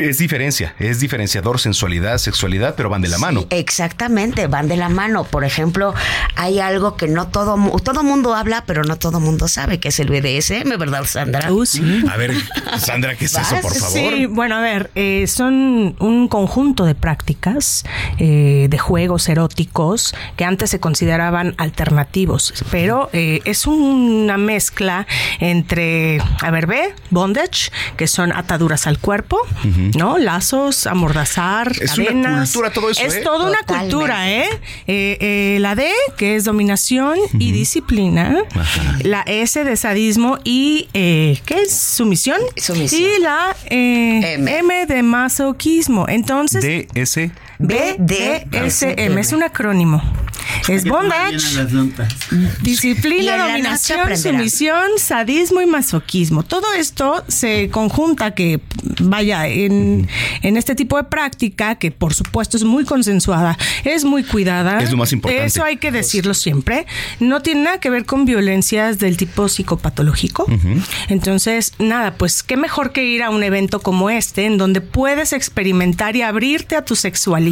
Es 0.00 0.18
diferencia, 0.18 0.74
es 0.78 1.00
diferenciador 1.00 1.60
sensualidad, 1.60 2.18
sexualidad, 2.18 2.74
pero 2.76 2.88
van 2.88 3.02
de 3.02 3.08
la 3.08 3.18
mano. 3.18 3.46
Exactamente, 3.98 4.46
van 4.46 4.68
de 4.68 4.76
la 4.76 4.88
mano. 4.88 5.24
Por 5.24 5.42
ejemplo, 5.44 5.92
hay 6.36 6.60
algo 6.60 6.96
que 6.96 7.08
no 7.08 7.26
todo 7.26 7.56
todo 7.82 8.04
mundo 8.04 8.32
habla, 8.32 8.62
pero 8.64 8.84
no 8.84 8.94
todo 8.96 9.18
mundo 9.18 9.48
sabe 9.48 9.80
que 9.80 9.88
es 9.88 9.98
el 9.98 10.08
BDSM, 10.08 10.78
¿verdad, 10.78 11.04
Sandra? 11.04 11.52
Uh, 11.52 11.66
sí. 11.66 12.04
A 12.08 12.16
ver, 12.16 12.32
Sandra, 12.78 13.16
¿qué 13.16 13.24
es 13.24 13.34
eso, 13.34 13.56
por 13.60 13.74
favor? 13.74 13.90
Sí, 14.14 14.26
bueno, 14.26 14.54
a 14.54 14.60
ver, 14.60 14.92
eh, 14.94 15.26
son 15.26 15.96
un 15.98 16.28
conjunto 16.28 16.84
de 16.84 16.94
prácticas, 16.94 17.84
eh, 18.18 18.68
de 18.70 18.78
juegos 18.78 19.28
eróticos 19.28 20.14
que 20.36 20.44
antes 20.44 20.70
se 20.70 20.78
consideraban 20.78 21.56
alternativos, 21.58 22.54
pero 22.70 23.10
eh, 23.12 23.40
es 23.46 23.66
una 23.66 24.36
mezcla 24.36 25.08
entre, 25.40 26.20
a 26.40 26.50
ver, 26.52 26.68
ve, 26.68 26.94
bondage, 27.10 27.72
que 27.96 28.06
son 28.06 28.30
ataduras 28.30 28.86
al 28.86 29.00
cuerpo, 29.00 29.40
¿no? 29.96 30.18
Lazos, 30.18 30.86
amordazar, 30.86 31.72
Es 31.80 31.90
cadenas. 31.96 32.14
una 32.14 32.38
cultura 32.44 32.70
todo 32.70 32.90
eso, 32.90 33.02
Es 33.02 33.16
¿eh? 33.16 33.22
toda 33.24 33.48
una 33.48 33.58
Totalmente. 33.58 33.87
Cultura, 33.90 34.30
¿eh? 34.30 34.48
Eh, 34.86 35.18
eh, 35.20 35.58
La 35.60 35.74
D, 35.74 35.90
que 36.16 36.36
es 36.36 36.44
dominación 36.44 37.18
y 37.38 37.52
disciplina. 37.52 38.44
La 39.02 39.22
S 39.22 39.62
de 39.62 39.76
sadismo 39.76 40.38
y, 40.44 40.88
eh, 40.94 41.38
¿qué 41.46 41.62
es? 41.62 41.74
Sumisión. 41.74 42.38
Sumisión. 42.56 43.02
Y 43.02 43.22
la 43.22 43.56
eh, 43.66 44.34
M. 44.34 44.58
M. 44.58 44.86
de 44.86 45.02
masoquismo. 45.02 46.06
Entonces, 46.08 46.86
DS. 46.94 47.30
BDSM 47.58 49.18
es 49.18 49.32
un 49.32 49.42
acrónimo. 49.42 50.02
Es 50.66 50.84
bondage, 50.84 51.38
disciplina, 52.62 53.36
dominación, 53.36 54.16
sumisión, 54.16 54.86
sadismo 54.98 55.60
y 55.60 55.66
masoquismo. 55.66 56.42
Todo 56.42 56.72
esto 56.74 57.24
se 57.28 57.68
conjunta 57.70 58.34
que, 58.34 58.60
vaya, 59.00 59.46
en, 59.46 60.08
en 60.42 60.56
este 60.56 60.74
tipo 60.74 60.96
de 60.96 61.04
práctica, 61.04 61.76
que 61.76 61.90
por 61.90 62.14
supuesto 62.14 62.56
es 62.56 62.64
muy 62.64 62.84
consensuada, 62.84 63.58
es 63.84 64.04
muy 64.04 64.24
cuidada. 64.24 64.80
Es 64.80 64.90
lo 64.90 64.96
más 64.96 65.12
importante. 65.12 65.44
Eso 65.44 65.64
hay 65.64 65.76
que 65.76 65.90
decirlo 65.90 66.34
siempre. 66.34 66.86
No 67.20 67.40
tiene 67.40 67.62
nada 67.62 67.80
que 67.80 67.90
ver 67.90 68.04
con 68.04 68.24
violencias 68.24 68.98
del 68.98 69.16
tipo 69.16 69.48
psicopatológico. 69.48 70.46
Entonces, 71.08 71.72
nada, 71.78 72.14
pues 72.14 72.42
qué 72.42 72.56
mejor 72.56 72.92
que 72.92 73.04
ir 73.04 73.22
a 73.22 73.30
un 73.30 73.42
evento 73.42 73.80
como 73.80 74.10
este, 74.10 74.44
en 74.46 74.58
donde 74.58 74.80
puedes 74.80 75.32
experimentar 75.32 76.16
y 76.16 76.22
abrirte 76.22 76.76
a 76.76 76.84
tu 76.84 76.96
sexualidad, 76.96 77.47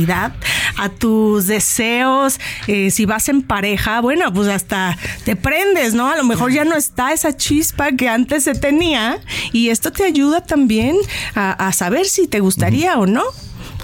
a 0.76 0.88
tus 0.88 1.46
deseos. 1.46 2.38
Eh, 2.66 2.90
si 2.90 3.06
vas 3.06 3.28
en 3.28 3.42
pareja, 3.42 4.00
bueno, 4.00 4.32
pues 4.32 4.48
hasta 4.48 4.96
te 5.24 5.36
prendes, 5.36 5.94
¿no? 5.94 6.08
A 6.08 6.16
lo 6.16 6.24
mejor 6.24 6.52
ya 6.52 6.64
no 6.64 6.76
está 6.76 7.12
esa 7.12 7.36
chispa 7.36 7.92
que 7.92 8.08
antes 8.08 8.44
se 8.44 8.54
tenía 8.54 9.18
y 9.52 9.70
esto 9.70 9.92
te 9.92 10.04
ayuda 10.04 10.44
también 10.44 10.96
a, 11.34 11.52
a 11.52 11.72
saber 11.72 12.06
si 12.06 12.26
te 12.26 12.40
gustaría 12.40 12.98
o 12.98 13.06
no 13.06 13.24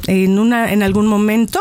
en 0.06 0.38
una 0.38 0.72
en 0.72 0.82
algún 0.82 1.06
momento 1.06 1.60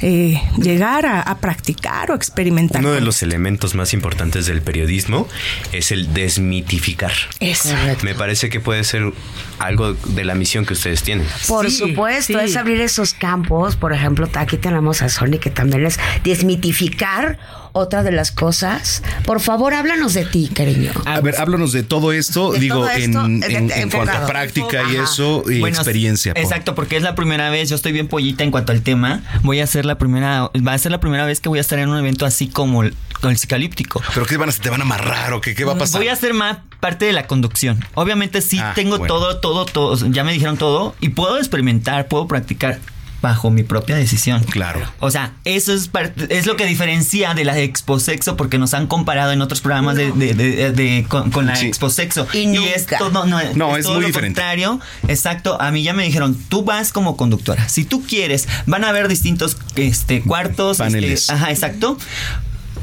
eh, 0.00 0.40
llegar 0.58 1.06
a, 1.06 1.20
a 1.20 1.38
practicar 1.38 2.10
o 2.10 2.14
experimentar. 2.14 2.80
Uno 2.80 2.92
de 2.92 3.00
los 3.00 3.22
elementos 3.22 3.74
más 3.74 3.92
importantes 3.94 4.46
del 4.46 4.62
periodismo 4.62 5.28
es 5.72 5.90
el 5.92 6.12
desmitificar. 6.14 7.12
Eso. 7.40 7.74
Me 8.02 8.14
parece 8.14 8.48
que 8.48 8.60
puede 8.60 8.84
ser 8.84 9.12
algo 9.58 9.92
de 9.94 10.24
la 10.24 10.34
misión 10.34 10.64
que 10.64 10.72
ustedes 10.74 11.02
tienen. 11.02 11.26
Por 11.48 11.70
Sí, 11.70 11.76
supuesto, 11.78 12.38
sí. 12.38 12.44
es 12.44 12.56
abrir 12.56 12.80
esos 12.80 13.14
campos. 13.14 13.76
Por 13.76 13.92
ejemplo, 13.92 14.28
aquí 14.34 14.56
tenemos 14.56 15.02
a 15.02 15.08
Sony 15.08 15.38
que 15.40 15.50
también 15.50 15.84
es 15.86 15.98
desmitificar 16.24 17.38
otra 17.72 18.02
de 18.02 18.12
las 18.12 18.30
cosas. 18.32 19.02
Por 19.24 19.40
favor, 19.40 19.74
háblanos 19.74 20.14
de 20.14 20.24
ti, 20.24 20.48
cariño. 20.52 20.92
A 21.06 21.20
ver, 21.20 21.36
háblanos 21.38 21.72
de 21.72 21.82
todo 21.82 22.12
esto, 22.12 22.52
De 22.52 22.58
digo, 22.60 22.76
todo 22.76 22.90
esto, 22.90 23.24
en, 23.24 23.40
de- 23.40 23.46
en- 23.56 23.66
de- 23.68 23.80
en 23.82 23.90
cuanto 23.90 24.12
a 24.12 24.26
práctica 24.26 24.82
y 24.92 24.96
eso, 24.96 25.42
y 25.48 25.60
Bueno, 25.60 25.76
experiencia. 25.76 26.34
por- 26.34 26.42
Exacto, 26.42 26.74
porque 26.74 26.96
es 26.96 27.02
la 27.02 27.14
primera 27.14 27.50
vez, 27.50 27.68
yo 27.68 27.76
estoy 27.76 27.92
bien 27.92 28.08
pollita 28.08 28.44
en 28.44 28.50
cuanto 28.50 28.72
al 28.72 28.82
tema. 28.82 29.22
Voy 29.42 29.60
a 29.60 29.66
ser 29.66 29.84
la 29.86 29.98
primera, 29.98 30.50
va 30.66 30.72
a 30.72 30.78
ser 30.78 30.90
la 30.92 31.00
primera 31.00 31.24
vez 31.26 31.40
que 31.40 31.48
voy 31.48 31.58
a 31.58 31.62
estar 31.62 31.78
en 31.78 31.88
un 31.88 31.98
evento 31.98 32.26
así 32.26 32.48
como 32.48 32.82
el, 32.82 32.94
el 33.22 33.38
psicalíptico. 33.38 34.02
¿Pero 34.14 34.26
qué 34.26 34.36
van 34.36 34.48
a, 34.48 34.52
te 34.52 34.70
van 34.70 34.80
a 34.80 34.84
amarrar 34.84 35.32
o 35.32 35.40
qué, 35.40 35.54
qué 35.54 35.64
va 35.64 35.72
a 35.74 35.78
pasar? 35.78 36.00
Voy 36.00 36.08
a 36.08 36.12
hacer 36.12 36.34
más 36.34 36.58
parte 36.80 37.04
de 37.04 37.12
la 37.12 37.26
conducción. 37.26 37.84
Obviamente 37.94 38.40
sí 38.40 38.58
Ah, 38.58 38.72
tengo 38.74 38.98
bueno. 38.98 39.06
todo, 39.14 39.38
todo, 39.40 39.64
todo, 39.66 39.96
ya 40.10 40.24
me 40.24 40.32
dijeron 40.32 40.56
todo 40.56 40.94
y 41.00 41.10
puedo 41.10 41.36
experimentar, 41.38 42.08
puedo 42.08 42.26
practicar 42.26 42.78
bajo 43.22 43.50
mi 43.50 43.62
propia 43.62 43.96
decisión. 43.96 44.42
Claro. 44.44 44.80
O 45.00 45.10
sea, 45.10 45.32
eso 45.44 45.72
es 45.74 45.88
parte, 45.88 46.26
es 46.36 46.46
lo 46.46 46.56
que 46.56 46.66
diferencia 46.66 47.34
de 47.34 47.44
la 47.44 47.58
exposexo 47.58 48.36
porque 48.36 48.58
nos 48.58 48.74
han 48.74 48.86
comparado 48.86 49.32
en 49.32 49.42
otros 49.42 49.60
programas 49.60 49.96
de, 49.96 50.12
de- 50.12 50.34
de- 50.34 50.72
de- 50.72 51.06
con, 51.08 51.30
con 51.30 51.46
la 51.46 51.56
Sí. 51.56 51.66
exposexo. 51.66 52.26
Y 52.32 52.38
Y, 52.50 52.64
es 52.68 52.86
todo, 52.86 53.26
no, 53.26 53.38
No, 53.54 53.76
es 53.76 53.84
todo 53.84 53.94
muy 53.94 54.02
lo 54.02 54.06
diferente. 54.08 54.40
contrario. 54.40 54.80
Exacto. 55.08 55.60
A 55.60 55.70
mí 55.70 55.82
ya 55.82 55.92
me 55.92 56.02
dijeron, 56.04 56.34
tú 56.48 56.64
vas 56.64 56.92
como 56.92 57.16
conductora. 57.16 57.68
Si 57.68 57.84
tú 57.84 58.02
quieres, 58.06 58.48
van 58.66 58.84
a 58.84 58.88
haber 58.88 59.08
distintos 59.08 59.56
este, 59.76 60.22
cuartos. 60.22 60.80
este, 60.80 60.84
Paneles. 60.84 61.30
ajá, 61.30 61.50
exacto 61.50 61.98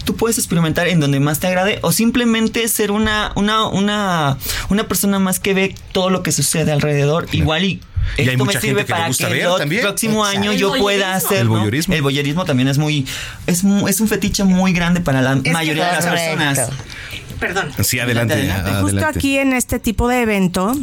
tú 0.07 0.15
puedes 0.15 0.37
experimentar 0.39 0.87
en 0.87 0.99
donde 1.01 1.19
más 1.19 1.39
te 1.39 1.45
agrade 1.47 1.77
o 1.83 1.91
simplemente 1.91 2.65
ser 2.69 2.91
una, 2.91 3.33
una, 3.35 3.67
una, 3.67 4.37
una 4.69 4.87
persona 4.87 5.19
más 5.19 5.39
que 5.39 5.53
ve 5.53 5.75
todo 5.91 6.09
lo 6.09 6.23
que 6.23 6.31
sucede 6.31 6.71
alrededor. 6.71 7.27
Igual 7.33 7.65
y 7.65 7.81
Y 8.17 8.21
hay 8.21 8.27
esto 8.29 8.37
me 8.39 8.45
mucha 8.45 8.61
sirve 8.61 8.79
gente 8.81 8.85
que 8.85 8.93
le 8.93 8.95
para 8.97 9.07
gusta 9.09 9.27
que 9.27 9.33
ver 9.33 9.43
el 9.77 9.81
próximo 9.81 10.25
Exacto. 10.25 10.39
año 10.39 10.51
El 10.53 10.57
yo 10.57 10.73
pueda 10.77 11.13
hacer. 11.13 11.39
El 11.41 11.49
voyerismo. 11.49 11.93
El 11.93 12.01
voyerismo 12.01 12.45
también 12.45 12.69
es 12.69 12.77
muy. 12.77 13.05
Es, 13.47 13.65
mu- 13.65 13.87
es 13.89 13.99
un 13.99 14.07
fetiche 14.07 14.45
muy 14.45 14.71
grande 14.71 15.01
para 15.01 15.21
la 15.21 15.35
mayoría 15.35 15.87
de 15.87 15.91
las 15.91 16.05
correcto. 16.05 16.37
personas. 16.37 16.69
Perdón. 17.39 17.71
Sí, 17.83 17.99
adelante. 17.99 18.33
Adelante. 18.33 18.71
Justo 18.81 18.85
adelante. 18.97 19.19
aquí 19.19 19.37
en 19.37 19.51
este 19.53 19.77
tipo 19.79 20.07
de 20.07 20.21
evento 20.21 20.73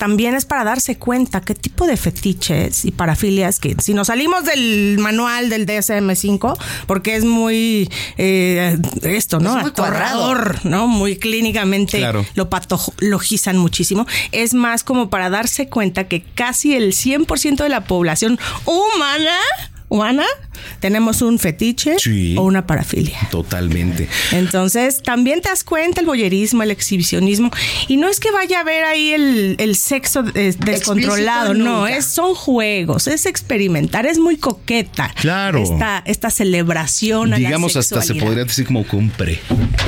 también 0.00 0.34
es 0.34 0.46
para 0.46 0.64
darse 0.64 0.96
cuenta 0.96 1.42
qué 1.42 1.54
tipo 1.54 1.86
de 1.86 1.98
fetiches 1.98 2.86
y 2.86 2.90
parafilias 2.90 3.58
que 3.60 3.76
si 3.82 3.92
nos 3.92 4.06
salimos 4.06 4.44
del 4.44 4.96
manual 4.98 5.50
del 5.50 5.66
DSM5 5.66 6.56
porque 6.86 7.16
es 7.16 7.26
muy 7.26 7.86
eh, 8.16 8.78
esto 9.02 9.40
no 9.40 9.50
Es 9.58 9.62
muy 9.62 9.70
aterrador 9.70 10.56
no 10.64 10.86
muy 10.88 11.16
clínicamente 11.18 11.98
Claro. 11.98 12.24
lo 12.34 12.48
patologizan 12.48 13.58
muchísimo. 13.58 14.06
Es 14.32 14.54
más 14.54 14.84
como 14.84 15.10
para 15.10 15.28
darse 15.28 15.68
cuenta 15.68 16.08
que 16.08 16.22
casi 16.22 16.74
el 16.74 16.94
100% 16.94 17.62
de 17.62 17.68
la 17.68 17.84
población 17.84 18.38
humana 18.64 19.36
humana 19.90 20.24
tenemos 20.80 21.20
un 21.20 21.38
fetiche 21.38 21.96
Sí. 21.98 22.34
o 22.38 22.42
una 22.42 22.66
parafilia 22.66 23.18
Totalmente. 23.30 24.08
entonces, 24.32 25.02
también 25.02 25.40
te 25.42 25.48
das 25.50 25.64
cuenta 25.64 26.00
el 26.00 26.06
boyerismo, 26.06 26.62
el 26.62 26.70
exhibicionismo. 26.70 27.50
Y 27.88 27.96
no 27.96 28.08
es 28.08 28.20
que 28.20 28.30
vaya 28.30 28.58
a 28.58 28.60
haber 28.62 28.84
ahí 28.84 29.12
el, 29.12 29.56
el 29.58 29.76
sexo 29.76 30.24
eh, 30.34 30.54
descontrolado, 30.58 31.54
no, 31.54 31.86
es, 31.86 32.06
son 32.06 32.34
juegos, 32.34 33.06
es 33.08 33.26
experimentar, 33.26 34.06
es 34.06 34.18
muy 34.18 34.36
coqueta. 34.36 35.12
Claro. 35.20 35.62
Esta, 35.62 36.02
esta 36.06 36.30
celebración. 36.30 37.28
a 37.34 37.38
la 37.38 37.48
Digamos 37.48 37.76
hasta 37.76 38.00
se 38.02 38.14
podría 38.14 38.44
decir 38.44 38.66
como 38.66 38.86
que 38.86 38.96
un 38.96 39.10
pre. 39.10 39.40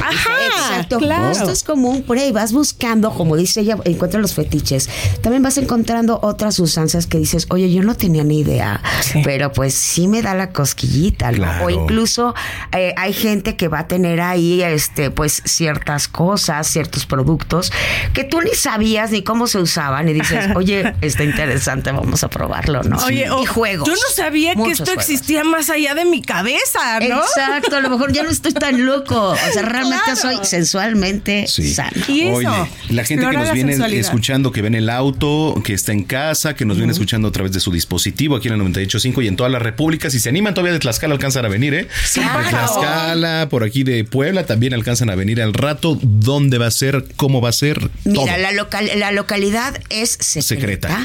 Ajá, 0.02 0.32
Exacto. 0.46 0.98
claro. 0.98 1.30
Esto 1.30 1.50
es 1.50 1.62
como 1.62 1.90
un 1.90 2.02
pre, 2.02 2.32
vas 2.32 2.52
buscando, 2.52 3.12
como 3.12 3.36
dice 3.36 3.60
ella, 3.60 3.78
encuentra 3.84 4.20
los 4.20 4.34
fetiches. 4.34 4.88
También 5.22 5.42
vas 5.42 5.56
encontrando 5.58 6.18
otras 6.22 6.56
sustancias 6.56 7.06
que 7.06 7.18
dices, 7.18 7.46
oye, 7.50 7.72
yo 7.72 7.82
no 7.82 7.94
tenía 7.94 8.24
ni 8.24 8.40
idea, 8.40 8.80
Sí. 9.00 9.20
pero 9.24 9.52
pues 9.52 9.74
sí 9.92 10.08
me 10.08 10.22
da 10.22 10.34
la 10.34 10.50
cosquillita, 10.50 11.30
¿no? 11.32 11.36
Claro. 11.38 11.64
O 11.66 11.70
incluso 11.70 12.34
eh, 12.72 12.94
hay 12.96 13.12
gente 13.12 13.56
que 13.56 13.68
va 13.68 13.80
a 13.80 13.88
tener 13.88 14.20
ahí, 14.20 14.62
este, 14.62 15.10
pues 15.10 15.42
ciertas 15.44 16.08
cosas, 16.08 16.66
ciertos 16.66 17.06
productos 17.06 17.72
que 18.12 18.24
tú 18.24 18.40
ni 18.40 18.54
sabías 18.54 19.10
ni 19.10 19.22
cómo 19.22 19.46
se 19.46 19.58
usaban 19.58 20.08
y 20.08 20.12
dices, 20.12 20.46
oye, 20.56 20.94
está 21.00 21.24
interesante, 21.24 21.92
vamos 21.92 22.24
a 22.24 22.28
probarlo, 22.28 22.82
¿no? 22.82 22.96
Oye, 23.04 23.30
o- 23.30 23.42
y 23.42 23.46
juegos. 23.46 23.86
Yo 23.88 23.94
no 23.94 24.14
sabía 24.14 24.54
que 24.54 24.70
esto 24.70 24.84
juegos. 24.84 25.02
existía 25.04 25.44
más 25.44 25.70
allá 25.70 25.94
de 25.94 26.04
mi 26.04 26.22
cabeza, 26.22 27.00
¿no? 27.00 27.20
Exacto, 27.20 27.76
a 27.76 27.80
lo 27.80 27.90
mejor 27.90 28.12
ya 28.12 28.22
no 28.22 28.30
estoy 28.30 28.52
tan 28.52 28.84
loco. 28.86 29.30
O 29.30 29.36
sea, 29.52 29.62
realmente 29.62 30.02
Claro. 30.04 30.20
soy 30.20 30.38
sensualmente 30.44 31.46
Sí. 31.48 31.74
sana. 31.74 31.90
Y 32.08 32.22
eso, 32.22 32.36
Oye, 32.36 32.48
la 32.90 33.04
gente 33.04 33.26
que 33.26 33.36
nos 33.36 33.46
la 33.48 33.52
viene 33.52 33.72
sensualidad. 33.72 34.00
escuchando, 34.00 34.52
que 34.52 34.62
ve 34.62 34.68
en 34.68 34.74
el 34.74 34.90
auto, 34.90 35.60
que 35.64 35.74
está 35.74 35.92
en 35.92 36.04
casa, 36.04 36.54
que 36.54 36.64
nos 36.64 36.76
viene 36.76 36.92
escuchando 36.92 37.28
a 37.28 37.32
través 37.32 37.52
de 37.52 37.60
su 37.60 37.70
dispositivo 37.72 38.36
aquí 38.36 38.48
en 38.48 38.54
el 38.54 38.60
98.5 38.62 39.22
y 39.22 39.28
en 39.28 39.36
toda 39.36 39.48
la 39.48 39.58
República. 39.58 39.81
Si 40.10 40.20
se 40.20 40.28
animan 40.28 40.54
todavía 40.54 40.72
de 40.72 40.78
Tlaxcala 40.78 41.14
alcanzan 41.14 41.44
a 41.44 41.48
venir, 41.48 41.74
¿eh? 41.74 41.88
Claro. 42.14 42.42
De 42.44 42.48
Tlaxcala, 42.50 43.48
por 43.50 43.64
aquí 43.64 43.82
de 43.84 44.04
Puebla 44.04 44.46
también 44.46 44.74
alcanzan 44.74 45.10
a 45.10 45.14
venir 45.14 45.40
al 45.42 45.54
rato. 45.54 45.98
¿Dónde 46.02 46.58
va 46.58 46.66
a 46.66 46.70
ser? 46.70 47.04
¿Cómo 47.16 47.40
va 47.40 47.48
a 47.50 47.52
ser? 47.52 47.78
Todo. 48.04 48.24
Mira, 48.24 48.38
la, 48.38 48.52
local, 48.52 48.90
la 48.96 49.12
localidad 49.12 49.80
es 49.90 50.10
secreta. 50.20 51.04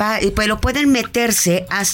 Va, 0.00 0.22
y- 0.22 0.30
pero 0.32 0.60
pueden 0.60 0.90
meterse 0.90 1.66
a 1.70 1.84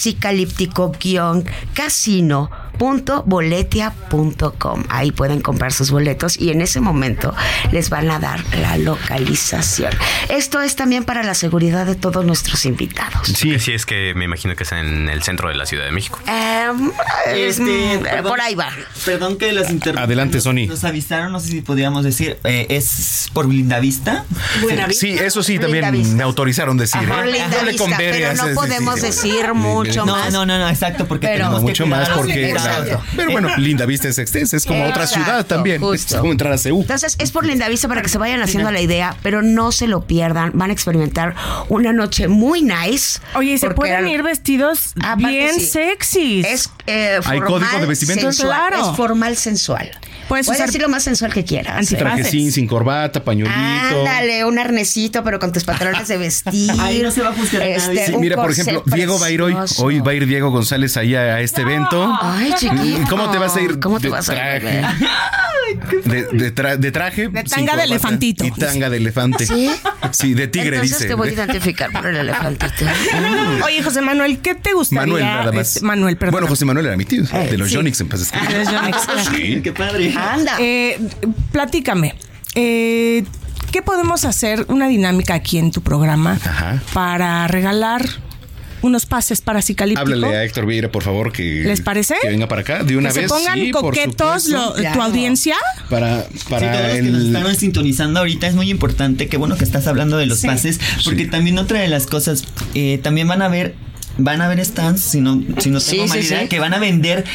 www.boletia.com. 2.77 4.83
Ahí 4.89 5.11
pueden 5.11 5.41
comprar 5.41 5.73
sus 5.73 5.91
boletos 5.91 6.37
y 6.39 6.51
en 6.51 6.61
ese 6.61 6.79
momento 6.79 7.33
les 7.71 7.89
van 7.89 8.09
a 8.11 8.19
dar 8.19 8.41
la 8.59 8.77
localización. 8.77 9.91
Esto 10.29 10.61
es 10.61 10.75
también 10.75 11.03
para 11.03 11.23
la 11.23 11.33
seguridad 11.33 11.85
de 11.85 11.95
todos 11.95 12.25
nuestros 12.25 12.65
invitados. 12.65 13.27
Sí, 13.27 13.57
sí, 13.59 13.73
es 13.73 13.85
que 13.85 14.13
me 14.15 14.25
imagino 14.25 14.55
que 14.55 14.63
es 14.63 14.71
en 14.71 15.09
el 15.09 15.23
centro 15.23 15.49
de 15.49 15.55
la 15.55 15.65
Ciudad 15.65 15.85
de 15.85 15.91
México. 15.91 16.19
Em, 16.27 16.91
Este, 17.33 17.97
mm, 17.97 18.03
perdón. 18.03 18.31
por 18.31 18.41
ahí 18.41 18.55
va. 18.55 18.71
Perdón 19.05 19.37
que 19.37 19.51
las 19.51 19.69
interrumpa. 19.69 20.03
Adelante, 20.03 20.41
Sony. 20.41 20.67
Nos 20.67 20.83
avisaron, 20.83 21.31
no 21.31 21.39
sé 21.39 21.49
si 21.49 21.61
podríamos 21.61 22.03
decir, 22.03 22.37
eh, 22.43 22.67
es 22.69 23.29
por 23.33 23.47
Lindavista. 23.47 24.25
Sí, 24.91 25.11
eso 25.11 25.43
sí, 25.43 25.59
también 25.59 26.15
me 26.15 26.23
autorizaron 26.23 26.77
decir. 26.77 27.01
¿eh? 27.03 27.07
Por 27.07 27.17
No 27.17 27.25
le 27.25 27.43
pero 27.97 28.33
no 28.33 28.53
podemos 28.53 29.01
decir 29.01 29.53
mucho 29.53 30.05
no, 30.05 30.15
más. 30.15 30.31
No, 30.31 30.45
no, 30.45 30.57
no, 30.57 30.69
exacto, 30.69 31.07
porque 31.07 31.27
Pero- 31.27 31.45
tenemos 31.45 31.59
que 31.61 31.65
mucho 31.67 31.87
más 31.87 32.09
porque. 32.09 32.53
Pero 33.15 33.31
bueno, 33.31 33.49
Linda 33.57 33.85
Vista 33.85 34.07
es 34.07 34.17
extensa, 34.17 34.57
es 34.57 34.65
como 34.65 34.85
otra 34.85 35.07
ciudad 35.07 35.45
también. 35.45 35.79
justo. 35.81 36.15
Es 36.15 36.19
como 36.19 36.31
entrar 36.31 36.53
a 36.53 36.57
Seúl. 36.57 36.81
Entonces 36.81 37.15
es 37.19 37.31
por 37.31 37.45
Lindavista 37.45 37.87
para 37.87 38.01
que 38.01 38.09
se 38.09 38.17
vayan 38.17 38.41
haciendo 38.41 38.71
la 38.71 38.81
idea, 38.81 39.15
pero 39.23 39.41
no 39.41 39.71
se 39.71 39.87
lo 39.87 40.01
pierdan. 40.01 40.51
Van 40.53 40.69
a 40.69 40.73
experimentar 40.73 41.35
una 41.69 41.93
noche 41.93 42.27
muy 42.27 42.61
nice. 42.61 43.19
Oye, 43.35 43.53
y 43.53 43.57
se 43.57 43.69
pueden 43.71 44.07
ir 44.07 44.23
vestidos 44.23 44.93
Aparte, 44.99 45.27
bien 45.27 45.55
sí. 45.55 45.65
sexys. 45.65 46.45
Es 46.45 46.69
eh, 46.87 47.19
¿Hay 47.25 47.39
formal, 47.39 47.47
código 47.47 47.79
de 47.79 47.85
vestimenta? 47.87 48.21
sensual. 48.21 48.47
Claro. 48.69 48.91
Es 48.91 48.97
formal 48.97 49.37
sensual. 49.37 49.91
Puedes 50.27 50.47
Puedes 50.47 50.59
usar 50.59 50.67
decir 50.67 50.81
lo 50.81 50.89
más 50.89 51.03
sensual 51.03 51.33
que 51.33 51.43
quieras. 51.43 51.91
¿eh? 51.91 51.97
Trajecín, 51.97 52.51
sin 52.51 52.67
corbata, 52.67 53.23
pañuelito. 53.23 53.59
Ándale, 53.59 54.45
un 54.45 54.57
arnesito, 54.57 55.23
pero 55.23 55.39
con 55.39 55.51
tus 55.51 55.63
pantalones 55.63 56.07
de 56.07 56.17
vestir. 56.17 56.71
Ahí 56.79 57.01
no 57.01 57.11
se 57.11 57.21
va 57.21 57.29
a 57.29 57.33
juzgar 57.33 57.61
a 57.61 57.67
Este. 57.67 58.07
Sí, 58.07 58.17
mira, 58.17 58.35
por 58.35 58.51
ejemplo, 58.51 58.83
Diego 58.85 59.19
va 59.19 59.27
a 59.27 59.31
ir 59.31 59.41
hoy. 59.41 59.53
precioso. 59.53 59.85
Hoy 59.85 59.99
va 59.99 60.11
a 60.11 60.13
ir 60.15 60.25
Diego 60.25 60.49
González 60.51 60.97
ahí 60.97 61.15
a 61.15 61.39
este 61.41 61.61
evento. 61.61 62.11
Ay, 62.21 62.53
chiquito. 62.57 63.01
¿Cómo 63.09 63.29
te 63.29 63.37
vas 63.37 63.55
a 63.55 63.61
ir? 63.61 63.79
¿Cómo 63.79 63.99
te 63.99 64.09
vas 64.09 64.29
a 64.29 64.57
ir? 64.57 64.63
De, 66.05 66.23
de 66.31 66.55
tra- 66.55 66.77
de 66.77 66.91
traje. 66.91 67.27
De 67.29 67.43
tanga 67.43 67.75
de 67.75 67.83
elefantito. 67.83 68.45
Y 68.45 68.51
tanga 68.51 68.89
de 68.89 68.97
elefante. 68.97 69.45
¿Sí? 69.45 69.69
Sí, 70.11 70.33
de 70.33 70.47
tigre, 70.47 70.77
Entonces 70.77 70.97
dice. 70.97 71.07
te 71.09 71.13
voy 71.15 71.29
a 71.29 71.31
identificar 71.33 71.91
por 71.91 72.05
el 72.07 72.15
elefantito. 72.17 72.85
Mm. 72.85 73.63
Oye, 73.63 73.83
José 73.83 74.01
Manuel, 74.01 74.39
¿qué 74.39 74.55
te 74.55 74.73
gustaría? 74.73 75.01
Manuel, 75.01 75.23
nada 75.23 75.51
más. 75.51 75.67
este, 75.75 75.85
Manuel, 75.85 76.17
perdón. 76.17 76.31
Bueno, 76.33 76.47
José 76.47 76.65
Manuel 76.65 76.85
era 76.87 76.97
mi 76.97 77.05
tío. 77.05 77.23
de 77.23 77.57
los 77.57 77.69
sí. 77.69 77.75
Yonix 77.75 77.99
en 78.01 78.07
paz 78.09 78.19
descanse. 78.19 78.51
Eres 78.53 78.69
Yonix, 78.71 78.97
claro. 79.05 79.31
Sí. 79.35 79.61
Qué 79.63 79.71
padre. 79.71 80.13
Anda. 80.17 80.57
Eh, 80.59 80.99
platícame. 81.51 82.15
Eh, 82.55 83.23
¿Qué 83.71 83.81
podemos 83.81 84.23
hacer? 84.23 84.65
Una 84.69 84.87
dinámica 84.87 85.33
aquí 85.33 85.57
en 85.57 85.71
tu 85.71 85.81
programa 85.81 86.39
Ajá. 86.45 86.81
para 86.93 87.47
regalar 87.47 88.05
unos 88.85 89.05
pases 89.05 89.41
para 89.41 89.61
Cicalíptico. 89.61 90.01
Háblale 90.01 90.35
a 90.37 90.43
Héctor 90.43 90.65
Vieira, 90.65 90.91
por 90.91 91.03
favor, 91.03 91.31
que. 91.31 91.63
¿Les 91.65 91.81
parece? 91.81 92.15
Que 92.21 92.27
venga 92.29 92.47
para 92.47 92.61
acá 92.61 92.83
de 92.83 92.95
una 92.97 93.09
que 93.11 93.19
vez. 93.21 93.31
se 93.31 93.35
pongan 93.37 93.59
sí, 93.59 93.71
coquetos 93.71 94.47
lo- 94.47 94.73
tu 94.73 94.79
Claro. 94.81 95.03
audiencia. 95.03 95.55
Para, 95.89 96.23
Sí, 96.23 96.39
para 96.49 96.71
todos 96.71 96.83
los 96.87 96.95
que 96.95 97.01
nos 97.03 97.21
el. 97.21 97.35
están 97.35 97.55
sintonizando 97.55 98.19
ahorita 98.19 98.47
es 98.47 98.55
muy 98.55 98.69
importante. 98.69 99.27
Qué 99.27 99.37
bueno 99.37 99.57
que 99.57 99.63
estás 99.63 99.87
hablando 99.87 100.17
de 100.17 100.25
los 100.27 100.41
pases, 100.41 100.79
porque 101.03 101.25
también 101.25 101.57
otra 101.57 101.79
de 101.79 101.87
las 101.87 102.05
cosas, 102.07 102.43
eh, 102.73 102.99
también 103.03 103.27
van 103.27 103.41
a 103.41 103.47
ver, 103.47 103.75
van 104.17 104.41
a 104.41 104.47
ver 104.47 104.63
stands, 104.65 105.01
si 105.01 105.19
no, 105.21 105.41
si 105.59 105.69
no 105.69 105.79
tengo 105.79 105.79
Sí, 105.81 105.97
mala 106.09 106.13
sí, 106.21 106.27
idea, 106.27 106.41
sí. 106.43 106.47
que 106.47 106.59
van 106.59 106.73
a 106.73 106.79
vender 106.79 107.25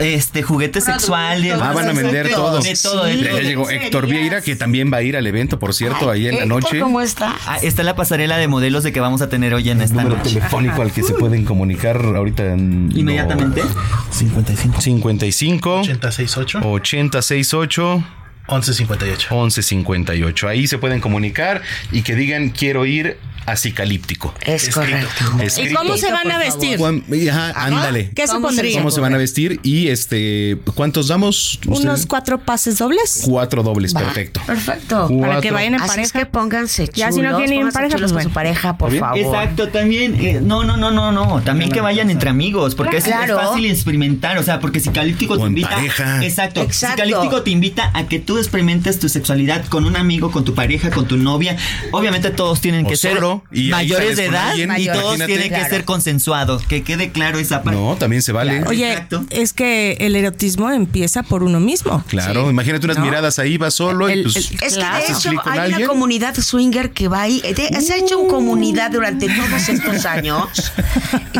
este 0.00 0.42
juguetes 0.42 0.84
sexuales. 0.84 1.52
Ah, 1.60 1.72
van 1.72 1.88
a 1.88 1.92
vender 1.92 2.30
todo. 2.30 2.60
De 2.60 2.74
todo, 2.80 3.04
de 3.04 3.16
Ya 3.18 3.30
todo. 3.30 3.40
llegó 3.40 3.70
Héctor 3.70 4.06
Vieira, 4.06 4.40
que 4.42 4.56
también 4.56 4.92
va 4.92 4.98
a 4.98 5.02
ir 5.02 5.16
al 5.16 5.26
evento, 5.26 5.58
por 5.58 5.74
cierto, 5.74 6.10
ahí 6.10 6.26
en 6.28 6.34
la 6.36 6.42
Héctor, 6.42 6.62
noche. 6.62 6.80
¿Cómo 6.80 7.00
está? 7.00 7.34
Ah, 7.46 7.58
está 7.62 7.82
la 7.82 7.96
pasarela 7.96 8.36
de 8.36 8.48
modelos 8.48 8.82
de 8.84 8.92
que 8.92 9.00
vamos 9.00 9.22
a 9.22 9.28
tener 9.28 9.54
hoy 9.54 9.70
en 9.70 9.80
esta 9.80 10.02
Número 10.02 10.16
noche. 10.18 10.34
telefónico 10.34 10.82
al 10.82 10.92
que 10.92 11.02
se 11.02 11.14
pueden 11.14 11.44
comunicar 11.44 11.96
ahorita. 12.04 12.44
en- 12.52 12.90
Inmediatamente. 12.94 13.62
55 14.10 14.80
55 14.80 15.80
868 15.80 16.60
8068 16.62 18.04
1158. 18.48 19.28
1158. 19.34 20.48
Ahí 20.48 20.66
se 20.66 20.78
pueden 20.78 21.00
comunicar 21.00 21.62
y 21.90 22.02
que 22.02 22.14
digan 22.14 22.50
quiero 22.50 22.86
ir 22.86 23.18
a 23.46 23.56
Cicalíptico. 23.56 24.34
Es 24.44 24.68
correcto. 24.74 25.08
¿Y 25.40 25.42
Escrito. 25.46 25.78
cómo 25.78 25.96
se 25.96 26.10
van 26.12 26.30
a 26.30 26.38
vestir? 26.38 26.78
Juan- 26.78 27.04
Ajá, 27.30 27.52
ándale. 27.66 28.10
¿Qué 28.14 28.26
se 28.26 28.32
¿Cómo 28.34 28.48
se 28.50 28.56
pondría? 28.56 28.78
¿Cómo 28.78 28.90
se 28.90 29.00
van 29.00 29.14
a 29.14 29.16
vestir? 29.16 29.60
Y 29.62 29.88
este, 29.88 30.58
¿cuántos 30.74 31.08
damos? 31.08 31.58
Unos 31.66 32.06
cuatro 32.06 32.38
pases 32.38 32.78
dobles. 32.78 33.22
cuatro 33.24 33.62
dobles, 33.62 33.94
Va, 33.94 34.00
perfecto. 34.00 34.40
Perfecto. 34.46 35.06
Cuatro. 35.08 35.20
Para 35.20 35.40
que 35.40 35.50
vayan 35.50 35.74
en 35.74 35.80
Así 35.80 35.88
pareja. 35.88 36.06
es 36.06 36.12
que 36.12 36.26
pónganse 36.26 36.90
Ya 36.94 37.12
si 37.12 37.20
no 37.22 37.36
quieren 37.36 37.54
ir 37.54 37.60
en 37.62 37.70
pareja, 37.70 37.96
pues 37.98 38.02
con 38.02 38.08
su 38.10 38.14
bueno. 38.14 38.30
pareja, 38.34 38.76
por 38.78 38.92
favor. 38.96 39.18
Exacto, 39.18 39.68
también, 39.68 40.16
eh, 40.20 40.40
no, 40.42 40.64
no, 40.64 40.76
no, 40.76 40.90
no, 40.90 41.12
no, 41.12 41.40
también 41.42 41.70
que 41.70 41.80
vayan 41.80 42.10
entre 42.10 42.30
amigos, 42.30 42.74
porque 42.74 42.98
es- 42.98 43.04
Claro. 43.04 43.40
es, 43.40 43.46
fácil 43.48 43.66
experimentar, 43.66 44.36
o 44.38 44.42
sea, 44.42 44.60
porque 44.60 44.80
Psicalíptico 44.80 45.34
O 45.34 45.38
te 45.38 45.44
invita, 45.46 45.70
pareja. 45.70 46.24
exacto, 46.24 46.62
Exacto. 46.62 47.02
Psicalíptico 47.02 47.42
te 47.42 47.50
invita 47.50 47.90
a 47.94 48.06
que 48.08 48.18
tú 48.18 48.38
experimentes 48.38 48.98
tu 48.98 49.08
sexualidad 49.08 49.64
con 49.66 49.84
un 49.84 49.96
amigo, 49.96 50.30
con 50.30 50.44
tu 50.44 50.54
pareja, 50.54 50.90
con 50.90 51.06
tu 51.06 51.16
novia, 51.16 51.56
obviamente 51.92 52.30
todos 52.30 52.60
tienen 52.60 52.86
O 52.86 52.88
que 52.88 52.96
ser 52.96 53.14
solo, 53.14 53.35
y 53.52 53.68
mayores 53.70 54.16
de 54.16 54.26
edad 54.26 54.50
alguien, 54.50 54.70
y 54.76 54.86
todos 54.86 54.98
imagínate. 55.16 55.26
tienen 55.26 55.48
que 55.48 55.54
Claro. 55.56 55.70
ser 55.70 55.84
consensuados, 55.84 56.62
que 56.66 56.82
quede 56.82 57.10
claro 57.10 57.38
esa 57.38 57.62
parte. 57.62 57.78
No, 57.80 57.96
también 57.96 58.22
se 58.22 58.32
vale. 58.32 58.62
Oye, 58.66 58.90
Exacto. 58.92 59.24
es 59.30 59.52
que 59.52 59.96
el 60.00 60.16
erotismo 60.16 60.70
empieza 60.70 61.22
por 61.22 61.42
uno 61.42 61.60
mismo. 61.60 62.04
Claro, 62.08 62.50
imagínate 62.50 62.84
unas 62.86 62.98
¿No? 62.98 63.04
miradas 63.04 63.38
ahí, 63.38 63.56
va 63.56 63.70
solo 63.70 64.08
y 64.10 64.22
pues. 64.22 64.36
el- 64.36 64.42
Es 64.42 64.48
que 64.50 64.80
de 64.80 65.12
hecho 65.12 65.30
hay 65.44 65.58
alguien. 65.58 65.78
una 65.80 65.86
comunidad 65.88 66.34
swinger 66.36 66.90
que 66.92 67.08
va 67.08 67.22
ahí, 67.22 67.40
de- 67.42 67.80
se 67.80 67.92
ha 67.94 67.96
hecho 67.96 68.18
una 68.18 68.32
comunidad 68.32 68.90
durante 68.90 69.26
todos 69.28 69.68
estos 69.68 70.04
años 70.06 70.72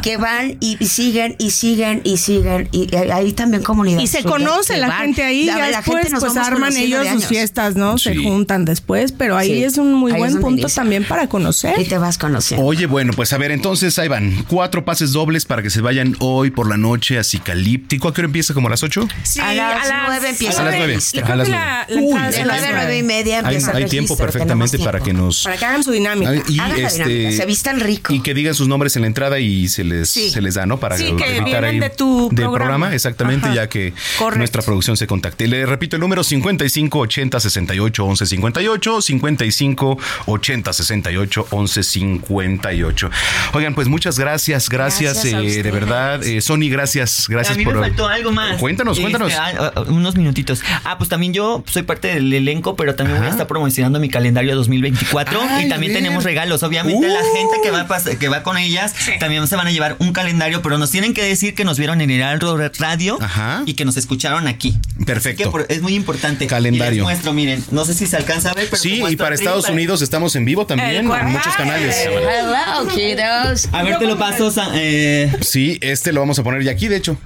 que 0.03 0.17
van 0.17 0.57
y, 0.61 0.77
y 0.81 0.87
siguen 0.87 1.37
y 1.39 1.51
siguen 1.51 2.01
y 2.05 2.17
siguen 2.19 2.69
y 2.73 2.95
hay 2.95 3.11
hay 3.17 3.33
también 3.33 3.63
comunidad. 3.63 4.01
Y 4.01 4.07
se 4.07 4.23
conoce 4.23 4.77
la 4.77 4.89
van. 4.89 5.03
gente 5.03 5.23
ahí, 5.25 5.47
La- 5.47 5.53
ya 5.59 5.59
la 5.71 5.77
después 5.79 5.97
gente 6.05 6.11
nos 6.13 6.21
pues 6.25 6.37
arman 6.37 6.77
ellos 6.77 7.07
sus 7.09 7.27
fiestas, 7.27 7.77
¿no? 7.77 7.99
Se 7.99 8.15
juntan 8.17 8.65
después, 8.65 9.13
pero 9.13 9.37
ahí 9.37 9.49
Sí. 9.55 9.65
es 9.65 9.79
un 9.79 9.93
muy 9.95 10.13
Ahí 10.13 10.19
buen 10.19 10.41
punto 10.41 10.69
también 10.69 11.05
para 11.05 11.27
conocer. 11.29 11.75
Te 11.89 11.99
vas 11.99 12.19
conociendo. 12.19 12.65
Oye, 12.67 12.87
bueno, 12.87 13.13
pues 13.15 13.33
a 13.33 13.39
ver, 13.39 13.51
entonces 13.53 13.99
ahí 13.99 14.09
van. 14.09 14.45
Cuatro 14.49 14.85
pases 14.85 15.13
dobles 15.13 15.45
para 15.45 15.63
que 15.63 15.71
se 15.71 15.81
vayan 15.81 16.17
hoy 16.21 16.51
por 16.51 16.69
la 16.69 16.77
noche 16.77 17.19
a 17.19 17.25
Cicalíptico. 17.25 18.09
¿A 18.09 18.15
qué 18.15 18.21
hora 18.23 18.27
empieza? 18.27 18.55
¿Como 18.55 18.69
a 18.69 18.71
las 18.71 18.83
ocho? 18.83 19.07
Sí, 19.23 19.41
a 19.41 19.53
las 19.55 19.89
nueve 20.09 20.29
empieza 20.31 20.61
A 20.63 20.65
las 20.65 20.75
nueve. 20.77 20.99
creo 21.13 21.27
A 21.27 21.37
las 21.37 21.49
nueve. 21.49 21.63
la, 21.63 21.87
la 21.89 22.27
a 22.27 22.31
las 22.31 22.37
nueve 22.47 22.67
a 22.67 22.73
nueve 22.73 22.99
y 22.99 23.03
media 23.03 23.39
Hay, 23.39 23.45
empieza 23.57 23.71
el 23.73 23.77
hay 23.85 23.89
tiempo 23.89 24.17
perfectamente 24.17 24.73
tenemos 24.79 24.87
para 24.87 24.99
que 24.99 25.05
tiempo. 25.05 25.23
nos. 25.25 25.43
Para 25.45 25.57
que 25.57 25.65
hagan 25.65 25.85
su 25.85 25.93
dinámica. 25.93 26.35
Y, 26.49 26.59
Hagan 26.59 26.83
la 26.83 26.89
este, 26.89 27.05
dinámica, 27.09 27.37
se 27.43 27.47
vistan 27.47 27.81
rico. 27.81 28.13
y 28.13 28.21
que 28.21 28.35
digan 28.35 28.55
sus 28.55 28.69
nombres 28.69 28.97
en 28.97 29.03
la 29.03 29.09
entrada 29.09 29.39
y 29.39 29.69
se 29.69 29.85
les, 29.85 30.11
Sí. 30.11 30.31
se 30.31 30.41
les 30.41 30.55
da, 30.55 30.67
¿no? 30.67 30.79
Para 30.79 30.97
Sí, 30.97 31.13
que 31.17 31.37
evitar 31.37 31.65
ahí 31.65 31.79
de 31.79 31.91
tu 31.91 32.29
del 32.33 32.47
programa. 32.51 32.95
exactamente, 32.95 33.47
Ajá. 33.47 33.55
ya 33.55 33.69
que 33.69 33.93
Correcto. 34.19 34.39
nuestra 34.39 34.63
producción 34.63 34.97
se 34.97 35.07
contacte. 35.07 35.47
Le 35.47 35.67
repito 35.67 35.97
el 35.97 36.01
número 36.01 36.23
55 36.25 36.99
80 36.99 37.41
68 37.41 38.05
11 38.05 38.27
58, 38.27 39.03
55 39.03 39.99
80 40.27 40.73
68 40.73 41.47
11 41.51 41.76
58. 41.83 43.11
Oigan, 43.53 43.75
pues 43.75 43.89
muchas 43.89 44.19
gracias, 44.19 44.69
gracias, 44.69 45.25
eh, 45.25 45.63
de 45.63 45.71
verdad. 45.71 46.23
Eh, 46.25 46.41
Sony, 46.41 46.69
gracias, 46.71 47.27
gracias 47.29 47.55
a 47.57 47.59
mí 47.59 47.65
por. 47.65 47.75
me 47.75 47.81
faltó 47.81 48.09
algo 48.09 48.33
más. 48.33 48.59
Cuéntanos, 48.59 48.99
Este, 48.99 49.03
cuéntanos. 49.11 49.33
ah, 49.39 49.73
ah, 49.77 49.81
unos 49.89 50.17
minutitos. 50.17 50.63
Ah, 50.85 50.99
pues 50.99 51.09
también 51.09 51.33
yo 51.33 51.63
soy 51.71 51.83
parte 51.83 52.09
del 52.09 52.33
elenco, 52.33 52.77
pero 52.77 52.95
también 52.95 53.19
voy 53.19 53.27
a 53.29 53.31
estar 53.31 53.47
promocionando 53.47 54.01
mi 54.01 54.09
calendario 54.09 54.55
2024 54.57 55.41
Ay, 55.49 55.67
y 55.67 55.69
también 55.69 55.93
tenemos 55.93 56.25
regalos. 56.25 56.63
Obviamente 56.63 57.07
Uh. 57.07 57.13
la 57.13 57.21
gente 57.35 57.57
que 57.63 57.71
va 57.71 57.81
a 57.83 58.17
que 58.19 58.29
va 58.29 58.43
con 58.43 58.59
ellas 58.59 58.95
también 59.21 59.47
se 59.47 59.57
van 59.57 59.67
a 59.67 59.71
llevar 59.71 59.97
un 59.99 60.13
calendario, 60.13 60.63
pero 60.63 60.79
nos 60.79 60.91
tienen 60.91 61.15
que 61.15 61.23
decir 61.23 61.55
que 61.55 61.65
nos 61.65 61.79
vieron 61.79 62.01
en 62.01 62.11
el 62.11 62.21
Heraldo 62.21 62.57
Radio 62.79 63.19
Ajá. 63.21 63.63
y 63.67 63.75
que 63.75 63.85
nos 63.85 63.97
escucharon 63.97 64.47
aquí. 64.47 64.77
Perfecto. 65.05 65.43
Así 65.43 65.45
que 65.45 65.51
por- 65.51 65.67
es 65.69 65.83
muy 65.83 65.95
importante. 65.95 66.47
Calendario. 66.47 66.93
Y 66.95 66.97
les 66.97 67.05
muestro, 67.05 67.33
miren, 67.33 67.65
no 67.71 67.85
sé 67.85 67.95
si 67.95 68.07
se 68.07 68.17
alcanza 68.17 68.51
a 68.51 68.55
ver, 68.55 68.67
pero 68.71 68.83
Sí, 68.83 69.03
y 69.09 69.17
para 69.17 69.35
Estados 69.35 69.69
Unidos 69.69 70.03
estamos 70.03 70.35
en 70.37 70.45
vivo 70.45 70.67
también, 70.67 70.91
en 70.97 71.07
muchos 71.07 71.55
canales. 71.57 71.66
Hello, 71.69 72.89
kiddos. 72.95 73.69
A 73.73 73.83
ver, 73.83 73.99
te 73.99 74.07
lo 74.07 74.17
paso. 74.19 74.53
Eh, 74.75 75.33
Sí, 75.41 75.79
este 75.83 76.13
lo 76.13 76.21
vamos 76.21 76.39
a 76.39 76.43
poner 76.45 76.63
ya 76.63 76.73
aquí, 76.73 76.89
de 76.89 76.97
hecho. 76.97 77.17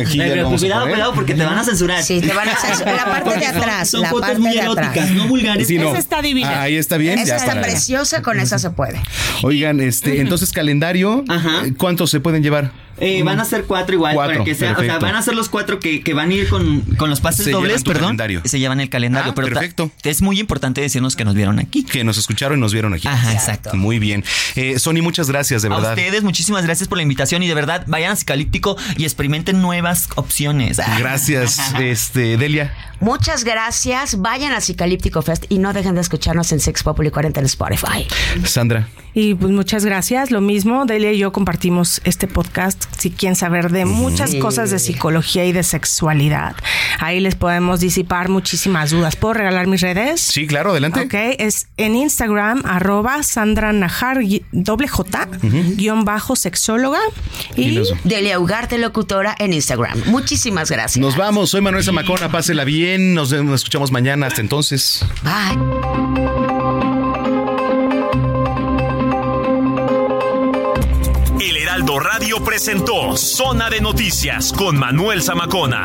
Aquí 0.00 0.18
ya 0.18 0.24
pero 0.24 0.36
lo 0.36 0.42
vamos 0.44 0.60
a 0.60 0.64
cuidado, 0.64 0.80
poner. 0.82 0.94
cuidado, 0.94 1.14
porque 1.14 1.34
te 1.34 1.44
van 1.44 1.58
a 1.58 1.64
censurar. 1.64 2.02
Sí, 2.02 2.20
te 2.20 2.32
van 2.32 2.48
a 2.48 2.56
censurar. 2.56 2.94
La 2.94 3.04
parte 3.06 3.38
de 3.38 3.46
atrás, 3.46 3.90
Son 3.90 4.00
la 4.02 4.10
fotos 4.10 4.26
parte 4.28 4.38
muy 4.40 4.52
de 4.52 4.60
atrás. 4.60 4.76
eróticas, 4.96 5.10
no 5.10 5.26
vulgares. 5.28 5.66
Sí, 5.66 5.78
no. 5.78 5.88
Esa 5.90 5.98
está 5.98 6.22
divina. 6.22 6.62
Ahí 6.62 6.76
está 6.76 6.96
bien. 6.96 7.18
Esa 7.18 7.26
ya 7.28 7.36
está 7.36 7.48
para- 7.48 7.62
preciosa, 7.62 8.22
con 8.22 8.38
esa 8.40 8.58
se 8.58 8.70
puede. 8.70 9.00
Oigan, 9.42 9.80
este, 9.80 10.20
entonces 10.20 10.52
calendario, 10.52 11.24
Ajá. 11.28 11.66
eh, 11.66 11.74
¿cuántos 11.76 12.10
se 12.10 12.20
pueden 12.20 12.42
llevar? 12.42 12.70
Eh, 12.98 13.22
van 13.22 13.38
a 13.40 13.44
ser 13.44 13.64
cuatro 13.64 13.94
igual, 13.94 14.14
Cuatro, 14.14 14.34
para 14.34 14.44
que 14.44 14.54
sea, 14.54 14.72
o 14.72 14.80
sea, 14.80 14.98
van 14.98 15.14
a 15.16 15.22
ser 15.22 15.34
los 15.34 15.48
cuatro 15.48 15.78
que, 15.80 16.02
que 16.02 16.14
van 16.14 16.30
a 16.30 16.34
ir 16.34 16.48
con, 16.48 16.80
con 16.96 17.10
los 17.10 17.20
pases 17.20 17.44
Se 17.44 17.50
dobles, 17.50 17.82
perdón. 17.84 18.02
calendario. 18.04 18.42
Se 18.44 18.58
llevan 18.58 18.80
el 18.80 18.88
calendario, 18.88 19.32
Ah, 19.32 19.34
pero 19.34 19.48
perfecto. 19.48 19.90
es 20.02 20.22
muy 20.22 20.40
importante 20.40 20.80
decirnos 20.80 21.14
que 21.16 21.24
nos 21.24 21.34
vieron 21.34 21.58
aquí. 21.58 21.84
Que 21.84 22.04
nos 22.04 22.16
escucharon 22.16 22.58
y 22.58 22.60
nos 22.60 22.72
vieron 22.72 22.94
aquí. 22.94 23.06
Ajá, 23.08 23.32
exacto. 23.32 23.74
Muy 23.74 23.98
bien. 23.98 24.24
Eh, 24.54 24.78
Sony, 24.78 25.02
muchas 25.02 25.28
gracias, 25.30 25.62
de 25.62 25.68
A 25.68 25.72
verdad. 25.76 25.90
ustedes, 25.92 26.22
muchísimas 26.22 26.64
gracias 26.64 26.88
por 26.88 26.96
la 26.98 27.02
invitación 27.02 27.42
y 27.42 27.48
de 27.48 27.54
verdad, 27.54 27.84
vayan 27.86 28.12
a 28.12 28.16
Cicalíptico 28.16 28.76
y 28.96 29.04
experimenten 29.04 29.60
nuevas 29.60 30.08
opciones. 30.14 30.78
Gracias, 30.98 31.58
este, 31.80 32.36
Delia. 32.36 32.74
Muchas 33.00 33.44
gracias. 33.44 34.20
Vayan 34.20 34.52
a 34.52 34.60
Psicalíptico 34.60 35.22
Fest 35.22 35.44
y 35.48 35.58
no 35.58 35.72
dejen 35.72 35.94
de 35.94 36.00
escucharnos 36.00 36.50
en 36.52 36.60
Sex 36.60 36.82
Populi 36.82 37.10
40 37.10 37.40
en 37.40 37.46
Spotify. 37.46 38.06
Sandra. 38.44 38.88
Y 39.14 39.34
pues 39.34 39.50
muchas 39.52 39.84
gracias. 39.84 40.30
Lo 40.30 40.40
mismo, 40.42 40.84
Delia 40.84 41.10
y 41.12 41.18
yo 41.18 41.32
compartimos 41.32 42.02
este 42.04 42.26
podcast. 42.26 42.84
Si 42.98 43.10
quieren 43.10 43.34
saber 43.34 43.70
de 43.70 43.86
muchas 43.86 44.30
Sí. 44.32 44.38
cosas 44.40 44.70
de 44.70 44.78
psicología 44.78 45.44
y 45.46 45.52
de 45.52 45.62
sexualidad, 45.62 46.54
ahí 47.00 47.20
les 47.20 47.34
podemos 47.34 47.80
disipar 47.80 48.28
muchísimas 48.28 48.90
dudas. 48.90 49.16
¿Puedo 49.16 49.34
regalar 49.34 49.66
mis 49.68 49.80
redes? 49.80 50.20
Sí, 50.20 50.46
claro, 50.46 50.72
adelante. 50.72 51.00
Ok, 51.00 51.14
es 51.38 51.68
en 51.78 51.96
Instagram, 51.96 52.62
arroba 52.66 53.22
Sandra 53.22 53.72
Najar, 53.72 54.18
doble 54.52 54.88
J, 54.88 55.28
guion 55.76 56.04
bajo 56.04 56.36
sexóloga. 56.36 57.00
Y 57.56 57.80
Delia 58.04 58.38
Ugarte, 58.38 58.76
locutora 58.76 59.34
en 59.38 59.54
Instagram. 59.54 59.98
Muchísimas 60.06 60.70
gracias. 60.70 61.00
Nos 61.00 61.16
vamos, 61.16 61.50
soy 61.50 61.62
Manuel 61.62 61.84
Zamacona, 61.84 62.30
pásela 62.30 62.64
bien, 62.64 62.85
nos, 62.98 63.32
nos 63.32 63.60
escuchamos 63.60 63.90
mañana, 63.90 64.26
hasta 64.26 64.40
entonces. 64.40 65.04
Bye. 65.22 65.56
El 71.40 71.56
Heraldo 71.56 71.98
Radio 71.98 72.42
presentó 72.44 73.16
Zona 73.16 73.68
de 73.70 73.80
Noticias 73.80 74.52
con 74.52 74.76
Manuel 74.78 75.22
Zamacona. 75.22 75.84